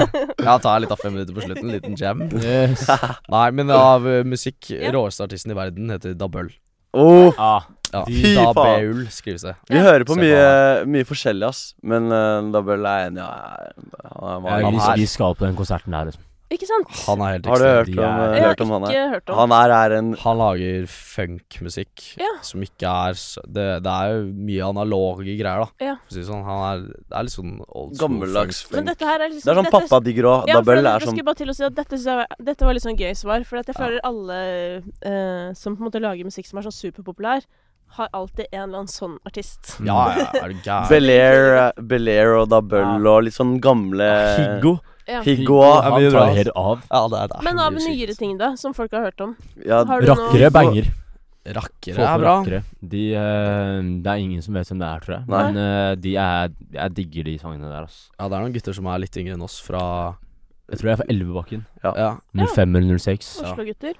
Ja, 0.46 0.58
ta 0.58 0.72
litt 0.82 0.90
av 0.90 0.98
fem 0.98 1.12
minutter 1.14 1.34
på 1.36 1.44
slutten. 1.46 1.70
Liten 1.70 1.94
jam. 1.98 2.24
Yes. 2.42 2.86
Nei, 3.34 3.50
men 3.54 3.70
av 3.70 4.02
uh, 4.06 4.22
musikk 4.26 4.70
Ja. 4.74 4.90
Råeste 4.96 5.22
artisten 5.28 5.52
i 5.54 5.58
verden 5.58 5.90
heter 5.94 6.14
Dabøl. 6.18 6.50
Oh, 6.96 7.30
Ah, 7.38 7.66
Ja, 7.92 8.02
Fy 8.08 8.34
faen. 8.34 8.54
Dabeul 8.56 9.04
skrives 9.14 9.42
det. 9.46 9.54
vi 9.70 9.76
Ja. 9.78 9.82
hører 9.86 10.04
på 10.08 10.16
mye, 10.18 10.84
mye 10.90 11.04
forskjellig, 11.06 11.46
ass. 11.46 11.74
Men 11.86 12.10
uh, 12.10 12.42
Dabel 12.54 12.82
er 12.86 13.10
enig. 13.10 13.22
Ja, 13.22 13.30
han 14.16 14.46
er- 14.46 14.60
ja, 14.60 14.64
han 14.66 14.72
vi, 14.74 14.80
her- 14.82 14.96
vi 15.02 15.06
skal 15.06 15.34
på 15.38 15.46
den 15.46 15.54
konserten 15.58 15.92
der, 15.94 16.10
liksom. 16.10 16.22
Ikke 16.48 16.66
sant? 16.68 16.86
Han 17.08 17.20
er 17.26 17.32
helt 17.34 17.46
Har 17.50 17.58
du 17.58 17.64
ekstrem. 17.64 17.76
hørt 17.76 17.86
De 17.90 17.98
om, 17.98 18.04
er- 18.06 18.22
eh, 18.30 18.34
Jeg 18.36 18.42
har 18.42 18.48
hørt 18.52 18.60
om 18.60 18.70
han 18.70 18.82
her? 18.82 18.90
ikke 18.92 19.10
hørt 19.16 19.30
om. 19.30 19.36
Han 19.38 19.50
her 19.50 19.70
er 19.76 19.94
en 19.96 20.12
Han 20.22 20.36
lager 20.38 20.86
funkmusikk 20.86 22.04
Ja. 22.20 22.28
som 22.42 22.60
ikke 22.62 22.86
er 22.86 23.14
så- 23.14 23.42
det, 23.46 23.82
det 23.82 23.90
er 23.90 24.06
jo 24.14 24.32
mye 24.32 24.62
analoge 24.70 25.24
greier, 25.26 25.42
da. 25.64 25.68
Ja. 25.84 25.94
For 25.96 26.06
å 26.06 26.12
si 26.12 26.20
det 26.20 26.28
sånn. 26.28 26.44
Han 26.44 26.60
er, 26.70 26.86
det 26.86 27.16
er 27.18 27.22
litt 27.26 27.32
sånn 27.34 27.64
old 27.68 27.96
school 27.96 28.08
gammeldags 28.08 28.62
funk. 28.62 28.74
Men 28.78 28.84
dette 28.92 29.04
her 29.04 29.20
er 29.20 29.28
liksom 29.30 29.42
Det 29.42 29.52
er 29.52 29.58
sånn 29.58 29.64
dette- 29.70 29.88
pappa 29.88 30.04
digger 30.04 30.22
òg. 30.24 30.46
Ja, 30.46 30.62
for 30.62 30.72
er 30.72 30.82
jeg 30.82 30.84
sånn 31.02 31.14
skulle 31.16 31.24
bare 31.24 31.34
til 31.34 31.48
å 31.48 31.54
si 31.56 31.64
at 31.64 31.74
dette, 31.74 31.90
synes 31.98 32.04
jeg, 32.04 32.16
var- 32.16 32.44
dette 32.44 32.60
var 32.64 32.72
litt 32.74 32.82
sånn 32.82 32.98
gøy 32.98 33.16
svar. 33.16 33.44
For 33.44 33.56
at 33.58 33.66
jeg 33.66 33.76
Ja. 33.78 33.84
føler 33.86 34.00
alle 34.04 34.82
eh, 35.02 35.52
som 35.54 35.76
på 35.76 35.80
en 35.82 35.90
måte 35.90 36.00
lager 36.00 36.24
musikk 36.24 36.46
som 36.46 36.58
er 36.58 36.62
sånn 36.62 36.92
superpopulær, 36.92 37.42
har 37.88 38.08
alltid 38.12 38.46
en 38.52 38.62
eller 38.70 38.78
annen 38.78 38.88
sånn 38.88 39.18
artist. 39.26 39.78
Ja, 39.84 40.14
ja, 40.16 40.30
er 40.42 40.48
du 40.48 40.54
gæren? 40.62 40.88
Belair, 40.88 41.72
Belair 41.76 42.36
og 42.40 42.48
Dabel 42.50 43.06
og 43.06 43.24
litt 43.24 43.34
sånn 43.34 43.60
gamle 43.60 44.08
Higgo. 44.36 44.80
Ja. 45.06 45.20
Higgo 45.22 45.60
Han 45.62 45.92
tar 46.02 46.10
bra, 46.10 46.24
helt 46.34 46.48
av. 46.56 46.80
Ja, 46.90 47.00
det 47.08 47.18
er, 47.22 47.26
det 47.30 47.36
er 47.38 47.42
Men 47.46 47.58
av 47.62 47.72
sykt. 47.78 47.88
nyere 47.92 48.14
ting, 48.18 48.36
da, 48.38 48.54
som 48.56 48.74
folk 48.74 48.90
har 48.92 49.04
hørt 49.06 49.20
om? 49.22 49.36
Ja, 49.64 49.84
Har 49.84 50.00
du 50.00 50.06
noe 50.12 50.50
banger. 50.50 50.88
Rakkere 51.46 52.02
er 52.02 52.18
bra. 52.18 52.30
rakkere. 52.40 52.62
De, 52.82 53.02
uh, 53.14 53.78
det 54.02 54.10
er 54.10 54.18
ingen 54.18 54.42
som 54.42 54.54
vet 54.58 54.66
hvem 54.66 54.80
det 54.82 54.88
er, 54.88 55.04
tror 55.04 55.14
jeg. 55.14 55.26
Nei. 55.30 55.42
Men 55.52 55.58
uh, 55.62 55.94
de 55.94 56.14
er 56.18 56.48
Jeg 56.74 56.94
digger 56.96 57.28
de 57.28 57.36
sangene 57.38 57.68
der, 57.70 57.84
ass. 57.86 58.00
Ja, 58.18 58.26
det 58.26 58.34
er 58.34 58.42
noen 58.48 58.56
gutter 58.56 58.74
som 58.74 58.88
er 58.90 58.98
litt 59.04 59.16
yngre 59.22 59.36
enn 59.38 59.44
oss 59.46 59.60
fra 59.62 59.84
Jeg 60.66 60.80
tror 60.80 60.88
jeg 60.90 60.96
er 60.96 61.00
fra 61.04 61.08
Elvebakken. 61.14 61.62
Ja. 61.84 62.16
05 62.34 62.76
eller 62.80 62.98
06. 62.98 63.30
Ja. 63.44 63.52
Oslo-gutter? 63.52 63.94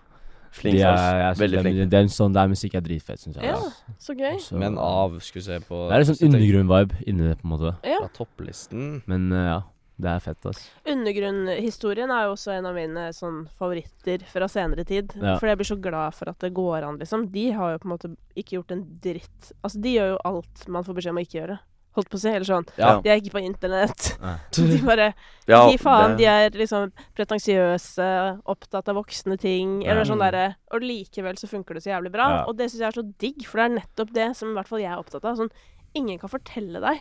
flink, 0.57 0.76
De 0.78 0.82
er, 0.88 1.18
jeg 1.20 1.36
Veldig 1.38 1.57
den, 1.59 1.66
flink. 1.66 1.90
den, 1.92 2.07
sånn, 2.09 2.32
der 2.32 2.48
musikk 2.48 2.74
er 2.78 2.80
dritfett, 2.80 3.20
syns 3.20 3.36
jeg. 3.36 3.44
Ja, 3.44 3.57
ass. 3.61 3.82
så 4.00 4.14
gøy. 4.16 4.38
Så- 4.40 4.57
Men 4.59 4.78
av 4.80 5.18
skulle 5.20 5.42
vi 5.44 5.46
se 5.52 5.59
på 5.68 5.80
Det 5.90 5.94
er 5.94 5.98
litt 6.02 6.09
sånn 6.11 6.22
undergrunn-vibe 6.30 7.02
inni 7.07 7.28
det, 7.28 7.38
på 7.42 7.44
en 7.46 7.50
måte. 7.52 7.72
Ja. 7.84 7.98
Fra 8.00 8.09
topplisten 8.16 9.02
Men 9.07 9.30
uh, 9.32 9.44
ja, 9.44 9.59
det 9.99 10.11
er 10.12 10.20
fett, 10.20 10.44
ass. 10.47 10.70
Undergrunnhistorien 10.92 12.11
er 12.12 12.26
jo 12.26 12.34
også 12.34 12.53
en 12.57 12.66
av 12.68 12.74
mine 12.76 13.07
sånn 13.16 13.47
favoritter 13.57 14.24
fra 14.28 14.49
senere 14.53 14.84
tid. 14.84 15.14
Ja. 15.16 15.36
For 15.40 15.49
jeg 15.49 15.57
blir 15.61 15.68
så 15.70 15.78
glad 15.80 16.14
for 16.18 16.28
at 16.32 16.38
det 16.44 16.53
går 16.57 16.84
an, 16.84 16.99
liksom. 17.01 17.28
De 17.32 17.47
har 17.57 17.72
jo 17.72 17.78
på 17.80 17.88
en 17.88 17.94
måte 17.94 18.11
ikke 18.36 18.59
gjort 18.59 18.74
en 18.76 18.84
dritt. 19.01 19.53
Altså, 19.62 19.80
de 19.80 19.94
gjør 19.97 20.12
jo 20.14 20.18
alt 20.28 20.66
man 20.68 20.84
får 20.84 20.99
beskjed 21.01 21.14
om 21.16 21.22
å 21.22 21.24
ikke 21.24 21.40
gjøre. 21.40 21.59
Holdt 21.97 22.11
på 22.12 22.18
å 22.18 22.20
si. 22.20 22.28
Eller 22.28 22.44
sånn. 22.44 22.66
Ja. 22.76 22.90
De 23.01 23.09
er 23.09 23.22
ikke 23.22 23.32
på 23.38 23.40
internett. 23.40 24.11
Nei. 24.20 24.34
De 24.76 24.80
bare 24.84 25.07
Ja, 25.49 25.62
Gi 25.70 25.78
faen. 25.80 26.12
det- 26.12 26.18
De 26.20 26.28
er 26.28 26.51
liksom 26.61 26.92
pretensiøse, 27.16 28.09
opptatt 28.53 28.88
av 28.92 28.99
voksne 29.01 29.38
ting. 29.40 29.78
Eller 29.86 30.05
sånn 30.05 30.20
derre 30.20 30.57
Og 30.76 30.84
likevel 30.84 31.38
så 31.40 31.49
funker 31.49 31.74
det 31.78 31.86
så 31.86 31.94
jævlig 31.94 32.12
bra. 32.12 32.28
Ja. 32.34 32.44
Og 32.51 32.57
det 32.61 32.68
syns 32.68 32.82
jeg 32.84 32.90
er 32.92 33.01
så 33.01 33.07
digg, 33.16 33.47
for 33.49 33.62
det 33.62 33.64
er 33.70 33.76
nettopp 33.80 34.12
det 34.12 34.28
som 34.36 34.53
i 34.53 34.59
hvert 34.61 34.68
fall 34.68 34.84
jeg 34.84 34.92
er 34.92 35.01
opptatt 35.01 35.24
av. 35.24 35.36
Sånn, 35.40 35.53
ingen 35.97 36.18
kan 36.20 36.28
fortelle 36.28 36.84
deg 36.84 37.01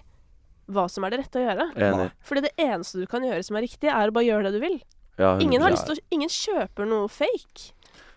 hva 0.72 0.88
som 0.90 1.04
er 1.06 1.14
det 1.14 1.20
rette 1.24 1.40
å 1.40 1.46
gjøre. 1.46 1.66
Enig. 1.78 2.12
Fordi 2.26 2.42
det 2.48 2.52
eneste 2.58 3.00
du 3.00 3.06
kan 3.08 3.22
gjøre 3.24 3.44
som 3.46 3.56
er 3.60 3.66
riktig, 3.68 3.90
er 3.92 4.10
å 4.10 4.14
bare 4.16 4.26
gjøre 4.26 4.48
det 4.50 4.54
du 4.58 4.60
vil. 4.64 4.80
Ja, 5.20 5.38
Ingen 5.40 5.62
har 5.62 5.72
lyst 5.72 5.86
til 5.88 5.96
å 5.96 6.04
Ingen 6.12 6.30
kjøper 6.30 6.88
noe 6.90 7.08
fake. 7.08 7.72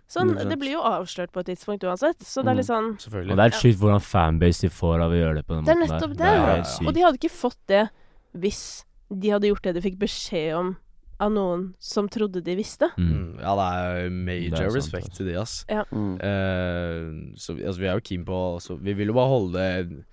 Sånn, 0.08 0.32
det 0.48 0.56
blir 0.58 0.72
jo 0.72 0.80
avslørt 0.80 1.30
på 1.34 1.42
et 1.44 1.50
tidspunkt 1.50 1.84
uansett. 1.84 2.16
Så 2.24 2.40
det 2.42 2.48
er 2.48 2.54
Mm. 2.54 2.60
litt 2.62 2.66
sånn 2.66 3.30
Og 3.30 3.36
det 3.36 3.44
er 3.44 3.50
sykt 3.60 3.76
ja. 3.76 3.80
hvordan 3.84 4.00
fanbase 4.00 4.60
de 4.64 4.68
får 4.72 5.02
av 5.04 5.10
å 5.12 5.18
gjøre 5.20 5.34
det 5.36 5.46
på 5.46 5.54
den 5.54 5.64
Det 5.64 5.74
er 5.74 5.80
måten 5.82 5.92
nettopp 6.00 6.16
der. 6.16 6.16
det. 6.16 6.24
er 6.24 6.56
Ja, 6.56 6.56
ja. 6.64 6.86
Og 6.88 6.94
de 6.94 7.00
hadde 7.04 7.18
ikke 7.20 7.30
fått 7.36 7.58
det 7.68 7.90
hvis 8.34 8.84
de 9.12 9.28
hadde 9.30 9.48
gjort 9.52 9.62
det 9.62 9.74
de 9.74 9.80
fikk 9.84 9.98
beskjed 9.98 10.56
om 10.56 10.76
av 11.20 11.32
noen 11.32 11.74
som 11.78 12.08
trodde 12.08 12.40
de 12.42 12.54
visste. 12.56 12.88
Mm. 12.96 13.10
Mm, 13.10 13.40
ja, 13.42 13.54
det 13.58 13.66
er 14.06 14.10
major 14.10 14.50
Det 14.50 14.60
er 14.60 14.70
sant, 14.70 14.76
respect 14.78 15.08
altså. 15.08 15.16
til 15.18 15.26
de, 15.26 15.34
ass. 15.36 15.64
Mm. 15.92 16.14
Uh, 16.22 17.34
så 17.36 17.54
vi, 17.56 17.64
altså, 17.66 17.80
vi 17.82 17.86
er 17.88 17.94
jo 17.98 18.04
keen 18.08 18.24
på 18.24 18.38
så 18.62 18.76
Vi 18.80 18.94
vil 18.94 19.08
jo 19.08 19.16
bare 19.18 19.28
holde 19.32 19.52
det 19.58 20.04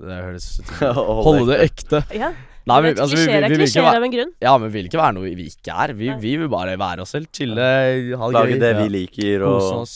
Det 0.00 0.20
høres 0.24 0.46
Holde 0.80 1.48
det 1.52 1.58
ekte. 1.68 2.04
Ja, 2.16 2.30
Nei, 2.68 2.76
vi, 2.84 2.90
altså, 2.92 3.16
vi, 3.16 3.24
vi, 3.24 3.32
vi, 3.32 3.48
vi, 3.48 3.56
vil 3.56 3.66
ikke 3.66 3.82
være, 3.82 3.98
av 3.98 4.04
en 4.06 4.12
grunn. 4.12 4.32
ja, 4.44 4.50
men 4.60 4.68
vi 4.70 4.78
vil 4.78 4.88
ikke 4.90 4.98
være 5.00 5.14
noe 5.16 5.30
vi 5.34 5.46
ikke 5.50 5.76
er. 5.84 5.92
Vi, 5.96 6.10
vi 6.20 6.34
vil 6.38 6.50
bare 6.52 6.76
være 6.78 7.02
oss 7.06 7.14
selv. 7.16 7.30
Chille, 7.34 7.64
ha 8.20 8.28
det 8.28 8.36
Lage 8.36 8.58
det 8.60 8.72
vi 8.82 8.88
liker, 8.94 9.46
Kose 9.46 9.78
oss. 9.80 9.94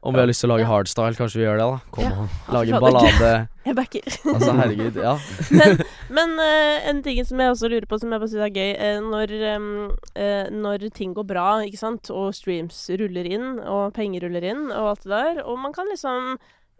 Om 0.00 0.14
vi 0.16 0.20
har 0.22 0.28
lyst 0.30 0.40
til 0.40 0.48
å 0.48 0.54
lage 0.54 0.64
hardstyle, 0.64 1.12
kanskje 1.12 1.38
vi 1.38 1.44
gjør 1.44 1.58
det, 1.60 1.64
da. 1.70 1.78
Kom 1.92 2.04
Ja. 2.06 2.10
an. 2.22 2.28
Lage 2.56 2.72
en 2.72 2.82
ballade. 2.82 3.32
Jeg 3.68 3.76
backer. 3.76 4.06
Altså, 4.32 4.52
herregud. 4.56 4.96
Ja. 4.96 5.14
Men, 5.60 5.82
men 6.08 6.30
uh, 6.40 6.88
en 6.88 7.02
ting 7.04 7.20
som 7.28 7.42
jeg 7.42 7.52
også 7.52 7.68
lurer 7.68 7.84
på, 7.86 7.98
som 8.00 8.10
jeg 8.14 8.22
bare 8.22 8.30
syns 8.32 8.46
er 8.46 8.54
gøy 8.56 8.70
eh, 8.72 9.02
når, 9.04 9.34
um, 9.60 9.66
uh, 10.16 10.46
når 10.56 10.86
ting 10.96 11.12
går 11.14 11.26
bra, 11.28 11.44
ikke 11.68 11.78
sant, 11.82 12.08
og 12.10 12.32
streams 12.34 12.78
ruller 12.96 13.28
inn, 13.28 13.60
og 13.60 13.92
penger 13.94 14.24
ruller 14.24 14.46
inn, 14.54 14.64
og 14.72 14.94
alt 14.94 15.04
det 15.04 15.12
der, 15.12 15.42
og 15.44 15.60
man 15.60 15.76
kan 15.76 15.92
liksom 15.92 16.32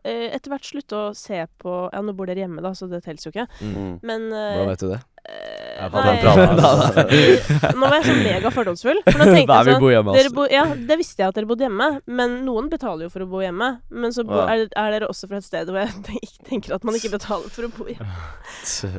etter 0.05 0.53
hvert 0.53 0.65
slutte 0.67 0.97
å 0.97 1.15
se 1.17 1.43
på 1.61 1.77
Ja, 1.93 2.01
nå 2.05 2.15
bor 2.17 2.31
dere 2.31 2.45
hjemme, 2.47 2.63
da, 2.65 2.73
så 2.77 2.89
det 2.91 3.03
teller 3.05 3.21
jo 3.27 3.33
ikke. 3.35 3.47
mm. 3.61 3.95
Men 4.07 4.29
eh, 4.33 4.53
Hvordan 4.57 4.71
vet 4.73 4.85
du 4.85 4.89
det? 4.95 5.01
eh, 5.31 5.89
nei. 5.93 6.17
Nå 7.77 7.89
var 7.89 7.97
jeg 7.99 8.07
så 8.09 8.15
mega 8.19 8.51
fordomsfull. 8.55 9.01
For 9.07 9.21
da 9.21 9.27
tenkte 9.35 9.59
jeg 9.61 9.77
sånn 9.77 10.11
dere 10.17 10.33
bo, 10.35 10.47
ja, 10.51 10.65
det 10.75 10.97
visste 11.01 11.23
jeg 11.23 11.33
at 11.33 11.37
dere 11.39 11.49
bodde 11.51 11.67
hjemme, 11.67 11.89
men 12.11 12.39
noen 12.47 12.71
betaler 12.73 13.07
jo 13.07 13.13
for 13.13 13.25
å 13.25 13.29
bo 13.31 13.43
hjemme. 13.45 13.69
Men 13.93 14.15
så 14.17 14.25
bo, 14.27 14.41
er, 14.43 14.67
er 14.69 14.95
dere 14.97 15.11
også 15.11 15.29
fra 15.31 15.41
et 15.41 15.47
sted 15.47 15.71
hvor 15.71 15.83
jeg 15.83 15.93
tenker 16.51 16.75
at 16.77 16.87
man 16.89 16.97
ikke 16.99 17.13
betaler 17.15 17.53
for 17.53 17.69
å 17.69 17.73
bo 17.75 17.89
hjemme. 17.91 18.23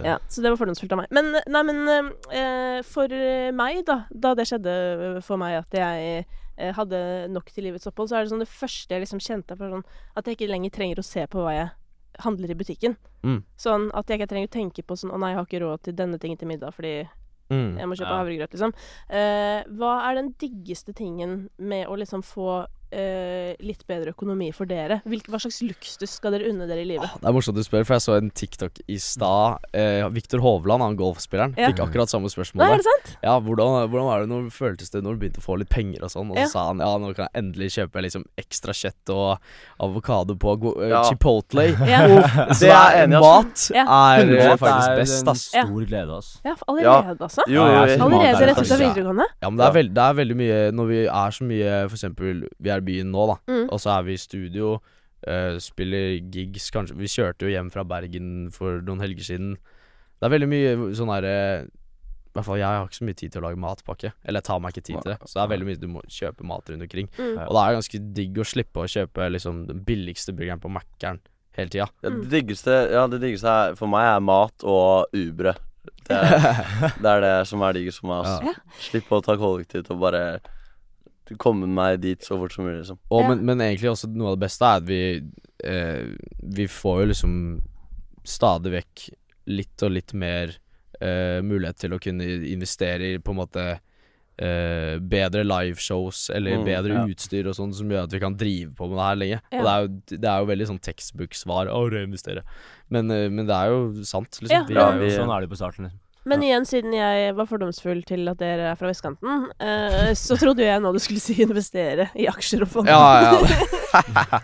Ja, 0.06 0.20
så 0.30 0.44
det 0.46 0.54
var 0.54 0.60
fordomsfullt 0.62 0.94
av 0.96 1.04
meg. 1.04 1.12
Men, 1.16 1.34
nei, 1.52 1.64
men 1.68 2.14
eh, 2.32 2.78
for 2.88 3.18
meg, 3.58 3.82
da, 3.90 4.04
da 4.12 4.36
det 4.38 4.48
skjedde 4.50 4.78
for 5.26 5.42
meg 5.42 5.60
at 5.64 5.82
jeg 5.82 6.22
eh, 6.22 6.38
hadde 6.78 7.00
nok 7.34 7.50
til 7.52 7.64
livets 7.68 7.88
opphold, 7.90 8.10
så 8.12 8.18
er 8.20 8.24
det 8.26 8.32
sånn 8.34 8.44
det 8.44 8.52
første 8.52 8.94
jeg 8.96 9.04
liksom 9.06 9.20
kjente 9.24 9.58
på 9.58 9.70
sånn 9.72 9.84
at 10.16 10.26
jeg 10.30 10.38
ikke 10.38 10.50
lenger 10.52 10.72
trenger 10.76 11.02
å 11.02 11.06
se 11.08 11.26
på 11.32 11.42
hva 11.44 11.54
jeg 11.56 11.70
handler 12.26 12.52
i 12.52 12.58
butikken. 12.60 12.96
Mm. 13.24 13.44
Sånn 13.58 13.90
at 13.98 14.08
jeg 14.12 14.20
ikke 14.20 14.30
trenger 14.34 14.50
å 14.50 14.56
tenke 14.58 14.84
på 14.84 14.98
sånn 15.00 15.14
Å 15.16 15.20
nei, 15.22 15.30
jeg 15.32 15.38
har 15.40 15.46
ikke 15.48 15.62
råd 15.64 15.82
til 15.88 15.94
denne 15.96 16.20
tingen 16.20 16.38
til 16.38 16.48
middag 16.52 16.74
fordi 16.76 16.94
Mm. 17.52 17.78
jeg 17.78 17.88
må 17.88 17.96
kjøpe 18.00 18.08
Ja. 18.12 18.20
havregrøt, 18.24 18.52
liksom. 18.56 18.74
Eh, 19.10 19.64
hva 19.76 20.10
er 20.10 20.16
den 20.16 20.30
diggeste 20.40 20.94
tingen 20.96 21.50
med 21.60 21.86
å 21.88 21.98
liksom 22.00 22.22
få 22.24 22.66
eh, 22.92 23.56
litt 23.64 23.86
bedre 23.88 24.12
økonomi 24.14 24.52
for 24.54 24.66
dere? 24.70 25.02
Hvilke, 25.08 25.32
hva 25.32 25.40
slags 25.42 25.62
luksus 25.64 26.10
skal 26.18 26.32
dere 26.36 26.50
unne 26.52 26.68
dere 26.70 26.84
i 26.84 26.88
livet? 26.90 27.10
Det 27.22 27.28
er 27.30 27.34
morsomt 27.36 27.56
du 27.58 27.64
spør, 27.64 27.86
for 27.88 27.96
jeg 27.98 28.06
så 28.06 28.18
en 28.18 28.30
TikTok 28.32 28.82
i 28.88 28.98
stad. 29.02 29.60
Eh, 29.74 30.08
Viktor 30.12 30.40
Hovland, 30.44 30.82
han 30.84 30.96
golfspilleren, 31.00 31.56
Ja. 31.58 31.70
fikk 31.72 31.80
akkurat 31.88 32.10
samme 32.12 32.28
Nei, 32.30 32.36
spørsmål. 32.36 32.62
er 32.74 32.78
det 32.78 32.86
sant? 32.86 33.18
Ja, 33.24 33.40
hvordan, 33.40 33.90
hvordan 33.90 34.06
var 34.06 34.20
det 34.22 34.30
når 34.30 34.50
føltes 34.52 34.92
det 34.92 35.04
når 35.04 35.18
du 35.18 35.20
begynte 35.26 35.40
å 35.42 35.46
få 35.48 35.58
litt 35.60 35.70
penger 35.70 36.04
og 36.04 36.10
sånn? 36.12 36.30
Og 36.32 36.36
så 36.38 36.42
Ja. 36.42 36.48
sa 36.48 36.66
han 36.68 36.78
ja, 36.80 36.98
nå 36.98 37.16
kan 37.16 37.28
jeg 37.34 37.44
endelig 37.44 37.70
kjøpe 37.78 38.02
liksom 38.04 38.26
ekstra 38.38 38.72
kjøtt 38.74 39.10
og 39.16 39.40
avokado 39.80 40.36
på 40.36 40.60
go- 40.60 40.82
eh, 40.82 40.90
Ja. 40.90 41.04
Chipotle. 41.10 41.68
Ja. 41.92 42.08
Så 42.54 42.60
Det 42.60 42.70
er 42.70 42.92
jeg 42.92 43.10
enig 43.10 43.14
i, 43.14 43.22
ass. 43.22 43.72
mat 43.72 43.72
Ja. 43.76 43.84
er 43.84 44.20
eh, 44.22 44.58
faktisk 44.58 44.96
best, 44.98 45.22
en 45.22 45.28
er 45.28 45.32
en 45.32 45.68
stor 45.68 45.86
glede, 45.86 46.18
ass. 46.18 46.42
Ja, 46.46 46.56
allerede, 46.68 47.18
altså? 47.20 47.42
Jo, 47.48 47.54
Ja, 47.62 47.68
jo, 47.68 47.72
jeg 47.72 47.82
jo. 47.82 47.96
synes 47.96 48.12
mat 48.12 48.12
er 48.12 48.22
Allerede 48.22 48.40
det 48.40 48.48
rett 48.48 48.52
ut 48.52 48.58
av 48.58 48.66
første. 48.66 48.80
videregående? 48.82 49.26
Ja, 49.42 49.50
men 49.50 49.58
det 49.58 49.66
er, 49.68 49.74
veld, 49.74 49.94
det 49.94 50.04
er 50.04 50.14
veldig 50.14 50.36
mye 50.38 50.72
Når 50.72 50.88
vi 50.88 51.00
er 51.06 51.30
så 51.32 51.44
mye 51.46 51.90
For 51.90 51.96
eksempel, 51.96 52.44
vi 52.62 52.70
er 52.70 52.81
i 52.82 52.88
byen 52.88 53.14
nå, 53.14 53.28
da. 53.32 53.38
Mm. 53.52 53.68
Og 53.70 53.84
så 53.84 53.94
er 53.96 54.08
vi 54.08 54.16
i 54.18 54.22
studio, 54.22 54.72
uh, 55.28 55.60
spiller 55.62 56.18
gigs 56.34 56.72
kanskje 56.74 56.98
Vi 57.00 57.12
kjørte 57.12 57.48
jo 57.48 57.54
hjem 57.54 57.72
fra 57.74 57.86
Bergen 57.88 58.50
for 58.56 58.82
noen 58.86 59.04
helger 59.06 59.32
siden. 59.32 59.54
Det 60.22 60.28
er 60.28 60.36
veldig 60.36 60.50
mye 60.52 60.74
sånn 60.98 61.10
herre 61.10 61.36
I 61.66 62.34
hvert 62.36 62.46
fall 62.46 62.60
jeg 62.60 62.70
har 62.70 62.86
ikke 62.86 63.00
så 63.00 63.08
mye 63.08 63.18
tid 63.18 63.34
til 63.34 63.42
å 63.42 63.48
lage 63.48 63.62
matpakke. 63.62 64.14
Eller 64.24 64.44
jeg 64.44 64.50
tar 64.52 64.62
meg 64.64 64.76
ikke 64.76 64.88
tid 64.88 65.02
til 65.02 65.14
det. 65.14 65.20
Så 65.26 65.38
det 65.38 65.44
er 65.44 65.52
veldig 65.56 65.68
mye 65.68 65.82
du 65.82 65.90
må 65.92 66.04
kjøpe 66.08 66.48
mat 66.48 66.70
rundt 66.72 66.88
omkring. 66.88 67.10
Mm. 67.18 67.36
Og 67.48 67.58
da 67.58 67.64
er 67.64 67.74
det 67.74 67.82
ganske 67.82 68.02
digg 68.22 68.40
å 68.40 68.48
slippe 68.48 68.84
å 68.84 68.92
kjøpe 68.92 69.28
liksom 69.34 69.66
den 69.72 69.82
billigste 69.88 70.36
burgeren 70.38 70.62
på 70.64 70.72
Mækkern 70.72 71.20
hele 71.58 71.74
tida. 71.74 71.90
Ja, 72.02 72.14
det 72.14 72.30
diggeste, 72.32 72.78
ja, 72.94 73.04
det 73.12 73.20
diggeste 73.24 73.52
er, 73.52 73.76
for 73.80 73.92
meg 73.92 74.08
er 74.08 74.24
mat 74.24 74.64
og 74.64 75.12
ubrød. 75.18 75.60
Det 76.08 76.18
er 76.18 76.40
det, 77.04 77.12
er 77.12 77.24
det 77.26 77.36
som 77.50 77.64
er 77.66 77.78
diggest 77.78 78.02
for 78.02 78.12
meg. 78.12 78.24
Altså. 78.24 78.52
Ja. 78.54 78.80
Slippe 78.88 79.18
å 79.18 79.26
ta 79.26 79.38
kollektivt 79.40 79.92
og 79.94 80.02
bare 80.06 80.24
komme 81.38 81.68
meg 81.68 82.02
dit 82.02 82.22
så 82.26 82.38
fort 82.40 82.52
som 82.54 82.66
mulig. 82.66 82.80
Liksom. 82.82 83.00
Og, 83.12 83.22
Ja. 83.22 83.28
men, 83.30 83.46
men 83.46 83.60
egentlig 83.60 83.92
også 83.92 84.10
noe 84.14 84.32
av 84.34 84.40
det 84.40 84.46
beste 84.48 84.66
er 84.66 84.82
at 84.82 84.88
vi 84.90 85.02
eh, 85.64 86.16
Vi 86.58 86.66
får 86.68 87.02
jo 87.04 87.12
liksom 87.14 87.36
stadig 88.24 88.72
vekk 88.76 89.06
litt 89.48 89.84
og 89.84 89.92
litt 89.96 90.14
mer 90.14 90.58
eh, 91.02 91.40
mulighet 91.42 91.78
til 91.82 91.94
å 91.96 92.00
kunne 92.02 92.28
investere 92.52 93.16
i 93.16 93.18
på 93.18 93.32
en 93.34 93.40
måte 93.40 93.64
eh, 94.42 95.00
bedre 95.02 95.44
liveshows 95.46 96.30
eller 96.34 96.58
Mm, 96.60 96.66
bedre 96.68 96.94
ja. 97.00 97.06
utstyr 97.10 97.48
og 97.50 97.56
sånn, 97.58 97.74
som 97.74 97.90
gjør 97.90 98.06
at 98.06 98.14
vi 98.14 98.20
kan 98.22 98.38
drive 98.38 98.74
på 98.78 98.88
med 98.90 98.98
det 98.98 99.08
her 99.08 99.20
lenge. 99.24 99.40
Ja. 99.52 99.58
Og 99.60 99.66
det 99.66 99.72
er, 99.74 99.82
jo, 99.82 100.20
det 100.22 100.30
er 100.32 100.40
jo 100.46 100.50
veldig 100.52 100.68
sånn 100.72 100.82
tekstbook-svar 100.90 101.70
å 101.74 101.82
reinvestere. 101.94 102.44
Men, 102.90 103.10
eh, 103.12 103.30
men 103.30 103.46
det 103.50 103.56
er 103.58 103.74
jo 103.74 103.82
sant, 104.06 104.38
liksom. 104.42 104.54
Ja. 104.56 104.64
Vi 104.70 104.78
Ja, 104.78 104.90
er 104.94 105.02
jo, 105.02 105.10
sånn 105.18 105.34
er 105.36 105.42
det 105.46 105.50
på 105.50 105.58
starten. 105.62 105.90
liksom. 105.90 106.01
Men 106.30 106.44
igjen, 106.46 106.66
siden 106.70 106.94
jeg 106.94 107.34
var 107.34 107.48
fordomsfull 107.50 108.04
til 108.06 108.30
at 108.30 108.38
dere 108.38 108.68
er 108.72 108.76
fra 108.78 108.92
vestkanten, 108.92 109.48
eh, 109.58 110.12
så 110.18 110.38
trodde 110.38 110.62
jo 110.62 110.68
jeg 110.68 110.84
nå 110.84 110.92
du 110.94 111.00
skulle 111.02 111.22
si 111.24 111.34
investere 111.42 112.12
i 112.14 112.28
aksjer 112.30 112.66
og 112.68 112.70
fond. 112.76 112.92
Ja, 112.92 113.00
ja. 113.26 114.12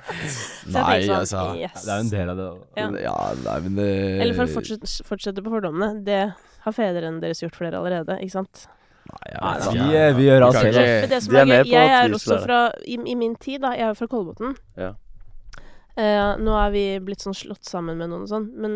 Nei, 0.74 0.96
sånn, 1.06 1.14
altså 1.20 1.44
yes. 1.60 1.84
Det 1.84 1.92
er 1.94 2.00
jo 2.00 2.06
en 2.08 2.10
del 2.16 2.32
av 2.34 2.40
det. 2.42 2.48
Ja. 2.80 2.88
Ja, 3.06 3.18
nei, 3.46 3.60
men 3.68 3.78
det 3.78 3.92
Eller 4.24 4.34
for 4.40 4.50
å 4.50 4.56
fortsette, 4.58 4.90
fortsette 5.08 5.46
på 5.46 5.54
fordommene, 5.54 6.02
det 6.08 6.24
har 6.66 6.76
fedrene 6.76 7.22
deres 7.24 7.44
gjort 7.46 7.56
for 7.56 7.70
dere 7.70 7.80
allerede, 7.84 8.18
ikke 8.26 8.40
sant? 8.40 8.66
Nei, 9.08 9.28
jeg 9.32 9.44
vet 9.46 9.68
vi, 9.68 9.78
ikke. 9.78 10.00
eh, 10.02 10.14
vi 10.18 10.26
gjør 10.26 10.48
alt 10.48 10.58
selv. 10.58 10.78
gøy, 10.82 10.96
på 11.30 11.72
jeg 11.72 11.92
er 12.02 12.16
også 12.18 12.40
fra 12.44 12.62
i, 12.84 12.98
I 12.98 13.16
min 13.16 13.38
tid, 13.40 13.62
da, 13.64 13.76
jeg 13.78 13.86
er 13.86 13.94
jo 13.94 14.00
fra 14.02 14.10
Kolbotn. 14.12 14.58
Ja. 14.82 14.96
Eh, 15.98 16.32
nå 16.46 16.54
er 16.54 16.74
vi 16.76 16.84
blitt 17.02 17.24
sånn 17.26 17.34
slått 17.34 17.66
sammen 17.66 17.98
med 17.98 18.12
noen 18.12 18.28
og 18.28 18.30
sånn, 18.30 18.44
men 18.54 18.74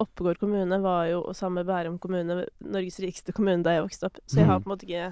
Oppegård 0.00 0.38
kommune 0.40 0.78
var 0.80 1.10
jo 1.10 1.20
sammen 1.36 1.60
med 1.60 1.68
Bærum 1.68 1.98
kommune 2.00 2.46
Norges 2.64 2.96
rikeste 3.04 3.34
kommune 3.36 3.60
da 3.66 3.74
jeg 3.76 3.84
vokste 3.84 4.08
opp, 4.08 4.20
så 4.24 4.40
jeg 4.40 4.48
har 4.48 4.62
på 4.62 4.70
en 4.70 4.72
måte 4.72 4.88
ikke 4.88 5.10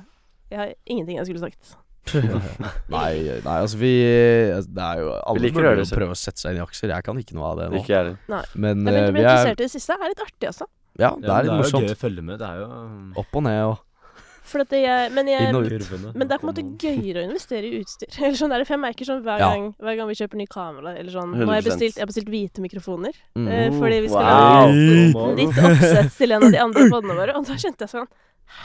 Jeg 0.53 0.61
har 0.61 0.73
ingenting 0.89 1.19
jeg 1.19 1.29
skulle 1.29 1.45
sagt. 1.45 1.75
Nei, 2.91 3.13
nei, 3.45 3.59
altså 3.63 3.79
vi 3.79 3.93
altså, 4.51 4.73
Det 4.75 4.83
er 4.83 5.03
jo 5.05 5.13
Alle 5.31 5.51
burde 5.55 5.85
jo 5.85 5.85
prøve 5.95 6.17
å 6.17 6.19
sette 6.19 6.43
seg 6.43 6.57
inn 6.57 6.59
i 6.59 6.65
aksjer. 6.65 6.91
Jeg 6.91 7.07
kan 7.07 7.21
ikke 7.21 7.37
noe 7.39 7.53
av 7.53 7.61
det 7.61 7.69
nå. 7.71 7.79
Ikke 7.79 7.93
jeg 7.93 8.01
heller. 8.01 8.49
Men 8.57 8.83
Jeg 8.83 8.83
begynte 8.83 9.05
eh, 9.05 9.13
å 9.13 9.15
bli 9.15 9.21
vi 9.21 9.23
er 9.23 9.31
interessert 9.31 9.61
i 9.61 9.63
det 9.63 9.73
siste. 9.77 9.95
Det 10.01 10.09
er 10.09 10.13
litt 10.15 10.25
artig, 10.25 10.49
også. 10.51 10.67
Ja, 10.99 11.11
det 11.15 11.31
er 11.31 11.47
litt 11.47 11.53
jo 11.53 11.61
morsomt. 11.61 11.87
gøy 11.87 11.95
å 11.95 12.01
følge 12.03 12.25
med. 12.27 12.41
Det 12.43 12.49
er 12.49 12.65
jo 12.65 12.69
Opp 13.23 13.39
og 13.39 13.45
ned 13.47 13.61
og 13.69 13.77
For 14.53 14.63
at 14.65 14.73
jeg, 14.77 15.13
men, 15.17 15.29
jeg, 15.33 15.53
men 15.53 16.27
det 16.29 16.35
er 16.37 16.41
på 16.43 16.45
en 16.45 16.51
måte 16.51 16.65
gøyere 16.83 17.23
å 17.23 17.29
investere 17.31 17.69
i 17.71 17.79
utstyr. 17.81 18.11
Eller 18.23 18.37
sånn 18.39 18.53
for 18.53 18.75
jeg 18.77 18.83
merker 18.83 19.09
sånn 19.09 19.23
hver 19.25 19.41
Ja. 19.41 19.53
gang, 19.53 19.71
hver 19.81 19.97
gang 19.99 20.11
vi 20.11 20.17
kjøper 20.19 20.41
ny 20.43 20.47
kamera 20.53 20.93
eller 20.99 21.15
sånn 21.15 21.33
Nå 21.33 21.47
har 21.49 21.61
jeg 21.61 21.69
bestilt, 21.71 21.97
jeg 21.97 22.05
har 22.05 22.11
bestilt 22.11 22.29
hvite 22.33 22.65
mikrofoner. 22.65 23.17
Mm. 23.39 23.49
Uh, 23.49 23.79
fordi 23.79 24.03
vi 24.05 24.11
skal 24.13 24.29
Wow. 24.29 24.75
lage 24.75 25.39
nytt 25.41 25.63
oppsett 25.63 26.13
til 26.19 26.37
en 26.37 26.47
av 26.49 26.53
de 26.53 26.61
andre 26.67 26.85
podene 26.93 27.17
våre. 27.17 27.37
Og 27.39 27.49
da 27.49 27.57
kjente 27.57 27.87
jeg 27.87 27.95
sånn 27.97 28.13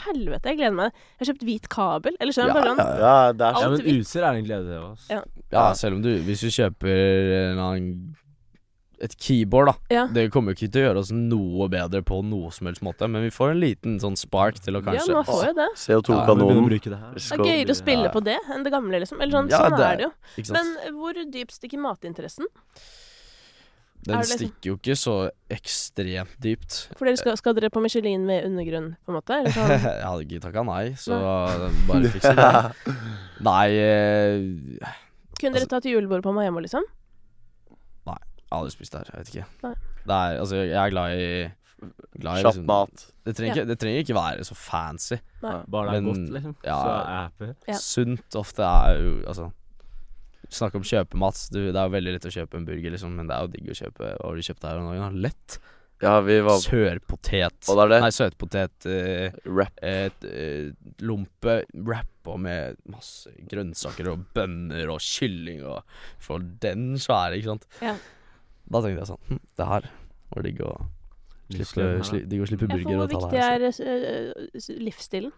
Helvete, 0.04 0.50
jeg 0.50 0.58
gleder 0.58 0.76
meg. 0.76 0.92
Jeg 1.16 1.22
har 1.22 1.28
kjøpt 1.30 1.44
hvit 1.48 1.68
kabel. 1.72 2.16
Eller 2.20 2.36
sånn, 2.36 2.50
Ja, 2.50 2.60
sånn 2.60 2.76
ja, 2.76 2.88
ja. 3.00 3.32
Det 3.32 3.46
er 3.46 3.60
Ja, 3.62 3.68
men 3.72 3.92
utstyr 3.94 4.26
er 4.26 4.34
en 4.36 4.44
glede, 4.44 4.66
det 4.68 4.80
også. 4.82 5.08
Ja. 5.14 5.22
ja, 5.54 5.66
selv 5.78 5.96
om 5.96 6.02
du 6.04 6.10
Hvis 6.26 6.44
du 6.44 6.50
kjøper 6.52 6.92
en 7.54 7.62
annen 7.64 7.94
et 9.00 9.14
keyboard, 9.16 9.70
da. 9.70 9.74
Ja. 9.94 10.04
Det 10.10 10.26
kommer 10.34 10.52
jo 10.52 10.58
ikke 10.58 10.72
til 10.74 10.82
å 10.82 10.86
gjøre 10.88 11.02
oss 11.04 11.12
noe 11.14 11.68
bedre 11.72 12.00
på 12.06 12.18
noe 12.26 12.50
som 12.54 12.68
helst 12.70 12.82
måte, 12.84 13.08
men 13.10 13.22
vi 13.26 13.32
får 13.34 13.52
en 13.54 13.60
liten 13.62 13.98
sånn 14.02 14.16
spark 14.18 14.58
til 14.62 14.78
å 14.78 14.82
Ja, 14.82 14.86
kanskje 14.90 15.24
får 15.28 15.44
jo 15.46 15.56
det. 15.58 15.68
Ja, 15.68 15.98
men 15.98 16.14
begynner 16.18 16.28
å 16.28 16.32
CO2-kanonen. 16.42 16.72
Ja, 16.72 16.92
det. 16.92 17.18
Det 17.18 17.38
er 17.38 17.44
gøyere 17.46 17.74
å 17.74 17.78
spille 17.78 18.12
på 18.14 18.24
det 18.26 18.38
enn 18.54 18.64
det 18.66 18.72
gamle, 18.74 19.02
liksom. 19.04 19.20
Eller 19.22 19.38
sånn, 19.38 19.50
Ja, 19.52 19.62
sånn 19.64 19.78
det 19.78 19.86
er 19.86 19.96
det 19.96 20.08
jo. 20.08 20.54
Men 20.56 20.72
hvor 20.98 21.20
dypt 21.38 21.54
stikker 21.54 21.78
matinteressen? 21.78 22.50
Den 24.08 24.18
liksom- 24.18 24.38
stikker 24.38 24.70
jo 24.70 24.76
ikke 24.76 24.96
så 24.96 25.30
ekstremt 25.50 26.36
dypt. 26.40 26.88
For 26.96 27.04
dere 27.04 27.16
skal, 27.18 27.36
skal 27.36 27.54
dere 27.54 27.68
på 27.70 27.82
Michelin 27.82 28.24
med 28.26 28.44
undergrunn, 28.44 28.96
på 29.04 29.12
en 29.12 29.18
måte? 29.20 29.30
Eller 29.40 29.50
sånn? 29.50 29.68
Jeg 29.82 30.04
hadde 30.06 30.24
ikke 30.26 30.44
takka 30.46 30.64
nei, 30.64 30.84
så 30.94 31.18
bare 31.88 32.12
fikse 32.14 32.34
det. 32.34 32.94
Nei, 33.48 33.66
eh, 33.74 34.94
Kunne 35.38 35.54
dere 35.58 35.70
tatt 35.70 35.84
julebord 35.84 36.22
på 36.22 36.32
Miami, 36.34 36.62
liksom? 36.66 36.86
Aldri 38.54 38.74
spist 38.74 38.94
der. 38.96 39.08
Jeg 39.12 39.20
vet 39.22 39.32
ikke. 39.34 39.46
Nei. 39.64 39.74
Det 40.08 40.16
er, 40.18 40.38
altså, 40.40 40.60
jeg 40.64 40.78
er 40.80 40.92
glad 40.94 41.20
i, 41.20 41.30
glad 42.18 42.38
i 42.38 42.42
Kjapp 42.42 42.54
liksom- 42.54 42.66
mat. 42.66 43.06
Det 43.28 43.36
trenger, 43.36 43.54
ikke, 43.56 43.68
det 43.68 43.78
trenger 43.78 44.04
ikke 44.04 44.16
være 44.16 44.44
så 44.48 44.56
fancy. 44.56 45.18
Nei. 45.42 45.54
Bare 45.68 45.92
det 45.92 45.98
er 46.00 46.06
godt, 46.08 46.28
liksom. 46.38 46.54
ja. 46.64 46.76
Så 46.80 46.90
er 46.90 46.98
jeg 46.98 47.22
happy. 47.22 47.48
Ja. 47.68 47.78
Sunt 47.84 48.38
ofte 48.40 48.62
er 48.64 49.00
jo 49.02 49.14
Altså 49.28 49.50
Snakk 50.48 50.78
om 50.78 50.82
kjøpemat. 50.86 51.40
Det 51.52 51.74
er 51.76 51.82
jo 51.84 51.92
veldig 51.92 52.12
lett 52.14 52.24
å 52.24 52.32
kjøpe 52.32 52.56
en 52.56 52.64
burger, 52.64 52.94
liksom, 52.94 53.10
men 53.18 53.26
det 53.28 53.36
er 53.36 53.42
jo 53.44 53.50
digg 53.52 53.66
å 53.68 53.76
kjøpe 53.76 54.14
Hva 54.16 54.30
har 54.30 54.38
du 54.38 54.46
kjøpt 54.46 54.64
her 54.64 54.78
om 54.80 54.86
dagen? 54.88 55.18
Lett. 55.20 55.58
Ja, 56.00 56.20
vi 56.22 56.36
var 56.46 56.60
Sørpotet. 56.62 57.68
Og 57.68 57.76
det 57.76 57.82
er 57.84 57.90
det. 57.90 57.98
Nei, 58.04 58.10
søtpotet. 58.14 58.86
Eh, 58.86 59.38
wrap. 59.50 59.72
et 59.82 60.24
eh, 60.30 60.70
lompe 61.02 61.56
wrappa 61.74 62.36
med 62.38 62.78
masse 62.86 63.32
grønnsaker 63.50 64.12
og 64.12 64.22
bønner 64.36 64.92
og 64.94 65.02
kylling 65.02 65.64
og 65.66 65.82
For 66.22 66.38
den 66.38 66.92
svære, 67.02 67.40
ikke 67.40 67.50
sant. 67.50 67.66
Ja. 67.82 67.96
Da 68.70 68.80
tenkte 68.84 69.00
jeg 69.00 69.08
sånn 69.08 69.22
hm, 69.28 69.38
Det 69.56 69.66
her 69.66 69.90
var 70.34 70.42
digg 70.44 70.58
å 70.60 70.72
slippe, 71.48 72.04
sli, 72.04 72.22
digg 72.28 72.42
å 72.44 72.48
slippe 72.50 72.68
burger 72.68 72.96
hvor 72.98 73.04
og 73.06 73.10
ta 73.10 73.30
det 73.30 73.40
her. 73.40 73.60
er 73.60 73.68
viktig 73.68 73.86
er 73.88 74.82
livsstilen? 74.84 75.32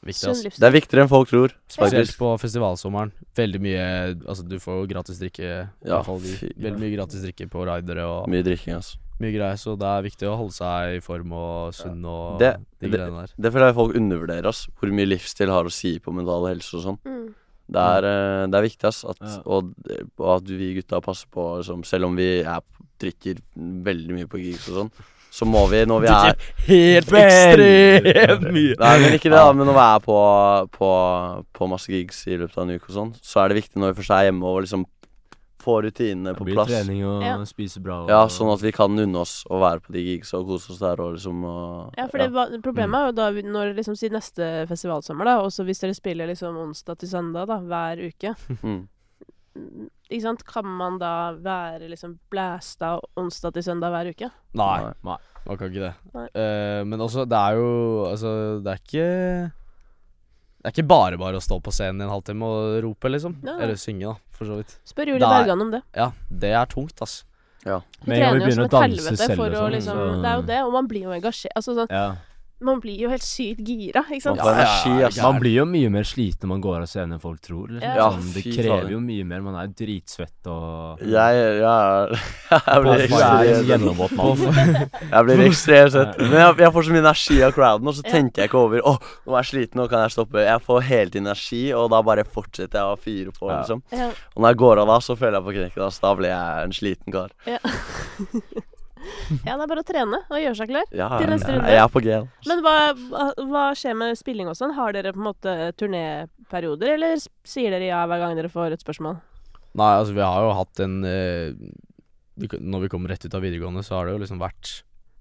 Viktig, 0.00 0.30
altså. 0.30 0.48
Det 0.56 0.64
er 0.64 0.72
viktigere 0.72 1.02
enn 1.04 1.10
folk 1.12 1.28
tror. 1.28 1.52
Spesielt 1.68 2.14
på 2.16 2.30
festivalsommeren. 2.40 3.10
Veldig 3.36 3.60
mye 3.60 3.82
Altså, 4.24 4.46
du 4.48 4.56
får 4.58 4.78
jo 4.78 4.86
gratis 4.94 5.18
drikke. 5.20 5.50
Ja, 5.84 5.98
fall 6.06 6.22
Veldig 6.24 6.80
mye 6.80 6.94
gratis 6.96 7.20
drikke 7.26 7.50
på 7.52 7.66
ridere 7.68 8.06
og 8.08 8.30
Mye 8.32 8.40
drikking, 8.46 8.78
altså. 8.78 8.96
mye 9.20 9.34
greier. 9.34 9.58
Så 9.60 9.74
det 9.76 9.84
er 9.90 10.06
viktig 10.08 10.24
å 10.30 10.38
holde 10.40 10.56
seg 10.56 10.96
i 10.96 11.02
form 11.04 11.34
og 11.36 11.74
sunn 11.76 12.00
og 12.08 12.38
Det- 12.40 12.56
de 12.80 12.88
det- 12.88 12.96
greiene 12.96 13.26
der. 13.26 13.34
Det 13.38 13.52
føler 13.52 13.66
jeg 13.68 13.74
folk 13.74 13.94
undervurderer, 14.00 14.46
ass. 14.48 14.66
Hvor 14.80 14.88
mye 14.90 15.06
livsstil 15.12 15.48
har 15.52 15.64
å 15.64 15.70
si 15.70 15.98
på 15.98 16.14
mental 16.14 16.48
helse 16.48 16.72
og 16.80 16.82
sånn. 16.86 16.98
Mm. 17.04 17.34
Det 17.70 17.78
er, 17.82 18.06
eh, 18.10 18.46
det 18.50 18.58
er 18.58 18.66
viktig, 18.66 18.88
ass. 18.90 19.04
At, 19.06 19.20
Ja. 19.22 19.38
og, 19.46 19.70
og 20.18 20.30
at 20.40 20.50
vi 20.50 20.72
gutta 20.80 21.00
passer 21.04 21.28
på, 21.30 21.44
liksom, 21.60 21.84
selv 21.86 22.08
om 22.10 22.16
vi 22.18 22.40
er, 22.42 22.60
drikker 23.00 23.38
veldig 23.86 24.16
mye 24.18 24.28
på 24.28 24.40
gigs 24.42 24.66
og 24.72 24.74
sånn, 24.82 24.90
så 25.30 25.46
må 25.46 25.60
vi 25.70 25.84
når 25.86 26.00
vi 26.02 26.08
er 26.10 26.32
Helt 26.66 27.12
ekstremt 27.14 28.48
mye. 28.50 28.74
Nei, 28.80 28.94
men 28.98 29.14
ikke 29.14 29.30
det, 29.30 29.38
da. 29.38 29.52
Men 29.54 29.68
når 29.70 29.76
vi 29.78 29.84
er 29.86 30.00
på, 30.04 30.16
på, 30.74 30.88
på 31.54 31.68
masse 31.70 31.92
gigs 31.92 32.24
i 32.26 32.36
løpet 32.40 32.58
av 32.58 32.64
en 32.66 32.74
uke 32.74 32.90
og 32.90 32.96
sånn, 32.96 33.12
så 33.22 33.44
er 33.44 33.48
det 33.52 33.60
viktig 33.62 33.78
når 33.78 33.92
vi 33.94 34.00
først 34.02 34.16
er 34.16 34.26
hjemme 34.26 34.50
og 34.50 34.64
liksom 34.66 34.86
få 35.60 35.76
rutinene 35.84 36.32
Det 36.32 36.38
på 36.40 36.44
blir 36.48 36.54
plass. 36.58 36.68
trening 36.72 37.04
og 37.06 37.22
Ja. 37.22 37.36
spise 37.44 37.80
bra. 37.82 38.02
Og, 38.04 38.08
Ja, 38.08 38.26
sånn 38.26 38.52
at 38.52 38.60
vi 38.62 38.72
kan 38.72 38.98
unne 38.98 39.16
oss 39.20 39.44
å 39.50 39.60
være 39.60 39.80
på 39.80 39.92
de 39.92 40.02
gigs 40.02 40.32
og 40.34 40.46
kose 40.46 40.70
oss 40.72 40.78
der 40.78 41.00
og 41.00 41.14
liksom 41.16 41.44
og, 41.44 41.94
Ja, 41.98 42.06
for 42.08 42.18
det, 42.18 42.30
problemet 42.62 42.94
er 43.00 43.06
jo 43.06 43.12
da 43.12 43.30
vi- 43.30 43.42
når 43.42 43.74
liksom 43.76 43.96
si 43.96 44.08
neste 44.08 44.66
festivalsommer, 44.68 45.24
da, 45.24 45.38
også 45.42 45.64
hvis 45.64 45.80
dere 45.80 45.94
spiller 45.94 46.26
liksom 46.26 46.56
onsdag 46.56 46.98
til 46.98 47.08
søndag 47.08 47.46
da, 47.46 47.58
hver 47.60 47.98
uke, 48.08 48.34
mm. 48.64 48.88
mm, 49.56 49.88
ikke 50.10 50.22
sant, 50.22 50.44
kan 50.44 50.64
man 50.64 50.98
da 50.98 51.32
være 51.34 51.88
liksom 51.90 52.18
blæsta 52.30 52.98
onsdag 53.16 53.52
til 53.54 53.62
søndag 53.62 53.90
hver 53.92 54.10
uke? 54.10 54.30
Nei, 54.54 54.92
Nei. 55.04 55.16
Man 55.46 55.56
kan 55.56 55.70
ikke 55.72 55.86
det. 55.88 55.94
Eh, 56.34 56.84
men 56.84 56.98
også, 57.00 57.26
det 57.26 57.38
er 57.38 57.54
jo 57.56 58.04
Altså, 58.10 58.62
det 58.62 58.72
er 58.72 58.80
ikke 58.84 59.52
Det 60.60 60.68
er 60.68 60.74
ikke 60.74 60.88
bare 60.88 61.16
bare 61.16 61.38
å 61.38 61.40
stå 61.40 61.56
på 61.64 61.72
scenen 61.72 62.02
i 62.02 62.04
en 62.04 62.10
halvtime 62.12 62.44
og 62.44 62.82
rope, 62.84 63.08
liksom. 63.08 63.36
Ja. 63.46 63.54
Eller 63.58 63.74
synge, 63.80 64.10
da, 64.12 64.14
for 64.36 64.44
så 64.44 64.56
vidt. 64.60 64.74
Spør 64.84 65.06
Julie 65.14 65.24
er- 65.24 65.44
Bergan 65.44 65.60
om 65.62 65.70
det. 65.72 65.82
Ja, 65.96 66.10
det 66.30 66.50
er 66.52 66.66
tungt, 66.66 67.00
ass. 67.00 67.24
Hun 67.64 67.72
gang 67.72 67.82
vi 68.04 68.10
trener 68.16 68.20
jo 68.20 68.30
som 68.30 68.40
begynner 68.40 68.62
å 68.62 68.64
et 68.64 68.70
danse 68.70 68.84
helvete 68.88 69.16
selv 69.20 69.36
for 69.36 69.50
å 69.50 69.60
sånn, 69.60 69.72
liksom 69.72 69.96
så- 69.96 70.22
Det 70.22 70.28
er 70.30 70.36
jo 70.36 70.42
det, 70.42 70.58
og 70.66 70.72
man 70.72 70.86
blir 70.88 71.02
jo 71.02 71.10
engasjert. 71.16 71.52
Altså 71.56 71.74
sånn 71.76 71.90
Ja. 71.90 72.16
Man 72.60 72.80
blir 72.82 72.98
jo 73.00 73.08
helt 73.08 73.24
sykt 73.24 73.62
gira, 73.64 74.02
ikke 74.04 74.20
sant? 74.20 74.40
Energi, 74.44 74.92
ass. 75.06 75.16
Ja, 75.16 75.30
Man 75.30 75.40
blir 75.40 75.54
jo 75.62 75.64
mye 75.68 75.88
mer 75.92 76.04
sliten 76.04 76.44
når 76.44 76.50
man 76.52 76.64
går 76.64 76.76
av 76.82 76.88
scenen 76.90 77.16
enn 77.16 77.22
folk 77.22 77.40
tror. 77.44 77.70
Liksom. 77.72 77.94
Ja. 77.96 78.08
sånn, 78.12 78.32
det 78.34 78.42
krever 78.52 78.90
jo 78.92 78.98
mye 79.00 79.24
mer. 79.30 79.40
Man 79.46 79.56
er 79.56 79.68
jo 79.70 79.74
dritsvett 79.80 80.50
og 80.52 81.00
Jeg, 81.00 81.40
jeg, 81.64 82.20
jeg 82.50 82.82
blir 82.84 83.04
ekstremt. 83.06 83.80
Jeg 85.00 85.24
blir 85.28 85.44
ekstremt 85.46 85.94
svett. 85.94 86.20
Men 86.20 86.36
jeg, 86.42 86.58
jeg 86.66 86.74
får 86.76 86.88
så 86.88 86.94
mye 86.96 87.04
energi 87.06 87.38
av 87.48 87.54
crowden, 87.56 87.92
og 87.92 87.96
så 87.96 88.04
tenker 88.06 88.44
jeg 88.44 88.52
ikke 88.52 88.60
over 88.60 88.84
Å, 88.90 88.96
nå 89.24 89.34
er 89.34 89.40
jeg 89.40 89.50
sliten, 89.54 89.80
nå 89.80 89.88
kan 89.92 90.04
jeg 90.04 90.16
stoppe. 90.18 90.44
Jeg 90.44 90.64
får 90.66 90.84
hele 90.90 91.14
tiden 91.14 91.30
energi, 91.30 91.62
og 91.76 91.88
da 91.94 92.02
bare 92.10 92.26
fortsetter 92.28 92.80
jeg 92.82 92.92
å 92.92 93.00
fyre 93.00 93.32
på, 93.36 93.48
liksom. 93.48 93.80
Og 93.96 94.44
når 94.44 94.52
jeg 94.52 94.60
går 94.66 94.82
av 94.84 94.92
da, 94.92 95.00
så 95.04 95.16
føler 95.16 95.40
jeg 95.40 95.48
på 95.48 95.56
knekken. 95.56 95.86
Altså, 95.88 96.04
da 96.04 96.12
blir 96.20 96.34
jeg 96.34 96.68
en 96.68 96.76
sliten 96.76 97.16
kar. 97.16 97.32
ja, 99.46 99.54
det 99.54 99.64
er 99.64 99.70
bare 99.70 99.82
å 99.82 99.86
trene 99.86 100.20
og 100.28 100.40
gjøre 100.42 100.58
seg 100.58 100.70
klar. 100.72 100.90
Ja, 100.96 101.08
Til 101.18 101.30
neste 101.32 101.54
runde. 101.54 101.72
jeg 101.72 101.82
er 101.82 101.90
på 101.92 102.02
G. 102.04 102.18
Men 102.50 102.62
hva, 102.64 102.74
hva, 103.48 103.64
skjer 103.78 103.96
med 103.98 104.18
spilling 104.18 104.50
og 104.50 104.58
sånn? 104.58 104.74
Har 104.76 104.94
dere 104.96 105.14
på 105.14 105.20
en 105.22 105.28
måte 105.30 105.54
turnéperioder, 105.80 106.94
eller 106.96 107.20
sier 107.48 107.74
dere 107.74 107.90
ja 107.90 108.02
hver 108.10 108.22
gang 108.22 108.36
dere 108.38 108.52
får 108.52 108.76
et 108.76 108.84
spørsmål? 108.84 109.20
Nei, 109.78 109.92
altså 110.00 110.16
vi 110.16 110.24
har 110.24 110.42
jo 110.42 110.54
hatt 110.58 110.80
en 110.82 110.96
eh, 111.06 111.52
Når 112.58 112.80
vi 112.82 112.88
kom 112.90 113.04
rett 113.06 113.22
ut 113.22 113.34
av 113.38 113.44
videregående, 113.44 113.84
så 113.86 114.00
har 114.00 114.08
det 114.08 114.16
jo 114.16 114.22
liksom 114.24 114.40
vært 114.42 114.72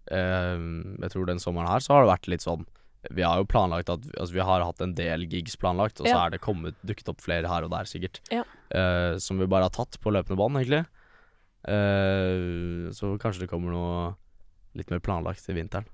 eh, 0.10 0.58
Jeg 1.04 1.12
tror 1.14 1.30
den 1.30 1.42
sommeren 1.44 1.70
her 1.70 1.86
så 1.86 1.94
har 1.94 2.06
det 2.06 2.14
vært 2.16 2.30
litt 2.34 2.46
sånn 2.46 2.66
Vi 3.14 3.22
har 3.22 3.38
jo 3.38 3.46
planlagt 3.46 3.92
at 3.94 4.08
Altså 4.16 4.34
vi 4.34 4.42
har 4.42 4.66
hatt 4.66 4.82
en 4.82 4.96
del 4.98 5.28
gigs 5.30 5.54
planlagt, 5.62 6.02
og 6.02 6.08
så 6.10 6.16
Ja. 6.16 6.24
er 6.26 6.34
det 6.34 6.42
kommet 6.42 6.80
dukket 6.82 7.14
opp 7.14 7.22
flere 7.22 7.46
her 7.52 7.68
og 7.68 7.70
der, 7.76 7.86
sikkert. 7.86 8.24
Ja. 8.34 8.42
Eh, 8.74 9.20
som 9.22 9.38
vi 9.38 9.46
bare 9.46 9.70
har 9.70 9.76
tatt 9.76 10.02
på 10.02 10.10
løpende 10.18 10.42
bånd, 10.42 10.58
egentlig. 10.58 10.88
Eh, 11.68 12.90
så 12.96 13.12
kanskje 13.20 13.46
det 13.46 13.50
kommer 13.52 13.74
noe 13.76 14.14
litt 14.78 14.92
mer 14.94 15.02
planlagt 15.04 15.44
til 15.44 15.58
vinteren. 15.58 15.88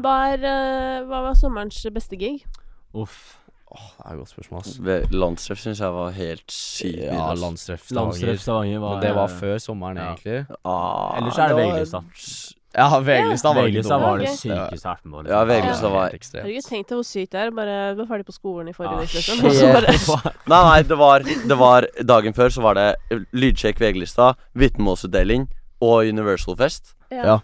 Hva, 0.00 0.14
er, 0.32 0.42
uh, 0.42 1.06
hva 1.06 1.20
var 1.28 1.36
sommerens 1.38 1.78
beste 1.94 2.16
gig? 2.18 2.42
Uff. 2.96 3.36
Åh, 3.70 3.90
det 3.98 4.06
er 4.06 4.14
et 4.16 4.18
godt 4.18 4.30
spørsmål, 4.32 4.62
ass. 4.64 5.10
Landstreff 5.14 5.60
syns 5.62 5.78
jeg 5.78 5.94
var 5.94 6.08
helt 6.16 6.50
sykt 6.50 7.04
Ja, 7.04 7.28
Landstreff 7.38 7.84
Stavanger. 7.86 8.08
landstreff 8.08 8.40
Stavanger. 8.42 8.80
Var 8.82 8.96
Men 8.96 9.04
det 9.04 9.12
var 9.14 9.28
før 9.28 9.58
sommeren, 9.62 10.00
ja. 10.00 10.08
egentlig. 10.10 10.56
Ah, 10.64 11.18
Ellers 11.20 11.38
er 11.38 11.52
det 11.54 11.60
VG-lista. 11.60 12.02
Ja, 12.70 12.86
VG-lista 13.02 13.50
var 13.50 13.64
Veglestad 13.66 14.00
var 14.00 14.20
det 14.20 14.28
sykeste 14.30 14.76
jeg 14.78 14.84
har 14.84 14.94
vært 14.94 15.04
med 15.04 15.12
på. 15.12 15.30
Ja, 15.32 15.40
liksom. 15.42 15.84
Ja. 15.84 15.90
var 15.90 16.04
Helt 16.04 16.14
ekstremt. 16.20 16.44
Herregud, 16.44 16.66
tenk 16.68 16.86
deg 16.86 16.98
hvor 17.00 17.06
sykt 17.08 17.32
det 17.34 17.40
er. 17.40 17.50
Bare 17.56 17.78
du 17.94 18.02
var 18.02 18.10
ferdig 18.12 18.26
på 18.28 18.34
skolen 18.36 18.68
i 18.70 18.74
forrige 18.76 18.94
Ah, 18.94 19.02
uke, 19.02 19.16
liksom. 19.18 19.40
Og 19.46 19.56
så 19.56 19.70
bare 19.74 20.34
Nei, 20.52 20.60
nei, 20.68 20.82
det 20.86 20.98
var, 21.00 21.26
det 21.50 21.58
var 21.58 21.88
Dagen 22.12 22.36
før 22.36 22.54
så 22.54 22.62
var 22.62 22.78
det 22.78 22.86
lydsjekk 23.34 23.82
VG-lista, 23.82 24.34
vitnemålsutdeling 24.54 25.48
og 25.82 26.12
Universal 26.12 26.58
Fest. 26.60 26.94
Ja. 27.10 27.40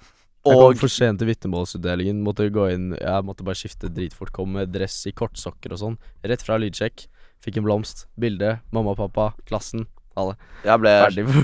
Jeg 0.46 0.54
kom 0.54 0.62
Og 0.62 0.78
for 0.78 0.92
sent 0.92 1.18
til 1.18 1.26
vitnemålsutdelingen. 1.32 2.22
Måtte 2.22 2.46
gå 2.54 2.68
inn 2.70 2.92
Jeg 2.94 3.26
måtte 3.26 3.42
bare 3.46 3.58
skifte 3.58 3.90
dritfort. 3.90 4.30
Kom 4.36 4.54
med 4.54 4.70
dress 4.70 5.00
i 5.10 5.14
kortsokker 5.16 5.74
og 5.74 5.82
sånn. 5.82 5.98
Rett 6.22 6.44
fra 6.46 6.60
lydsjekk. 6.62 7.08
Fikk 7.42 7.58
en 7.58 7.66
blomst. 7.66 8.06
Bilde. 8.14 8.60
Mamma 8.70 8.94
og 8.94 9.00
pappa. 9.02 9.32
Klassen. 9.48 9.88
Alle. 10.16 10.32
jeg 10.64 10.80
ble, 10.80 10.92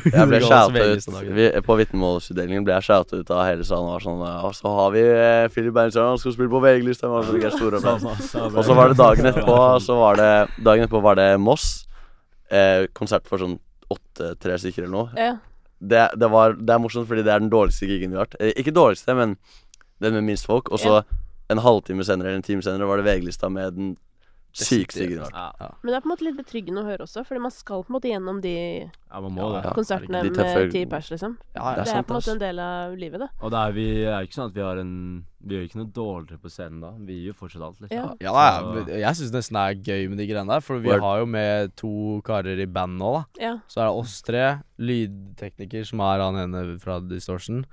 jeg 0.09 0.27
ble 0.31 0.39
shoutet 0.41 1.07
ut 1.07 1.17
vi, 1.37 1.49
På 1.67 1.75
vitnemålsutdelingen 1.77 2.65
ble 2.65 2.73
jeg 2.79 2.87
shoutet 2.87 3.21
ut 3.21 3.33
av 3.35 3.43
hele 3.45 3.67
salen. 3.69 3.91
Og 3.91 3.99
var 3.99 4.05
sånn 4.07 4.23
Og 4.49 4.55
så 4.57 4.73
har 4.79 4.95
vi 4.95 5.03
eh, 5.05 5.49
Philip 5.53 5.75
Berntsson, 5.77 6.09
han 6.15 6.21
skal 6.23 6.37
spille 6.37 6.53
på 6.53 6.63
VG-lista. 6.65 7.11
Og 7.13 7.27
så 7.27 7.37
fikk 7.37 7.47
jeg 7.51 7.59
stor 7.59 7.77
applaus. 7.79 8.35
Og 8.49 8.63
så 8.65 8.77
var 8.79 8.93
det 8.93 8.99
dagen 9.01 9.29
etterpå 9.33 9.57
Så 9.85 9.97
var 10.01 10.21
det 10.21 10.31
Dagen 10.65 10.87
etterpå 10.87 11.03
var 11.05 11.21
det 11.21 11.29
Moss. 11.41 11.67
Eh, 12.53 12.89
konsert 12.97 13.29
for 13.29 13.41
sånn 13.43 13.59
åtte-tre 13.93 14.57
stykker 14.61 14.87
eller 14.87 14.95
noe. 14.97 15.11
ja. 15.21 15.35
det, 15.79 16.07
det, 16.17 16.29
var, 16.33 16.55
det 16.57 16.73
er 16.73 16.81
morsomt 16.81 17.09
fordi 17.11 17.25
det 17.27 17.33
er 17.35 17.43
den 17.43 17.53
dårligste 17.53 17.89
gigen 17.89 18.13
vi 18.13 18.19
har 18.21 18.29
hatt. 18.29 18.39
Eh, 18.41 18.55
ikke 18.61 18.73
dårligste, 18.73 19.17
men 19.19 19.37
den 20.01 20.17
med 20.17 20.27
minst 20.31 20.49
folk. 20.49 20.73
Og 20.73 20.81
så 20.81 21.03
en 21.53 21.61
halvtime 21.61 22.05
senere 22.07 22.33
eller 22.33 22.41
en 22.41 22.47
time 22.47 22.65
senere 22.65 22.89
var 22.89 23.01
det 23.01 23.07
VG-lista 23.09 23.51
med 23.53 23.77
den 23.77 23.93
gigen 24.53 25.09
vi 25.09 25.17
har. 25.19 25.31
Ja, 25.33 25.69
Men 25.83 25.93
det 25.93 25.97
er 25.97 26.03
på 26.05 26.09
en 26.11 26.13
måte 26.13 26.27
litt 26.27 26.37
betryggende 26.37 26.83
å 26.83 26.87
høre 26.87 27.07
også, 27.07 27.25
fordi 27.25 27.41
man 27.41 27.53
skal 27.55 27.83
på 27.85 27.93
en 27.93 27.97
måte 27.97 28.11
gjennom 28.11 28.41
de 28.45 28.53
ja, 28.85 29.21
man 29.21 29.33
må. 29.33 29.49
Ja. 29.57 29.73
konsertene 29.77 30.23
de 30.25 30.31
med 30.37 30.73
ti 30.73 30.85
pers, 30.89 31.11
liksom. 31.13 31.37
Ja, 31.55 31.75
Det 31.75 31.83
Det 31.83 31.83
er 31.83 31.83
er, 31.83 31.91
sant, 31.97 32.07
på 32.09 32.15
en 32.15 32.21
måte 32.21 32.33
en 32.35 32.43
del 32.43 32.59
av 32.61 32.97
livet, 32.97 33.21
det. 33.21 33.29
Og 33.41 33.51
det 33.53 33.59
er, 33.63 33.73
vi, 33.77 33.87
er 34.05 34.27
ikke 34.27 34.39
sånn 34.39 34.51
at 34.53 34.57
vi 34.57 34.65
har 34.65 34.81
en 34.83 34.95
Vi 35.43 35.57
gjør 35.57 35.65
ikke 35.67 35.79
noe 35.81 35.91
dårligere 35.91 36.39
på 36.39 36.51
scenen 36.55 36.81
da. 36.85 36.91
Vi 37.03 37.17
gjør 37.27 37.35
fortsatt 37.35 37.63
alt, 37.67 37.81
liksom. 37.83 38.13
Ja. 38.23 38.33
Ja, 38.33 38.45
ja, 38.87 38.99
jeg 39.03 39.19
syns 39.19 39.33
nesten 39.35 39.59
det 39.59 39.63
er 39.65 39.81
gøy 39.91 40.09
med 40.13 40.19
de 40.23 40.27
greiene 40.29 40.53
der. 40.53 40.61
For 40.63 40.79
vi 40.79 40.93
Word. 40.93 41.01
har 41.03 41.19
jo 41.19 41.27
med 41.27 41.73
to 41.77 41.95
karer 42.25 42.61
i 42.63 42.67
band 42.67 43.01
nå, 43.01 43.13
da. 43.17 43.25
Ja. 43.43 43.55
Så 43.67 43.81
er 43.83 43.89
det 43.91 43.97
oss 44.05 44.21
tre. 44.23 44.45
Lydtekniker, 44.79 45.85
som 45.89 46.01
er 46.07 46.23
han 46.23 46.39
ene 46.45 46.79
fra 46.83 47.01
Distortion. 47.01 47.65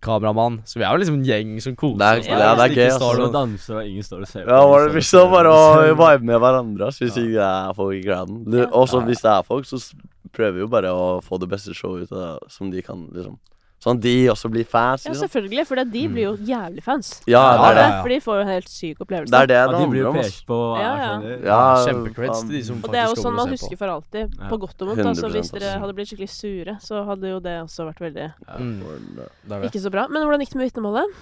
Kameramann. 0.00 0.60
Så 0.64 0.78
vi 0.78 0.84
er 0.84 0.92
jo 0.94 1.00
liksom 1.02 1.18
en 1.18 1.24
gjeng 1.24 1.60
som 1.62 1.74
koser 1.76 1.98
Det 1.98 2.06
er- 2.06 2.20
oss. 2.20 2.26
ja, 2.26 2.38
der. 2.38 2.56
det 2.56 2.64
er 2.64 2.74
gøy, 2.74 2.86
ikke 2.86 2.96
Står 2.98 3.14
står 3.14 3.24
og 3.26 3.32
danser, 3.32 3.74
og 3.76 3.86
ingen 3.86 4.02
står 4.02 4.20
og 4.20 4.28
ser 4.28 4.40
Ja, 4.48 4.60
var 4.66 4.86
det 4.88 4.94
liksom 4.94 5.30
bare 5.30 5.50
å 5.50 5.94
vibe 5.96 6.22
med 6.24 6.40
hverandre 6.40 6.86
hvis 6.90 7.16
ikke 7.16 7.34
det 7.36 7.48
er 7.50 7.74
folk 7.74 7.94
i 7.94 8.06
graden. 8.06 8.38
Og 8.72 8.88
så 8.88 8.94
Ja, 8.94 9.00
ja. 9.00 9.06
hvis 9.06 9.20
det 9.22 9.30
er 9.30 9.42
folk, 9.42 9.64
så 9.66 9.94
prøver 10.32 10.52
vi 10.54 10.60
jo 10.60 10.68
bare 10.68 10.88
å 10.94 11.20
få 11.22 11.38
det 11.40 11.48
beste 11.50 11.74
showet 11.74 12.04
ut 12.04 12.12
av 12.12 12.38
det 12.40 12.50
som 12.52 12.70
de 12.70 12.80
kan, 12.82 13.08
liksom. 13.12 13.38
Sånn 13.80 13.96
at 13.96 14.02
de 14.04 14.12
også 14.28 14.50
blir 14.52 14.66
fans, 14.68 15.06
ja, 15.06 15.12
liksom. 15.14 15.24
selvfølgelig, 15.24 15.62
for 15.64 15.80
de 15.88 16.02
blir 16.12 16.24
jo 16.26 16.32
jævlig 16.44 16.82
fans. 16.84 17.14
Ja, 17.30 17.40
det 17.56 17.68
er 17.70 17.78
det. 17.78 17.86
For 18.02 18.12
de 18.12 18.18
får 18.26 18.36
jo 18.36 18.42
en 18.44 18.50
helt 18.52 18.68
syk 18.68 19.00
opplevelse. 19.00 19.32
Det 19.32 19.38
er 19.40 19.48
det 19.48 19.56
det 19.56 19.62
Ja, 19.62 19.78
de 19.78 19.86
blir 19.88 20.02
jo 20.02 20.12
pekt 20.18 20.42
på. 20.50 20.58
Ja, 20.76 20.90
ja. 21.00 21.14
Ja, 21.46 21.60
Kjempecreds 21.86 22.42
til 22.44 22.52
de 22.58 22.62
som 22.66 22.82
Og 22.84 22.92
det 22.92 23.00
er 23.00 23.08
jo 23.08 23.16
sånn 23.16 23.38
man 23.38 23.54
husker 23.54 23.80
for 23.80 23.94
alltid, 23.94 24.36
på 24.50 24.60
godt 24.66 24.84
og 24.84 24.92
vondt. 24.92 25.06
Altså, 25.14 25.32
hvis 25.32 25.52
dere 25.56 25.78
hadde 25.80 25.96
blitt 25.96 26.12
skikkelig 26.12 26.28
sure, 26.34 26.76
så 26.84 27.06
hadde 27.08 27.32
jo 27.32 27.40
det 27.40 27.56
også 27.64 27.88
vært 27.88 28.04
veldig 28.04 28.28
Mm, 28.60 29.64
ikke 29.64 29.80
så 29.80 29.90
bra. 29.92 30.06
Men 30.12 30.26
hvordan 30.26 30.44
gikk 30.44 30.52
det 30.52 30.60
med 30.60 30.68
vitnemålet? 30.68 31.16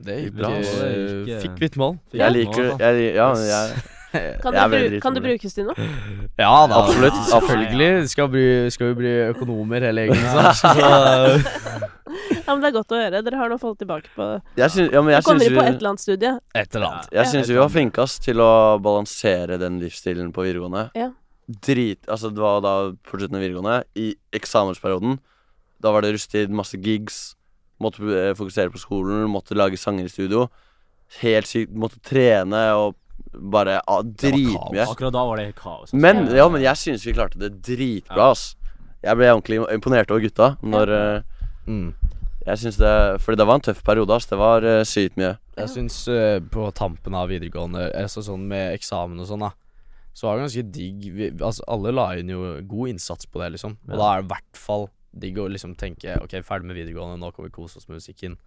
Det 0.00 0.18
gikk 0.24 0.36
Bra, 0.40 0.50
altså. 0.56 1.40
Fikk 1.44 1.62
vitnemål. 1.62 1.98
Jeg 2.16 2.32
liker 2.32 2.74
Ja, 2.80 3.32
jeg 3.36 3.98
Kan, 4.42 4.54
det, 4.56 4.64
bru 4.72 5.00
kan 5.04 5.14
det 5.14 5.22
brukes 5.22 5.54
til 5.54 5.66
noe? 5.68 5.74
Ja 6.40 6.50
da, 6.66 6.80
Absolutt, 6.80 7.18
Selvfølgelig 7.30 8.08
skal, 8.10 8.28
bli, 8.32 8.44
skal 8.74 8.90
vi 8.92 8.96
bli 9.04 9.12
økonomer 9.30 9.84
hele 9.86 10.08
gjengen. 10.08 10.50
Så 10.58 10.72
Ja, 12.46 12.54
men 12.56 12.62
Det 12.64 12.68
er 12.70 12.74
godt 12.74 12.92
å 12.94 12.98
høre. 12.98 13.20
Dere 13.22 13.38
har 13.38 13.50
nå 13.52 13.56
falt 13.62 13.78
tilbake 13.78 14.10
på 14.16 14.26
Jeg 14.58 14.72
synes, 14.74 14.90
ja, 14.94 15.02
men 15.04 15.14
jeg 15.14 15.22
kommer 15.26 15.44
syns 15.44 15.54
på 15.54 15.62
et 15.62 15.76
eller 15.76 15.90
annet 15.92 16.02
studie. 16.02 16.32
et 16.58 16.74
eller 16.74 16.86
annet. 16.88 17.08
jeg 17.14 17.20
Ja. 17.24 17.30
syns 17.30 17.50
vi 17.52 17.58
var 17.60 17.68
flinkest 17.70 18.22
til 18.26 18.40
å 18.42 18.50
balansere 18.82 19.58
den 19.62 19.78
livsstilen 19.82 20.32
på 20.34 20.42
videregående. 20.46 20.88
Ja. 20.98 21.10
Drit 21.66 22.06
Altså, 22.10 22.30
det 22.34 22.42
var 22.42 22.60
da 22.64 22.74
på 23.06 23.18
slutten 23.18 23.36
av 23.38 23.42
videregående. 23.44 23.84
I 23.94 24.08
eksamensperioden. 24.34 25.18
Da 25.80 25.92
var 25.94 26.02
det 26.02 26.14
rusttid, 26.16 26.50
masse 26.50 26.76
gigs. 26.82 27.36
Måtte 27.80 28.02
eh, 28.02 28.34
fokusere 28.34 28.70
på 28.74 28.78
skolen, 28.82 29.28
måtte 29.30 29.54
lage 29.56 29.78
sanger 29.78 30.04
i 30.04 30.12
studio. 30.12 30.48
Helt 31.22 31.46
sykt. 31.46 31.72
Måtte 31.72 32.02
trene 32.02 32.64
og 32.74 32.96
bare 33.32 33.80
ah, 33.86 34.02
dritmye. 34.02 34.86
Akkurat 34.86 35.12
da 35.14 35.24
var 35.24 35.36
det 35.36 35.54
kaos. 35.54 35.90
altså. 35.92 35.96
Men, 35.96 36.26
Ja. 36.34 36.48
men 36.48 36.62
jeg 36.62 36.76
syns 36.76 37.06
vi 37.06 37.12
klarte 37.12 37.38
det 37.38 37.62
dritbra, 37.62 38.30
ass. 38.30 38.56
Jeg 39.02 39.16
ble 39.16 39.30
ordentlig 39.32 39.60
imponert 39.72 40.10
over 40.10 40.20
gutta 40.20 40.56
når 40.62 40.90
uh, 40.90 41.22
Mm. 41.66 41.94
Jeg 42.46 42.56
syns 42.58 42.76
det 42.80 43.20
Fordi 43.20 43.36
det 43.36 43.46
var 43.46 43.54
en 43.54 43.60
tøff 43.60 43.82
periode, 43.84 44.10
ass. 44.16 44.26
Det 44.26 44.38
var 44.38 44.64
uh, 44.64 44.82
sykt 44.82 45.16
mye. 45.20 45.36
Jeg 45.56 45.68
syns 45.68 46.08
uh, 46.08 46.40
på 46.40 46.70
tampen 46.74 47.14
av 47.14 47.28
videregående, 47.28 47.90
altså 47.94 48.22
sånn 48.24 48.46
med 48.48 48.74
eksamen 48.74 49.20
og 49.20 49.28
sånn, 49.28 49.44
da, 49.44 49.50
så 50.16 50.26
var 50.26 50.36
det 50.38 50.46
ganske 50.48 50.72
digg 50.72 51.04
vi, 51.14 51.28
Altså, 51.38 51.62
alle 51.68 51.92
la 51.92 52.14
inn 52.18 52.32
jo 52.32 52.40
god 52.66 52.88
innsats 52.94 53.26
på 53.30 53.40
det, 53.42 53.52
liksom. 53.58 53.76
Og 53.86 53.92
Ja. 53.92 53.96
da 53.96 54.08
er 54.14 54.22
det 54.22 54.24
i 54.24 54.32
hvert 54.34 54.56
fall 54.56 54.88
digg 55.12 55.36
å 55.38 55.48
liksom 55.50 55.76
tenke 55.76 56.16
Ok, 56.22 56.30
ferdig 56.42 56.64
med 56.70 56.76
videregående, 56.76 57.20
nå 57.20 57.30
kan 57.34 57.44
vi 57.44 57.50
kose 57.50 57.76
oss 57.78 57.88
med 57.88 58.00
musikken. 58.00 58.38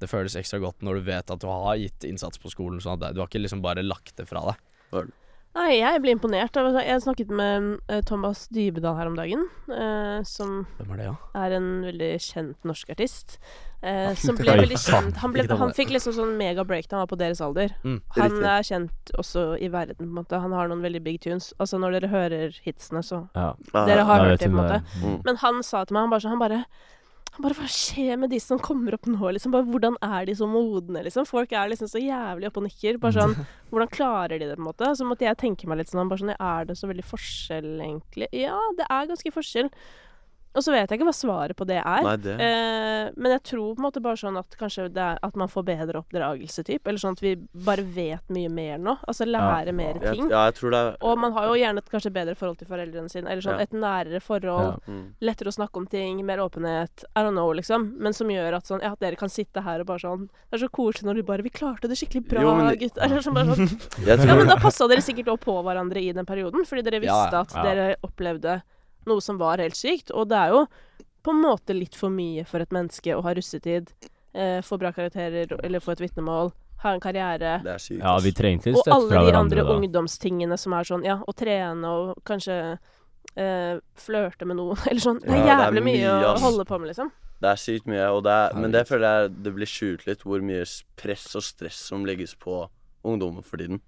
Det 0.00 0.08
føles 0.10 0.36
ekstra 0.40 0.60
godt 0.62 0.84
når 0.86 1.00
du 1.00 1.08
vet 1.10 1.30
at 1.34 1.40
du 1.42 1.48
har 1.50 1.76
gitt 1.80 2.06
innsats 2.08 2.40
på 2.40 2.52
skolen, 2.52 2.80
sånn 2.80 2.96
at 2.98 3.14
du 3.14 3.20
har 3.22 3.28
ikke 3.28 3.42
liksom 3.42 3.62
bare 3.64 3.84
lagt 3.86 4.16
det 4.16 4.28
fra 4.28 4.42
deg. 4.50 5.10
Nei, 5.50 5.80
jeg 5.80 5.98
ble 6.02 6.12
imponert. 6.14 6.54
Jeg 6.54 7.02
snakket 7.02 7.32
med 7.34 7.80
eh, 7.90 8.04
Thomas 8.06 8.44
Dybedal 8.54 8.94
her 8.94 9.08
om 9.10 9.16
dagen, 9.18 9.48
eh, 9.74 10.20
som 10.28 10.60
Hvem 10.78 10.92
er 10.94 11.00
det, 11.00 11.08
ja? 11.08 11.14
er 11.42 11.54
en 11.56 11.66
veldig 11.88 12.10
kjent 12.22 12.68
norsk 12.70 12.92
artist. 12.94 13.34
Eh, 13.82 14.12
som 14.20 14.36
ble 14.38 14.54
veldig 14.60 14.78
kjent. 14.78 15.18
Han, 15.24 15.34
ble, 15.34 15.46
han 15.50 15.74
fikk 15.74 15.90
liksom 15.94 16.14
sånn 16.14 16.36
mega 16.38 16.62
breakdown 16.68 17.00
han 17.00 17.06
var 17.06 17.10
på 17.14 17.18
deres 17.18 17.42
alder. 17.42 17.74
Mm, 17.82 17.98
Han 18.14 18.38
er 18.44 18.66
kjent 18.68 19.12
også 19.18 19.44
i 19.58 19.72
verden, 19.72 19.98
på 19.98 20.06
en 20.06 20.16
måte. 20.20 20.38
Han 20.38 20.54
har 20.54 20.70
noen 20.70 20.84
veldig 20.86 21.02
big 21.02 21.18
tunes. 21.24 21.50
Altså 21.58 21.80
når 21.82 21.98
dere 21.98 22.12
hører 22.14 22.60
hitsene, 22.62 23.02
så 23.02 23.24
Ja. 23.34 23.54
Dere 23.72 24.06
har 24.06 24.22
Da 24.22 24.30
hørt 24.30 24.38
det, 24.38 24.46
på 24.46 24.52
en 24.52 24.60
måte. 24.60 24.82
Mm. 25.02 25.20
Men 25.24 25.36
han 25.42 25.62
sa 25.66 25.82
til 25.84 25.94
meg 25.98 26.06
Han 26.06 26.10
bare 26.14 26.20
sånn 26.20 26.36
Han 26.36 26.44
bare 26.46 26.64
bare, 27.44 27.56
Hva 27.58 27.68
skjer 27.70 28.18
med 28.20 28.30
de 28.32 28.38
som 28.42 28.60
kommer 28.62 28.94
opp 28.96 29.08
nå? 29.10 29.32
Liksom, 29.36 29.52
bare, 29.54 29.66
hvordan 29.68 29.96
er 30.04 30.28
de 30.28 30.34
så 30.38 30.48
modne? 30.50 31.02
Liksom? 31.06 31.26
Folk 31.28 31.52
er 31.52 31.72
liksom 31.72 31.90
så 31.90 32.02
jævlig 32.02 32.48
oppe 32.50 32.62
og 32.62 32.66
nikker. 32.68 33.00
Bare 33.02 33.16
sånn, 33.16 33.34
Hvordan 33.70 33.90
klarer 33.92 34.36
de 34.38 34.46
det? 34.50 34.56
på 34.58 34.64
en 34.64 34.68
måte 34.68 34.92
Så 34.98 35.06
måtte 35.06 35.26
jeg 35.28 35.38
tenke 35.38 35.68
meg 35.70 35.78
litt 35.82 35.92
sånn, 35.92 36.08
bare 36.10 36.22
sånn 36.24 36.34
Er 36.34 36.68
det 36.68 36.78
så 36.80 36.90
veldig 36.90 37.06
forskjell, 37.06 37.72
egentlig? 37.78 38.30
Ja, 38.34 38.58
det 38.78 38.86
er 38.90 39.10
ganske 39.10 39.34
forskjell. 39.34 39.70
Og 40.54 40.64
så 40.64 40.72
vet 40.74 40.90
jeg 40.90 40.98
ikke 40.98 41.06
hva 41.06 41.14
svaret 41.14 41.56
på 41.56 41.66
det 41.68 41.78
er. 41.78 42.02
Nei, 42.02 42.16
det 42.16 42.36
Eh, 42.40 43.10
men 43.16 43.32
jeg 43.32 43.42
tror 43.52 43.74
på 43.74 43.80
en 43.80 43.86
måte 43.86 44.00
bare 44.02 44.18
sånn 44.18 44.36
at 44.38 44.54
kanskje 44.58 44.88
det 44.92 45.00
er 45.02 45.18
at 45.22 45.36
man 45.38 45.48
får 45.48 45.64
bedre 45.64 46.00
oppdragelse, 46.02 46.64
typ. 46.66 46.86
Eller 46.86 46.98
sånn 46.98 47.14
at 47.16 47.22
vi 47.22 47.36
bare 47.54 47.82
vet 47.82 48.26
mye 48.28 48.50
mer 48.52 48.78
nå. 48.82 48.96
Altså 49.08 49.24
lære 49.28 49.72
mer 49.72 50.00
jeg, 50.00 50.16
ting. 50.16 50.28
Ja, 50.30 50.44
jeg 50.50 50.56
tror 50.58 50.74
det 50.74 50.80
er 50.80 50.96
Og 51.06 51.18
man 51.18 51.32
har 51.32 51.46
jo 51.46 51.54
gjerne 51.54 51.78
et 51.78 51.90
kanskje 51.92 52.12
bedre 52.12 52.34
forhold 52.34 52.58
til 52.58 52.68
foreldrene 52.68 53.08
sine. 53.12 53.30
Eller 53.30 53.42
sånn 53.44 53.58
Ja. 53.58 53.62
et 53.62 53.70
nærere 53.72 54.20
forhold. 54.20 54.80
Ja. 54.86 54.92
mm. 54.92 55.06
Lettere 55.20 55.48
å 55.52 55.56
snakke 55.56 55.76
om 55.76 55.86
ting. 55.86 56.24
Mer 56.26 56.38
åpenhet. 56.38 57.04
I 57.14 57.20
don't 57.20 57.32
know, 57.38 57.52
liksom. 57.54 57.94
Men 57.98 58.12
som 58.12 58.28
gjør 58.28 58.56
at 58.56 58.66
sånn 58.66 58.82
Ja, 58.82 58.94
dere 59.00 59.16
kan 59.16 59.28
sitte 59.28 59.62
her 59.62 59.80
og 59.80 59.86
bare 59.86 59.98
sånn 59.98 60.28
Det 60.50 60.60
er 60.60 60.66
så 60.66 60.70
koselig 60.70 61.04
når 61.06 61.14
du 61.14 61.22
bare 61.22 61.42
'Vi 61.42 61.50
klarte 61.50 61.88
det 61.88 61.96
skikkelig 61.96 62.28
bra, 62.28 62.40
Jo, 62.42 62.54
men- 62.54 62.76
gutt'. 62.76 62.98
Eller 63.00 63.20
sånn 63.20 63.34
bare 63.34 63.54
sånn 63.54 63.68
tror 64.04 64.26
Ja, 64.26 64.34
men 64.34 64.46
da 64.46 64.56
passa 64.56 64.88
dere 64.88 65.00
sikkert 65.00 65.26
òg 65.28 65.40
på 65.40 65.62
hverandre 65.62 66.02
i 66.02 66.12
den 66.12 66.26
perioden, 66.26 66.64
fordi 66.66 66.82
dere 66.82 67.00
visste 67.00 67.32
ja. 67.32 67.40
at 67.40 67.52
dere 67.52 67.96
opplevde 68.02 68.62
noe 69.06 69.20
som 69.24 69.38
var 69.40 69.58
helt 69.62 69.76
sykt. 69.78 70.10
Og 70.12 70.28
det 70.28 70.36
er 70.36 70.54
jo 70.54 70.64
på 71.22 71.34
en 71.34 71.42
måte 71.44 71.76
litt 71.76 71.96
for 71.96 72.12
mye 72.12 72.44
for 72.48 72.60
et 72.64 72.72
menneske 72.72 73.12
å 73.16 73.22
ha 73.24 73.34
russetid, 73.36 73.92
eh, 74.34 74.60
få 74.64 74.78
bra 74.80 74.92
karakterer 74.96 75.52
eller 75.62 75.80
få 75.84 75.92
et 75.92 76.00
vitnemål, 76.00 76.52
ha 76.80 76.94
en 76.96 77.00
karriere. 77.00 77.60
det 77.62 77.74
er 77.74 77.78
sykt. 77.78 78.00
Ja, 78.00 78.18
vi 78.24 78.32
trengte 78.32 78.72
litt 78.72 78.80
Og 78.80 78.88
alle 78.88 79.26
de 79.30 79.36
andre 79.36 79.64
da. 79.64 79.74
ungdomstingene 79.76 80.56
som 80.58 80.72
er 80.72 80.84
sånn, 80.88 81.04
ja, 81.04 81.18
å 81.20 81.34
trene 81.36 81.84
og 81.84 82.22
kanskje 82.24 82.78
eh, 83.36 83.76
flørte 84.00 84.46
med 84.48 84.56
noen, 84.56 84.78
eller 84.88 85.00
sånn. 85.00 85.20
Det 85.20 85.28
er 85.28 85.36
Ja, 85.36 85.44
det 85.44 85.50
er 85.50 85.66
jævlig 85.66 85.84
mye, 85.84 86.14
mye, 86.14 86.30
å 86.32 86.38
holde 86.40 86.64
på 86.64 86.78
med, 86.80 86.88
liksom. 86.94 87.12
Det 87.40 87.48
er 87.48 87.56
sykt 87.60 87.86
mye, 87.88 88.08
og 88.12 88.24
det 88.24 88.32
er, 88.32 88.56
men 88.56 88.72
det 88.72 88.80
er 88.82 88.88
føler 88.88 89.06
jeg 89.22 89.30
det 89.44 89.52
blir 89.56 89.68
skjult 89.68 90.02
litt, 90.08 90.24
hvor 90.28 90.42
mye 90.44 90.64
press 91.00 91.28
og 91.36 91.44
stress 91.44 91.78
som 91.88 92.04
legges 92.08 92.34
på 92.36 92.62
ungdommen 93.04 93.44
for 93.44 93.56
tiden. 93.60 93.80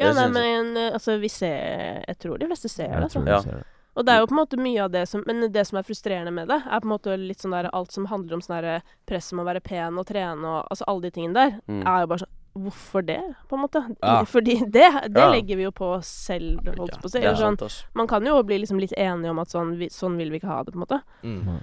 Ja, 0.00 0.10
nei, 0.16 0.26
men 0.32 0.76
eh, 0.76 0.90
altså, 0.96 1.14
vi 1.20 1.28
ser 1.30 2.02
Jeg 2.08 2.16
tror 2.18 2.40
de 2.40 2.48
fleste 2.50 2.68
ser 2.68 2.88
det, 2.88 2.96
Jeg 2.96 3.02
altså. 3.06 3.20
tror 3.20 3.28
de 3.28 3.42
ser 3.44 3.60
det. 3.60 3.66
Og 3.94 4.06
det 4.06 4.12
er 4.14 4.20
jo 4.22 4.26
på 4.30 4.32
en 4.36 4.40
måte 4.40 4.56
mye 4.56 4.84
av 4.86 4.90
det 4.94 5.02
som 5.08 5.22
Men 5.26 5.52
det 5.52 5.66
som 5.68 5.76
er 5.78 5.82
frustrerende 5.84 6.32
med 6.32 6.48
det, 6.48 6.60
er 6.64 6.80
på 6.80 6.88
en 6.88 6.94
måte 6.94 7.16
litt 7.20 7.42
sånn 7.44 7.52
der 7.52 7.68
alt 7.76 7.92
som 7.92 8.06
handler 8.08 8.34
om 8.38 8.40
sånn 8.44 8.62
der 8.62 8.82
press 9.06 9.32
om 9.34 9.42
å 9.42 9.44
være 9.44 9.60
pen 9.62 9.98
og 10.00 10.06
trene 10.08 10.44
og 10.48 10.66
Altså 10.70 10.84
alle 10.88 11.02
de 11.02 11.10
tingene 11.10 11.34
der, 11.34 11.58
Mm. 11.68 11.82
er 11.86 12.00
jo 12.00 12.06
bare 12.06 12.18
sånn 12.24 12.38
Hvorfor 12.54 13.00
det, 13.06 13.20
på 13.48 13.56
en 13.56 13.62
måte? 13.64 13.80
Ja. 14.02 14.24
Fordi 14.34 14.58
det, 14.68 14.88
det 15.08 15.16
Ja. 15.20 15.30
legger 15.32 15.56
vi 15.56 15.62
jo 15.64 15.70
på 15.72 15.86
oss 15.96 16.06
selv, 16.06 16.60
holdt 16.76 16.98
på 17.00 17.08
å 17.08 17.10
si. 17.10 17.20
Sånn, 17.20 17.56
man 17.94 18.06
kan 18.06 18.22
jo 18.26 18.42
bli 18.42 18.58
liksom 18.60 18.78
litt 18.78 18.92
enige 18.92 19.30
om 19.30 19.38
at 19.38 19.48
sånn, 19.48 19.78
vi, 19.78 19.88
sånn 19.88 20.18
vil 20.18 20.28
vi 20.30 20.36
ikke 20.38 20.48
ha 20.52 20.62
det, 20.62 20.72
på 20.74 20.76
en 20.76 20.84
måte. 20.84 20.98
Mm. 21.24 21.62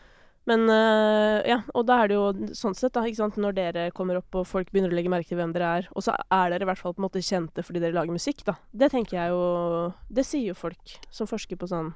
Men 0.49 0.65
øh, 0.65 1.45
ja, 1.45 1.59
og 1.75 1.85
da 1.85 1.99
er 2.01 2.07
det 2.09 2.15
jo 2.17 2.33
sånn 2.57 2.73
sett, 2.73 2.93
da, 2.93 3.03
ikke 3.05 3.17
sant, 3.21 3.37
når 3.37 3.53
dere 3.53 3.91
kommer 3.93 4.17
opp 4.17 4.33
og 4.33 4.47
folk 4.49 4.71
begynner 4.73 4.89
å 4.89 4.95
legge 4.97 5.11
merke 5.13 5.29
til 5.29 5.37
hvem 5.37 5.53
dere 5.53 5.69
er, 5.77 5.87
og 5.93 6.01
så 6.01 6.15
er 6.17 6.49
dere 6.49 6.65
i 6.65 6.69
hvert 6.71 6.81
fall 6.81 6.95
på 6.97 7.03
en 7.03 7.05
måte 7.05 7.21
kjente 7.21 7.61
fordi 7.61 7.79
dere 7.83 7.93
lager 7.93 8.09
musikk, 8.17 8.41
da. 8.49 8.55
Det 8.73 8.89
tenker 8.89 9.19
jeg 9.19 9.29
jo 9.29 9.93
Det 10.09 10.25
sier 10.25 10.47
jo 10.49 10.57
folk 10.57 10.97
som 11.13 11.27
forsker 11.29 11.55
på 11.55 11.69
sånn 11.69 11.93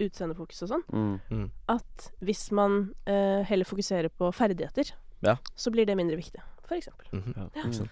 utseendefokus 0.00 0.62
og 0.66 0.68
sånn 0.74 0.84
Mm. 1.30 1.50
at 1.68 2.10
hvis 2.22 2.50
man 2.52 2.94
eh, 3.06 3.42
heller 3.48 3.64
fokuserer 3.64 4.08
på 4.10 4.32
ferdigheter, 4.34 4.92
Ja. 5.22 5.36
så 5.56 5.70
blir 5.70 5.86
det 5.86 5.96
mindre 5.96 6.16
viktig, 6.16 6.40
for 6.66 6.74
eksempel. 6.76 7.06
-hmm. 7.12 7.36
Ja. 7.36 7.62
Ja. 7.64 7.86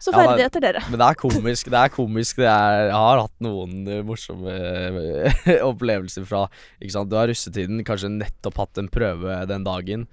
Så 0.00 0.10
Ja, 0.12 0.18
ferdigheter, 0.18 0.60
dere. 0.60 0.80
Men 0.90 0.98
det 0.98 1.06
er 1.08 1.14
komisk. 1.14 1.64
Det 1.70 1.78
er 1.80 1.88
komisk 1.88 2.36
det 2.36 2.44
er, 2.46 2.86
Jeg 2.88 2.92
har 2.92 3.20
hatt 3.20 3.40
noen 3.40 3.88
eh, 3.88 4.02
morsomme 4.02 4.50
eh, 4.50 5.62
opplevelser 5.70 6.26
fra 6.26 6.48
Ikke 6.82 6.90
sant, 6.92 7.08
Du 7.08 7.16
har 7.16 7.26
russetiden, 7.28 7.82
kanskje 7.84 8.10
nettopp 8.10 8.56
hatt 8.58 8.78
en 8.78 8.88
prøve 8.88 9.46
den 9.48 9.64
dagen. 9.64 10.06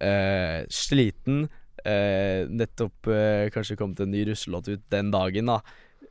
Eh, 0.00 0.64
sliten. 0.68 1.48
Eh, 1.84 2.44
nettopp 2.48 3.06
eh, 3.08 3.48
kanskje 3.54 3.76
kommet 3.76 4.00
en 4.00 4.10
ny 4.10 4.24
russelåt 4.26 4.68
ut 4.68 4.82
den 4.90 5.10
dagen. 5.10 5.46
da 5.46 5.60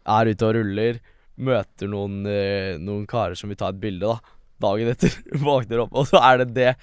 Er 0.05 0.25
ute 0.31 0.45
og 0.45 0.55
ruller. 0.55 0.99
Møter 1.37 1.89
noen, 1.89 2.19
eh, 2.29 2.75
noen 2.77 3.07
karer 3.09 3.35
som 3.39 3.49
vil 3.49 3.57
ta 3.57 3.71
et 3.73 3.79
bilde. 3.81 4.05
da 4.05 4.19
Dagen 4.63 4.91
etter 4.91 5.15
våkner 5.47 5.81
opp, 5.85 5.95
og 5.97 6.05
så 6.07 6.21
er 6.21 6.43
det 6.43 6.53
det 6.55 6.73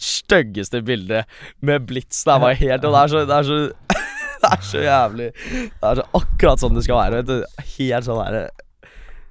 styggeste 0.00 0.82
bildet 0.84 1.24
med 1.64 1.86
blits. 1.88 2.24
Det 2.26 2.34
er 2.34 2.42
bare 2.42 2.58
helt 2.58 2.84
Og 2.84 2.92
det 2.94 3.00
er 3.00 3.12
så, 3.12 3.22
det 3.30 3.36
er 3.38 3.48
så 3.48 3.58
det 4.44 4.50
er 4.50 4.64
så 4.68 4.80
jævlig 4.82 5.28
Det 5.38 5.88
er 5.88 6.00
så 6.00 6.04
akkurat 6.18 6.60
sånn 6.62 6.74
det 6.76 6.84
skal 6.86 7.00
være. 7.00 7.20
Vet 7.22 7.30
du. 7.30 7.62
Helt 7.78 8.08
sånn 8.08 8.20
der, 8.20 8.50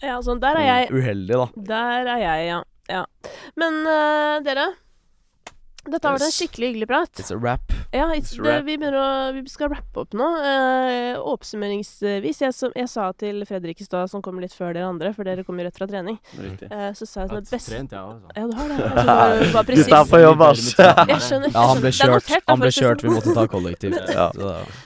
Ja, 0.04 0.18
sånn, 0.26 0.42
der 0.44 0.60
er 0.60 0.66
jeg. 0.68 0.88
uheldig, 0.92 1.36
da. 1.44 1.48
Der 1.74 2.10
er 2.16 2.24
jeg, 2.24 2.48
ja. 2.50 2.62
ja. 2.92 3.04
Men 3.60 3.78
uh, 3.88 4.40
dere, 4.44 4.66
dette 5.92 6.08
har 6.08 6.16
vært 6.16 6.26
en 6.30 6.32
skikkelig 6.34 6.68
hyggelig 6.72 6.88
prat. 6.88 7.20
It's 7.20 7.32
a 7.34 7.38
wrap. 7.38 7.74
Ja, 7.94 8.08
it's, 8.16 8.32
It's 8.32 8.38
det, 8.38 8.44
wrap. 8.44 8.66
vi, 8.66 8.78
å, 8.78 9.08
vi 9.36 9.44
skal 9.52 9.70
rappe 9.74 10.00
opp 10.06 10.14
nå. 10.18 10.28
Eh, 10.48 11.18
oppsummeringsvis, 11.20 12.40
jeg, 12.46 12.54
som- 12.56 12.72
jeg 12.76 12.90
sa 12.90 13.12
til 13.20 13.44
Fredrik 13.46 13.82
i 13.82 13.84
stad, 13.86 14.10
som 14.10 14.22
kom 14.22 14.40
litt 14.40 14.54
før 14.56 14.74
dere 14.74 14.88
andre, 14.88 15.14
for 15.14 15.24
dere 15.28 15.44
kommer 15.44 15.64
jo 15.64 15.70
rett 15.70 15.78
fra 15.78 15.88
trening, 15.88 16.18
eh, 16.40 16.92
så 16.96 17.06
sa 17.08 17.22
jeg 17.26 17.32
at 17.32 17.44
det 17.44 17.52
beste 17.52 17.72
trent, 17.74 17.92
jeg 17.92 18.00
òg. 18.00 18.22
Ja, 18.36 18.48
du 18.48 18.56
har 18.58 18.68
det. 18.70 18.80
Altså, 18.94 19.06
bare, 19.06 19.52
bare 19.54 19.66
presis. 19.66 19.86
Gutta 19.88 20.04
på 20.10 20.20
jobb, 20.24 20.42
ass. 20.48 20.66
Jeg 21.14 21.22
skjønner. 21.28 21.52
Ja, 21.54 21.64
han 21.68 21.82
ble. 21.82 21.92
Det 21.92 21.98
kjørt. 22.00 22.28
notert, 22.28 22.44
Han 22.48 22.60
ble 22.64 22.72
kjørt, 22.74 23.04
vi 23.04 23.10
måtte 23.14 23.34
ta 23.36 23.46
kollektivt. 23.48 24.14
Ja. 24.14 24.30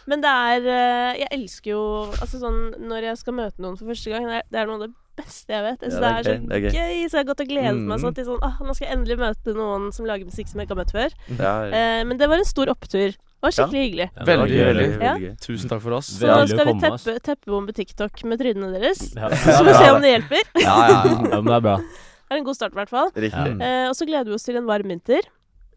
Men 0.08 0.22
det 0.24 0.32
er 0.32 0.68
eh, 0.74 1.20
Jeg 1.22 1.30
elsker 1.38 1.72
jo 1.72 1.82
Altså 2.18 2.40
sånn 2.42 2.60
Når 2.88 3.08
jeg 3.12 3.18
skal 3.22 3.36
møte 3.38 3.62
noen 3.64 3.78
for 3.80 3.90
første 3.92 4.12
gang, 4.14 4.26
det 4.28 4.40
er, 4.42 4.48
det 4.52 4.60
er 4.62 4.70
noe 4.70 4.80
av 4.80 4.86
det 4.88 4.94
beste 5.18 5.54
jeg 5.54 5.64
vet. 5.66 5.82
Jeg 5.82 5.92
synes 5.92 6.04
Ja, 6.04 6.12
det, 6.18 6.24
det 6.24 6.28
er 6.28 6.28
så 6.28 6.34
gøy, 6.38 6.48
det 6.48 6.56
er 6.56 6.62
gøy. 6.62 6.72
gøy. 6.78 6.98
Så 7.10 7.12
jeg 7.18 7.22
har 7.24 7.28
gått 7.32 7.42
og 7.44 7.48
gledet 7.52 7.76
meg 7.82 7.98
Mm. 7.98 8.04
sånn 8.06 8.16
til 8.16 8.26
sånn 8.30 8.40
ah, 8.48 8.56
Nå 8.64 8.76
skal 8.78 8.88
jeg 8.88 8.98
endelig 8.98 9.18
møte 9.20 9.54
noen 9.58 9.88
som 9.94 10.06
lager 10.06 10.26
musikk 10.30 10.48
som 10.52 10.60
jeg 10.62 10.68
ikke 10.68 10.76
har 10.78 10.82
møtt 10.84 10.94
før. 10.96 11.12
Ja, 11.40 11.54
Eh, 11.68 12.04
men 12.08 12.18
det 12.18 12.28
var 12.30 12.38
en 12.38 12.46
stor 12.48 12.68
opptur. 12.74 13.12
Det 13.18 13.44
var 13.46 13.52
skikkelig 13.54 13.82
hyggelig. 13.86 14.08
Veldig, 14.26 14.58
veldig. 14.66 14.88
veldig. 14.98 15.28
Ja. 15.28 15.34
tusen 15.46 15.70
takk 15.70 15.82
for 15.84 15.94
oss. 16.00 16.08
Så 16.18 16.26
nå 16.26 16.48
skal 16.50 16.66
vi 16.66 16.74
teppe, 16.82 17.20
teppebombe 17.22 17.74
TikTok 17.78 18.24
med 18.26 18.40
trynene 18.40 18.72
deres. 18.80 19.02
Ja. 19.16 19.30
Så 19.30 19.60
får 19.62 19.66
vi 19.68 19.74
se 19.78 19.90
om 19.94 20.02
det 20.02 20.14
hjelper. 20.16 20.44
Ja, 20.64 20.76
ja, 20.88 21.02
ja. 21.04 21.18
Ja, 21.32 21.42
men 21.42 21.46
det 21.52 21.58
er 21.60 21.66
bra. 21.68 21.78
Det 21.78 22.34
er 22.36 22.38
en 22.42 22.44
god 22.48 22.56
start, 22.58 22.74
i 22.74 22.80
hvert 22.82 22.90
fall. 22.90 23.12
Riktig. 23.16 23.52
Mm. 23.56 23.62
Eh, 23.62 23.90
og 23.90 23.96
så 23.96 24.06
gleder 24.10 24.26
vi 24.26 24.34
oss 24.36 24.44
til 24.44 24.58
en 24.58 24.66
varm 24.68 24.90
vinter. 24.90 25.22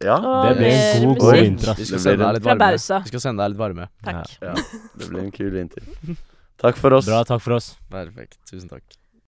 Ja, 0.01 0.15
Og 0.17 0.47
Det 0.49 0.57
blir 0.57 0.71
en 0.73 1.09
mer 1.11 1.19
god, 1.21 1.33
vinter, 1.37 1.75
Vi 1.77 1.85
skal 1.85 1.99
sende 2.01 2.25
deg 2.25 2.33
litt 2.39 2.43
Fra 2.43 2.55
varme. 2.55 2.71
Bausa. 2.73 2.99
Vi 3.05 3.11
skal 3.13 3.21
sende 3.21 3.43
deg 3.45 3.51
litt 3.53 3.61
varme. 3.61 3.85
Takk. 4.03 4.31
ja. 4.41 4.53
Det 4.97 5.09
blir 5.11 5.21
en 5.21 5.31
kul 5.31 5.51
vinter. 5.53 5.83
Takk 6.61 6.77
for 6.81 6.93
oss. 6.97 7.05
Bra, 7.05 7.23
takk 7.23 7.41
for 7.41 7.53
oss. 7.59 7.75
Perfekt. 7.89 8.37
Tusen 8.49 8.67
takk. 8.69 8.83